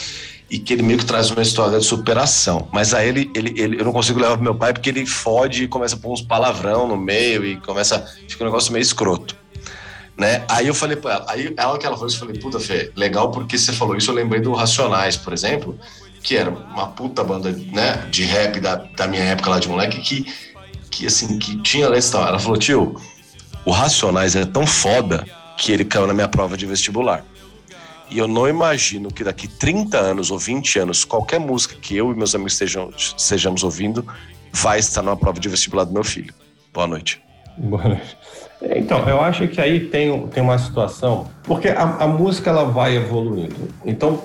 e 0.54 0.60
que 0.60 0.72
ele 0.72 0.84
meio 0.84 1.00
que 1.00 1.06
traz 1.06 1.32
uma 1.32 1.42
história 1.42 1.80
de 1.80 1.84
superação. 1.84 2.68
Mas 2.72 2.94
aí 2.94 3.10
ele, 3.10 3.32
ele, 3.34 3.60
ele 3.60 3.82
eu 3.82 3.86
não 3.86 3.92
consigo 3.92 4.20
levar 4.20 4.36
pro 4.36 4.44
meu 4.44 4.54
pai 4.54 4.72
porque 4.72 4.88
ele 4.88 5.04
fode 5.04 5.64
e 5.64 5.68
começa 5.68 5.96
a 5.96 5.98
pôr 5.98 6.14
uns 6.14 6.22
palavrão 6.22 6.88
no 6.88 6.96
meio 6.96 7.44
e 7.44 7.58
começa, 7.58 8.06
fica 8.30 8.44
um 8.44 8.46
negócio 8.46 8.72
meio 8.72 8.84
escroto. 8.84 9.36
Né? 10.16 10.46
Aí 10.48 10.68
eu 10.68 10.76
falei 10.76 10.96
pra 10.96 11.14
ela, 11.14 11.26
aí 11.28 11.54
ela 11.58 11.76
que 11.80 11.88
ela 11.88 11.96
falou 11.96 12.08
isso, 12.08 12.18
eu 12.18 12.28
falei, 12.28 12.40
puta, 12.40 12.60
Fê, 12.60 12.92
legal 12.96 13.32
porque 13.32 13.58
você 13.58 13.74
falou 13.74 13.96
isso, 13.98 14.12
eu 14.12 14.16
lembrei 14.16 14.42
do 14.42 14.54
Racionais, 14.54 15.18
por 15.18 15.34
exemplo, 15.34 15.76
que 16.22 16.38
era 16.38 16.52
uma 16.52 16.86
puta 16.86 17.24
banda 17.24 17.52
né, 17.52 18.08
de 18.12 18.24
rap 18.24 18.60
da, 18.60 18.76
da 18.76 19.08
minha 19.08 19.24
época 19.24 19.50
lá 19.50 19.60
de 19.60 19.68
moleque, 19.68 20.02
que, 20.02 20.32
que 20.92 21.08
assim, 21.08 21.40
que 21.40 21.60
tinha 21.64 21.90
tal. 22.12 22.28
Ela 22.28 22.38
falou, 22.38 22.58
tio, 22.60 22.96
o 23.66 23.72
Racionais 23.72 24.36
é 24.36 24.46
tão 24.46 24.68
foda 24.68 25.26
que 25.58 25.72
ele 25.72 25.84
caiu 25.84 26.06
na 26.06 26.14
minha 26.14 26.28
prova 26.28 26.56
de 26.56 26.68
vestibular. 26.68 27.26
E 28.14 28.20
eu 28.20 28.28
não 28.28 28.48
imagino 28.48 29.12
que 29.12 29.24
daqui 29.24 29.48
30 29.48 29.98
anos 29.98 30.30
ou 30.30 30.38
20 30.38 30.78
anos, 30.78 31.04
qualquer 31.04 31.40
música 31.40 31.76
que 31.82 31.98
eu 31.98 32.12
e 32.12 32.16
meus 32.16 32.36
amigos 32.36 32.54
estejam, 32.54 32.92
estejamos 32.96 33.64
ouvindo 33.64 34.06
vai 34.52 34.78
estar 34.78 35.02
numa 35.02 35.18
prova 35.18 35.40
de 35.40 35.50
vestibular 35.50 35.84
do 35.84 35.92
meu 35.92 36.04
filho. 36.04 36.32
Boa 36.72 36.86
noite. 36.86 37.20
Boa 37.58 37.84
noite. 37.88 38.16
Então, 38.62 39.00
eu 39.10 39.20
acho 39.20 39.48
que 39.48 39.60
aí 39.60 39.88
tem, 39.88 40.28
tem 40.28 40.44
uma 40.44 40.60
situação, 40.60 41.28
porque 41.42 41.70
a, 41.70 41.82
a 41.82 42.08
música 42.08 42.52
ela 42.52 42.66
vai 42.66 42.96
evoluindo. 42.96 43.56
Então, 43.84 44.22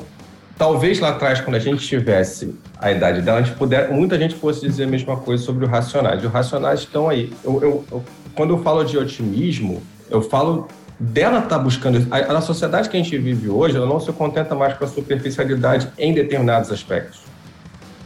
talvez 0.58 1.00
lá 1.00 1.08
atrás, 1.08 1.40
quando 1.40 1.56
a 1.56 1.58
gente 1.58 1.86
tivesse 1.86 2.54
a 2.78 2.92
idade 2.92 3.22
dela, 3.22 3.38
a 3.38 3.42
gente 3.42 3.56
puder, 3.56 3.90
muita 3.90 4.18
gente 4.18 4.34
fosse 4.34 4.60
dizer 4.60 4.84
a 4.84 4.86
mesma 4.86 5.16
coisa 5.16 5.42
sobre 5.42 5.64
o 5.64 5.68
Racionais. 5.68 6.22
Os 6.22 6.30
Racionais 6.30 6.80
estão 6.80 7.08
aí. 7.08 7.32
Eu, 7.42 7.62
eu, 7.62 7.84
eu, 7.90 8.04
quando 8.34 8.50
eu 8.50 8.62
falo 8.62 8.84
de 8.84 8.98
otimismo, 8.98 9.82
eu 10.10 10.20
falo 10.20 10.68
dela 10.98 11.38
estar 11.38 11.56
tá 11.56 11.58
buscando. 11.58 12.06
A, 12.10 12.38
a 12.38 12.40
sociedade 12.40 12.88
que 12.88 12.96
a 12.96 13.02
gente 13.02 13.16
vive 13.18 13.48
hoje, 13.48 13.76
ela 13.76 13.86
não 13.86 14.00
se 14.00 14.12
contenta 14.12 14.54
mais 14.54 14.76
com 14.76 14.84
a 14.84 14.88
superficialidade 14.88 15.90
em 15.98 16.12
determinados 16.12 16.70
aspectos. 16.70 17.20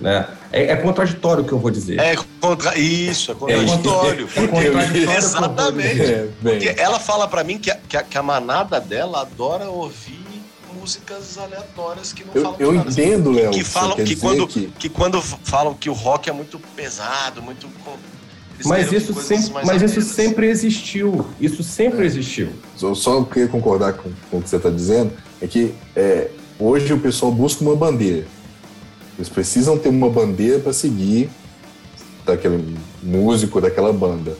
Né? 0.00 0.26
É, 0.50 0.64
é, 0.72 0.76
contraditório 0.76 1.44
o 1.44 1.46
que 1.46 1.52
eu 1.52 1.58
vou 1.58 1.70
dizer. 1.70 1.98
É 2.00 2.16
contra... 2.40 2.76
Isso, 2.76 3.30
é 3.30 3.34
contraditório. 3.34 4.28
É, 4.34 4.40
é, 4.40 4.42
é 4.44 4.48
contraditório 4.48 5.16
Exatamente. 5.16 6.02
É, 6.02 6.28
Porque 6.42 6.74
ela 6.76 6.98
fala 6.98 7.28
para 7.28 7.44
mim 7.44 7.58
que 7.58 7.70
a, 7.70 7.76
que 7.76 7.96
a, 7.96 8.02
que, 8.02 8.18
a, 8.18 8.22
manada 8.22 8.80
dela 8.80 9.20
adora 9.20 9.70
ouvir 9.70 10.20
músicas 10.74 11.38
aleatórias 11.38 12.12
que 12.12 12.24
não 12.24 12.34
eu, 12.34 12.42
falam 12.42 12.56
Eu 12.58 12.72
nada. 12.72 12.90
entendo, 12.90 13.30
Léo. 13.30 13.52
Que, 13.52 13.62
falam 13.62 13.96
que 13.96 14.16
quando, 14.16 14.48
que... 14.48 14.66
que 14.76 14.88
quando 14.88 15.22
falam 15.22 15.72
que 15.74 15.88
o 15.88 15.92
rock 15.92 16.28
é 16.28 16.32
muito 16.32 16.58
pesado, 16.74 17.40
muito. 17.40 17.68
Mas 18.64 18.92
isso, 18.92 19.14
sempre, 19.14 19.64
mas 19.64 19.82
isso 19.82 20.02
sempre 20.02 20.46
existiu. 20.48 21.26
Isso 21.40 21.62
sempre 21.62 22.04
existiu. 22.04 22.50
Eu 22.80 22.94
só 22.94 23.22
queria 23.24 23.48
concordar 23.48 23.94
com, 23.94 24.10
com 24.30 24.38
o 24.38 24.42
que 24.42 24.48
você 24.48 24.56
está 24.56 24.70
dizendo, 24.70 25.12
é 25.40 25.46
que 25.46 25.74
é, 25.96 26.28
hoje 26.58 26.92
o 26.92 26.98
pessoal 26.98 27.32
busca 27.32 27.62
uma 27.62 27.76
bandeira. 27.76 28.26
Eles 29.16 29.28
precisam 29.28 29.78
ter 29.78 29.88
uma 29.88 30.08
bandeira 30.08 30.58
para 30.58 30.72
seguir 30.72 31.30
daquele 32.24 32.76
músico, 33.02 33.60
daquela 33.60 33.92
banda. 33.92 34.36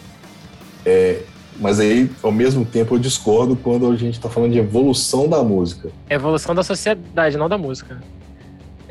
É, 0.85 1.23
mas 1.61 1.79
aí, 1.79 2.11
ao 2.23 2.33
mesmo 2.33 2.65
tempo, 2.65 2.95
eu 2.95 2.99
discordo 2.99 3.55
quando 3.55 3.91
a 3.91 3.97
gente 3.97 4.15
está 4.15 4.29
falando 4.29 4.53
de 4.53 4.59
evolução 4.59 5.29
da 5.29 5.43
música. 5.43 5.91
Evolução 6.09 6.55
da 6.55 6.63
sociedade, 6.63 7.37
não 7.37 7.49
da 7.49 7.59
música. 7.59 8.03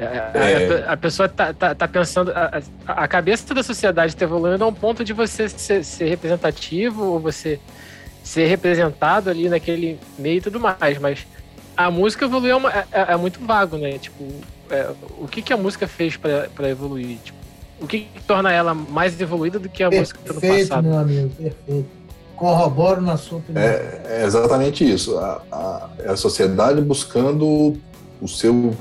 A, 0.06 0.38
é... 0.38 0.86
a, 0.88 0.94
a 0.94 0.98
pessoa 0.98 1.30
tá, 1.30 1.54
tá, 1.54 1.76
tá 1.76 1.88
pensando. 1.88 2.32
A, 2.32 2.62
a, 2.88 3.08
cabeça 3.08 3.54
da 3.54 3.62
sociedade 3.62 4.14
está 4.14 4.26
evoluindo 4.26 4.64
a 4.64 4.68
um 4.68 4.74
ponto 4.74 5.04
de 5.04 5.14
você 5.14 5.48
ser, 5.48 5.84
ser, 5.84 6.10
representativo 6.10 7.04
ou 7.04 7.20
você 7.20 7.60
ser 8.24 8.48
representado 8.48 9.30
ali 9.30 9.48
naquele 9.50 10.00
meio 10.18 10.38
e 10.38 10.42
tudo 10.42 10.60
mais. 10.60 10.98
Mas 11.00 11.28
a 11.78 11.92
música 11.92 12.26
evoluiu 12.26 12.54
é, 12.54 12.56
uma, 12.56 12.72
é, 12.72 12.86
é 12.92 13.18
muito 13.18 13.40
vago, 13.46 13.78
né? 13.78 13.98
Tipo, 13.98 14.26
é, 14.70 14.90
o 15.20 15.28
que, 15.28 15.42
que 15.42 15.54
a 15.54 15.58
música 15.58 15.88
fez 15.88 16.18
para 16.18 16.70
evoluir? 16.70 17.18
Tipo, 17.24 17.38
o 17.80 17.88
que, 17.88 18.02
que, 18.02 18.24
torna 18.24 18.52
ela 18.52 18.74
mais 18.74 19.20
evoluída 19.20 19.60
do 19.60 19.70
que 19.70 19.84
a 19.84 19.90
perfeito, 19.90 20.32
música 20.32 20.34
do 20.34 20.42
passado? 20.42 20.88
meu 20.88 21.00
amigo, 21.00 21.30
perfeito. 21.30 21.90
Corroboro 22.36 23.02
na 23.02 23.18
sua 23.18 23.38
opinião. 23.38 23.64
É, 23.64 24.02
é 24.06 24.24
exatamente 24.26 24.90
isso. 24.90 25.18
A, 25.18 25.42
a, 25.52 25.90
é 26.00 26.10
a 26.10 26.16
sociedade 26.18 26.82
buscando 26.82 27.78
o 28.20 28.28
seu 28.28 28.76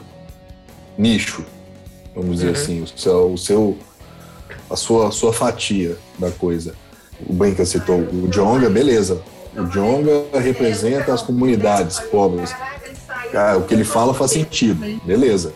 nicho, 1.00 1.44
vamos 2.14 2.36
dizer 2.36 2.48
uhum. 2.48 2.52
assim, 2.52 2.82
o 2.82 2.86
seu, 2.86 3.32
o 3.32 3.38
seu, 3.38 3.78
a 4.68 4.76
sua, 4.76 5.08
a 5.08 5.10
sua 5.10 5.32
fatia 5.32 5.96
da 6.18 6.30
coisa. 6.30 6.74
O 7.26 7.32
Benka 7.32 7.64
citou 7.64 7.98
o 7.98 8.28
Jonga, 8.28 8.68
beleza. 8.68 9.22
O 9.56 9.64
Jonga 9.64 10.24
representa 10.38 11.12
as 11.12 11.22
comunidades 11.22 11.98
pobres. 11.98 12.54
Ah, 13.34 13.56
o 13.56 13.62
que 13.62 13.74
ele 13.74 13.84
fala 13.84 14.12
faz 14.12 14.32
sentido, 14.32 14.80
beleza. 15.04 15.52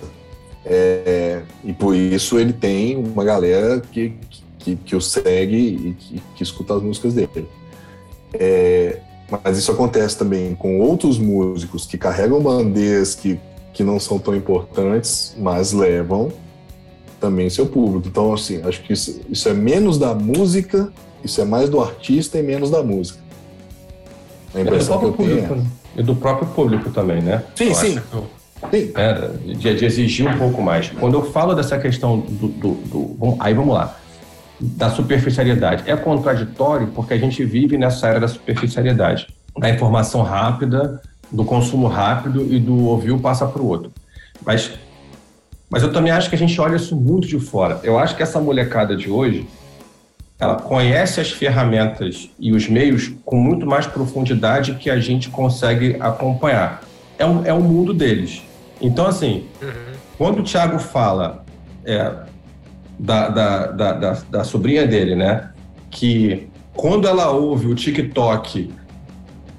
É, 0.65 1.43
e 1.63 1.73
por 1.73 1.95
isso 1.95 2.39
ele 2.39 2.53
tem 2.53 2.97
uma 2.97 3.23
galera 3.23 3.81
que, 3.81 4.15
que, 4.59 4.77
que 4.77 4.97
o 4.97 5.01
segue 5.01 5.57
e 5.57 5.97
que, 5.99 6.23
que, 6.37 6.43
escuta 6.43 6.75
as 6.75 6.83
músicas 6.83 7.15
dele. 7.15 7.49
É, 8.33 9.01
mas 9.43 9.59
isso 9.59 9.71
acontece 9.71 10.17
também 10.17 10.55
com 10.55 10.81
outros 10.81 11.19
músicos 11.19 11.87
que 11.87 11.99
carregam 11.99 12.41
bandeiras 12.41 13.15
que, 13.15 13.39
que 13.75 13.83
não 13.83 13.99
são 13.99 14.19
tão 14.19 14.35
importantes, 14.35 15.35
mas 15.37 15.73
levam 15.73 16.33
também 17.21 17.51
seu 17.51 17.67
público. 17.67 18.07
Então, 18.07 18.33
assim, 18.33 18.63
acho 18.63 18.81
que 18.83 18.93
isso, 18.93 19.21
isso 19.29 19.49
é 19.49 19.53
menos 19.53 19.99
da 19.99 20.15
música, 20.15 20.93
isso 21.23 21.41
é 21.41 21.45
mais 21.45 21.69
do 21.69 21.81
artista 21.81 22.39
e 22.39 22.43
menos 22.43 22.71
da 22.71 22.83
música. 22.83 23.19
A 24.55 24.61
impressão 24.61 24.97
é 24.97 24.99
que 25.01 25.05
eu 25.07 25.13
público, 25.13 25.49
tenho. 25.49 25.57
Né? 25.57 25.67
E 25.97 26.03
do 26.03 26.15
próprio 26.15 26.49
público 26.49 26.91
também, 26.91 27.21
né? 27.21 27.43
Sim, 27.57 27.69
eu 27.69 27.75
sim. 27.75 28.01
É, 28.95 29.29
de, 29.55 29.75
de, 29.75 29.85
exigir 29.85 30.27
um 30.27 30.39
pouco 30.39 30.63
mais. 30.63 30.89
Quando 30.89 31.15
eu 31.15 31.31
falo 31.31 31.55
dessa 31.55 31.77
questão 31.79 32.21
do, 32.21 32.49
do, 32.49 32.71
do, 32.73 33.37
Aí 33.41 33.53
vamos 33.53 33.75
lá. 33.75 33.97
Da 34.61 34.89
superficialidade. 34.91 35.83
É 35.87 35.97
contraditório 35.97 36.87
porque 36.95 37.13
a 37.15 37.19
gente 37.19 37.45
vive 37.45 37.77
nessa 37.77 38.07
era 38.07 38.21
da 38.21 38.29
superficialidade. 38.29 39.27
Da 39.59 39.69
informação 39.69 40.23
rápida, 40.23 41.03
do 41.35 41.45
consumo 41.45 41.89
rápido 41.89 42.47
e 42.49 42.61
do 42.61 42.85
ouvir 42.85 43.13
um 43.13 43.19
passa 43.19 43.47
para 43.47 43.61
o 43.61 43.67
outro. 43.67 43.91
Mas, 44.45 44.71
mas 45.69 45.83
eu 45.83 45.93
também 45.93 46.13
acho 46.13 46.29
que 46.29 46.37
a 46.37 46.39
gente 46.39 46.59
olha 46.61 46.77
isso 46.77 46.95
muito 46.95 47.27
de 47.27 47.39
fora. 47.41 47.81
Eu 47.83 47.99
acho 47.99 48.17
que 48.17 48.23
essa 48.23 48.41
molecada 48.41 48.97
de 48.97 49.11
hoje 49.11 49.47
ela 50.39 50.57
conhece 50.57 51.21
as 51.21 51.31
ferramentas 51.31 52.31
e 52.39 52.53
os 52.53 52.69
meios 52.69 53.13
com 53.25 53.37
muito 53.37 53.67
mais 53.67 53.87
profundidade 53.87 54.75
que 54.75 54.91
a 54.91 55.01
gente 55.01 55.29
consegue 55.29 55.97
acompanhar. 56.01 56.83
É 57.19 57.25
o, 57.25 57.45
é 57.45 57.53
o 57.53 57.61
mundo 57.61 57.93
deles. 57.93 58.43
Então, 58.81 59.07
assim, 59.07 59.47
uhum. 59.63 59.93
quando 60.19 60.41
o 60.41 60.43
Thiago 60.43 60.79
fala 60.79 61.45
é, 61.85 62.13
da, 62.99 63.29
da, 63.29 63.67
da, 63.67 63.93
da, 63.93 64.13
da 64.31 64.45
sobrinha 64.45 64.87
dele, 64.87 65.15
né, 65.15 65.51
que 65.91 66.49
quando 66.75 67.07
ela 67.07 67.31
ouve 67.31 67.69
o 67.69 67.75
TikTok 67.75 68.73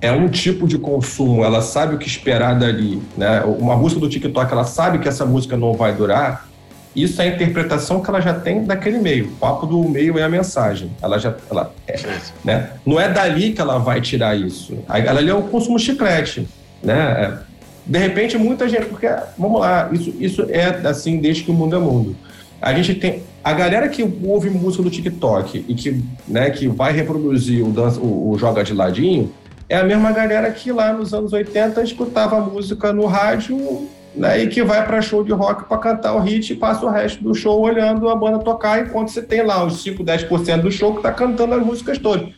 é 0.05 0.11
um 0.11 0.27
tipo 0.27 0.67
de 0.67 0.77
consumo, 0.77 1.43
ela 1.43 1.61
sabe 1.61 1.95
o 1.95 1.97
que 1.97 2.07
esperar 2.07 2.57
dali, 2.57 3.01
né? 3.17 3.41
Uma 3.41 3.75
música 3.75 3.99
do 3.99 4.07
TikTok, 4.07 4.51
ela 4.51 4.63
sabe 4.63 4.99
que 4.99 5.07
essa 5.07 5.25
música 5.25 5.57
não 5.57 5.73
vai 5.73 5.93
durar. 5.93 6.47
Isso 6.95 7.21
é 7.21 7.25
a 7.25 7.27
interpretação 7.27 8.01
que 8.01 8.09
ela 8.09 8.21
já 8.21 8.33
tem 8.33 8.63
daquele 8.63 8.99
meio. 8.99 9.25
O 9.25 9.31
papo 9.31 9.65
do 9.65 9.83
meio 9.89 10.17
é 10.17 10.23
a 10.23 10.29
mensagem. 10.29 10.91
Ela 11.01 11.17
já, 11.17 11.33
ela 11.49 11.73
é, 11.87 11.99
né? 12.43 12.69
Não 12.85 12.99
é 12.99 13.09
dali 13.09 13.51
que 13.51 13.59
ela 13.59 13.79
vai 13.79 13.99
tirar 13.99 14.37
isso. 14.37 14.77
Ela 14.87 15.19
ali 15.19 15.29
é 15.29 15.33
o 15.33 15.41
consumo 15.41 15.79
chiclete, 15.79 16.47
né? 16.83 16.95
É, 16.95 17.37
de 17.85 17.99
repente, 17.99 18.37
muita 18.37 18.69
gente, 18.69 18.85
porque, 18.85 19.07
vamos 19.37 19.59
lá, 19.59 19.89
isso, 19.91 20.13
isso 20.19 20.45
é 20.49 20.87
assim 20.87 21.19
desde 21.19 21.43
que 21.43 21.51
o 21.51 21.53
mundo 21.53 21.75
é 21.75 21.79
mundo. 21.79 22.15
A 22.61 22.73
gente 22.73 22.95
tem. 22.95 23.23
A 23.43 23.53
galera 23.53 23.89
que 23.89 24.07
ouve 24.23 24.49
música 24.49 24.81
do 24.81 24.89
TikTok 24.89 25.65
e 25.67 25.75
que, 25.75 26.01
né, 26.27 26.49
que 26.49 26.67
vai 26.67 26.93
reproduzir 26.93 27.63
o, 27.63 27.71
dança, 27.71 27.99
o, 27.99 28.31
o 28.31 28.37
Joga 28.37 28.63
de 28.63 28.73
Ladinho 28.73 29.31
é 29.67 29.77
a 29.77 29.83
mesma 29.83 30.11
galera 30.11 30.51
que 30.51 30.71
lá 30.71 30.93
nos 30.93 31.13
anos 31.13 31.33
80 31.33 31.81
escutava 31.83 32.39
música 32.39 32.93
no 32.93 33.05
rádio 33.05 33.87
né, 34.15 34.43
e 34.43 34.47
que 34.47 34.63
vai 34.63 34.85
para 34.85 35.01
show 35.01 35.23
de 35.23 35.31
rock 35.31 35.67
para 35.67 35.77
cantar 35.77 36.15
o 36.15 36.19
hit 36.19 36.53
e 36.53 36.55
passa 36.55 36.85
o 36.85 36.89
resto 36.89 37.23
do 37.23 37.33
show 37.33 37.59
olhando 37.59 38.07
a 38.09 38.15
banda 38.15 38.39
tocar, 38.39 38.85
enquanto 38.85 39.09
você 39.09 39.21
tem 39.21 39.43
lá 39.43 39.63
os 39.63 39.81
5, 39.81 40.03
10% 40.03 40.61
do 40.61 40.71
show 40.71 40.91
que 40.91 40.99
está 40.99 41.11
cantando 41.11 41.55
as 41.55 41.65
músicas 41.65 41.97
todas. 41.97 42.29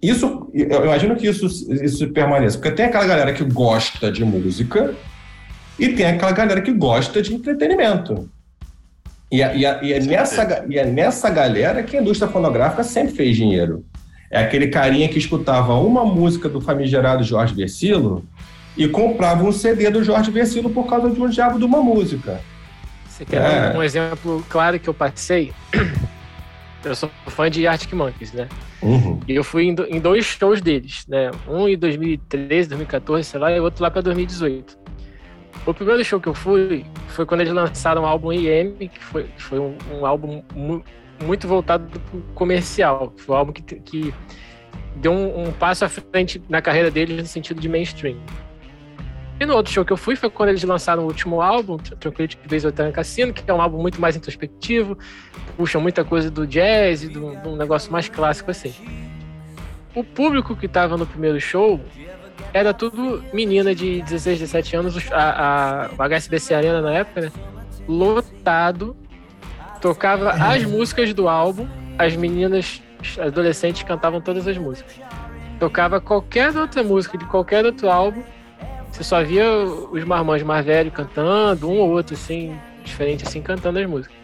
Isso, 0.00 0.50
eu 0.52 0.84
imagino 0.84 1.16
que 1.16 1.28
isso, 1.28 1.46
isso 1.46 2.08
permaneça, 2.10 2.58
porque 2.58 2.72
tem 2.72 2.86
aquela 2.86 3.06
galera 3.06 3.32
que 3.32 3.44
gosta 3.44 4.10
de 4.10 4.24
música 4.24 4.94
e 5.78 5.90
tem 5.90 6.06
aquela 6.06 6.32
galera 6.32 6.60
que 6.60 6.72
gosta 6.72 7.22
de 7.22 7.34
entretenimento. 7.34 8.28
E, 9.30 9.40
e, 9.40 9.62
e, 9.62 9.92
é, 9.92 10.00
nessa, 10.00 10.64
e 10.68 10.78
é 10.78 10.84
nessa 10.84 11.30
galera 11.30 11.82
que 11.82 11.96
a 11.96 12.00
indústria 12.00 12.30
fonográfica 12.30 12.84
sempre 12.84 13.14
fez 13.14 13.36
dinheiro. 13.36 13.84
É 14.32 14.38
aquele 14.40 14.68
carinha 14.68 15.08
que 15.10 15.18
escutava 15.18 15.74
uma 15.74 16.04
música 16.06 16.48
do 16.48 16.58
famigerado 16.60 17.22
Jorge 17.22 17.54
Versilo 17.54 18.24
e 18.76 18.88
compravam 18.88 19.48
um 19.48 19.52
CD 19.52 19.90
do 19.90 20.02
Jorge 20.02 20.30
Versilo 20.30 20.70
por 20.70 20.86
causa 20.88 21.10
de 21.10 21.20
um 21.20 21.28
diabo 21.28 21.58
de 21.58 21.64
uma 21.66 21.82
música. 21.82 22.40
Você 23.06 23.26
quer 23.26 23.74
É. 23.74 23.76
um 23.78 23.82
exemplo 23.82 24.42
claro 24.48 24.80
que 24.80 24.88
eu 24.88 24.94
passei? 24.94 25.52
Eu 26.84 26.96
sou 26.96 27.08
fã 27.28 27.48
de 27.48 27.64
Arctic 27.64 27.92
Monkeys, 27.92 28.32
né? 28.32 28.48
Uhum. 28.82 29.20
E 29.28 29.36
eu 29.36 29.44
fui 29.44 29.66
em, 29.66 29.72
do- 29.74 29.86
em 29.86 30.00
dois 30.00 30.24
shows 30.24 30.60
deles, 30.60 31.04
né? 31.06 31.30
Um 31.48 31.68
em 31.68 31.78
2013, 31.78 32.68
2014, 32.70 33.22
sei 33.28 33.38
lá, 33.38 33.52
e 33.52 33.60
outro 33.60 33.84
lá 33.84 33.88
pra 33.88 34.00
2018. 34.02 34.76
O 35.64 35.72
primeiro 35.72 36.04
show 36.04 36.18
que 36.18 36.28
eu 36.28 36.34
fui 36.34 36.84
foi 37.06 37.24
quando 37.24 37.42
eles 37.42 37.52
lançaram 37.52 38.02
o 38.02 38.04
álbum 38.04 38.32
IM, 38.32 38.72
que 38.88 38.98
foi, 38.98 39.22
que 39.36 39.40
foi 39.40 39.60
um, 39.60 39.76
um 39.92 40.04
álbum 40.04 40.42
muito 41.22 41.46
voltado 41.48 41.86
pro 42.00 42.20
comercial. 42.34 43.12
Foi 43.16 43.34
um 43.34 43.38
álbum 43.38 43.52
que, 43.52 43.62
que 43.62 44.14
deu 44.96 45.12
um, 45.12 45.48
um 45.48 45.52
passo 45.52 45.84
à 45.84 45.88
frente 45.88 46.42
na 46.48 46.60
carreira 46.60 46.90
deles 46.90 47.16
no 47.16 47.26
sentido 47.26 47.60
de 47.60 47.68
mainstream. 47.68 48.16
E 49.40 49.46
no 49.46 49.54
outro 49.54 49.72
show 49.72 49.84
que 49.84 49.92
eu 49.92 49.96
fui 49.96 50.14
foi 50.14 50.30
quando 50.30 50.50
eles 50.50 50.62
lançaram 50.62 51.02
o 51.02 51.06
último 51.06 51.40
álbum, 51.40 51.76
Tr- 51.76 51.94
Tranquility 51.96 52.38
Base 52.48 52.66
Hotel 52.66 52.92
Cassino, 52.92 53.32
que 53.32 53.50
é 53.50 53.54
um 53.54 53.60
álbum 53.60 53.80
muito 53.80 54.00
mais 54.00 54.14
introspectivo, 54.14 54.96
puxa 55.56 55.80
muita 55.80 56.04
coisa 56.04 56.30
do 56.30 56.46
jazz 56.46 57.02
e 57.02 57.08
de 57.08 57.18
um 57.18 57.56
negócio 57.56 57.90
mais 57.90 58.08
clássico 58.08 58.50
assim. 58.50 58.72
O 59.94 60.04
público 60.04 60.54
que 60.54 60.66
estava 60.66 60.96
no 60.96 61.06
primeiro 61.06 61.40
show 61.40 61.80
era 62.54 62.72
tudo 62.72 63.24
menina 63.32 63.74
de 63.74 64.02
16, 64.02 64.38
17 64.40 64.76
anos, 64.76 64.96
os- 64.96 65.10
a, 65.12 65.88
a, 65.98 66.06
HSBC 66.08 66.54
Arena 66.54 66.80
na 66.80 66.92
época, 66.92 67.22
né? 67.22 67.32
Lotado, 67.88 68.96
tocava 69.82 70.30
as 70.30 70.64
músicas 70.64 71.12
do 71.12 71.28
álbum, 71.28 71.68
as 71.98 72.14
meninas 72.16 72.80
as 73.00 73.18
adolescentes 73.18 73.82
cantavam 73.82 74.20
todas 74.20 74.46
as 74.46 74.56
músicas. 74.56 74.94
Tocava 75.58 76.00
qualquer 76.00 76.56
outra 76.56 76.82
música 76.84 77.18
de 77.18 77.24
qualquer 77.26 77.66
outro 77.66 77.90
álbum, 77.90 78.22
você 78.90 79.02
só 79.02 79.22
via 79.24 79.44
os 79.64 80.04
marmãs 80.04 80.42
mais 80.42 80.64
velhos 80.64 80.94
cantando, 80.94 81.68
um 81.68 81.78
ou 81.78 81.90
outro 81.90 82.14
assim, 82.14 82.56
diferente 82.84 83.24
assim, 83.26 83.42
cantando 83.42 83.78
as 83.80 83.86
músicas. 83.86 84.16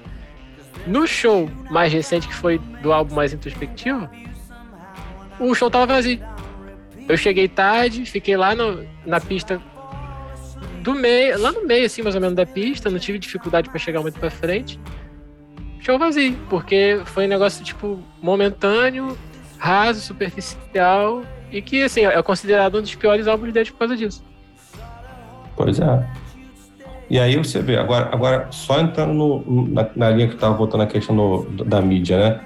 No 0.87 1.07
show 1.07 1.51
mais 1.71 1.93
recente, 1.93 2.29
que 2.29 2.35
foi 2.35 2.59
do 2.81 2.93
álbum 2.93 3.15
mais 3.17 3.33
introspectivo, 3.33 4.09
o 5.41 5.55
show 5.55 5.69
tava 5.69 5.87
vazio. 5.87 6.21
Eu 7.09 7.17
cheguei 7.17 7.49
tarde, 7.49 8.05
fiquei 8.05 8.37
lá 8.37 8.55
no- 8.55 8.87
na 9.05 9.21
pista 9.21 9.61
do 10.83 10.95
meio, 10.95 11.41
lá 11.41 11.51
no 11.51 11.67
meio, 11.67 11.87
assim, 11.87 12.03
mais 12.03 12.15
ou 12.15 12.21
menos, 12.21 12.37
da 12.37 12.47
pista, 12.47 12.91
não 12.91 12.99
tive 12.99 13.19
dificuldade 13.19 13.69
para 13.69 13.79
chegar 13.79 14.01
muito 14.01 14.21
pra 14.21 14.31
frente. 14.31 14.79
Show 15.81 15.99
vazio, 15.99 16.37
porque 16.51 17.01
foi 17.05 17.27
um 17.27 17.29
negócio, 17.29 17.65
tipo, 17.65 17.99
momentâneo, 18.21 19.17
raso, 19.59 20.01
superficial, 20.01 21.23
e 21.51 21.63
que, 21.63 21.83
assim, 21.83 22.05
é 22.05 22.23
considerado 22.23 22.79
um 22.79 22.83
dos 22.83 22.95
piores 22.95 23.27
álbuns 23.27 23.53
deles 23.53 23.71
por 23.71 23.79
causa 23.79 23.97
disso. 23.97 24.23
Pois 25.57 25.81
é. 25.81 26.07
E 27.11 27.19
aí 27.19 27.37
você 27.37 27.61
vê, 27.63 27.77
agora, 27.79 28.11
agora 28.13 28.49
só 28.51 28.81
entrando 28.81 29.15
no- 29.15 29.69
na, 29.69 29.89
na 29.97 30.11
linha 30.11 30.29
que 30.29 30.35
estava 30.35 30.55
voltando 30.55 30.83
a 30.83 30.87
questão 30.87 31.47
da 31.67 31.81
mídia, 31.81 32.19
né? 32.19 32.41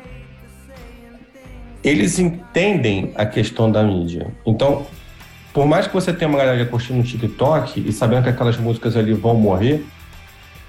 Eles 1.83 2.19
entendem 2.21 3.13
a 3.17 3.27
questão 3.27 3.71
da 3.71 3.83
mídia. 3.83 4.33
Então, 4.47 4.87
por 5.53 5.67
mais 5.67 5.89
que 5.89 5.93
você 5.93 6.13
tenha 6.13 6.29
uma 6.29 6.39
galera 6.39 6.65
curtindo 6.65 6.99
no 7.01 7.05
TikTok 7.05 7.83
e 7.89 7.93
sabendo 7.93 8.23
que 8.23 8.29
aquelas 8.29 8.57
músicas 8.57 8.97
ali 8.97 9.13
vão 9.13 9.35
morrer, 9.35 9.85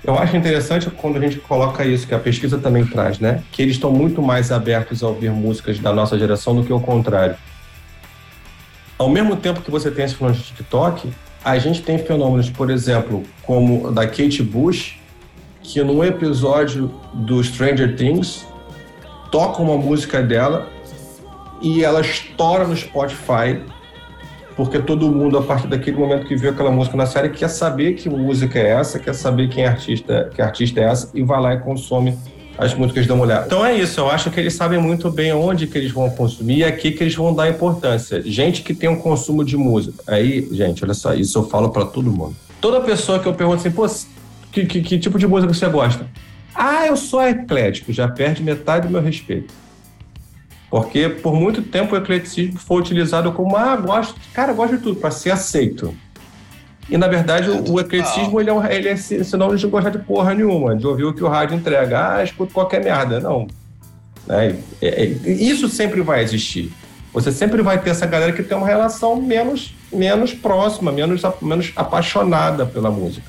eu 0.03 0.17
acho 0.17 0.35
interessante 0.35 0.89
quando 0.89 1.17
a 1.17 1.21
gente 1.21 1.37
coloca 1.39 1.85
isso, 1.85 2.05
que 2.05 2.13
a 2.13 2.19
pesquisa 2.19 2.57
também 2.57 2.85
traz, 2.85 3.19
né? 3.19 3.41
Que 3.51 3.61
eles 3.61 3.75
estão 3.75 3.91
muito 3.91 4.21
mais 4.21 4.51
abertos 4.51 5.01
a 5.01 5.07
ouvir 5.07 5.31
músicas 5.31 5.79
da 5.79 5.93
nossa 5.93 6.19
geração 6.19 6.55
do 6.55 6.63
que 6.63 6.73
o 6.73 6.79
contrário. 6.79 7.35
Ao 8.97 9.09
mesmo 9.09 9.35
tempo 9.37 9.61
que 9.61 9.71
você 9.71 9.89
tem 9.89 10.05
esse 10.05 10.15
fenômeno 10.15 10.41
de 10.41 10.47
TikTok, 10.47 11.09
a 11.43 11.57
gente 11.57 11.81
tem 11.81 11.97
fenômenos, 11.97 12.49
por 12.49 12.69
exemplo, 12.69 13.23
como 13.43 13.91
da 13.91 14.05
Kate 14.05 14.43
Bush, 14.43 14.97
que 15.61 15.81
num 15.81 16.03
episódio 16.03 16.93
do 17.13 17.41
Stranger 17.41 17.95
Things 17.95 18.45
toca 19.31 19.61
uma 19.61 19.77
música 19.77 20.21
dela 20.21 20.69
e 21.61 21.83
ela 21.83 22.01
estoura 22.01 22.67
no 22.67 22.75
Spotify, 22.75 23.61
porque 24.55 24.79
todo 24.79 25.09
mundo, 25.11 25.37
a 25.37 25.41
partir 25.41 25.67
daquele 25.67 25.97
momento 25.97 26.27
que 26.27 26.35
viu 26.35 26.51
aquela 26.51 26.71
música 26.71 26.95
na 26.95 27.05
série, 27.05 27.29
quer 27.29 27.49
saber 27.49 27.93
que 27.93 28.09
música 28.09 28.59
é 28.59 28.69
essa, 28.69 28.99
quer 28.99 29.13
saber 29.13 29.49
quem 29.49 29.63
é 29.63 29.67
artista, 29.67 30.29
que 30.33 30.41
artista 30.41 30.79
é 30.79 30.83
essa, 30.83 31.09
e 31.13 31.23
vai 31.23 31.41
lá 31.41 31.53
e 31.53 31.59
consome 31.59 32.17
as 32.57 32.73
músicas 32.73 33.07
da 33.07 33.15
mulher. 33.15 33.43
Então 33.45 33.65
é 33.65 33.75
isso, 33.75 33.99
eu 33.99 34.09
acho 34.09 34.29
que 34.29 34.39
eles 34.39 34.53
sabem 34.53 34.79
muito 34.79 35.09
bem 35.09 35.33
onde 35.33 35.65
que 35.65 35.77
eles 35.77 35.91
vão 35.91 36.09
consumir 36.09 36.57
e 36.57 36.63
aqui 36.63 36.91
que 36.91 37.03
eles 37.03 37.15
vão 37.15 37.33
dar 37.33 37.49
importância. 37.49 38.21
Gente 38.21 38.61
que 38.61 38.73
tem 38.73 38.89
um 38.89 38.95
consumo 38.95 39.43
de 39.43 39.57
música. 39.57 40.03
Aí, 40.07 40.47
gente, 40.51 40.83
olha 40.83 40.93
só, 40.93 41.13
isso 41.13 41.37
eu 41.39 41.49
falo 41.49 41.69
pra 41.69 41.85
todo 41.85 42.11
mundo. 42.11 42.35
Toda 42.61 42.79
pessoa 42.81 43.19
que 43.19 43.27
eu 43.27 43.33
pergunto 43.33 43.57
assim, 43.57 43.71
pô, 43.71 43.87
que, 44.51 44.65
que, 44.65 44.81
que 44.81 44.99
tipo 44.99 45.17
de 45.17 45.27
música 45.27 45.53
você 45.53 45.67
gosta? 45.67 46.05
Ah, 46.53 46.85
eu 46.85 46.95
sou 46.95 47.21
eclético, 47.23 47.91
já 47.91 48.07
perde 48.07 48.43
metade 48.43 48.87
do 48.87 48.91
meu 48.91 49.01
respeito. 49.01 49.53
Porque 50.73 51.07
por 51.07 51.35
muito 51.35 51.61
tempo 51.61 51.93
o 51.93 51.97
ecleticismo 51.99 52.57
foi 52.57 52.81
utilizado 52.81 53.31
como, 53.31 53.55
ah, 53.55 53.75
gosto, 53.75 54.15
cara, 54.33 54.51
gosto 54.53 54.75
de 54.75 54.81
tudo, 54.81 54.95
para 54.99 55.11
ser 55.11 55.29
aceito. 55.29 55.93
E 56.89 56.97
na 56.97 57.07
verdade 57.07 57.47
o, 57.47 57.73
o 57.73 57.79
ecleticismo 57.79 58.41
ele 58.41 58.49
é, 58.49 58.53
um, 58.53 58.65
ele 58.65 58.89
é 58.89 58.95
si- 58.95 59.23
sinônimo 59.23 59.55
de 59.55 59.63
não 59.65 59.69
gostar 59.69 59.91
de 59.91 59.99
porra 59.99 60.33
nenhuma, 60.33 60.75
de 60.75 60.87
ouvir 60.87 61.03
o 61.03 61.13
que 61.13 61.23
o 61.23 61.27
rádio 61.27 61.55
entrega. 61.55 62.15
Ah, 62.15 62.23
escuto 62.23 62.51
qualquer 62.51 62.83
merda. 62.83 63.19
Não. 63.19 63.45
Né? 64.25 64.55
É- 64.81 65.03
é- 65.03 65.29
isso 65.29 65.69
sempre 65.69 66.01
vai 66.01 66.23
existir. 66.23 66.73
Você 67.13 67.31
sempre 67.31 67.61
vai 67.61 67.77
ter 67.79 67.91
essa 67.91 68.07
galera 68.07 68.31
que 68.31 68.41
tem 68.41 68.57
uma 68.57 68.65
relação 68.65 69.15
menos, 69.21 69.75
menos 69.93 70.33
próxima, 70.33 70.91
menos, 70.91 71.21
menos 71.39 71.71
apaixonada 71.75 72.65
pela 72.65 72.89
música. 72.89 73.27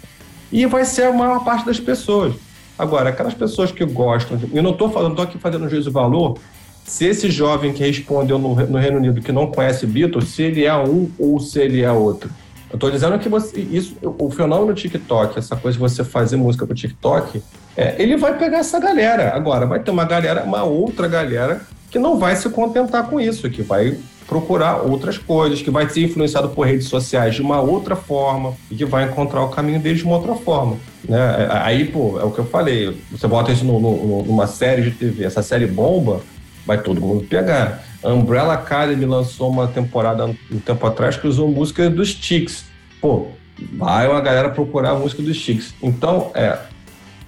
E 0.50 0.64
vai 0.64 0.86
ser 0.86 1.08
a 1.08 1.12
maior 1.12 1.44
parte 1.44 1.66
das 1.66 1.78
pessoas. 1.78 2.36
Agora, 2.78 3.10
aquelas 3.10 3.34
pessoas 3.34 3.70
que 3.70 3.84
gostam, 3.84 4.38
de, 4.38 4.48
eu 4.56 4.62
não 4.62 4.70
estou 4.70 4.90
falando, 4.90 5.10
estou 5.10 5.24
aqui 5.26 5.36
fazendo 5.38 5.68
juízo 5.68 5.90
de 5.90 5.94
valor, 5.94 6.38
se 6.84 7.06
esse 7.06 7.30
jovem 7.30 7.72
que 7.72 7.84
respondeu 7.84 8.38
no, 8.38 8.54
no 8.54 8.78
Reino 8.78 8.98
Unido 8.98 9.20
que 9.20 9.32
não 9.32 9.46
conhece 9.46 9.86
Beatles, 9.86 10.28
se 10.28 10.42
ele 10.42 10.64
é 10.64 10.74
um 10.76 11.08
ou 11.18 11.40
se 11.40 11.58
ele 11.60 11.82
é 11.82 11.90
outro. 11.90 12.30
Eu 12.70 12.76
estou 12.76 12.90
dizendo 12.90 13.18
que 13.18 13.28
você, 13.28 13.60
isso, 13.60 13.96
o 14.02 14.30
fenômeno 14.30 14.74
TikTok, 14.74 15.38
essa 15.38 15.54
coisa 15.56 15.76
de 15.76 15.80
você 15.80 16.02
fazer 16.02 16.36
música 16.36 16.66
pro 16.66 16.74
TikTok, 16.74 17.40
é, 17.76 17.94
ele 18.02 18.16
vai 18.16 18.36
pegar 18.36 18.58
essa 18.58 18.78
galera. 18.80 19.32
Agora, 19.34 19.64
vai 19.64 19.78
ter 19.80 19.90
uma 19.90 20.04
galera, 20.04 20.42
uma 20.42 20.64
outra 20.64 21.06
galera 21.06 21.60
que 21.90 21.98
não 21.98 22.18
vai 22.18 22.34
se 22.34 22.48
contentar 22.50 23.04
com 23.08 23.20
isso, 23.20 23.48
que 23.48 23.62
vai 23.62 23.96
procurar 24.26 24.78
outras 24.78 25.18
coisas, 25.18 25.62
que 25.62 25.70
vai 25.70 25.88
ser 25.88 26.02
influenciado 26.02 26.48
por 26.48 26.66
redes 26.66 26.88
sociais 26.88 27.34
de 27.36 27.42
uma 27.42 27.60
outra 27.60 27.94
forma 27.94 28.54
e 28.70 28.74
que 28.74 28.84
vai 28.84 29.04
encontrar 29.04 29.42
o 29.44 29.48
caminho 29.50 29.78
deles 29.78 29.98
de 29.98 30.04
uma 30.04 30.16
outra 30.16 30.34
forma. 30.34 30.76
Né? 31.08 31.18
Aí, 31.62 31.84
pô, 31.84 32.18
é 32.18 32.24
o 32.24 32.30
que 32.30 32.38
eu 32.40 32.46
falei, 32.46 32.96
você 33.12 33.28
bota 33.28 33.52
isso 33.52 33.64
no- 33.64 33.78
no- 33.78 34.22
numa 34.24 34.46
série 34.46 34.82
de 34.82 34.90
TV, 34.92 35.24
essa 35.24 35.42
série 35.42 35.66
bomba, 35.66 36.20
vai 36.66 36.78
todo 36.78 37.00
mundo 37.00 37.24
pegar. 37.24 37.82
A 38.02 38.08
Umbrella 38.08 38.54
Academy 38.54 39.04
lançou 39.04 39.50
uma 39.50 39.66
temporada 39.66 40.26
um 40.26 40.58
tempo 40.58 40.86
atrás 40.86 41.16
que 41.16 41.26
usou 41.26 41.48
música 41.48 41.88
dos 41.88 42.08
Chicks. 42.08 42.64
Pô, 43.00 43.28
vai 43.72 44.08
uma 44.08 44.20
galera 44.20 44.50
procurar 44.50 44.90
a 44.90 44.94
música 44.94 45.22
dos 45.22 45.36
Chicks. 45.36 45.74
Então, 45.82 46.30
é. 46.34 46.58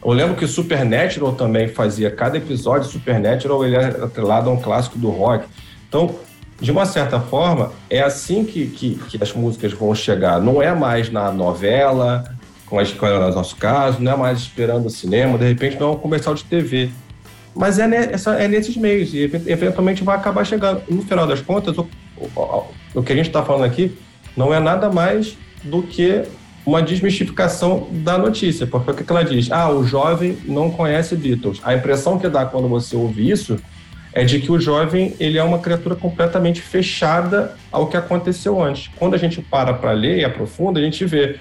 Eu 0.05 0.13
lembro 0.13 0.37
que 0.37 0.47
Supernatural 0.47 1.33
também 1.33 1.67
fazia, 1.67 2.11
cada 2.11 2.37
episódio 2.37 2.89
Supernatural 2.89 3.65
ele 3.65 3.75
era 3.75 4.05
atrelado 4.05 4.49
a 4.49 4.53
um 4.53 4.61
clássico 4.61 4.99
do 4.99 5.11
rock. 5.11 5.47
Então, 5.89 6.15
de 6.61 6.71
uma 6.71 6.87
certa 6.87 7.19
forma, 7.19 7.73
é 7.91 8.01
assim 8.01 8.45
que, 8.45 8.67
que, 8.67 8.95
que 8.95 9.23
as 9.23 9.33
músicas 9.33 9.73
vão 9.73 9.95
chegar. 9.95 10.41
Não 10.41 10.63
é 10.63 10.73
mais 10.75 11.11
na 11.11 11.33
novela, 11.33 12.25
como 12.67 12.81
é 12.81 12.85
no 12.85 13.35
nosso 13.35 13.57
caso, 13.57 14.01
não 14.01 14.13
é 14.13 14.17
mais 14.17 14.39
esperando 14.39 14.87
o 14.87 14.91
cinema, 14.91 15.39
de 15.39 15.47
repente 15.47 15.79
não 15.79 15.89
é 15.89 15.91
um 15.93 15.97
comercial 15.97 16.35
de 16.35 16.45
TV. 16.45 16.91
Mas 17.57 17.79
é, 17.79 17.87
ne- 17.89 17.97
essa- 18.13 18.35
é 18.35 18.47
nesses 18.47 18.77
meios, 18.77 19.15
e 19.15 19.23
ev- 19.25 19.49
eventualmente 19.49 20.05
vai 20.05 20.17
acabar 20.17 20.45
chegando. 20.45 20.83
No 20.89 21.03
final 21.03 21.27
das 21.27 21.41
contas, 21.41 21.77
o, 21.79 21.89
o- 22.37 22.65
o 22.95 23.03
que 23.03 23.13
a 23.13 23.17
gente 23.17 23.29
está 23.29 23.43
falando 23.43 23.65
aqui 23.65 23.97
não 24.37 24.53
é 24.53 24.61
nada 24.61 24.91
mais 24.91 25.37
do 25.65 25.83
que 25.83 26.23
uma 26.67 26.83
desmistificação 26.83 27.89
da 27.91 28.19
notícia. 28.19 28.67
Porque 28.67 28.91
o 28.91 28.95
que 28.95 29.11
ela 29.11 29.25
diz? 29.25 29.51
Ah, 29.51 29.71
o 29.71 29.85
jovem 29.85 30.37
não 30.45 30.71
conhece 30.71 31.17
Beatles. 31.17 31.61
A 31.65 31.75
impressão 31.75 32.19
que 32.19 32.29
dá 32.29 32.45
quando 32.45 32.69
você 32.69 32.95
ouve 32.97 33.31
isso 33.31 33.57
é 34.13 34.25
de 34.25 34.41
que 34.41 34.51
o 34.51 34.59
jovem 34.61 35.15
ele 35.21 35.39
é 35.39 35.43
uma 35.45 35.59
criatura 35.59 35.95
completamente 35.95 36.61
fechada 36.61 37.55
ao 37.71 37.87
que 37.87 37.97
aconteceu 37.97 38.61
antes. 38.63 38.91
Quando 38.97 39.15
a 39.15 39.19
gente 39.19 39.41
para 39.43 39.73
para 39.75 39.93
ler 39.93 40.19
e 40.19 40.25
aprofunda, 40.25 40.81
a 40.81 40.83
gente 40.83 41.05
vê 41.05 41.37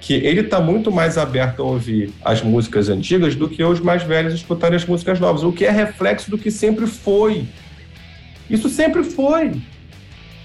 que 0.00 0.14
ele 0.14 0.40
está 0.40 0.60
muito 0.60 0.90
mais 0.90 1.18
aberto 1.18 1.62
a 1.62 1.64
ouvir 1.64 2.12
as 2.24 2.42
músicas 2.42 2.88
antigas 2.88 3.34
do 3.34 3.48
que 3.48 3.62
os 3.62 3.80
mais 3.80 4.02
velhos 4.02 4.32
escutarem 4.32 4.76
as 4.76 4.84
músicas 4.84 5.20
novas, 5.20 5.42
o 5.42 5.52
que 5.52 5.64
é 5.64 5.70
reflexo 5.70 6.30
do 6.30 6.38
que 6.38 6.50
sempre 6.50 6.86
foi. 6.86 7.46
Isso 8.48 8.68
sempre 8.68 9.04
foi. 9.04 9.60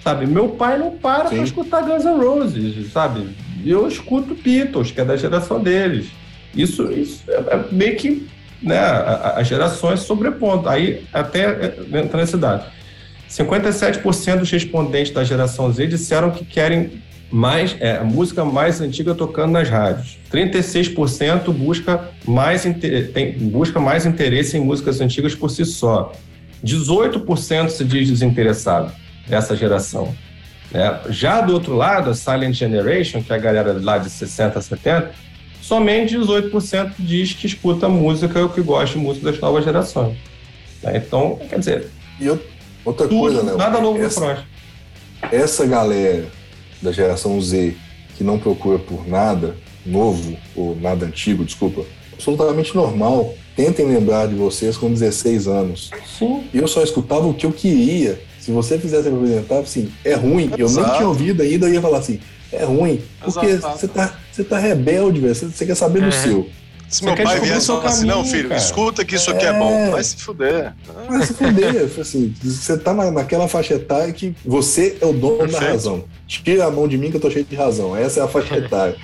Sabe, 0.03 0.27
meu 0.27 0.49
pai 0.49 0.77
não 0.77 0.91
para 0.91 1.29
Sim. 1.29 1.35
para 1.35 1.43
escutar 1.45 1.81
Guns 1.81 2.03
N' 2.03 2.23
Roses, 2.23 2.91
sabe? 2.91 3.27
Eu 3.65 3.87
escuto 3.87 4.35
Beatles, 4.35 4.91
que 4.91 5.01
é 5.01 5.05
da 5.05 5.15
geração 5.15 5.59
deles. 5.59 6.07
Isso, 6.55 6.91
isso 6.91 7.23
é, 7.27 7.33
é 7.33 7.65
meio 7.71 7.95
que 7.95 8.27
né, 8.61 8.77
as 9.35 9.47
gerações 9.47 10.01
sobrepondo. 10.01 10.69
Aí 10.69 11.03
até 11.11 11.43
é, 11.45 11.77
entra 11.99 12.19
nesse 12.19 12.37
dado. 12.37 12.65
57% 13.29 14.37
dos 14.37 14.51
respondentes 14.51 15.11
da 15.11 15.23
geração 15.23 15.71
Z 15.71 15.87
disseram 15.87 16.29
que 16.29 16.45
querem 16.45 17.01
mais 17.35 17.75
é, 17.81 17.97
a 17.97 18.03
música 18.05 18.45
mais 18.45 18.79
antiga 18.79 19.13
tocando 19.13 19.51
nas 19.51 19.67
rádios. 19.69 20.17
36% 20.31 21.51
busca 21.51 22.11
mais, 22.25 22.63
tem, 23.13 23.33
busca 23.33 23.77
mais 23.77 24.05
interesse 24.05 24.55
em 24.57 24.61
músicas 24.61 25.01
antigas 25.01 25.35
por 25.35 25.49
si 25.51 25.65
só. 25.65 26.13
18% 26.63 27.69
se 27.69 27.83
diz 27.83 28.07
desinteressado 28.07 28.89
dessa 29.27 29.53
geração. 29.53 30.15
né? 30.71 30.97
Já 31.09 31.41
do 31.41 31.53
outro 31.53 31.75
lado, 31.75 32.09
a 32.09 32.13
Silent 32.13 32.53
Generation, 32.55 33.21
que 33.21 33.33
é 33.33 33.35
a 33.35 33.39
galera 33.39 33.77
lá 33.81 33.97
de 33.97 34.09
60 34.09 34.57
a 34.57 34.61
70, 34.61 35.11
somente 35.61 36.15
18% 36.15 36.93
diz 36.99 37.33
que 37.33 37.47
escuta 37.47 37.89
música 37.89 38.39
ou 38.39 38.47
que 38.47 38.61
gosta 38.61 38.97
de 38.97 39.03
música 39.03 39.29
das 39.29 39.41
novas 39.41 39.65
gerações. 39.65 40.15
né? 40.81 41.03
Então, 41.05 41.37
quer 41.49 41.59
dizer, 41.59 41.87
E 42.17 42.29
outra 42.85 43.09
tudo, 43.09 43.19
coisa, 43.19 43.43
Léo. 43.43 43.57
nada 43.57 43.81
novo 43.81 43.99
no 43.99 44.05
essa, 44.05 44.21
front. 44.21 44.39
essa 45.33 45.65
galera 45.65 46.27
da 46.85 46.91
geração 46.91 47.41
Z 47.41 47.75
que 48.17 48.23
não 48.23 48.39
procura 48.39 48.79
por 48.79 49.05
nada 49.07 49.55
novo 49.85 50.37
ou 50.55 50.75
nada 50.79 51.05
antigo, 51.05 51.43
desculpa, 51.43 51.81
absolutamente 52.13 52.73
normal. 52.75 53.33
Tentem 53.55 53.85
lembrar 53.85 54.27
de 54.27 54.35
vocês 54.35 54.77
com 54.77 54.91
16 54.91 55.47
anos. 55.47 55.89
Sim. 56.17 56.43
Eu 56.53 56.67
só 56.67 56.81
escutava 56.83 57.25
o 57.27 57.33
que 57.33 57.45
eu 57.45 57.51
queria. 57.51 58.19
Se 58.39 58.51
você 58.51 58.77
fizesse 58.77 59.09
representar, 59.09 59.59
assim, 59.59 59.89
é 60.03 60.13
ruim. 60.13 60.49
Eu 60.57 60.67
nem 60.69 60.79
Exato. 60.79 60.97
tinha 60.97 61.07
ouvido 61.07 61.41
ainda, 61.41 61.67
eu 61.67 61.73
ia 61.73 61.81
falar 61.81 61.97
assim, 61.99 62.19
é 62.51 62.63
ruim. 62.63 63.01
Porque 63.23 63.45
Exato. 63.45 63.79
você 63.79 63.87
tá, 63.87 64.13
você 64.31 64.43
tá 64.43 64.57
rebelde, 64.59 65.19
velho. 65.19 65.33
Você, 65.33 65.45
você 65.47 65.65
quer 65.65 65.75
saber 65.75 66.01
do 66.01 66.07
É. 66.07 66.11
seu. 66.11 66.47
Se 66.89 66.99
Você 67.01 67.05
meu 67.05 67.15
pai 67.23 67.39
viesse 67.39 67.63
e 67.63 67.67
falar 67.67 67.85
assim, 67.89 68.05
não, 68.05 68.17
caminho, 68.17 68.31
filho, 68.35 68.49
cara. 68.49 68.61
escuta 68.61 69.03
que 69.03 69.15
isso 69.15 69.31
aqui 69.31 69.45
é, 69.45 69.49
É. 69.49 69.53
bom. 69.53 69.91
Vai 69.91 70.03
se 70.03 70.15
fuder. 70.17 70.73
Vai 71.09 71.25
se 71.25 71.33
fuder. 71.33 71.89
assim, 71.99 72.33
você 72.43 72.77
tá 72.77 72.93
na, 72.93 73.11
naquela 73.11 73.47
faixa 73.47 73.73
etária 73.73 74.13
que 74.13 74.35
você 74.45 74.97
é 75.01 75.05
o 75.05 75.11
dono 75.13 75.37
da 75.39 75.43
Perfeito. 75.45 75.63
razão. 75.71 76.03
Tira 76.27 76.65
a 76.65 76.71
mão 76.71 76.87
de 76.87 76.97
mim 76.97 77.09
que 77.11 77.17
eu 77.17 77.21
tô 77.21 77.29
cheio 77.29 77.45
de 77.45 77.55
razão. 77.55 77.95
Essa 77.97 78.19
é 78.19 78.23
a 78.23 78.27
faixa 78.27 78.55
etária. 78.57 78.95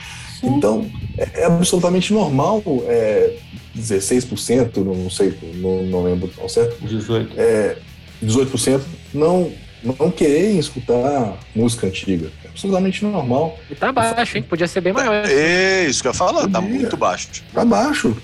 Então, 0.44 0.90
é, 1.18 1.41
é 1.41 1.45
absolutamente 1.45 2.14
normal 2.14 2.64
é, 2.88 3.36
16%, 3.78 4.78
não, 4.78 4.94
não 4.95 5.10
sei, 5.10 5.34
não, 5.56 5.84
não 5.84 6.03
lembro 6.03 6.32
ao 6.41 6.49
certo, 6.49 6.76
18. 6.86 7.34
é, 7.40 7.78
18% 8.24 8.82
não, 9.14 9.52
não 9.84 10.10
quererem 10.12 10.58
escutar 10.60 11.38
música 11.56 11.88
antiga. 11.88 12.30
Absolutamente 12.52 13.03
normal. 13.06 13.57
E 13.69 13.76
tá 13.76 13.91
baixo, 13.91 14.38
hein? 14.38 14.44
Podia 14.44 14.68
ser 14.68 14.82
bem 14.82 14.94
maior. 14.94 15.26
É 15.26 15.86
isso 15.86 16.02
que 16.02 16.07
eu 16.07 16.14
falar, 16.14 16.48
tá 16.49 16.61
muito 16.61 16.95
baixo. 16.98 17.30
Tá 17.53 17.65
baixo. 17.65 18.15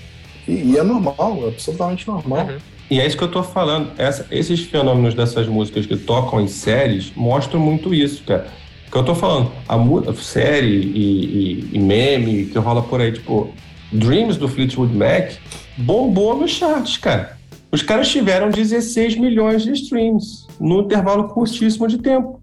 E, 0.46 0.72
e 0.72 0.78
é 0.78 0.82
normal, 0.82 1.40
é 1.44 1.48
absolutamente 1.48 2.06
normal. 2.06 2.46
Uhum. 2.46 2.58
E 2.90 3.00
é 3.00 3.06
isso 3.06 3.16
que 3.18 3.24
eu 3.24 3.30
tô 3.30 3.42
falando. 3.42 3.90
Essa- 3.98 4.26
esses 4.30 4.60
fenômenos 4.60 5.14
dessas 5.14 5.46
músicas 5.46 5.84
que 5.86 5.96
tocam 5.96 6.40
em 6.40 6.48
séries 6.48 7.12
mostram 7.14 7.60
muito 7.60 7.94
isso, 7.94 8.22
cara. 8.24 8.48
O 8.86 8.90
que 8.90 8.96
eu 8.96 9.04
tô 9.04 9.14
falando, 9.14 9.52
a, 9.68 10.14
série 10.14 10.66
e, 10.68 11.04
e- 11.04 11.68
e 11.74 11.78
meme 11.78 12.46
que 12.46 12.58
rola 12.58 12.82
por 12.82 13.00
aí, 13.00 13.12
tipo, 13.12 13.52
Dreams 13.92 14.36
do 14.38 14.48
Fleetwood 14.48 14.94
Mac 14.94 15.32
bombou 15.76 16.36
nos 16.38 16.50
charts, 16.52 16.96
cara. 16.96 17.36
Os 17.70 17.82
caras 17.82 18.08
tiveram 18.08 18.48
16 18.50 19.16
milhões 19.16 19.62
de 19.62 19.72
streams 19.72 20.46
num 20.58 20.80
intervalo 20.80 21.28
curtíssimo 21.28 21.86
de 21.86 21.98
tempo. 21.98 22.40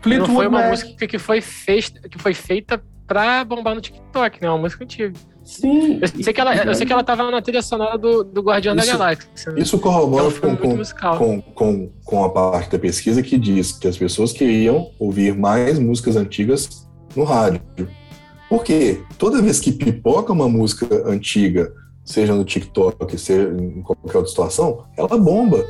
Não 0.00 0.02
Fleetwood 0.02 0.34
foi 0.34 0.46
uma 0.46 0.58
Mac. 0.60 0.70
música 0.70 1.06
que 1.06 1.18
foi, 1.18 1.40
fez, 1.40 1.88
que 1.90 2.18
foi 2.18 2.32
feita 2.34 2.82
pra 3.06 3.44
bombar 3.44 3.74
no 3.74 3.80
TikTok, 3.80 4.40
né? 4.40 4.48
Uma 4.48 4.58
música 4.58 4.84
antiga. 4.84 5.12
Sim. 5.42 5.98
Eu 6.00 6.06
sei 6.22 6.32
que 6.32 6.40
ela, 6.40 6.54
eu 6.54 6.74
sei 6.74 6.86
que 6.86 6.92
ela 6.92 7.02
tava 7.02 7.28
na 7.30 7.42
trilha 7.42 7.60
sonora 7.62 7.98
do, 7.98 8.22
do 8.22 8.40
Guardião 8.40 8.74
Isso- 8.76 8.86
da 8.86 8.92
Galáxia. 8.92 9.28
né? 9.48 9.54
Isso 9.60 9.76
É 9.76 9.78
corrobora 9.78 10.30
filme 10.30 10.56
com, 10.56 10.76
com, 11.18 11.42
com, 11.42 11.90
com 12.04 12.24
a 12.24 12.30
parte 12.30 12.70
da 12.70 12.78
pesquisa 12.78 13.20
que 13.22 13.36
diz 13.36 13.72
que 13.72 13.88
as 13.88 13.96
pessoas 13.98 14.32
queriam 14.32 14.90
ouvir 14.98 15.34
mais 15.36 15.78
músicas 15.78 16.14
antigas 16.16 16.88
no 17.16 17.24
rádio. 17.24 17.60
Por 18.48 18.62
quê? 18.64 19.00
Toda 19.18 19.42
vez 19.42 19.58
que 19.60 19.72
pipoca 19.72 20.32
uma 20.32 20.48
música 20.48 20.86
antiga, 21.08 21.72
seja 22.04 22.34
no 22.34 22.44
TikTok, 22.44 23.18
seja 23.18 23.48
em 23.50 23.82
qualquer 23.82 24.18
outra 24.18 24.28
situação, 24.30 24.84
ela 24.96 25.18
bomba. 25.18 25.66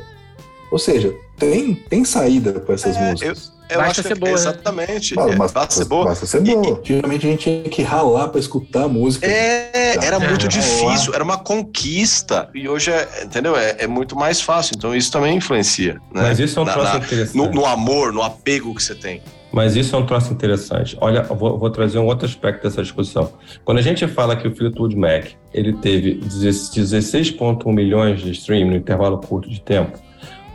Ou 0.71 0.77
seja, 0.79 1.13
tem, 1.37 1.73
tem 1.75 2.05
saída 2.05 2.59
para 2.59 2.75
essas 2.75 2.95
É, 2.95 3.09
músicas. 3.11 3.51
Eu 3.55 3.60
Basta 3.77 3.91
acho 3.91 4.01
ser 4.03 4.13
que 4.13 4.19
boa, 4.19 4.31
né? 4.31 4.37
exatamente. 4.37 5.15
Basta, 5.15 5.31
é, 5.33 5.35
basta 5.37 5.71
ser 5.75 5.85
boa. 5.85 6.05
basta 6.05 6.25
ser 6.25 6.39
boa. 6.41 6.81
Geralmente 6.83 7.27
a 7.27 7.29
gente 7.29 7.39
tinha 7.43 7.63
que 7.63 7.81
ralar 7.81 8.27
para 8.29 8.39
escutar 8.39 8.83
a 8.83 8.87
música. 8.87 9.25
É, 9.27 9.97
era 10.05 10.17
É, 10.17 10.27
muito 10.29 10.45
é. 10.45 10.49
difícil, 10.49 11.13
era 11.13 11.23
uma 11.23 11.37
conquista. 11.37 12.49
E 12.53 12.67
hoje 12.67 12.91
é, 12.91 13.23
entendeu? 13.23 13.55
É, 13.55 13.75
é 13.79 13.87
muito 13.87 14.15
mais 14.15 14.41
fácil. 14.41 14.73
Então 14.77 14.95
isso 14.95 15.11
também 15.11 15.37
influencia. 15.37 15.93
Né? 16.13 16.21
Mas 16.23 16.39
isso 16.39 16.59
é 16.59 16.61
um 16.61 16.65
Na- 16.65 16.73
troço 16.73 16.93
na- 16.93 16.99
interessante. 17.05 17.37
no, 17.37 17.51
no 17.51 17.65
amor, 17.65 18.11
no 18.13 18.21
apego 18.21 18.73
que 18.75 18.83
você 18.83 18.95
tem. 18.95 19.21
Mas 19.53 19.75
isso 19.75 19.93
é 19.93 19.99
um 19.99 20.05
troço 20.05 20.31
interessante. 20.31 20.95
Olha, 21.01 21.25
eu 21.29 21.35
vou, 21.35 21.59
vou 21.59 21.69
trazer 21.69 21.99
um 21.99 22.05
outro 22.05 22.25
aspecto 22.25 22.63
dessa 22.63 22.81
discussão. 22.81 23.33
Quando 23.65 23.79
a 23.79 23.81
gente 23.81 24.07
fala 24.07 24.33
que 24.37 24.47
o 24.47 24.55
Fleetwood 24.55 24.95
Mac 24.95 25.25
ele 25.53 25.73
teve 25.73 26.21
16,1 26.23 27.73
milhões 27.73 28.21
de 28.21 28.31
stream 28.31 28.69
no 28.69 28.75
intervalo 28.77 29.17
curto 29.17 29.49
de 29.49 29.59
tempo, 29.61 29.97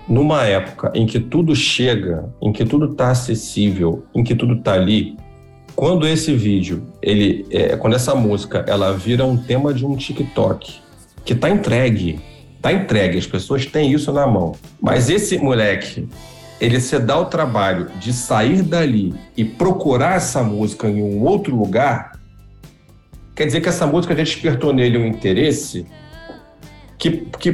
numa 0.08 0.44
época 0.44 0.92
em 0.94 1.06
que 1.06 1.18
tudo 1.18 1.54
chega, 1.54 2.28
em 2.40 2.52
que 2.52 2.64
tudo 2.64 2.92
está 2.92 3.10
acessível, 3.10 4.04
em 4.14 4.22
que 4.22 4.34
tudo 4.34 4.54
está 4.54 4.74
ali, 4.74 5.16
quando 5.74 6.06
esse 6.06 6.34
vídeo, 6.34 6.82
ele, 7.02 7.46
é, 7.50 7.76
quando 7.76 7.94
essa 7.94 8.14
música, 8.14 8.64
ela 8.66 8.92
vira 8.96 9.24
um 9.26 9.36
tema 9.36 9.74
de 9.74 9.84
um 9.84 9.94
TikTok, 9.94 10.80
que 11.24 11.34
está 11.34 11.50
entregue, 11.50 12.18
está 12.56 12.72
entregue, 12.72 13.18
as 13.18 13.26
pessoas 13.26 13.66
têm 13.66 13.92
isso 13.92 14.10
na 14.10 14.26
mão. 14.26 14.54
Mas 14.80 15.10
esse 15.10 15.36
moleque, 15.36 16.08
ele 16.58 16.80
se 16.80 16.98
dá 16.98 17.18
o 17.18 17.26
trabalho 17.26 17.88
de 18.00 18.12
sair 18.12 18.62
dali 18.62 19.12
e 19.36 19.44
procurar 19.44 20.16
essa 20.16 20.42
música 20.42 20.88
em 20.88 21.02
um 21.02 21.22
outro 21.22 21.54
lugar, 21.54 22.12
quer 23.34 23.44
dizer 23.44 23.60
que 23.60 23.68
essa 23.68 23.86
música 23.86 24.16
já 24.16 24.22
despertou 24.22 24.72
nele 24.72 24.96
um 24.96 25.06
interesse 25.06 25.84
que, 26.98 27.26
que, 27.38 27.52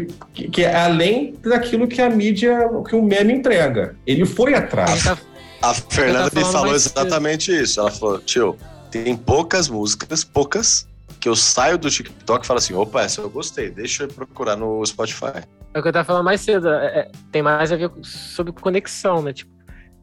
que- 0.50 0.64
é 0.64 0.74
além 0.84 1.34
daquilo 1.42 1.86
que 1.88 2.00
a 2.00 2.08
mídia, 2.08 2.68
que 2.88 2.94
o 2.96 3.02
meme 3.02 3.32
entrega. 3.34 3.96
Ele 4.06 4.24
foi 4.24 4.54
atrás. 4.54 5.04
tá- 5.04 5.18
A 5.60 5.74
Fernanda 5.74 6.30
me 6.34 6.44
falou 6.44 6.78
cedo. 6.78 6.98
exatamente 7.00 7.52
isso. 7.62 7.80
Ela 7.80 7.90
falou, 7.90 8.18
tio, 8.18 8.56
tem 8.90 9.16
poucas 9.16 9.68
músicas, 9.68 10.24
poucas, 10.24 10.86
que 11.20 11.28
eu 11.28 11.36
saio 11.36 11.78
do 11.78 11.88
TikTok 11.90 12.44
e 12.44 12.46
falo 12.46 12.58
assim, 12.58 12.74
opa, 12.74 13.02
essa 13.02 13.20
eu 13.20 13.30
gostei, 13.30 13.70
deixa 13.70 14.04
eu 14.04 14.08
procurar 14.08 14.56
no 14.56 14.84
Spotify. 14.84 15.44
É 15.74 15.78
o 15.78 15.82
que 15.82 15.88
eu 15.88 15.92
tava 15.92 16.04
falando 16.04 16.24
mais 16.24 16.40
cedo. 16.40 16.68
é- 16.68 16.98
é- 17.00 17.10
tem 17.30 17.42
mais 17.42 17.70
a 17.72 17.76
ver 17.76 17.90
sobre 18.02 18.52
conexão, 18.52 19.22
né? 19.22 19.32
Tipo, 19.32 19.50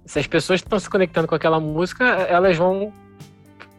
se 0.06 0.18
as 0.18 0.26
pessoas 0.28 0.60
estão 0.62 0.80
se 0.80 0.90
conectando 0.90 1.28
com 1.28 1.36
aquela 1.36 1.60
música, 1.60 2.06
elas 2.06 2.58
vão 2.58 2.92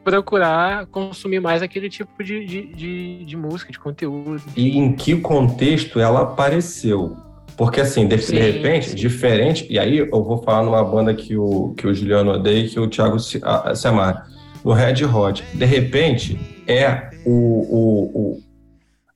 procurar 0.05 0.87
consumir 0.87 1.41
mais 1.41 1.63
aquele 1.63 1.89
tipo 1.89 2.23
de, 2.23 2.45
de, 2.47 2.67
de, 2.75 3.25
de 3.25 3.37
música, 3.37 3.71
de 3.73 3.79
conteúdo. 3.79 4.43
e 4.57 4.77
em 4.79 4.93
que 4.93 5.17
contexto 5.17 6.01
ela 6.01 6.23
apareceu. 6.23 7.17
Porque, 7.57 7.81
assim, 7.81 8.07
de, 8.09 8.17
de 8.17 8.39
repente, 8.39 8.91
sim. 8.91 8.97
diferente. 8.97 9.67
E 9.69 9.79
aí 9.79 9.99
eu 9.99 10.25
vou 10.25 10.43
falar 10.43 10.63
numa 10.63 10.83
banda 10.83 11.13
que 11.15 11.37
o, 11.37 11.75
que 11.77 11.87
o 11.87 11.95
Juliano 11.95 12.33
odeia 12.33 12.65
e 12.65 12.69
que 12.71 12.81
o 12.81 12.89
Thiago 12.89 13.19
se, 13.19 13.39
a, 13.45 13.75
se 13.75 13.87
amarra. 13.87 14.27
No 14.65 14.73
Red 14.73 15.05
Hot. 15.05 15.45
De 15.55 15.65
repente, 15.67 16.39
é 16.67 17.11
o, 17.27 17.31
o, 17.31 18.03
o- 18.15 18.41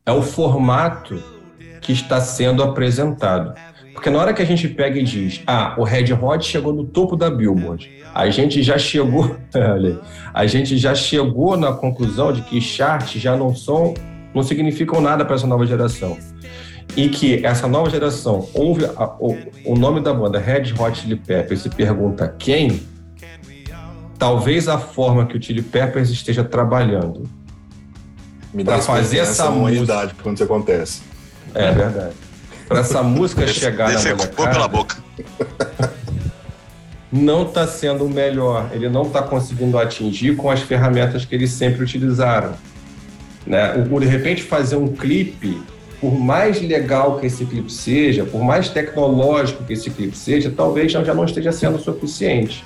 é 0.04 0.12
o 0.12 0.20
formato 0.20 1.22
que 1.80 1.92
está 1.92 2.20
sendo 2.20 2.62
apresentado. 2.62 3.54
Porque 3.94 4.10
na 4.10 4.18
hora 4.18 4.34
que 4.34 4.42
a 4.42 4.44
gente 4.44 4.68
pega 4.68 4.98
e 4.98 5.02
diz, 5.04 5.40
ah, 5.46 5.74
o 5.78 5.84
Red 5.84 6.12
Hot 6.12 6.44
chegou 6.44 6.72
no 6.74 6.84
topo 6.84 7.16
da 7.16 7.30
Billboard, 7.30 7.90
a 8.14 8.30
gente 8.30 8.62
já 8.62 8.78
chegou, 8.78 9.36
olha 9.54 10.00
a 10.32 10.46
gente 10.46 10.76
já 10.78 10.94
chegou 10.94 11.56
na 11.56 11.72
conclusão 11.72 12.32
de 12.32 12.42
que 12.42 12.60
charts 12.60 13.20
já 13.20 13.36
não 13.36 13.54
são, 13.54 13.94
não 14.34 14.42
significam 14.42 15.00
nada 15.00 15.24
para 15.24 15.36
essa 15.36 15.46
nova 15.46 15.66
geração. 15.66 16.16
E 16.96 17.08
que 17.08 17.44
essa 17.44 17.66
nova 17.66 17.88
geração 17.90 18.48
ouve 18.54 18.84
a- 18.84 19.14
o, 19.18 19.36
o 19.64 19.76
nome 19.76 20.00
da 20.00 20.12
banda 20.12 20.38
Red 20.38 20.72
Hot 20.78 20.98
Chili 20.98 21.16
Peppers 21.16 21.60
e 21.60 21.62
se 21.64 21.70
pergunta 21.70 22.28
quem, 22.38 22.82
talvez 24.18 24.68
a 24.68 24.78
forma 24.78 25.26
que 25.26 25.36
o 25.36 25.42
Chili 25.42 25.62
Peppers 25.62 26.10
esteja 26.10 26.44
trabalhando. 26.44 27.28
Me 28.52 28.62
Pra 28.64 28.76
dá 28.76 28.82
fazer 28.82 29.18
essa 29.18 29.48
humanidade 29.48 30.14
quando 30.22 30.36
isso 30.36 30.44
acontece. 30.44 31.02
É 31.54 31.72
verdade. 31.72 32.14
Para 32.68 32.80
essa 32.80 33.02
música 33.02 33.46
chegar 33.46 33.88
na 33.92 33.98
Defecou 34.00 34.48
pela 34.48 34.68
boca. 34.68 34.96
não 37.14 37.44
está 37.44 37.64
sendo 37.64 38.04
o 38.04 38.10
melhor. 38.10 38.70
Ele 38.72 38.88
não 38.88 39.02
está 39.02 39.22
conseguindo 39.22 39.78
atingir 39.78 40.34
com 40.34 40.50
as 40.50 40.60
ferramentas 40.60 41.24
que 41.24 41.32
eles 41.32 41.50
sempre 41.52 41.84
utilizaram. 41.84 42.54
Né? 43.46 43.86
O, 43.88 44.00
de 44.00 44.06
repente, 44.06 44.42
fazer 44.42 44.74
um 44.74 44.88
clipe, 44.88 45.62
por 46.00 46.18
mais 46.18 46.60
legal 46.60 47.20
que 47.20 47.26
esse 47.26 47.44
clipe 47.44 47.72
seja, 47.72 48.24
por 48.24 48.42
mais 48.42 48.68
tecnológico 48.68 49.62
que 49.62 49.74
esse 49.74 49.90
clipe 49.90 50.16
seja, 50.16 50.52
talvez 50.54 50.90
já 50.90 51.14
não 51.14 51.24
esteja 51.24 51.52
sendo 51.52 51.78
suficiente. 51.78 52.64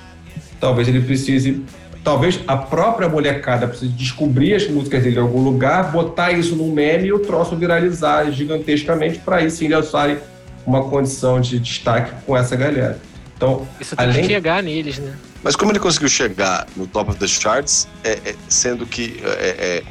Talvez 0.59 0.87
ele 0.87 1.01
precise. 1.01 1.63
Talvez 2.03 2.39
a 2.47 2.57
própria 2.57 3.07
molecada 3.07 3.67
precise 3.67 3.91
descobrir 3.91 4.55
as 4.55 4.67
músicas 4.67 5.03
dele 5.03 5.17
em 5.17 5.21
algum 5.21 5.43
lugar, 5.43 5.91
botar 5.91 6.31
isso 6.31 6.55
num 6.55 6.71
meme 6.71 7.09
e 7.09 7.13
o 7.13 7.19
troço 7.19 7.55
viralizar 7.55 8.31
gigantescamente 8.31 9.19
para 9.19 9.37
aí 9.37 9.51
sim 9.51 9.65
eles 9.65 9.89
usarem 9.89 10.17
uma 10.65 10.89
condição 10.89 11.39
de 11.39 11.59
destaque 11.59 12.13
com 12.25 12.35
essa 12.35 12.55
galera. 12.55 12.97
Então, 13.39 13.65
Isso 13.79 13.95
tem 13.95 14.05
além 14.05 14.21
que 14.21 14.27
chegar 14.27 14.61
neles, 14.61 14.99
né? 14.99 15.15
Mas 15.41 15.55
como 15.55 15.71
ele 15.71 15.79
conseguiu 15.79 16.09
chegar 16.09 16.67
no 16.75 16.85
top 16.85 17.11
of 17.11 17.17
the 17.19 17.25
charts, 17.25 17.87
é, 18.03 18.19
é, 18.25 18.35
sendo 18.49 18.85
que 18.85 19.17
é, 19.23 19.55
é, 19.79 19.83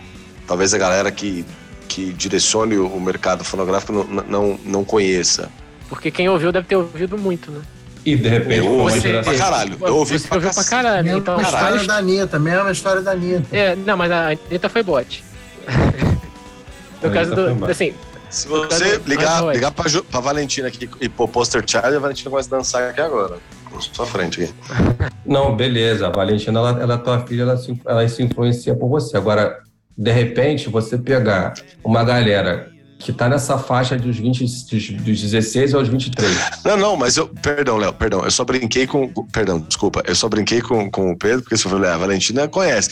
talvez 0.46 0.74
a 0.74 0.78
galera 0.78 1.10
que, 1.10 1.46
que 1.88 2.12
direcione 2.12 2.76
o, 2.76 3.00
mercado 3.00 3.42
fonográfico 3.42 3.90
não, 3.90 4.04
não, 4.04 4.60
não 4.66 4.84
conheça. 4.84 5.48
Porque 5.88 6.10
quem 6.10 6.28
ouviu 6.28 6.52
deve 6.52 6.66
ter 6.66 6.76
ouvido 6.76 7.16
muito, 7.16 7.50
né? 7.50 7.62
e 8.04 8.16
de 8.16 8.28
repente 8.28 8.58
Eu 8.58 8.70
ouvi 8.72 9.00
pra 9.00 9.34
caralho. 9.34 9.76
Eu 9.80 9.96
ouvi 9.96 10.18
Você 10.18 10.28
pra 10.28 10.36
ouviu 10.36 10.50
pra 10.52 10.64
caralho. 10.64 11.04
Mesma 11.04 11.18
Então, 11.18 11.40
história 11.40 11.84
da 11.84 11.96
Anitta, 11.96 12.38
mesma 12.38 12.70
história 12.70 13.00
da 13.02 13.12
Anitta. 13.12 13.56
É, 13.56 13.74
não, 13.76 13.96
mas 13.96 14.10
a 14.12 14.28
Anitta 14.28 14.68
foi 14.68 14.82
bot. 14.82 15.24
no 17.02 17.08
A 17.08 17.12
caso 17.12 17.34
do. 17.34 17.64
assim, 17.64 17.94
Se 18.30 18.46
você 18.48 19.00
ligar, 19.06 19.38
Android. 19.38 19.56
ligar 19.56 19.70
pra, 19.72 19.88
Ju- 19.88 20.04
pra 20.04 20.20
Valentina 20.20 20.68
aqui 20.68 20.88
e 21.00 21.08
pôr 21.08 21.28
Poster 21.28 21.62
Child, 21.66 21.86
a 21.96 21.98
Valentina 21.98 22.30
começa 22.30 22.54
a 22.54 22.58
dançar 22.58 22.90
aqui 22.90 23.00
agora. 23.00 23.38
Na 23.72 23.80
sua 23.80 24.06
frente 24.06 24.42
aqui. 24.42 24.54
Não, 25.24 25.54
beleza. 25.56 26.06
A 26.06 26.10
Valentina, 26.10 26.58
ela, 26.58 26.82
ela 26.82 26.94
é 26.94 26.98
tua 26.98 27.20
filha, 27.26 27.42
ela 27.42 27.56
se, 27.56 27.80
ela 27.86 28.08
se 28.08 28.22
influencia 28.22 28.74
por 28.74 28.88
você. 28.88 29.16
Agora, 29.16 29.58
de 29.96 30.12
repente, 30.12 30.68
você 30.68 30.96
pegar 30.98 31.54
uma 31.84 32.02
galera 32.04 32.70
que 32.98 33.12
tá 33.12 33.28
nessa 33.28 33.56
faixa 33.58 33.96
dos, 33.96 34.16
20, 34.16 34.40
dos, 34.40 34.64
dos 34.90 35.20
16 35.20 35.74
aos 35.74 35.88
23. 35.88 36.36
Não, 36.64 36.76
não, 36.76 36.96
mas 36.96 37.16
eu. 37.16 37.28
Perdão, 37.28 37.76
Léo, 37.76 37.92
perdão. 37.92 38.24
Eu 38.24 38.30
só 38.30 38.44
brinquei 38.44 38.86
com. 38.86 39.08
Perdão, 39.32 39.60
desculpa. 39.60 40.02
Eu 40.06 40.14
só 40.14 40.28
brinquei 40.28 40.60
com, 40.60 40.90
com 40.90 41.12
o 41.12 41.16
Pedro, 41.16 41.42
porque 41.42 41.56
se 41.56 41.64
eu 41.66 41.70
falei, 41.70 41.88
ah, 41.90 41.94
a 41.94 41.98
Valentina 41.98 42.48
conhece. 42.48 42.90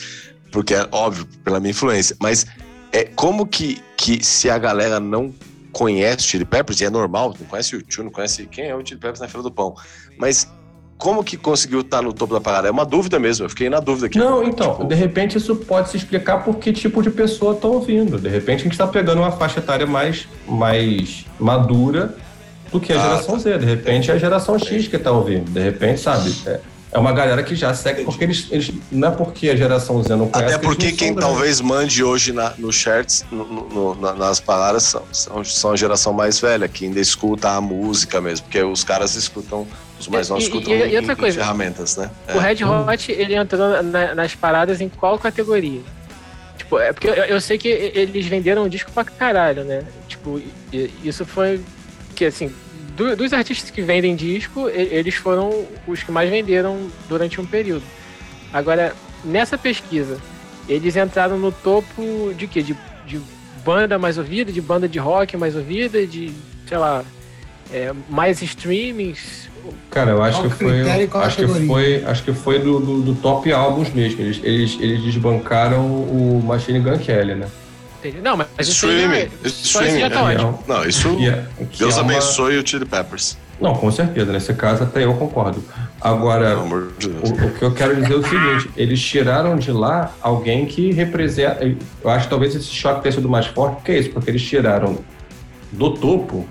Porque 0.53 0.75
é 0.75 0.87
óbvio, 0.93 1.27
pela 1.45 1.59
minha 1.59 1.73
influência. 1.73 2.17
Mas 2.21 2.47
é 2.93 3.05
como 3.05 3.47
que, 3.47 3.81
que 3.97 4.25
se 4.25 4.49
a 4.51 4.59
galera 4.59 4.99
não 5.01 5.33
conhece 5.73 6.25
o 6.25 6.29
Chili 6.29 6.45
Peppers, 6.45 6.81
e 6.81 6.85
é 6.85 6.91
normal, 6.91 7.35
não 7.39 7.47
conhece 7.47 7.77
o 7.77 7.83
Tio, 7.83 8.05
não 8.05 8.11
conhece 8.11 8.47
quem 8.47 8.67
é 8.67 8.75
o 8.75 8.85
Chili 8.85 9.01
Peppers 9.01 9.21
na 9.21 9.29
fila 9.29 9.43
do 9.43 9.51
pão. 9.51 9.75
Mas 10.19 10.51
como 10.97 11.23
que 11.23 11.37
conseguiu 11.37 11.81
estar 11.81 12.01
no 12.01 12.13
topo 12.13 12.33
da 12.33 12.41
parada? 12.41 12.69
É 12.69 12.71
uma 12.71 12.87
dúvida 12.87 13.19
mesmo, 13.19 13.45
eu 13.45 13.51
fiquei 13.51 13.69
na 13.69 13.81
dúvida 13.81 14.07
aqui. 14.07 14.19
Não, 14.19 14.43
então, 14.43 14.73
Tipo, 14.77 14.85
de 14.85 14.95
repente 14.95 15.37
isso 15.37 15.55
pode 15.57 15.91
se 15.91 15.99
explicar 15.99 16.43
por 16.43 16.57
que 16.57 16.73
tipo 16.73 17.03
de 17.03 17.11
pessoa 17.11 17.55
tá 17.55 17.69
ouvindo. 17.69 18.19
De 18.19 18.29
repente 18.31 18.61
a 18.61 18.65
gente 18.65 18.79
tá 18.79 18.87
pegando 18.87 19.19
uma 19.21 19.33
faixa 19.33 19.59
etária 19.59 19.87
mais, 19.87 20.27
mais 20.49 21.27
madura 21.39 22.15
do 22.73 22.81
que 22.81 22.93
a 22.95 22.97
Ah, 22.99 23.03
geração 23.03 23.39
Z. 23.39 23.59
De 23.59 23.67
repente 23.67 24.11
é 24.11 24.15
a 24.15 24.19
geração 24.19 24.59
X 24.59 24.89
que 24.89 24.97
tá 24.99 25.13
ouvindo. 25.13 25.51
De 25.51 25.61
repente, 25.61 26.01
sabe? 26.01 26.35
É, 26.47 26.61
é 26.93 26.99
uma 26.99 27.13
galera 27.13 27.43
que 27.43 27.55
já 27.55 27.75
segue, 27.75 28.05
porque 28.05 28.25
eles, 28.25 28.47
eles. 28.51 28.73
Não 28.91 29.09
é 29.09 29.11
porque 29.11 29.51
a 29.51 29.57
geração 29.57 30.03
Z 30.03 30.17
não 30.17 30.29
conhece. 30.29 30.55
Até 30.55 30.63
porque 30.63 30.93
quem 30.93 31.15
talvez 31.15 31.61
mande 31.61 32.03
hoje 32.03 32.33
na, 32.33 32.53
no 32.59 32.73
charts, 32.73 33.25
no, 33.31 33.45
no- 33.45 33.69
no- 33.69 33.95
na- 33.97 34.15
nas 34.15 34.41
paradas, 34.41 34.85
são, 34.85 35.03
são, 35.13 35.45
são 35.45 35.73
a 35.73 35.77
geração 35.77 36.13
mais 36.13 36.39
velha, 36.41 36.67
que 36.69 36.85
ainda 36.87 37.01
escuta 37.01 37.51
a 37.51 37.61
música 37.61 38.21
mesmo, 38.21 38.45
porque 38.47 38.63
os 38.63 38.83
caras 38.85 39.15
escutam, 39.15 39.67
os 39.99 40.09
mais 40.09 40.29
novos 40.29 40.45
e- 40.45 40.47
escutam 40.47 40.73
e- 40.73 40.77
e 40.77 40.93
em- 40.93 40.97
outra 40.97 41.13
em 41.13 41.17
coisa, 41.17 41.39
ferramentas, 41.39 41.97
né? 41.97 42.11
o 42.35 42.39
Red 42.39 42.65
Hot, 42.65 43.13
ele 43.13 43.35
entrou 43.35 43.83
na- 43.83 44.15
nas 44.15 44.35
paradas 44.35 44.81
em 44.81 44.89
qual 44.89 45.19
categoria? 45.19 45.81
Tipo, 46.57 46.79
é 46.79 46.93
porque 46.93 47.09
eu, 47.09 47.13
eu 47.15 47.41
sei 47.41 47.59
que 47.59 47.69
eles 47.69 48.27
venderam 48.27 48.65
um 48.65 48.69
disco 48.69 48.91
pra 48.93 49.05
caralho, 49.05 49.63
né? 49.65 49.83
Tipo, 50.09 50.41
e- 50.73 50.91
isso 51.05 51.25
foi 51.27 51.61
que, 52.15 52.25
assim, 52.25 52.51
do- 52.97 53.15
dos 53.17 53.33
artistas 53.33 53.71
que 53.71 53.83
vendem 53.83 54.17
disco, 54.17 54.69
e- 54.69 54.73
eles 54.93 55.15
foram 55.15 55.65
os 55.87 56.03
que 56.03 56.11
mais 56.11 56.31
venderam 56.31 56.79
durante 57.09 57.41
um 57.41 57.47
período. 57.47 57.83
Agora, 58.53 58.95
nessa 59.25 59.57
pesquisa, 59.59 60.19
eles 60.69 60.97
entraram 60.97 61.39
no 61.39 61.53
topo 61.53 62.33
de 62.37 62.47
quê? 62.47 62.63
De, 62.63 62.77
de 63.07 63.21
banda 63.65 63.99
mais 63.99 64.19
ouvida, 64.19 64.51
de 64.51 64.61
banda 64.61 64.89
de 64.89 64.99
rock 64.99 65.37
mais 65.37 65.55
ouvida, 65.57 66.07
de, 66.07 66.33
sei 66.69 66.79
lá, 66.79 67.05
é, 67.73 67.93
mais 68.09 68.41
streamings. 68.43 69.49
Cara, 69.91 70.13
eu 70.13 70.23
acho 70.23 70.43
que 70.43 70.49
foi. 70.51 70.83
Acho 71.27 71.37
que 71.37 71.43
foi, 71.67 72.05
acho 72.05 72.23
que 72.23 72.33
foi 72.33 72.59
do, 72.61 72.79
do, 72.79 73.03
do 73.03 73.15
top 73.17 73.53
álbuns 73.53 73.93
mesmo. 73.93 74.21
Eles, 74.21 74.41
eles, 74.45 74.77
eles 74.81 75.03
desbancaram 75.03 75.85
o 75.85 76.41
Machine 76.45 76.79
Gun 76.79 76.99
Kelly, 76.99 77.35
né? 77.35 77.49
Não, 78.23 78.37
mas 78.37 78.49
já- 78.59 78.63
Streaming, 78.63 79.29
isso 79.45 79.65
streaming, 79.67 80.01
já 80.01 80.11
tá 80.11 80.23
né? 80.25 80.35
ótimo. 80.35 80.65
Não, 80.67 80.85
isso, 80.85 81.17
Que 81.17 81.29
é- 81.29 81.45
que 81.71 81.79
Deus 81.79 81.97
é 81.97 82.01
uma- 82.03 82.13
abençoe 82.13 82.59
o 82.59 82.67
Chili 82.67 82.85
Peppers. 82.85 83.37
Não, 83.61 83.75
com 83.75 83.91
certeza. 83.91 84.31
Nesse 84.33 84.53
caso, 84.53 84.83
até 84.83 85.05
eu 85.05 85.15
concordo. 85.15 85.65
Agora, 86.01 86.57
de 86.99 87.09
o, 87.09 87.47
o 87.47 87.51
que 87.55 87.63
eu 87.63 87.73
quero 87.73 87.97
dizer 87.97 88.13
é 88.13 88.17
o 88.17 88.23
seguinte: 88.23 88.71
eles 88.77 89.01
tiraram 89.03 89.57
de 89.57 89.73
lá 89.73 90.13
alguém 90.21 90.67
que 90.67 90.93
representa. 90.93 91.65
Eu 91.65 92.11
acho 92.11 92.25
que 92.25 92.31
talvez 92.31 92.55
esse 92.55 92.67
choque 92.69 93.03
tenha 93.03 93.13
sido 93.13 93.29
mais 93.29 93.47
forte, 93.47 93.77
porque 93.77 93.93
é 93.93 93.99
isso, 94.01 94.11
porque 94.11 94.31
eles 94.31 94.43
tiraram 94.43 94.99
do 95.73 95.91
topo 95.95 96.47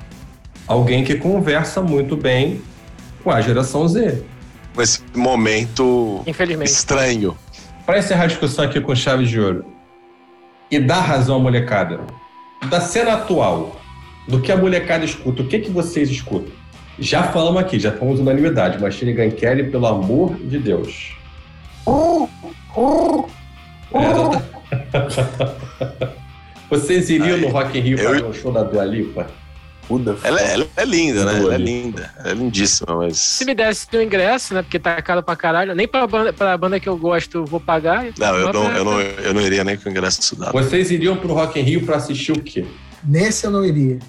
alguém 0.68 1.04
que 1.04 1.14
conversa 1.16 1.80
muito 1.82 2.18
bem 2.18 2.62
com 3.24 3.30
a 3.30 3.40
geração 3.40 3.88
Z. 3.88 4.24
Nesse 4.76 5.02
momento 5.16 6.24
Infelizmente. 6.26 6.70
estranho. 6.72 7.38
Para 7.86 8.00
encerrar 8.00 8.24
a 8.24 8.28
discussão 8.28 8.66
aqui 8.66 8.82
com 8.82 8.96
chave 8.96 9.26
de 9.26 9.40
ouro 9.40 9.64
e 10.70 10.80
dar 10.80 11.02
razão 11.02 11.38
à 11.38 11.40
molecada, 11.40 12.02
da 12.70 12.82
cena 12.82 13.14
atual, 13.14 13.76
do 14.28 14.42
que 14.42 14.52
a 14.52 14.58
molecada 14.58 15.06
escuta, 15.06 15.44
o 15.44 15.48
que, 15.48 15.60
que 15.60 15.70
vocês 15.70 16.10
escutam? 16.10 16.52
Já 16.98 17.24
falamos 17.24 17.62
aqui, 17.62 17.78
já 17.78 17.92
fomos 17.92 18.20
unanimidade. 18.20 18.82
Machine 18.82 19.14
Gun 19.14 19.32
Kelly, 19.32 19.70
pelo 19.70 19.86
amor 19.86 20.36
de 20.36 20.58
Deus. 20.60 21.16
É. 23.94 23.96
Vocês 26.70 27.10
iriam 27.10 27.38
no 27.38 27.48
Rock 27.48 27.78
in 27.78 27.82
Rio 27.82 27.98
Eu- 28.00 28.12
ver 28.12 28.26
o 28.26 28.34
show 28.34 28.52
da 28.52 28.64
Dua 28.64 28.84
Lipa? 28.84 29.28
Puda 29.88 30.18
Ela, 30.24 30.42
é- 30.42 30.54
ela 30.54 30.68
é 30.78 30.86
linda, 30.86 31.26
né? 31.26 31.40
Ela 31.40 31.56
é 31.56 31.58
linda. 31.58 32.12
Ela 32.20 32.30
é 32.32 32.34
lindíssima, 32.34 32.96
mas. 32.96 33.18
Se 33.18 33.46
me 33.46 33.54
desse 33.54 33.88
o 33.96 34.02
ingresso, 34.02 34.54
né? 34.54 34.62
Porque 34.62 34.80
tá 34.80 35.00
caro 35.02 35.22
pra 35.22 35.36
caralho. 35.36 35.76
Nem 35.76 35.88
pra 35.88 36.08
banda, 36.08 36.34
pra 36.34 36.58
banda 36.58 36.80
que 36.80 36.90
eu 36.90 36.98
gosto 36.98 37.38
eu 37.40 37.46
vou 37.46 37.60
pagar. 37.60 38.06
Não, 38.18 38.36
eu 38.36 38.52
não, 38.54 38.66
pra- 38.66 38.78
eu 38.78 38.84
não, 38.86 39.00
eu 39.02 39.34
não 39.34 39.42
iria 39.42 39.64
nem 39.64 39.78
com 39.78 39.88
o 39.88 39.92
ingresso 39.92 40.22
estudado. 40.22 40.52
Vocês 40.54 40.90
iriam 40.92 41.16
pro 41.18 41.34
Rock 41.34 41.60
in 41.60 41.64
Rio 41.64 41.86
para 41.86 41.98
assistir 41.98 42.32
o 42.32 42.42
quê? 42.42 42.66
Nesse 43.04 43.46
eu 43.46 43.52
não 43.52 43.64
iria. 43.64 44.00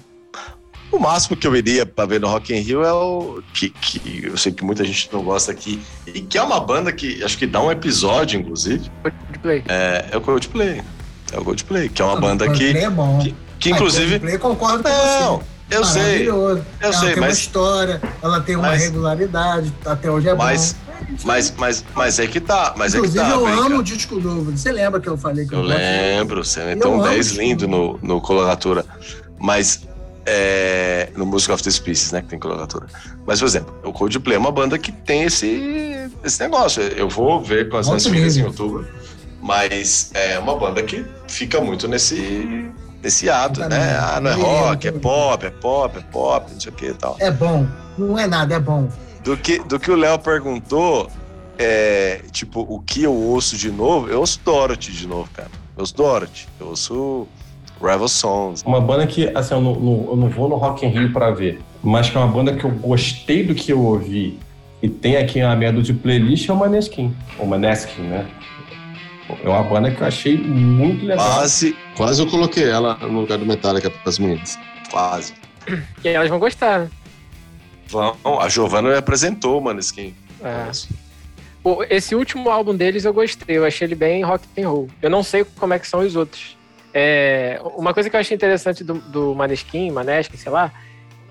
O 0.91 0.97
máximo 0.99 1.35
que 1.35 1.45
eu 1.45 1.53
iria 1.55 1.85
pra 1.85 2.05
ver 2.05 2.19
no 2.21 2.27
Rock 2.27 2.53
in 2.55 2.59
Rio 2.61 2.81
é 2.83 2.93
o 2.93 3.41
que, 3.53 3.69
que 3.69 4.21
eu 4.25 4.37
sei 4.37 4.53
que 4.53 4.63
muita 4.63 4.83
gente 4.85 5.09
não 5.11 5.21
gosta 5.21 5.51
aqui 5.51 5.81
e 6.07 6.21
que 6.21 6.37
é 6.37 6.41
uma 6.41 6.59
banda 6.61 6.91
que 6.93 7.21
acho 7.23 7.37
que 7.37 7.45
dá 7.45 7.61
um 7.61 7.69
episódio, 7.69 8.39
inclusive, 8.39 8.89
Coldplay. 9.03 9.63
é, 9.67 10.05
é 10.11 10.17
o 10.17 10.21
Coldplay. 10.21 10.81
É 11.33 11.37
o 11.37 11.43
Coldplay, 11.43 11.89
que 11.89 12.01
é 12.01 12.05
uma 12.05 12.17
Ah, 12.17 12.21
banda 12.21 12.45
Coldplay 12.45 12.71
que, 12.73 12.79
é 12.79 12.89
bom. 12.89 13.19
que, 13.19 13.35
que 13.59 13.69
inclusive... 13.69 14.15
Ah, 14.15 14.19
Coldplay, 14.19 14.37
concordo 14.37 14.83
com 14.83 14.89
Não, 14.89 15.37
você. 15.39 15.45
Eu 15.69 15.83
sei, 15.83 16.29
eu 16.29 16.63
ela 16.79 16.93
sei, 16.93 17.09
tem 17.09 17.17
uma 17.17 17.27
mas- 17.27 17.37
história, 17.37 18.01
ela 18.21 18.39
tem 18.41 18.55
uma 18.55 18.67
mas- 18.69 18.83
regularidade, 18.83 19.73
até 19.85 20.09
hoje 20.09 20.29
é 20.29 20.33
mas, 20.35 20.73
bom. 20.73 21.05
mas, 21.25 21.53
mas, 21.57 21.85
mas 21.95 22.19
é 22.19 22.27
que 22.27 22.39
tá, 22.39 22.73
mas 22.77 22.93
é 22.95 22.99
que 23.01 23.07
Inclusive, 23.07 23.23
tá. 23.29 23.35
eu 23.35 23.43
brinca. 23.45 23.61
amo 23.61 23.77
o 23.79 23.83
disco 23.83 24.15
novo. 24.19 24.51
Você 24.51 24.71
lembra 24.71 24.99
que 24.99 25.07
eu 25.09 25.17
falei 25.17 25.45
que 25.45 25.53
eu, 25.53 25.59
Eu 25.59 25.65
lembro, 25.65 26.43
você 26.43 26.61
um 26.61 26.93
amo 26.93 27.03
10 27.03 27.25
isso. 27.27 27.39
lindo 27.39 27.67
no, 27.67 27.99
no 28.01 28.21
coloratura. 28.21 28.85
Mas 29.39 29.81
é, 30.25 31.09
no 31.15 31.25
Music 31.25 31.51
of 31.51 31.61
the 31.63 31.69
Species, 31.71 32.11
né? 32.11 32.21
Que 32.21 32.27
tem 32.29 32.39
coloratura. 32.39 32.87
Mas, 33.25 33.39
por 33.39 33.45
exemplo, 33.45 33.73
o 33.83 33.93
Coldplay 33.93 34.35
é 34.35 34.39
uma 34.39 34.51
banda 34.51 34.77
que 34.77 34.91
tem 34.91 35.23
esse, 35.23 36.09
esse 36.23 36.41
negócio. 36.41 36.81
Eu 36.81 37.07
vou 37.07 37.41
ver 37.41 37.69
com 37.69 37.77
as 37.77 37.87
minhas 37.87 38.05
filhas 38.07 38.35
em 38.35 38.43
outubro. 38.43 38.85
Mas 39.41 40.09
é 40.13 40.37
uma 40.39 40.57
banda 40.57 40.81
que 40.83 41.05
fica 41.27 41.61
muito 41.61 41.87
nesse, 41.87 42.69
nesse 43.03 43.29
ato, 43.29 43.61
né? 43.67 43.97
Ah, 43.99 44.19
não 44.19 44.31
é 44.31 44.33
rock, 44.33 44.87
é 44.87 44.91
pop, 44.91 45.45
é 45.45 45.49
pop, 45.49 45.97
é 45.97 46.01
pop, 46.11 46.51
não 46.51 46.59
sei 46.59 46.71
o 46.71 46.75
que 46.75 46.85
e 46.87 46.93
tal. 46.93 47.15
É 47.19 47.31
bom. 47.31 47.65
Não 47.97 48.17
é 48.17 48.27
nada, 48.27 48.55
é 48.55 48.59
bom. 48.59 48.87
Do 49.23 49.35
que, 49.37 49.59
do 49.59 49.79
que 49.79 49.91
o 49.91 49.95
Léo 49.95 50.19
perguntou, 50.19 51.09
é, 51.57 52.21
tipo, 52.31 52.61
o 52.69 52.79
que 52.79 53.03
eu 53.03 53.13
ouço 53.13 53.57
de 53.57 53.71
novo, 53.71 54.07
eu 54.07 54.19
ouço 54.19 54.39
Dorothy 54.43 54.91
de 54.91 55.07
novo, 55.07 55.29
cara. 55.33 55.49
Eu 55.75 55.81
ouço 55.81 55.95
Dorothy, 55.95 56.47
eu 56.59 56.67
ouço 56.67 57.27
Rival 57.81 58.07
Sons. 58.07 58.63
Uma 58.65 58.79
banda 58.81 59.05
que, 59.07 59.29
assim, 59.35 59.53
eu 59.53 59.61
não, 59.61 59.75
não- 59.75 60.05
eu 60.09 60.15
não 60.15 60.29
vou 60.29 60.47
no 60.49 60.55
Rock 60.55 60.85
in 60.85 60.89
Rio 60.89 61.11
pra 61.11 61.31
ver, 61.31 61.59
mas 61.83 62.09
que 62.09 62.17
é 62.17 62.19
uma 62.19 62.31
banda 62.31 62.55
que 62.55 62.63
eu 62.63 62.71
gostei 62.71 63.43
do 63.43 63.53
que 63.55 63.71
eu 63.71 63.81
ouvi 63.83 64.39
e 64.81 64.87
tem 64.89 65.17
aqui 65.17 65.41
a 65.41 65.55
minha 65.55 65.73
de 65.73 65.93
playlist 65.93 66.47
é 66.49 66.53
o 66.53 66.55
Maneskin. 66.55 67.15
O 67.39 67.45
Maneskin, 67.45 68.01
né? 68.03 68.27
É 69.43 69.49
uma 69.49 69.63
banda 69.63 69.91
que 69.91 70.01
eu 70.01 70.07
achei 70.07 70.37
muito 70.37 71.05
legal. 71.05 71.25
Quase, 71.25 71.75
Quase 71.95 72.21
eu 72.21 72.27
coloquei 72.29 72.69
ela 72.69 72.95
no 73.01 73.21
lugar 73.21 73.37
do 73.37 73.45
Metallica 73.45 73.89
pras 73.89 74.17
meninas. 74.19 74.57
quase. 74.89 75.33
E 76.03 76.07
elas 76.07 76.29
vão 76.29 76.39
gostar, 76.39 76.79
né? 76.79 76.89
Vão, 77.89 78.15
a 78.41 78.47
Giovanna 78.49 78.89
me 78.89 78.95
apresentou 78.97 79.57
o 79.59 79.61
Maneskin. 79.63 80.13
É. 80.43 80.71
Pô, 81.63 81.83
esse 81.89 82.15
último 82.15 82.49
álbum 82.49 82.73
deles 82.75 83.03
eu 83.03 83.13
gostei, 83.13 83.57
eu 83.57 83.65
achei 83.65 83.85
ele 83.87 83.95
bem 83.95 84.23
rock 84.23 84.45
and 84.57 84.67
roll. 84.69 84.89
Eu 85.01 85.09
não 85.09 85.23
sei 85.23 85.43
como 85.59 85.73
é 85.73 85.79
que 85.79 85.87
são 85.87 85.99
os 86.01 86.15
outros. 86.15 86.55
É, 86.93 87.59
uma 87.75 87.93
coisa 87.93 88.09
que 88.09 88.15
eu 88.15 88.19
achei 88.19 88.35
interessante 88.35 88.83
do, 88.83 88.93
do 88.95 89.35
Maneskin, 89.35 89.91
Maneskin, 89.91 90.37
sei 90.37 90.51
lá, 90.51 90.71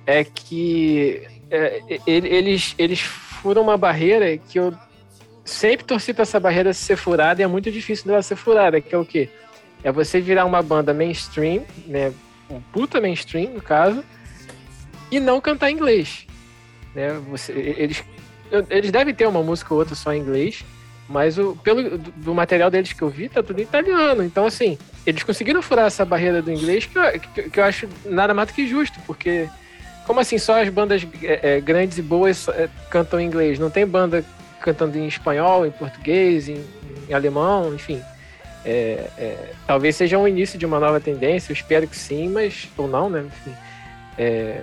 é 0.07 0.23
que 0.23 1.23
é, 1.51 1.83
ele- 2.07 2.29
eles, 2.29 2.75
eles 2.79 3.01
furam 3.01 3.63
uma 3.63 3.77
barreira 3.79 4.37
que 4.37 4.59
eu 4.59 4.75
sempre 5.47 5.87
torci 5.87 6.13
pra 6.13 6.23
essa 6.23 6.39
barreira 6.39 6.75
ser 6.75 6.97
furada 6.97 7.41
e 7.41 7.45
é 7.45 7.47
muito 7.47 7.71
difícil 7.71 8.07
dela 8.07 8.21
ser 8.21 8.37
furada, 8.37 8.81
que 8.81 8.95
é 8.95 8.99
o 8.99 9.05
quê? 9.05 9.31
É 9.83 9.91
você 9.91 10.21
virar 10.21 10.45
uma 10.45 10.63
banda 10.63 10.93
mainstream, 10.93 11.65
né? 11.87 12.13
Um 12.51 12.61
puta 12.61 13.01
mainstream, 13.01 13.55
no 13.55 13.63
caso, 13.63 14.05
e 15.11 15.19
não 15.19 15.41
cantar 15.41 15.71
inglês. 15.71 16.27
Né? 16.95 17.13
Você, 17.31 17.53
eles 17.53 18.05
eles 18.71 18.91
devem 18.91 19.15
ter 19.15 19.27
uma 19.27 19.43
música 19.43 19.73
ou 19.73 19.81
outra 19.81 19.95
só 19.95 20.13
em 20.13 20.21
inglês, 20.21 20.65
mas 21.09 21.39
o, 21.39 21.57
pelo 21.57 21.99
do 21.99 22.35
material 22.35 22.71
deles 22.71 22.93
que 22.93 23.03
eu 23.03 23.09
vi, 23.09 23.29
tá 23.29 23.43
tudo 23.43 23.59
em 23.61 23.63
italiano. 23.63 24.23
Então, 24.23 24.47
assim, 24.47 24.79
eles 25.07 25.23
conseguiram 25.23 25.63
furar 25.63 25.87
essa 25.87 26.05
barreira 26.05 26.43
do 26.43 26.53
inglês 26.53 26.87
que 26.87 26.99
eu, 26.99 27.21
que, 27.21 27.51
que 27.51 27.61
eu 27.61 27.65
acho 27.65 27.89
nada 28.05 28.35
mais 28.35 28.49
do 28.49 28.55
que 28.55 28.67
justo, 28.67 28.99
porque 29.07 29.49
como 30.07 30.21
assim 30.21 30.39
só 30.39 30.63
as 30.63 30.69
bandas 30.69 31.07
é, 31.23 31.57
é, 31.57 31.61
grandes 31.61 31.99
e 31.99 32.03
boas 32.03 32.49
é, 32.49 32.69
cantam 32.91 33.21
em 33.21 33.27
inglês? 33.27 33.59
Não 33.59 33.71
tem 33.71 33.87
banda 33.87 34.25
cantando 34.67 34.99
em 34.99 35.07
espanhol, 35.07 35.65
em 35.65 35.71
português, 35.71 36.49
em, 36.49 36.61
em 37.09 37.15
alemão, 37.15 37.73
enfim. 37.73 38.03
É, 38.65 39.07
é, 39.17 39.51
talvez 39.65 39.95
seja 39.95 40.19
um 40.19 40.27
início 40.27 40.59
de 40.59 40.67
uma 40.67 40.81
nova 40.81 40.99
tendência, 40.99 41.53
eu 41.53 41.55
espero 41.55 41.87
que 41.87 41.97
sim, 41.97 42.29
mas 42.29 42.69
ou 42.77 42.89
não, 42.89 43.09
né? 43.09 43.25
Enfim. 43.27 43.53
É, 44.19 44.61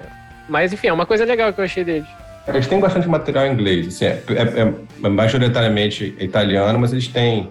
mas 0.49 0.73
enfim, 0.73 0.87
é 0.87 0.93
uma 0.93 1.05
coisa 1.05 1.23
legal 1.23 1.53
que 1.53 1.61
eu 1.61 1.63
achei 1.63 1.85
deles. 1.85 2.07
Eles 2.45 2.67
têm 2.67 2.81
bastante 2.81 3.07
material 3.07 3.45
em 3.47 3.53
inglês, 3.53 3.87
assim, 3.87 4.03
é, 4.05 4.21
é- 4.29 4.73
é 5.05 5.09
majoritariamente 5.09 6.13
italiano, 6.19 6.77
mas 6.77 6.91
eles 6.91 7.07
têm 7.07 7.49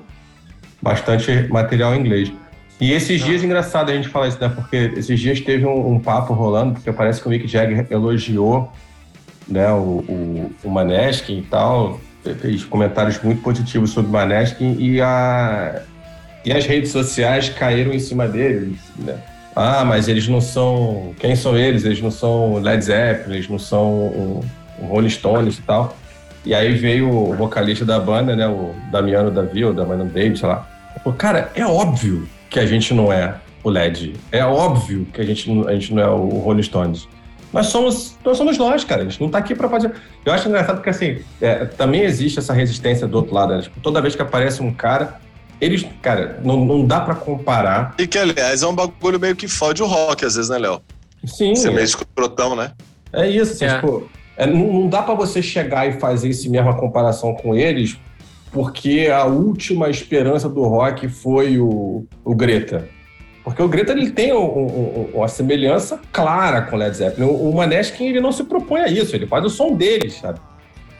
bastante 0.82 1.48
material 1.48 1.94
em 1.94 2.00
inglês. 2.00 2.30
E 2.78 2.92
esses 2.92 3.22
dias, 3.24 3.42
engraçado 3.42 3.90
a 3.90 3.94
gente 3.94 4.08
falar 4.08 4.28
isso, 4.28 4.38
né? 4.38 4.50
Porque 4.54 4.92
esses 4.96 5.18
dias 5.18 5.40
teve 5.40 5.64
um, 5.64 5.92
um 5.94 5.98
papo 5.98 6.34
rolando, 6.34 6.74
porque 6.74 6.92
parece 6.92 7.22
que 7.22 7.26
o 7.28 7.30
Mick 7.30 7.46
Jagger 7.48 7.86
elogiou 7.88 8.70
né, 9.48 9.70
o, 9.72 10.04
o, 10.08 10.52
o 10.64 10.70
Maneskin 10.70 11.38
e 11.38 11.42
tal, 11.42 11.98
fez 12.40 12.64
comentários 12.64 13.20
muito 13.22 13.42
positivos 13.42 13.90
sobre 13.90 14.10
o 14.10 14.12
Maneskin 14.12 14.76
e, 14.78 15.00
a, 15.00 15.82
e 16.44 16.52
as 16.52 16.64
redes 16.66 16.90
sociais 16.90 17.48
caíram 17.48 17.92
em 17.92 17.98
cima 17.98 18.26
dele, 18.28 18.78
né? 18.98 19.16
Ah, 19.54 19.84
mas 19.84 20.08
eles 20.08 20.26
não 20.28 20.40
são... 20.40 21.12
Quem 21.18 21.36
são 21.36 21.56
eles? 21.56 21.84
Eles 21.84 22.00
não 22.00 22.10
são 22.10 22.54
Led 22.54 22.82
Zeppelin, 22.84 23.34
eles 23.36 23.48
não 23.48 23.58
são... 23.58 23.90
um- 23.90 24.40
o 24.78 24.86
Rolling 24.86 25.10
Stones 25.10 25.58
e 25.58 25.62
tal. 25.62 25.96
E 26.44 26.54
aí 26.54 26.74
veio 26.74 27.08
o 27.08 27.34
vocalista 27.36 27.84
da 27.84 28.00
banda, 28.00 28.34
né, 28.34 28.48
o 28.48 28.74
Damiano 28.90 29.30
Davi, 29.30 29.64
ou 29.64 29.72
Damiano 29.72 30.06
David, 30.06 30.38
sei 30.40 30.48
lá. 30.48 30.66
Falou, 31.04 31.16
cara, 31.16 31.50
é 31.54 31.64
óbvio 31.64 32.26
que 32.50 32.58
a 32.58 32.66
gente 32.66 32.92
não 32.92 33.12
é 33.12 33.34
o 33.62 33.70
LED. 33.70 34.14
É 34.32 34.44
óbvio 34.44 35.06
que 35.12 35.20
a 35.20 35.24
gente, 35.24 35.48
a 35.68 35.72
gente 35.74 35.94
não 35.94 36.02
é 36.02 36.08
o 36.08 36.26
Rolling 36.38 36.62
Stones. 36.62 37.06
Nós 37.52 37.66
somos, 37.66 38.16
nós 38.24 38.36
somos 38.36 38.56
nós, 38.56 38.82
cara. 38.82 39.02
A 39.02 39.04
gente 39.04 39.20
não 39.20 39.28
tá 39.28 39.38
aqui 39.38 39.54
pra 39.54 39.68
fazer. 39.68 39.92
Eu 40.24 40.32
acho 40.32 40.48
engraçado 40.48 40.76
porque, 40.76 40.90
assim, 40.90 41.18
é, 41.40 41.66
também 41.66 42.02
existe 42.02 42.38
essa 42.38 42.52
resistência 42.52 43.06
do 43.06 43.16
outro 43.18 43.34
lado. 43.34 43.54
Né? 43.54 43.62
Tipo, 43.62 43.78
toda 43.80 44.00
vez 44.00 44.16
que 44.16 44.22
aparece 44.22 44.62
um 44.62 44.72
cara, 44.72 45.20
eles, 45.60 45.84
cara, 46.00 46.40
não, 46.42 46.64
não 46.64 46.86
dá 46.86 47.00
pra 47.00 47.14
comparar. 47.14 47.94
E 47.98 48.06
que, 48.06 48.18
aliás, 48.18 48.62
é 48.62 48.66
um 48.66 48.74
bagulho 48.74 49.20
meio 49.20 49.36
que 49.36 49.46
fode 49.46 49.82
o 49.82 49.86
rock, 49.86 50.24
às 50.24 50.34
vezes, 50.36 50.50
né, 50.50 50.58
Léo? 50.58 50.80
Sim, 51.26 51.54
Você 51.54 51.68
é 51.68 51.70
meio 51.70 51.84
escrotão, 51.84 52.56
né? 52.56 52.72
É 53.12 53.28
isso, 53.28 53.52
assim, 53.52 53.66
É. 53.66 53.74
tipo, 53.74 54.10
é, 54.36 54.46
não, 54.46 54.72
não 54.72 54.88
dá 54.88 55.02
pra 55.02 55.14
você 55.14 55.42
chegar 55.42 55.86
e 55.86 56.00
fazer 56.00 56.30
essa 56.30 56.48
mesma 56.48 56.74
comparação 56.74 57.34
com 57.34 57.54
eles, 57.54 57.96
porque 58.50 59.08
a 59.12 59.24
última 59.24 59.88
esperança 59.88 60.48
do 60.48 60.62
rock 60.64 61.08
foi 61.08 61.58
o, 61.60 62.06
o 62.24 62.34
Greta. 62.34 62.88
Porque 63.44 63.60
o 63.62 63.68
Greta 63.68 63.92
ele 63.92 64.10
tem 64.10 64.32
um- 64.32 64.36
um- 64.38 64.66
um- 64.66 65.10
uma 65.14 65.28
semelhança 65.28 66.00
clara 66.12 66.62
com 66.62 66.76
o 66.76 66.78
Led 66.78 66.96
Zeppelin. 66.96 67.26
O, 67.26 67.50
o 67.50 67.54
Maneskin 67.56 68.06
ele 68.06 68.20
não 68.20 68.30
se 68.30 68.44
propõe 68.44 68.80
a 68.82 68.88
isso, 68.88 69.14
ele 69.16 69.26
faz 69.26 69.44
o 69.44 69.50
som 69.50 69.74
deles, 69.74 70.14
sabe? 70.20 70.38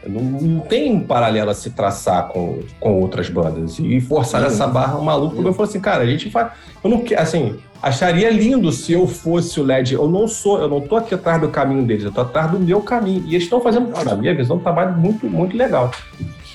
Não, 0.05 0.21
não 0.21 0.59
tem 0.59 0.91
um 0.91 0.99
paralelo 0.99 1.49
a 1.49 1.53
se 1.53 1.69
traçar 1.69 2.27
com, 2.27 2.59
com 2.79 2.99
outras 2.99 3.29
bandas. 3.29 3.79
E 3.79 4.01
forçar 4.01 4.41
Sim. 4.41 4.47
essa 4.47 4.67
barra 4.67 4.99
maluca, 4.99 5.35
porque 5.35 5.47
eu 5.47 5.53
falo 5.53 5.69
assim, 5.69 5.79
cara, 5.79 6.03
a 6.03 6.05
gente 6.05 6.29
faz. 6.29 6.51
Eu 6.83 6.89
não 6.89 6.99
quero, 6.99 7.21
assim, 7.21 7.55
acharia 7.81 8.29
lindo 8.29 8.69
se 8.73 8.91
eu 8.91 9.07
fosse 9.07 9.61
o 9.61 9.63
LED. 9.63 9.93
Eu 9.93 10.09
não 10.09 10.27
sou, 10.27 10.59
eu 10.59 10.67
não 10.67 10.81
tô 10.81 10.97
aqui 10.97 11.15
atrás 11.15 11.39
do 11.39 11.47
caminho 11.47 11.85
deles, 11.85 12.03
eu 12.03 12.11
tô 12.11 12.19
atrás 12.19 12.51
do 12.51 12.59
meu 12.59 12.81
caminho. 12.81 13.23
E 13.25 13.35
eles 13.35 13.43
estão 13.43 13.61
fazendo, 13.61 13.91
na 14.03 14.15
minha 14.15 14.35
visão, 14.35 14.57
um 14.57 14.59
trabalho 14.59 14.91
muito, 14.97 15.25
muito 15.27 15.55
legal. 15.55 15.89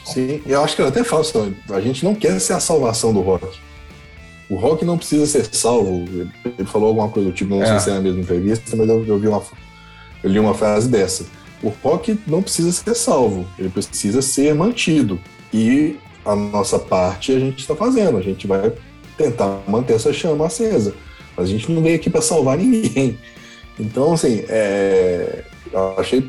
Sim, 0.05 0.43
eu 0.47 0.63
acho 0.63 0.77
que 0.77 0.83
eu 0.83 0.89
até 0.89 1.03
falo 1.03 1.23
isso, 1.23 1.51
a 1.71 1.81
gente 1.81 2.05
não 2.05 2.15
quer 2.15 2.39
ser 2.41 2.53
a 2.53 2.61
salvação 2.61 3.15
do 3.15 3.21
rock. 3.23 3.47
O 4.51 4.57
rock 4.57 4.85
não 4.85 4.97
precisa 4.97 5.27
ser 5.27 5.47
salvo. 5.55 6.05
Ele- 6.09 6.67
falou 6.67 6.89
alguma 6.89 7.09
coisa 7.09 7.29
do 7.29 7.35
tipo, 7.35 7.51
não 7.55 7.63
É. 7.63 7.67
sei 7.67 7.79
se 7.81 7.91
é 7.91 7.95
na 7.95 8.01
mesma 8.01 8.21
entrevista, 8.21 8.77
mas 8.77 8.89
eu, 8.89 9.05
eu 9.05 9.19
vi 9.19 9.29
uma, 9.29 9.43
eu 10.23 10.31
li 10.31 10.39
uma 10.39 10.55
frase 10.55 10.89
dessa. 10.89 11.27
O 11.63 11.69
rock 11.83 12.19
não 12.27 12.41
precisa 12.43 12.71
ser 12.73 12.95
salvo, 12.95 13.47
ele 13.59 13.69
precisa 13.69 14.23
ser 14.23 14.55
mantido. 14.55 15.21
E 15.53 15.97
a 16.25 16.35
nossa 16.37 16.79
parte 16.79 17.33
a 17.33 17.39
gente 17.41 17.59
está 17.61 17.75
fazendo, 17.75 18.17
a 18.17 18.23
gente 18.23 18.47
vai 18.47 18.73
tentar 19.17 19.61
manter 19.67 19.95
essa 19.95 20.13
chama 20.13 20.47
acesa. 20.47 20.95
Mas 21.37 21.47
a 21.47 21.51
gente 21.51 21.71
não 21.71 21.83
veio 21.83 21.97
aqui 21.97 22.09
para 22.11 22.21
salvar 22.23 22.57
ninguém. 22.59 23.19
Então, 23.79 24.13
assim, 24.13 24.45
é, 24.49 25.45
eu 25.73 25.99
achei, 25.99 26.29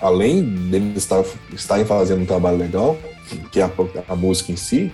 além 0.00 0.42
deles 0.42 0.96
estar, 0.98 1.22
estarem 1.52 1.84
fazendo 1.84 2.22
um 2.22 2.26
trabalho 2.26 2.56
legal, 2.56 2.96
que 3.52 3.60
é 3.60 3.64
a, 3.64 3.70
a 4.08 4.16
música 4.16 4.52
em 4.52 4.56
si, 4.56 4.90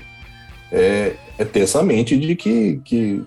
é, 0.70 1.14
é 1.43 1.44
ter 1.44 1.60
essa 1.60 1.82
mente 1.82 2.16
de 2.16 2.35
que, 2.35 2.81
que 2.85 3.23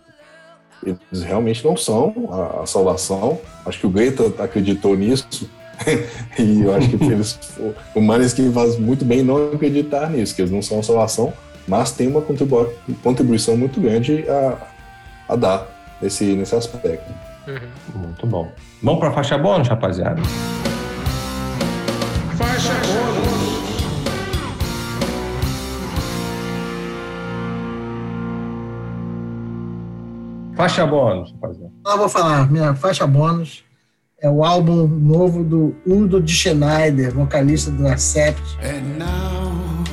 eles 0.85 1.23
realmente 1.23 1.63
não 1.65 1.75
são 1.75 2.29
a, 2.31 2.63
a 2.63 2.65
salvação. 2.65 3.39
Acho 3.65 3.79
que 3.79 3.87
o 3.87 3.89
Greta 3.89 4.31
acreditou 4.43 4.95
nisso. 4.95 5.49
e 6.39 6.61
eu 6.61 6.73
acho 6.73 6.89
que 6.89 7.03
eles, 7.03 7.39
o 7.93 8.01
Maneskin 8.01 8.51
faz 8.51 8.77
muito 8.77 9.03
bem 9.03 9.23
não 9.23 9.51
acreditar 9.53 10.09
nisso, 10.09 10.35
que 10.35 10.41
eles 10.41 10.51
não 10.51 10.61
são 10.61 10.79
a 10.79 10.83
salvação, 10.83 11.33
mas 11.67 11.91
tem 11.91 12.07
uma 12.07 12.21
contribu- 12.21 12.69
contribuição 13.03 13.57
muito 13.57 13.79
grande 13.81 14.25
a, 14.29 14.57
a 15.29 15.35
dar 15.35 15.97
nesse, 16.01 16.23
nesse 16.23 16.55
aspecto. 16.55 17.13
Uhum. 17.47 18.01
Muito 18.01 18.25
bom. 18.25 18.51
Vamos 18.81 18.99
pra 18.99 19.11
faixa 19.11 19.37
bônus, 19.37 19.67
rapaziada? 19.67 20.21
Faixa 30.55 30.85
bônus, 30.85 31.33
rapaziada. 31.33 31.73
Eu 31.85 31.97
vou 31.97 32.07
falar, 32.07 32.49
minha 32.49 32.73
faixa 32.73 33.05
bônus 33.05 33.65
é 34.21 34.29
o 34.29 34.41
álbum 34.41 34.87
novo 34.87 35.43
do 35.43 35.75
Udo 35.85 36.21
de 36.21 36.33
Schneider, 36.33 37.13
vocalista 37.13 37.69
do 37.69 37.85
Accept. 37.85 38.41
And 38.63 38.97
now 38.97 39.83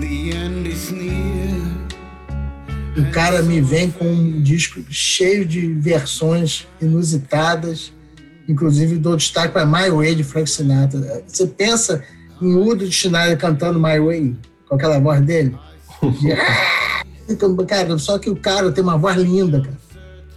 the 0.00 0.34
end 0.34 0.66
is 0.66 0.90
near. 0.90 1.44
O 2.96 3.10
cara 3.12 3.42
me 3.42 3.60
vem 3.60 3.90
com 3.90 4.06
um 4.06 4.40
disco 4.40 4.80
cheio 4.88 5.44
de 5.44 5.74
versões 5.74 6.66
inusitadas, 6.80 7.92
inclusive 8.48 8.96
dou 8.96 9.14
destaque 9.14 9.52
para 9.52 9.66
My 9.66 9.90
Way 9.90 10.14
de 10.14 10.24
Frank 10.24 10.48
Sinatra. 10.48 11.22
Você 11.26 11.46
pensa 11.48 12.02
em 12.40 12.54
Udo 12.54 12.88
de 12.88 12.92
Schneider 12.92 13.36
cantando 13.36 13.78
My 13.78 14.00
Way, 14.00 14.36
com 14.66 14.76
aquela 14.76 14.98
voz 14.98 15.20
dele? 15.20 15.54
De- 17.28 17.66
cara, 17.66 17.96
só 17.98 18.18
que 18.18 18.28
o 18.30 18.36
cara 18.36 18.70
tem 18.72 18.82
uma 18.84 18.96
voz 18.98 19.16
linda, 19.16 19.60
cara. 19.60 19.76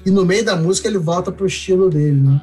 E 0.06 0.12
no 0.12 0.26
meio 0.26 0.46
da 0.46 0.56
música 0.56 0.88
ele 0.88 0.98
volta 0.98 1.32
pro 1.32 1.46
estilo 1.48 1.90
dele, 1.90 2.22
né? 2.22 2.42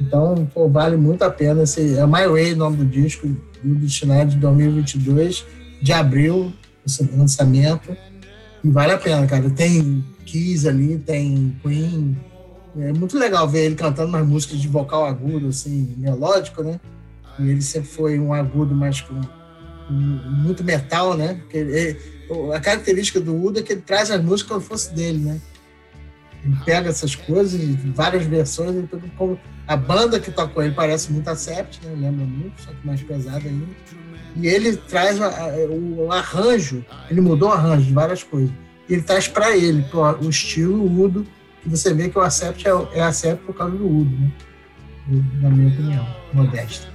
Então, 0.00 0.48
pô, 0.52 0.68
vale 0.68 0.96
muito 0.96 1.22
a 1.22 1.30
pena. 1.30 1.62
Esse, 1.62 1.96
é 1.96 2.06
My 2.06 2.26
Way 2.26 2.52
o 2.54 2.56
nome 2.56 2.76
do 2.78 2.84
disco, 2.84 3.26
Udo 3.64 3.74
de 3.86 3.88
Schneider 3.88 4.26
de 4.28 4.36
2022, 4.36 5.44
de 5.80 5.92
abril, 5.92 6.52
esse 6.86 7.02
lançamento. 7.16 7.96
E 8.64 8.68
vale 8.70 8.92
a 8.92 8.98
pena, 8.98 9.26
cara. 9.26 9.48
Tem 9.50 10.04
Kiss 10.26 10.68
ali, 10.68 10.98
tem 10.98 11.56
Queen. 11.62 12.16
É 12.78 12.92
muito 12.92 13.18
legal 13.18 13.48
ver 13.48 13.66
ele 13.66 13.74
cantando 13.74 14.08
umas 14.08 14.26
músicas 14.26 14.58
de 14.58 14.66
vocal 14.68 15.04
agudo, 15.06 15.48
assim, 15.48 15.94
melódico, 15.98 16.62
né? 16.62 16.80
E 17.38 17.48
ele 17.48 17.62
sempre 17.62 17.88
foi 17.88 18.18
um 18.18 18.32
agudo 18.34 18.74
mais 18.74 19.00
com, 19.00 19.20
com 19.88 19.92
muito 19.92 20.62
metal, 20.64 21.16
né? 21.16 21.34
Porque 21.34 21.56
ele- 21.58 21.96
a 22.52 22.60
característica 22.60 23.20
do 23.20 23.34
Udo 23.36 23.58
é 23.58 23.62
que 23.62 23.72
ele 23.72 23.82
traz 23.82 24.10
as 24.10 24.22
músicas 24.22 24.48
como 24.50 24.60
se 24.60 24.68
fosse 24.68 24.94
dele, 24.94 25.18
né? 25.18 25.40
Ele 26.44 26.56
pega 26.64 26.88
essas 26.88 27.14
coisas, 27.14 27.60
várias 27.94 28.24
versões, 28.26 28.84
como- 29.16 29.38
a 29.66 29.76
banda 29.76 30.18
que 30.18 30.30
tocou 30.30 30.62
ele 30.62 30.74
parece 30.74 31.12
muito 31.12 31.28
a 31.28 31.36
Sept, 31.36 31.80
né? 31.84 31.92
Lembra 31.96 32.24
muito, 32.26 32.60
só 32.60 32.70
que 32.72 32.84
mais 32.86 33.00
pesada 33.02 33.48
ainda. 33.48 33.66
E 34.36 34.46
ele 34.46 34.76
traz 34.76 35.18
o 35.20 36.10
arranjo, 36.10 36.84
ele 37.10 37.20
mudou 37.20 37.50
o 37.50 37.52
arranjo 37.52 37.84
de 37.86 37.92
várias 37.92 38.22
coisas. 38.22 38.50
E 38.88 38.94
ele 38.94 39.02
traz 39.02 39.28
para 39.28 39.56
ele 39.56 39.84
o 40.20 40.28
estilo 40.28 40.84
Udo, 41.04 41.26
que 41.62 41.68
você 41.68 41.94
vê 41.94 42.08
que 42.08 42.18
o 42.18 42.22
Acept 42.22 42.66
é, 42.66 42.70
é 42.98 43.02
Acept 43.02 43.44
por 43.44 43.54
causa 43.54 43.76
do 43.76 43.86
Udo, 43.86 44.10
né? 44.18 44.30
Na 45.40 45.48
minha 45.50 45.68
opinião, 45.68 46.06
modesta. 46.32 46.88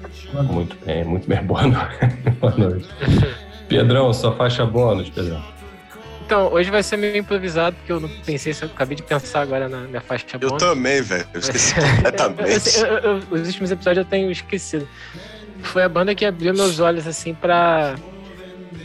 Muito 0.43 0.75
bem, 0.85 1.05
muito 1.05 1.27
bem. 1.27 1.41
Boa 1.43 1.63
noite. 1.67 1.87
Boa 2.41 2.57
noite. 2.57 2.87
Pedrão, 3.67 4.13
sua 4.13 4.31
faixa 4.35 4.65
bônus, 4.65 5.09
Pedrão. 5.09 5.43
Então, 6.25 6.51
hoje 6.51 6.69
vai 6.69 6.83
ser 6.83 6.97
meio 6.97 7.15
improvisado, 7.15 7.75
porque 7.77 7.91
eu 7.91 7.99
não 8.01 8.09
pensei, 8.25 8.53
eu 8.61 8.67
acabei 8.67 8.95
de 8.97 9.03
pensar 9.03 9.41
agora 9.41 9.69
na 9.69 9.77
minha 9.81 10.01
faixa 10.01 10.25
Eu 10.33 10.49
bônus. 10.49 10.61
também, 10.63 11.01
velho. 11.01 11.25
Eu 11.33 11.39
esqueci 11.39 11.73
Eu- 11.79 11.85
completamente. 11.95 12.77
eu- 12.79 12.85
eu- 12.97 13.17
os 13.31 13.47
últimos 13.47 13.71
episódios 13.71 14.05
eu 14.05 14.09
tenho 14.09 14.29
esquecido. 14.29 14.87
Foi 15.63 15.83
a 15.83 15.89
banda 15.89 16.13
que 16.13 16.25
abriu 16.25 16.53
meus 16.53 16.79
olhos, 16.81 17.07
assim, 17.07 17.33
pra, 17.33 17.95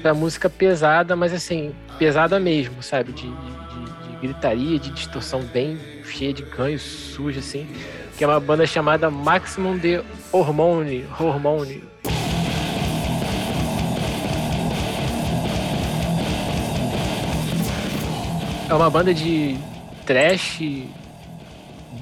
pra 0.00 0.14
música 0.14 0.48
pesada, 0.48 1.16
mas 1.16 1.32
assim, 1.32 1.74
pesada 1.98 2.38
mesmo, 2.38 2.80
sabe? 2.82 3.12
De, 3.12 3.22
de- 3.22 3.28
de- 3.28 4.08
de 4.12 4.16
gritaria, 4.22 4.78
de 4.78 4.90
distorção 4.90 5.40
bem 5.42 5.78
cheia 6.04 6.32
de 6.32 6.42
ganho, 6.42 6.78
suja, 6.78 7.40
assim. 7.40 7.66
Que 8.16 8.22
é 8.22 8.26
uma 8.26 8.38
banda 8.38 8.64
chamada 8.66 9.10
Maximum 9.10 9.76
de 9.78 10.00
Hormone. 10.30 11.04
Hormone. 11.18 11.82
É 18.72 18.74
uma 18.74 18.88
banda 18.88 19.12
de 19.12 19.58
trash, 20.06 20.60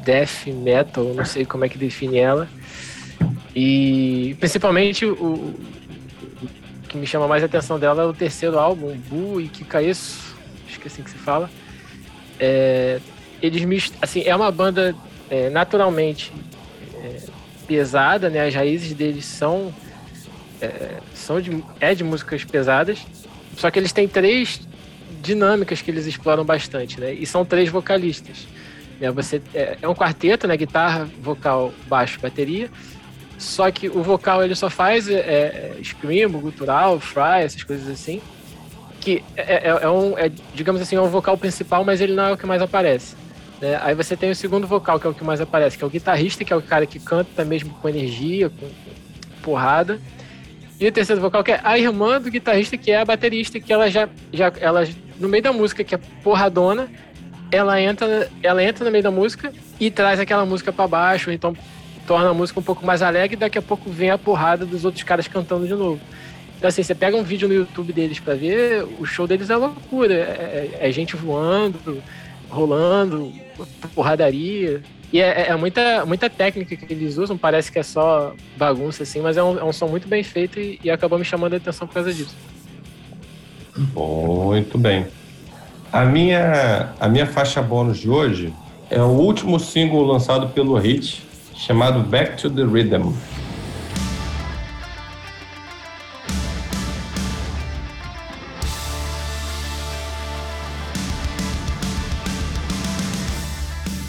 death 0.05 0.47
metal, 0.47 1.03
não 1.15 1.25
sei 1.25 1.45
como 1.45 1.65
é 1.65 1.69
que 1.69 1.77
define 1.77 2.19
ela. 2.19 2.49
E 3.55 4.37
principalmente 4.39 5.05
o, 5.05 5.53
que 6.89 6.97
me 6.97 7.09
chama 7.09 7.27
mais 7.27 7.43
a 7.43 7.47
atenção 7.47 7.77
dela 7.77 8.05
é 8.05 8.07
o 8.07 8.13
terceiro 8.13 8.57
álbum, 8.57 8.97
Bu 8.97 9.41
e 9.41 9.49
Kikaesu, 9.49 10.37
acho 10.69 10.79
que 10.79 10.87
é 10.87 10.87
assim 10.87 11.03
que 11.03 11.11
se 11.11 11.19
fala. 11.19 11.51
É, 12.39 13.01
eles 13.43 13.65
mist- 13.65 13.95
assim, 14.01 14.23
é 14.25 14.35
uma 14.37 14.53
banda 14.53 14.95
é, 15.29 15.51
naturalmente 15.51 16.33
é, 17.03 17.17
pesada, 17.67 18.31
né? 18.31 18.47
As 18.47 18.55
raízes 18.55 18.93
deles 18.93 19.25
são 19.25 19.75
é, 20.63 20.99
são 21.17 21.41
de, 21.41 21.65
é 21.81 21.97
de 21.97 22.05
músicas 22.05 22.45
pesadas, 22.45 23.01
só 23.57 23.73
que 23.73 23.79
eles 23.79 23.93
têm 23.93 24.07
três 24.07 24.61
dinâmicas 25.23 25.83
que 25.83 25.91
eles 25.91 26.07
exploram 26.07 26.45
bastante, 26.45 27.01
né? 27.01 27.13
E 27.13 27.27
são 27.27 27.45
três 27.45 27.69
vocalistas. 27.69 28.47
Né? 29.01 29.11
Você 29.11 29.41
é, 29.55 29.79
é 29.83 29.89
um 29.89 29.95
quarteto, 29.95 30.47
né? 30.47 30.57
Guitarra, 30.57 31.09
vocal, 31.21 31.73
baixo, 31.89 32.19
bateria. 32.21 32.71
Só 33.39 33.71
que 33.71 33.89
o 33.89 34.03
vocal 34.03 34.45
ele 34.45 34.55
só 34.55 34.69
faz 34.69 35.09
é, 35.09 35.15
é, 35.15 35.77
scream, 35.83 36.31
gutural, 36.33 37.01
fry, 37.01 37.43
essas 37.45 37.63
coisas 37.63 37.89
assim. 37.89 38.21
Que 39.01 39.25
é, 39.37 39.69
é- 39.69 39.79
é 39.83 39.89
um, 39.89 40.19
é, 40.19 40.31
digamos 40.55 40.81
assim, 40.83 40.97
é 40.97 41.01
um 41.01 41.09
vocal 41.09 41.39
principal, 41.39 41.85
mas 41.85 42.01
ele 42.03 42.13
não 42.15 42.25
é 42.27 42.33
o 42.33 42.37
que 42.37 42.45
mais 42.47 42.61
aparece. 42.61 43.17
né? 43.61 43.79
Aí 43.83 43.95
você 43.95 44.15
tem 44.17 44.31
o 44.31 44.35
segundo 44.35 44.67
vocal, 44.67 45.01
que 45.01 45.07
é 45.07 45.11
o 45.11 45.15
que 45.15 45.25
mais 45.25 45.41
aparece, 45.41 45.79
que 45.79 45.85
é 45.85 45.87
o 45.87 45.91
guitarrista, 45.91 46.45
que 46.45 46.53
é 46.53 46.57
o 46.57 46.61
cara 46.63 46.85
que 46.85 46.99
canta 46.99 47.45
mesmo 47.45 47.71
com 47.81 47.89
energia, 47.89 48.51
com, 48.51 48.69
porrada. 49.43 49.99
E 50.79 50.87
o 50.87 50.93
terceiro 50.93 51.21
vocal, 51.21 51.43
que 51.45 51.53
é 51.53 51.61
a 51.63 51.79
irmã 51.79 52.21
do 52.21 52.31
guitarrista, 52.31 52.77
que 52.77 52.91
é 52.91 53.01
a 53.01 53.05
baterista, 53.05 53.59
que 53.61 53.73
ela 53.73 53.91
já, 53.91 54.09
já 54.33 54.53
ela, 54.61 54.87
no 55.21 55.29
meio 55.29 55.43
da 55.43 55.53
música, 55.53 55.85
que 55.85 55.95
é 55.95 55.99
porradona, 56.25 56.89
ela 57.53 57.81
entra, 57.81 58.29
ela 58.43 58.63
entra 58.65 58.85
no 58.85 58.91
meio 58.91 59.05
da 59.05 59.11
música 59.11 59.53
e 59.79 59.91
traz 59.91 60.19
aquela 60.19 60.45
música 60.45 60.73
pra 60.73 60.89
baixo, 60.89 61.31
então 61.31 61.55
torna 62.07 62.31
a 62.31 62.35
música 62.35 62.59
um 62.59 62.63
pouco 62.63 62.85
mais 62.85 63.03
alegre 63.03 63.37
e 63.37 63.39
daqui 63.39 63.59
a 63.59 63.63
pouco 63.63 63.89
vem 63.91 64.11
a 64.11 64.19
porrada 64.19 64.65
dos 64.67 64.85
outros 64.85 65.05
caras 65.05 65.29
cantando 65.29 65.67
de 65.67 65.75
novo. 65.75 66.01
Então 66.59 66.69
assim, 66.69 66.83
você 66.83 66.95
pega 66.95 67.17
um 67.17 67.23
vídeo 67.23 67.47
no 67.49 67.55
YouTube 67.55 67.93
deles 67.93 68.19
pra 68.19 68.35
ver, 68.35 68.85
o 68.99 69.05
show 69.07 69.27
deles 69.27 69.49
é 69.51 69.57
loucura, 69.57 70.13
é, 70.15 70.79
é- 70.81 70.89
é 70.89 70.93
gente 70.93 71.17
voando, 71.17 72.03
rolando, 72.49 73.33
porradaria. 73.95 74.83
E 75.13 75.21
é, 75.21 75.49
é 75.49 75.57
muita, 75.57 76.07
muita 76.07 76.31
técnica 76.31 76.77
que 76.77 76.93
eles 76.93 77.19
usam, 77.19 77.37
parece 77.37 77.73
que 77.73 77.79
é 77.81 77.83
só 77.83 78.33
bagunça 78.57 79.03
assim, 79.03 79.21
mas 79.21 79.37
é 79.37 79.43
um, 79.43 79.59
é 79.59 79.65
um 79.65 79.73
som 79.73 79.89
muito 79.89 80.07
bem 80.07 80.23
feito 80.23 80.61
e, 80.61 80.79
e 80.85 80.91
acabou 80.91 81.19
me 81.19 81.25
chamando 81.25 81.55
a 81.55 81.57
atenção 81.57 81.87
por 81.89 81.95
causa 81.95 82.13
disso. 82.13 82.37
Muito 83.95 84.77
bem. 84.77 85.07
A 85.91 86.05
minha, 86.05 86.93
a 87.01 87.09
minha 87.09 87.27
faixa 87.27 87.63
bônus 87.63 87.99
de 87.99 88.11
hoje 88.11 88.53
é 88.91 89.01
o 89.01 89.07
último 89.07 89.59
single 89.59 90.05
lançado 90.05 90.49
pelo 90.51 90.77
Hit, 90.77 91.27
chamado 91.55 92.01
Back 92.01 92.37
to 92.43 92.51
the 92.51 92.63
Rhythm. 92.63 93.13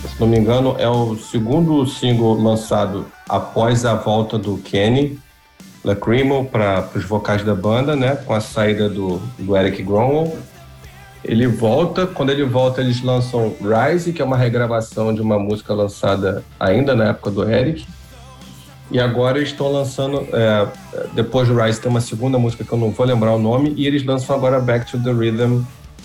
Se 0.07 0.19
não 0.19 0.27
me 0.27 0.37
engano, 0.37 0.75
é 0.77 0.87
o 0.89 1.15
segundo 1.15 1.87
single 1.87 2.33
lançado 2.33 3.07
após 3.27 3.85
a 3.85 3.95
volta 3.95 4.37
do 4.37 4.57
Kenny 4.57 5.17
Lacrimal 5.83 6.45
para 6.45 6.87
os 6.95 7.03
vocais 7.05 7.43
da 7.43 7.55
banda, 7.55 7.95
né? 7.95 8.15
Com 8.15 8.33
a 8.33 8.39
saída 8.41 8.87
do, 8.89 9.19
do 9.39 9.57
Eric 9.57 9.81
Gromwell. 9.81 10.37
Ele 11.23 11.47
volta, 11.47 12.07
quando 12.07 12.31
ele 12.31 12.43
volta, 12.43 12.81
eles 12.81 13.01
lançam 13.03 13.53
Rise, 13.61 14.11
que 14.11 14.21
é 14.21 14.25
uma 14.25 14.37
regravação 14.37 15.13
de 15.13 15.21
uma 15.21 15.37
música 15.37 15.73
lançada 15.73 16.43
ainda 16.59 16.95
na 16.95 17.09
época 17.09 17.29
do 17.29 17.49
Eric. 17.49 17.85
E 18.89 18.99
agora 18.99 19.37
eles 19.37 19.49
estão 19.49 19.71
lançando, 19.71 20.27
é, 20.33 20.67
depois 21.13 21.47
do 21.47 21.55
Rise 21.55 21.79
tem 21.79 21.89
uma 21.89 22.01
segunda 22.01 22.37
música 22.37 22.63
que 22.63 22.71
eu 22.73 22.77
não 22.77 22.91
vou 22.91 23.05
lembrar 23.05 23.33
o 23.33 23.39
nome, 23.39 23.73
e 23.77 23.87
eles 23.87 24.03
lançam 24.03 24.35
agora 24.35 24.59
Back 24.59 24.91
to 24.91 25.01
the 25.01 25.11
Rhythm, 25.11 25.61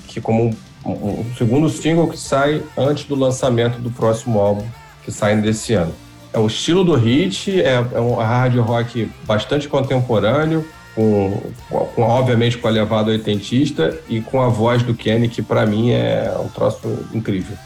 que 0.06 0.20
como 0.20 0.54
um, 0.84 0.90
um- 0.90 1.24
segundo 1.36 1.68
single 1.68 2.06
que 2.08 2.18
sai 2.18 2.62
antes 2.78 3.04
do 3.04 3.16
lançamento 3.16 3.78
do 3.80 3.90
próximo 3.90 4.38
álbum, 4.38 4.64
que 5.02 5.10
sai 5.10 5.36
desse 5.36 5.74
ano. 5.74 5.92
É 6.36 6.38
o 6.38 6.46
estilo 6.46 6.84
do 6.84 6.94
hit, 6.94 7.62
é, 7.62 7.82
é 7.94 7.98
um 8.00 8.16
hard 8.16 8.54
rock 8.58 9.10
bastante 9.26 9.66
contemporâneo, 9.68 10.66
com, 10.94 11.40
com- 11.70 12.02
obviamente 12.02 12.58
com 12.58 12.68
a 12.68 12.70
levada 12.70 13.10
oitentista 13.10 13.98
e 14.06 14.20
com 14.20 14.42
a 14.42 14.48
voz 14.50 14.82
do 14.82 14.92
Kenny, 14.92 15.30
que 15.30 15.40
para 15.40 15.64
mim 15.64 15.92
é 15.92 16.30
um 16.38 16.48
troço 16.48 17.06
incrível. 17.14 17.56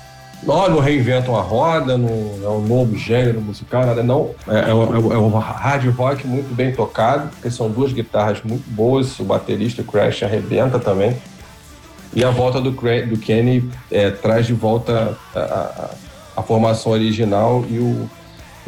Nós 0.45 0.71
não 0.71 0.79
reinventam 0.79 1.35
a 1.37 1.43
roda, 1.43 1.99
não 1.99 2.09
é 2.09 2.49
um 2.49 2.61
novo 2.61 2.97
gênero 2.97 3.41
musical, 3.41 3.85
nada, 3.85 4.05
não. 4.05 4.31
É, 4.47 4.71
é, 4.71 4.75
um- 4.75 5.13
é 5.13 5.19
um- 5.19 5.37
é 5.37 5.41
hard 5.43 5.87
rock 5.97 6.25
muito 6.25 6.55
bem 6.55 6.71
tocado, 6.73 7.29
porque 7.31 7.51
são 7.51 7.69
duas 7.69 7.93
guitarras 7.93 8.41
muito 8.45 8.71
boas, 8.71 9.19
o 9.19 9.25
baterista 9.25 9.83
Crash 9.83 10.23
arrebenta 10.23 10.79
também. 10.79 11.17
E 12.15 12.23
a 12.25 12.31
volta 12.31 12.61
do, 12.61 12.71
do 12.71 13.17
Kenny 13.19 13.69
é, 13.91 14.11
traz 14.11 14.47
de 14.47 14.53
volta 14.53 15.17
a, 15.35 15.41
a- 15.41 15.91
a 16.37 16.43
formação 16.43 16.93
original 16.93 17.65
e 17.69 17.79
o. 17.79 18.09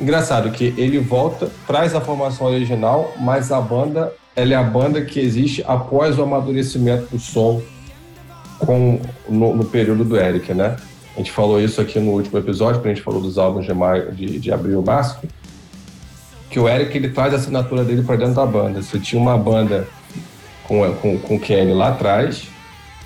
Engraçado 0.02 0.50
que 0.50 0.74
ele 0.76 0.98
volta, 0.98 1.48
traz 1.64 1.94
a 1.94 2.00
formação 2.00 2.48
original, 2.48 3.14
mas 3.20 3.52
a 3.52 3.60
banda 3.60 4.12
ela 4.34 4.52
é 4.52 4.56
a 4.56 4.62
banda 4.64 5.00
que 5.00 5.20
existe 5.20 5.62
após 5.64 6.18
o 6.18 6.24
amadurecimento 6.24 7.06
do 7.12 7.20
som 7.20 7.62
com, 8.58 9.00
no, 9.28 9.54
no 9.54 9.64
período 9.64 10.02
do 10.04 10.16
Eric, 10.16 10.52
né? 10.54 10.76
A 11.14 11.18
gente 11.18 11.30
falou 11.30 11.60
isso 11.60 11.80
aqui 11.80 12.00
no 12.00 12.10
último 12.10 12.36
episódio, 12.36 12.80
quando 12.80 12.86
a 12.86 12.94
gente 12.94 13.04
falou 13.04 13.20
dos 13.20 13.38
álbuns 13.38 13.64
de, 13.64 13.72
maio, 13.72 14.10
de, 14.10 14.40
de 14.40 14.50
abril 14.50 14.82
e 14.82 14.84
março, 14.84 15.20
que 16.50 16.58
o 16.58 16.68
Eric 16.68 16.96
ele 16.96 17.10
traz 17.10 17.32
a 17.32 17.36
assinatura 17.36 17.84
dele 17.84 18.02
para 18.02 18.16
dentro 18.16 18.34
da 18.34 18.44
banda. 18.44 18.82
Você 18.82 18.98
tinha 18.98 19.22
uma 19.22 19.38
banda 19.38 19.86
com, 20.64 20.92
com, 20.94 21.16
com 21.16 21.36
o 21.36 21.38
Kenny 21.38 21.74
lá 21.74 21.90
atrás, 21.90 22.48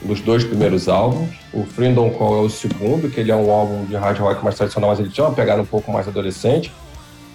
dos 0.01 0.23
dois 0.23 0.44
primeiros 0.44 0.89
álbuns. 0.89 1.28
O 1.52 1.64
Freedom 1.64 2.09
Call 2.09 2.39
é 2.39 2.40
o 2.47 2.48
segundo, 2.48 3.10
que 3.10 3.20
ele 3.20 3.31
é 3.31 3.36
um 3.36 3.51
álbum 3.51 3.85
de 3.85 3.97
hard 3.97 4.18
rock 4.18 4.43
mais 4.43 4.56
tradicional, 4.56 4.89
mas 4.89 4.98
ele 4.98 5.10
tinha 5.10 5.27
uma 5.27 5.35
pegada 5.35 5.60
um 5.60 5.66
pouco 5.66 5.93
mais 5.93 6.09
adolescente. 6.09 6.73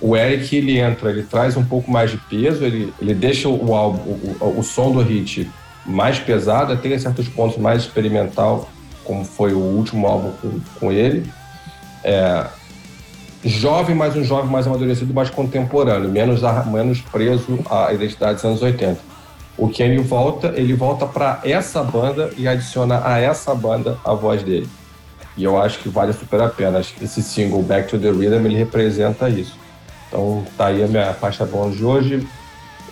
O 0.02 0.18
Eric, 0.18 0.56
ele 0.56 0.80
entra, 0.80 1.12
ele 1.12 1.24
traz 1.24 1.56
um 1.56 1.64
pouco 1.64 1.92
mais 1.92 2.10
de 2.10 2.18
peso, 2.18 2.64
ele, 2.64 2.92
ele 3.00 3.14
deixa 3.14 3.48
o 3.48 3.76
álbum, 3.76 4.18
o, 4.42 4.60
o, 4.60 4.64
som 4.64 4.92
do 4.92 5.02
hit 5.02 5.48
mais 5.86 6.20
pesado, 6.20 6.76
tem 6.78 6.98
certos 6.98 7.28
pontos 7.28 7.58
mais 7.58 7.84
experimental, 7.84 8.68
como 9.04 9.24
foi 9.24 9.54
o 9.54 9.60
último 9.60 10.08
álbum 10.08 10.32
com, 10.42 10.60
com 10.80 10.92
ele. 10.92 11.30
É, 12.04 12.48
jovem, 13.44 13.96
mas 13.96 14.16
um 14.16 14.24
jovem 14.24 14.50
mais 14.50 14.66
amadurecido, 14.66 15.14
mais 15.14 15.30
contemporâneo, 15.30 16.10
menos, 16.10 16.42
menos 16.72 17.02
preso 17.02 17.60
à 17.70 17.94
identidade 17.94 18.36
dos 18.36 18.46
anos 18.46 18.62
80. 18.62 19.00
O 19.58 19.68
Kenny 19.70 19.98
volta, 19.98 20.54
ele 20.56 20.74
volta 20.74 21.06
para 21.06 21.40
essa 21.44 21.84
banda 21.84 22.32
e 22.38 22.48
adiciona 22.48 23.02
a 23.06 23.20
essa 23.20 23.54
banda 23.54 23.98
a 24.04 24.14
voz 24.14 24.42
dele. 24.42 24.68
E 25.38 25.44
eu 25.44 25.60
acho 25.62 25.80
que 25.80 25.90
vale 25.90 26.14
super 26.14 26.42
a 26.42 26.50
pena. 26.50 26.80
Acho 26.80 26.94
que 26.94 27.06
esse 27.06 27.22
single 27.22 27.62
Back 27.62 27.90
to 27.90 28.00
the 28.00 28.10
Rhythm 28.10 28.46
ele 28.46 28.58
representa 28.58 29.30
isso. 29.30 29.61
Então 30.12 30.46
tá 30.58 30.66
aí 30.68 30.84
a 30.84 30.88
minha 30.88 31.14
faixa 31.14 31.46
bônus 31.46 31.78
de 31.78 31.86
hoje. 31.86 32.28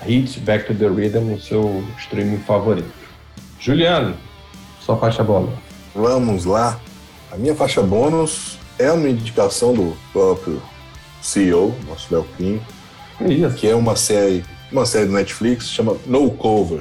Hit 0.04 0.40
Back 0.40 0.68
to 0.68 0.74
the 0.74 0.88
Rhythm 0.88 1.32
no 1.32 1.38
seu 1.38 1.84
streaming 1.98 2.38
favorito. 2.38 2.90
Juliano, 3.60 4.16
sua 4.80 4.96
faixa 4.96 5.22
bônus. 5.22 5.54
Vamos 5.94 6.46
lá. 6.46 6.80
A 7.30 7.36
minha 7.36 7.54
faixa 7.54 7.82
bônus 7.84 8.58
é 8.78 8.90
uma 8.90 9.10
indicação 9.10 9.74
do 9.74 9.98
próprio 10.14 10.62
CEO, 11.22 11.76
nosso 11.86 12.08
Léo 12.14 12.26
Pinho, 12.38 12.66
que 13.58 13.68
é 13.68 13.76
uma 13.76 13.98
série, 13.98 14.46
uma 14.72 14.86
série 14.86 15.08
do 15.08 15.12
Netflix, 15.12 15.70
chama 15.70 15.98
No 16.06 16.32
Cover. 16.32 16.80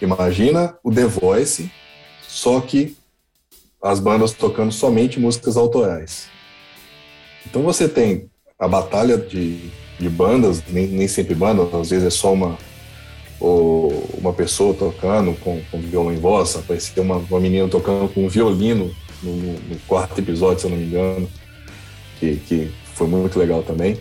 Imagina 0.00 0.78
o 0.84 0.92
The 0.92 1.06
Voice, 1.06 1.72
só 2.22 2.60
que 2.60 2.96
as 3.82 3.98
bandas 3.98 4.32
tocando 4.32 4.70
somente 4.70 5.18
músicas 5.18 5.56
autorais. 5.56 6.28
Então 7.44 7.62
você 7.62 7.88
tem 7.88 8.30
a 8.58 8.68
batalha 8.68 9.18
de, 9.18 9.58
de 9.98 10.08
bandas, 10.08 10.62
nem, 10.68 10.86
nem 10.86 11.08
sempre 11.08 11.34
banda, 11.34 11.62
às 11.76 11.90
vezes 11.90 12.06
é 12.06 12.10
só 12.10 12.32
uma, 12.32 12.56
ou 13.40 13.92
uma 14.18 14.32
pessoa 14.32 14.72
tocando 14.74 15.34
com, 15.40 15.60
com 15.70 15.80
violão 15.80 16.12
em 16.12 16.18
voz, 16.18 16.56
apareceu 16.56 17.02
uma, 17.02 17.16
uma 17.16 17.40
menina 17.40 17.68
tocando 17.68 18.08
com 18.12 18.24
um 18.24 18.28
violino 18.28 18.94
no, 19.22 19.34
no- 19.36 19.78
quarto 19.86 20.18
episódio, 20.18 20.60
se 20.60 20.66
eu 20.66 20.70
não 20.70 20.76
me 20.76 20.84
engano, 20.84 21.28
que, 22.20 22.36
que 22.36 22.70
foi 22.94 23.06
muito 23.06 23.38
legal 23.38 23.62
também. 23.62 23.98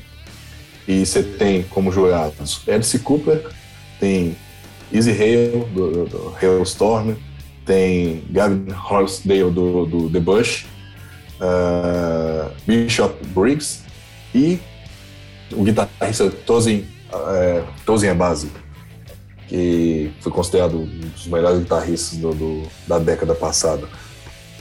E 0.88 1.06
você 1.06 1.24
tem 1.24 1.64
como 1.64 1.92
jurados 1.92 2.62
Alice 2.68 3.00
Cooper, 3.00 3.50
tem 4.00 4.36
Easy 4.94 5.12
Hale, 5.12 5.66
do, 5.74 6.06
do, 6.06 6.36
Hailstorm, 6.40 7.14
tem 7.66 8.22
Gavin 8.30 8.66
Horsdale, 8.72 9.50
do, 9.50 9.86
do 9.86 10.10
The 10.10 10.20
Bush, 10.20 10.66
ah, 11.40 12.52
Bishop 12.68 13.16
Briggs 13.28 13.83
e 14.34 14.60
o 15.52 15.64
guitarrista 15.64 16.30
Tozin, 16.46 16.86
uh, 17.12 17.64
Tozin 17.86 18.08
Abasi, 18.08 18.50
que 19.48 20.12
foi 20.22 20.32
considerado 20.32 20.80
um 20.80 20.86
dos 20.86 21.28
melhores 21.28 21.60
guitarristas 21.60 22.18
do, 22.20 22.34
do- 22.34 22.64
da 22.88 22.98
década 22.98 23.36
passada. 23.36 23.88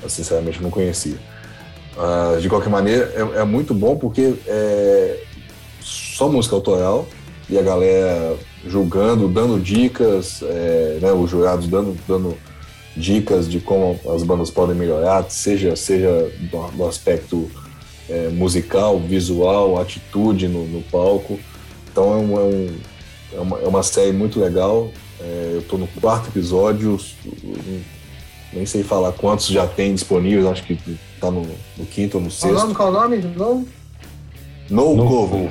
sinceramente 0.08 0.62
não 0.62 0.70
conhecia. 0.70 1.16
Uh, 1.96 2.40
de 2.40 2.48
qualquer 2.48 2.70
maneira, 2.70 3.12
é, 3.14 3.40
é, 3.40 3.44
muito 3.44 3.72
bom 3.74 3.96
porque 3.96 4.34
é 4.46 5.22
só 5.80 6.28
música 6.28 6.54
autoral 6.54 7.06
e 7.48 7.58
a 7.58 7.62
galera 7.62 8.36
julgando, 8.66 9.28
dando 9.28 9.60
dicas, 9.60 10.42
é, 10.42 10.98
né, 11.02 11.12
os 11.12 11.28
jurados 11.30 11.66
dando, 11.68 11.96
dando 12.08 12.36
dicas 12.96 13.48
de 13.48 13.60
como 13.60 13.98
as 14.14 14.22
bandas 14.22 14.50
podem 14.50 14.74
melhorar, 14.74 15.24
seja, 15.30 15.76
seja 15.76 16.30
do, 16.50 16.70
do 16.70 16.86
aspecto 16.86 17.50
é, 18.12 18.28
musical, 18.28 18.98
visual, 19.01 19.80
atitude 19.80 20.47
no, 20.47 20.66
no 20.66 20.82
palco. 20.82 21.40
Então 21.90 22.12
é, 22.12 22.16
um, 22.16 22.39
é, 22.39 22.43
um, 22.43 22.76
é, 23.32 23.40
uma, 23.40 23.59
é 23.60 23.68
uma 23.68 23.82
série 23.82 24.12
muito 24.12 24.39
legal. 24.39 24.90
É, 25.18 25.51
eu 25.55 25.60
estou 25.60 25.78
no 25.78 25.86
quarto 25.86 26.28
episódio, 26.28 26.98
nem 28.52 28.66
sei 28.66 28.82
falar 28.82 29.12
quantos 29.12 29.47
já 29.47 29.66
tem 29.66 29.94
disponíveis, 29.94 30.47
acho 30.47 30.64
que 30.64 30.78
está 31.14 31.30
no, 31.30 31.47
no, 31.76 31.86
quinto 31.86 32.18
ou 32.18 32.24
no 32.24 32.30
sexto. 32.30 32.74
Qual 32.74 32.90
o 32.90 32.93
nome? 32.93 33.22
Qual 33.22 33.51
o 33.52 33.55
nome? 33.55 33.68
No, 34.68 34.97
no. 34.97 35.51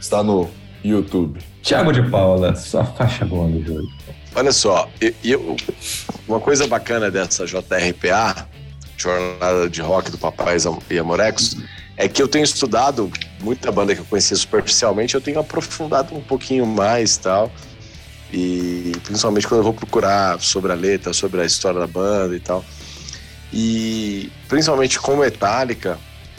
Está 0.00 0.22
no 0.22 0.48
YouTube. 0.82 1.40
Tiago 1.62 1.92
de 1.92 2.02
Paula, 2.10 2.54
sua 2.56 2.84
faixa 2.84 3.24
boa 3.24 3.48
do 3.48 3.62
jogo. 3.62 3.88
Olha 4.34 4.50
só, 4.50 4.88
eu, 5.00 5.14
eu, 5.22 5.56
uma 6.26 6.40
coisa 6.40 6.66
bacana 6.66 7.10
dessa 7.10 7.44
JRPA, 7.44 8.48
Jornada 8.96 9.68
de 9.68 9.80
Rock 9.82 10.10
do 10.10 10.18
Papai 10.18 10.56
e 10.90 10.98
Amorecos, 10.98 11.56
é 11.96 12.08
que 12.08 12.22
eu 12.22 12.28
tenho 12.28 12.44
estudado 12.44 13.10
muita 13.40 13.70
banda 13.70 13.94
que 13.94 14.00
eu 14.00 14.04
conhecia 14.04 14.36
superficialmente, 14.36 15.14
eu 15.14 15.20
tenho 15.20 15.38
aprofundado 15.38 16.14
um 16.14 16.22
pouquinho 16.22 16.66
mais 16.66 17.16
tal. 17.16 17.50
E 18.32 18.92
principalmente 19.04 19.46
quando 19.46 19.60
eu 19.60 19.64
vou 19.64 19.74
procurar 19.74 20.40
sobre 20.40 20.72
a 20.72 20.74
letra, 20.74 21.12
sobre 21.12 21.42
a 21.42 21.44
história 21.44 21.78
da 21.78 21.86
banda 21.86 22.34
e 22.34 22.40
tal. 22.40 22.64
E 23.52 24.32
principalmente 24.48 24.98
com 24.98 25.16
Metallica, 25.16 25.98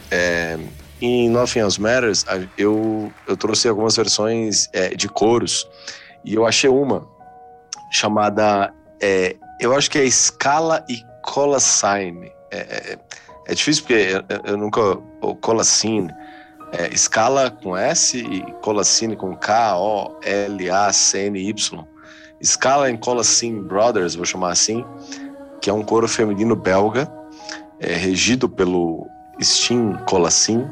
é, 0.10 0.58
em 1.00 1.30
Nothing 1.30 1.60
Else 1.60 1.80
Matters, 1.80 2.26
eu, 2.58 3.12
eu 3.28 3.38
trouxe 3.38 3.68
algumas 3.68 3.96
versões 3.96 4.70
é, 4.74 4.96
de 4.96 5.08
coros 5.08 5.68
e 6.26 6.34
eu 6.34 6.48
achei 6.48 6.70
uma 6.70 7.08
chamada, 7.92 8.74
é, 9.02 9.36
eu 9.60 9.76
acho 9.76 9.92
que 9.92 10.00
é 10.00 10.10
Scala 10.10 10.84
e 10.90 11.04
Colacine. 11.22 12.32
É, 12.52 12.98
é, 13.48 13.54
difícil 13.54 13.84
porque 13.84 13.94
eu, 13.94 14.24
eu 14.52 14.58
nunca. 14.58 14.82
O 15.22 15.36
Colacine. 15.36 16.12
É, 16.72 16.92
escala 16.92 17.52
com 17.52 17.78
S 17.78 18.18
e 18.18 18.42
Colacine 18.64 19.16
com 19.16 19.36
K-O-L-A-C-N-Y. 19.36 19.94
Scala 22.44 22.90
em 22.90 22.98
Colacine 22.98 23.62
Brothers, 23.62 24.16
vou 24.16 24.26
chamar 24.26 24.52
assim, 24.52 24.84
que 25.62 25.70
é 25.70 25.74
um 25.74 25.84
coro 25.84 26.08
feminino 26.08 26.56
belga, 26.56 27.08
é, 27.80 27.94
regido 27.94 28.50
pelo 28.50 29.08
Stim 29.40 29.94
Colacine 30.08 30.68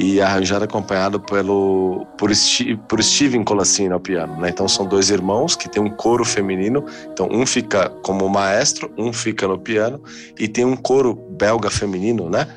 e 0.00 0.18
arranjado 0.18 0.64
acompanhado 0.64 1.20
pelo 1.20 2.06
por, 2.16 2.34
Steve, 2.34 2.74
por 2.88 3.02
Steven 3.02 3.44
Colassini 3.44 3.92
ao 3.92 4.00
piano. 4.00 4.40
Né? 4.40 4.48
Então 4.48 4.66
são 4.66 4.86
dois 4.86 5.10
irmãos 5.10 5.54
que 5.54 5.68
têm 5.68 5.82
um 5.82 5.90
coro 5.90 6.24
feminino. 6.24 6.82
Então 7.12 7.28
um 7.30 7.44
fica 7.44 7.90
como 8.02 8.26
maestro, 8.26 8.90
um 8.96 9.12
fica 9.12 9.46
no 9.46 9.58
piano 9.58 10.02
e 10.38 10.48
tem 10.48 10.64
um 10.64 10.74
coro 10.74 11.14
belga 11.14 11.68
feminino, 11.68 12.30
né? 12.30 12.48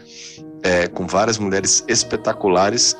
É, 0.63 0.87
com 0.87 1.05
várias 1.05 1.37
mulheres 1.37 1.83
espetaculares 1.89 2.95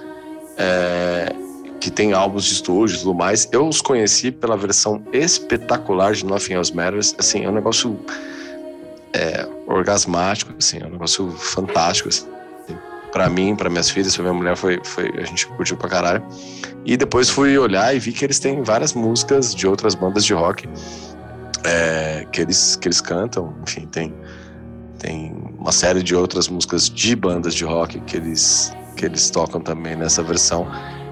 é, 0.58 1.34
que 1.80 1.90
tem 1.90 2.12
álbuns 2.12 2.44
de 2.44 2.54
estúdio 2.56 2.98
e 2.98 3.00
tudo 3.00 3.16
mais. 3.16 3.48
Eu 3.50 3.66
os 3.66 3.80
conheci 3.80 4.30
pela 4.30 4.58
versão 4.58 5.02
espetacular 5.14 6.12
de 6.12 6.26
Nothing 6.26 6.56
Else 6.56 6.76
Matters. 6.76 7.16
Assim, 7.18 7.46
é 7.46 7.50
um 7.50 7.54
negócio 7.54 7.98
é, 9.14 9.48
orgasmático, 9.66 10.54
assim, 10.60 10.80
é 10.82 10.86
um 10.86 10.90
negócio 10.90 11.32
fantástico. 11.32 12.10
Assim 12.10 12.33
para 13.14 13.30
mim, 13.30 13.56
para 13.56 13.70
minhas 13.70 13.92
filhas, 13.92 14.16
para 14.16 14.24
minha 14.24 14.34
mulher, 14.34 14.58
foi, 14.58 14.82
foi 14.84 15.14
a 15.20 15.24
gente 15.24 15.46
curtiu 15.46 15.78
pra 15.78 15.88
caralho. 15.88 16.24
E 16.84 16.98
depois 16.98 17.30
fui 17.30 17.56
olhar 17.58 17.96
e 17.96 18.00
vi 18.00 18.12
que 18.12 18.26
eles 18.26 18.40
têm 18.40 18.64
várias 18.64 18.94
músicas 18.94 19.54
de 19.54 19.68
outras 19.68 19.94
bandas 19.94 20.26
de 20.26 20.34
rock 20.34 20.68
é, 21.64 22.26
que, 22.32 22.42
eles, 22.42 22.76
que 22.76 22.88
eles 22.88 23.00
cantam. 23.00 23.56
Enfim, 23.62 23.86
tem, 23.86 24.14
tem 24.98 25.32
uma 25.60 25.72
série 25.72 26.02
de 26.02 26.16
outras 26.16 26.50
músicas 26.50 26.90
de 26.90 27.16
bandas 27.16 27.54
de 27.54 27.64
rock 27.64 28.00
que 28.02 28.18
eles, 28.18 28.74
que 28.98 29.06
eles 29.06 29.30
tocam 29.30 29.62
também 29.62 29.96
nessa 29.96 30.24
versão. 30.24 30.68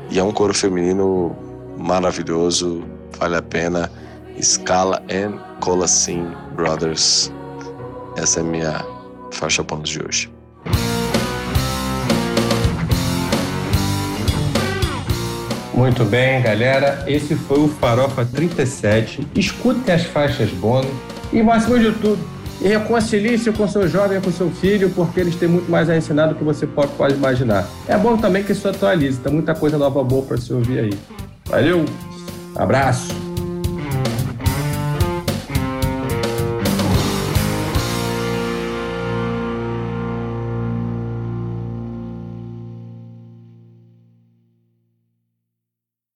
E 0.10 0.18
é 0.18 0.24
um 0.24 0.32
coro 0.32 0.56
feminino 0.56 1.36
maravilhoso, 1.78 2.84
vale 3.20 3.36
a 3.36 3.44
pena. 3.44 3.92
Scala 4.42 5.04
and 5.12 5.38
Colacin 5.60 6.32
Brothers. 6.56 7.32
Essa 8.18 8.40
é 8.40 8.44
a 8.44 8.46
minha 8.46 8.86
faixa 9.32 9.64
pontos 9.64 9.92
de 9.92 10.04
hoje. 10.04 10.41
Muito 15.74 16.04
bem, 16.04 16.42
galera. 16.42 17.04
Esse 17.08 17.36
foi 17.36 17.60
o 17.60 17.68
Farofa 17.68 18.26
37. 18.26 19.28
Escutem 19.36 19.94
as 19.94 20.04
faixas 20.04 20.50
bônus 20.50 20.92
e, 21.32 21.42
máximo 21.42 21.80
de 21.80 21.92
tudo, 21.94 22.20
reconcilie-se 22.62 23.52
com 23.52 23.68
seu 23.68 23.88
jovem 23.88 24.20
com 24.20 24.32
seu 24.32 24.52
filho, 24.52 24.90
porque 24.90 25.20
eles 25.20 25.36
têm 25.36 25.48
muito 25.48 25.72
mais 25.72 25.90
a 25.90 25.96
ensinar 25.96 26.28
do 26.28 26.36
que 26.36 26.44
você 26.44 26.68
pode, 26.68 26.92
pode 26.94 27.16
imaginar. 27.16 27.68
É 27.88 27.98
bom 27.98 28.18
também 28.18 28.44
que 28.44 28.52
isso 28.52 28.68
atualize, 28.68 29.20
tem 29.20 29.34
muita 29.34 29.56
coisa 29.56 29.78
nova 29.78 30.04
boa 30.04 30.24
para 30.24 30.38
se 30.38 30.54
ouvir 30.54 30.80
aí. 30.80 30.94
Valeu, 31.46 31.86
abraço. 32.56 33.31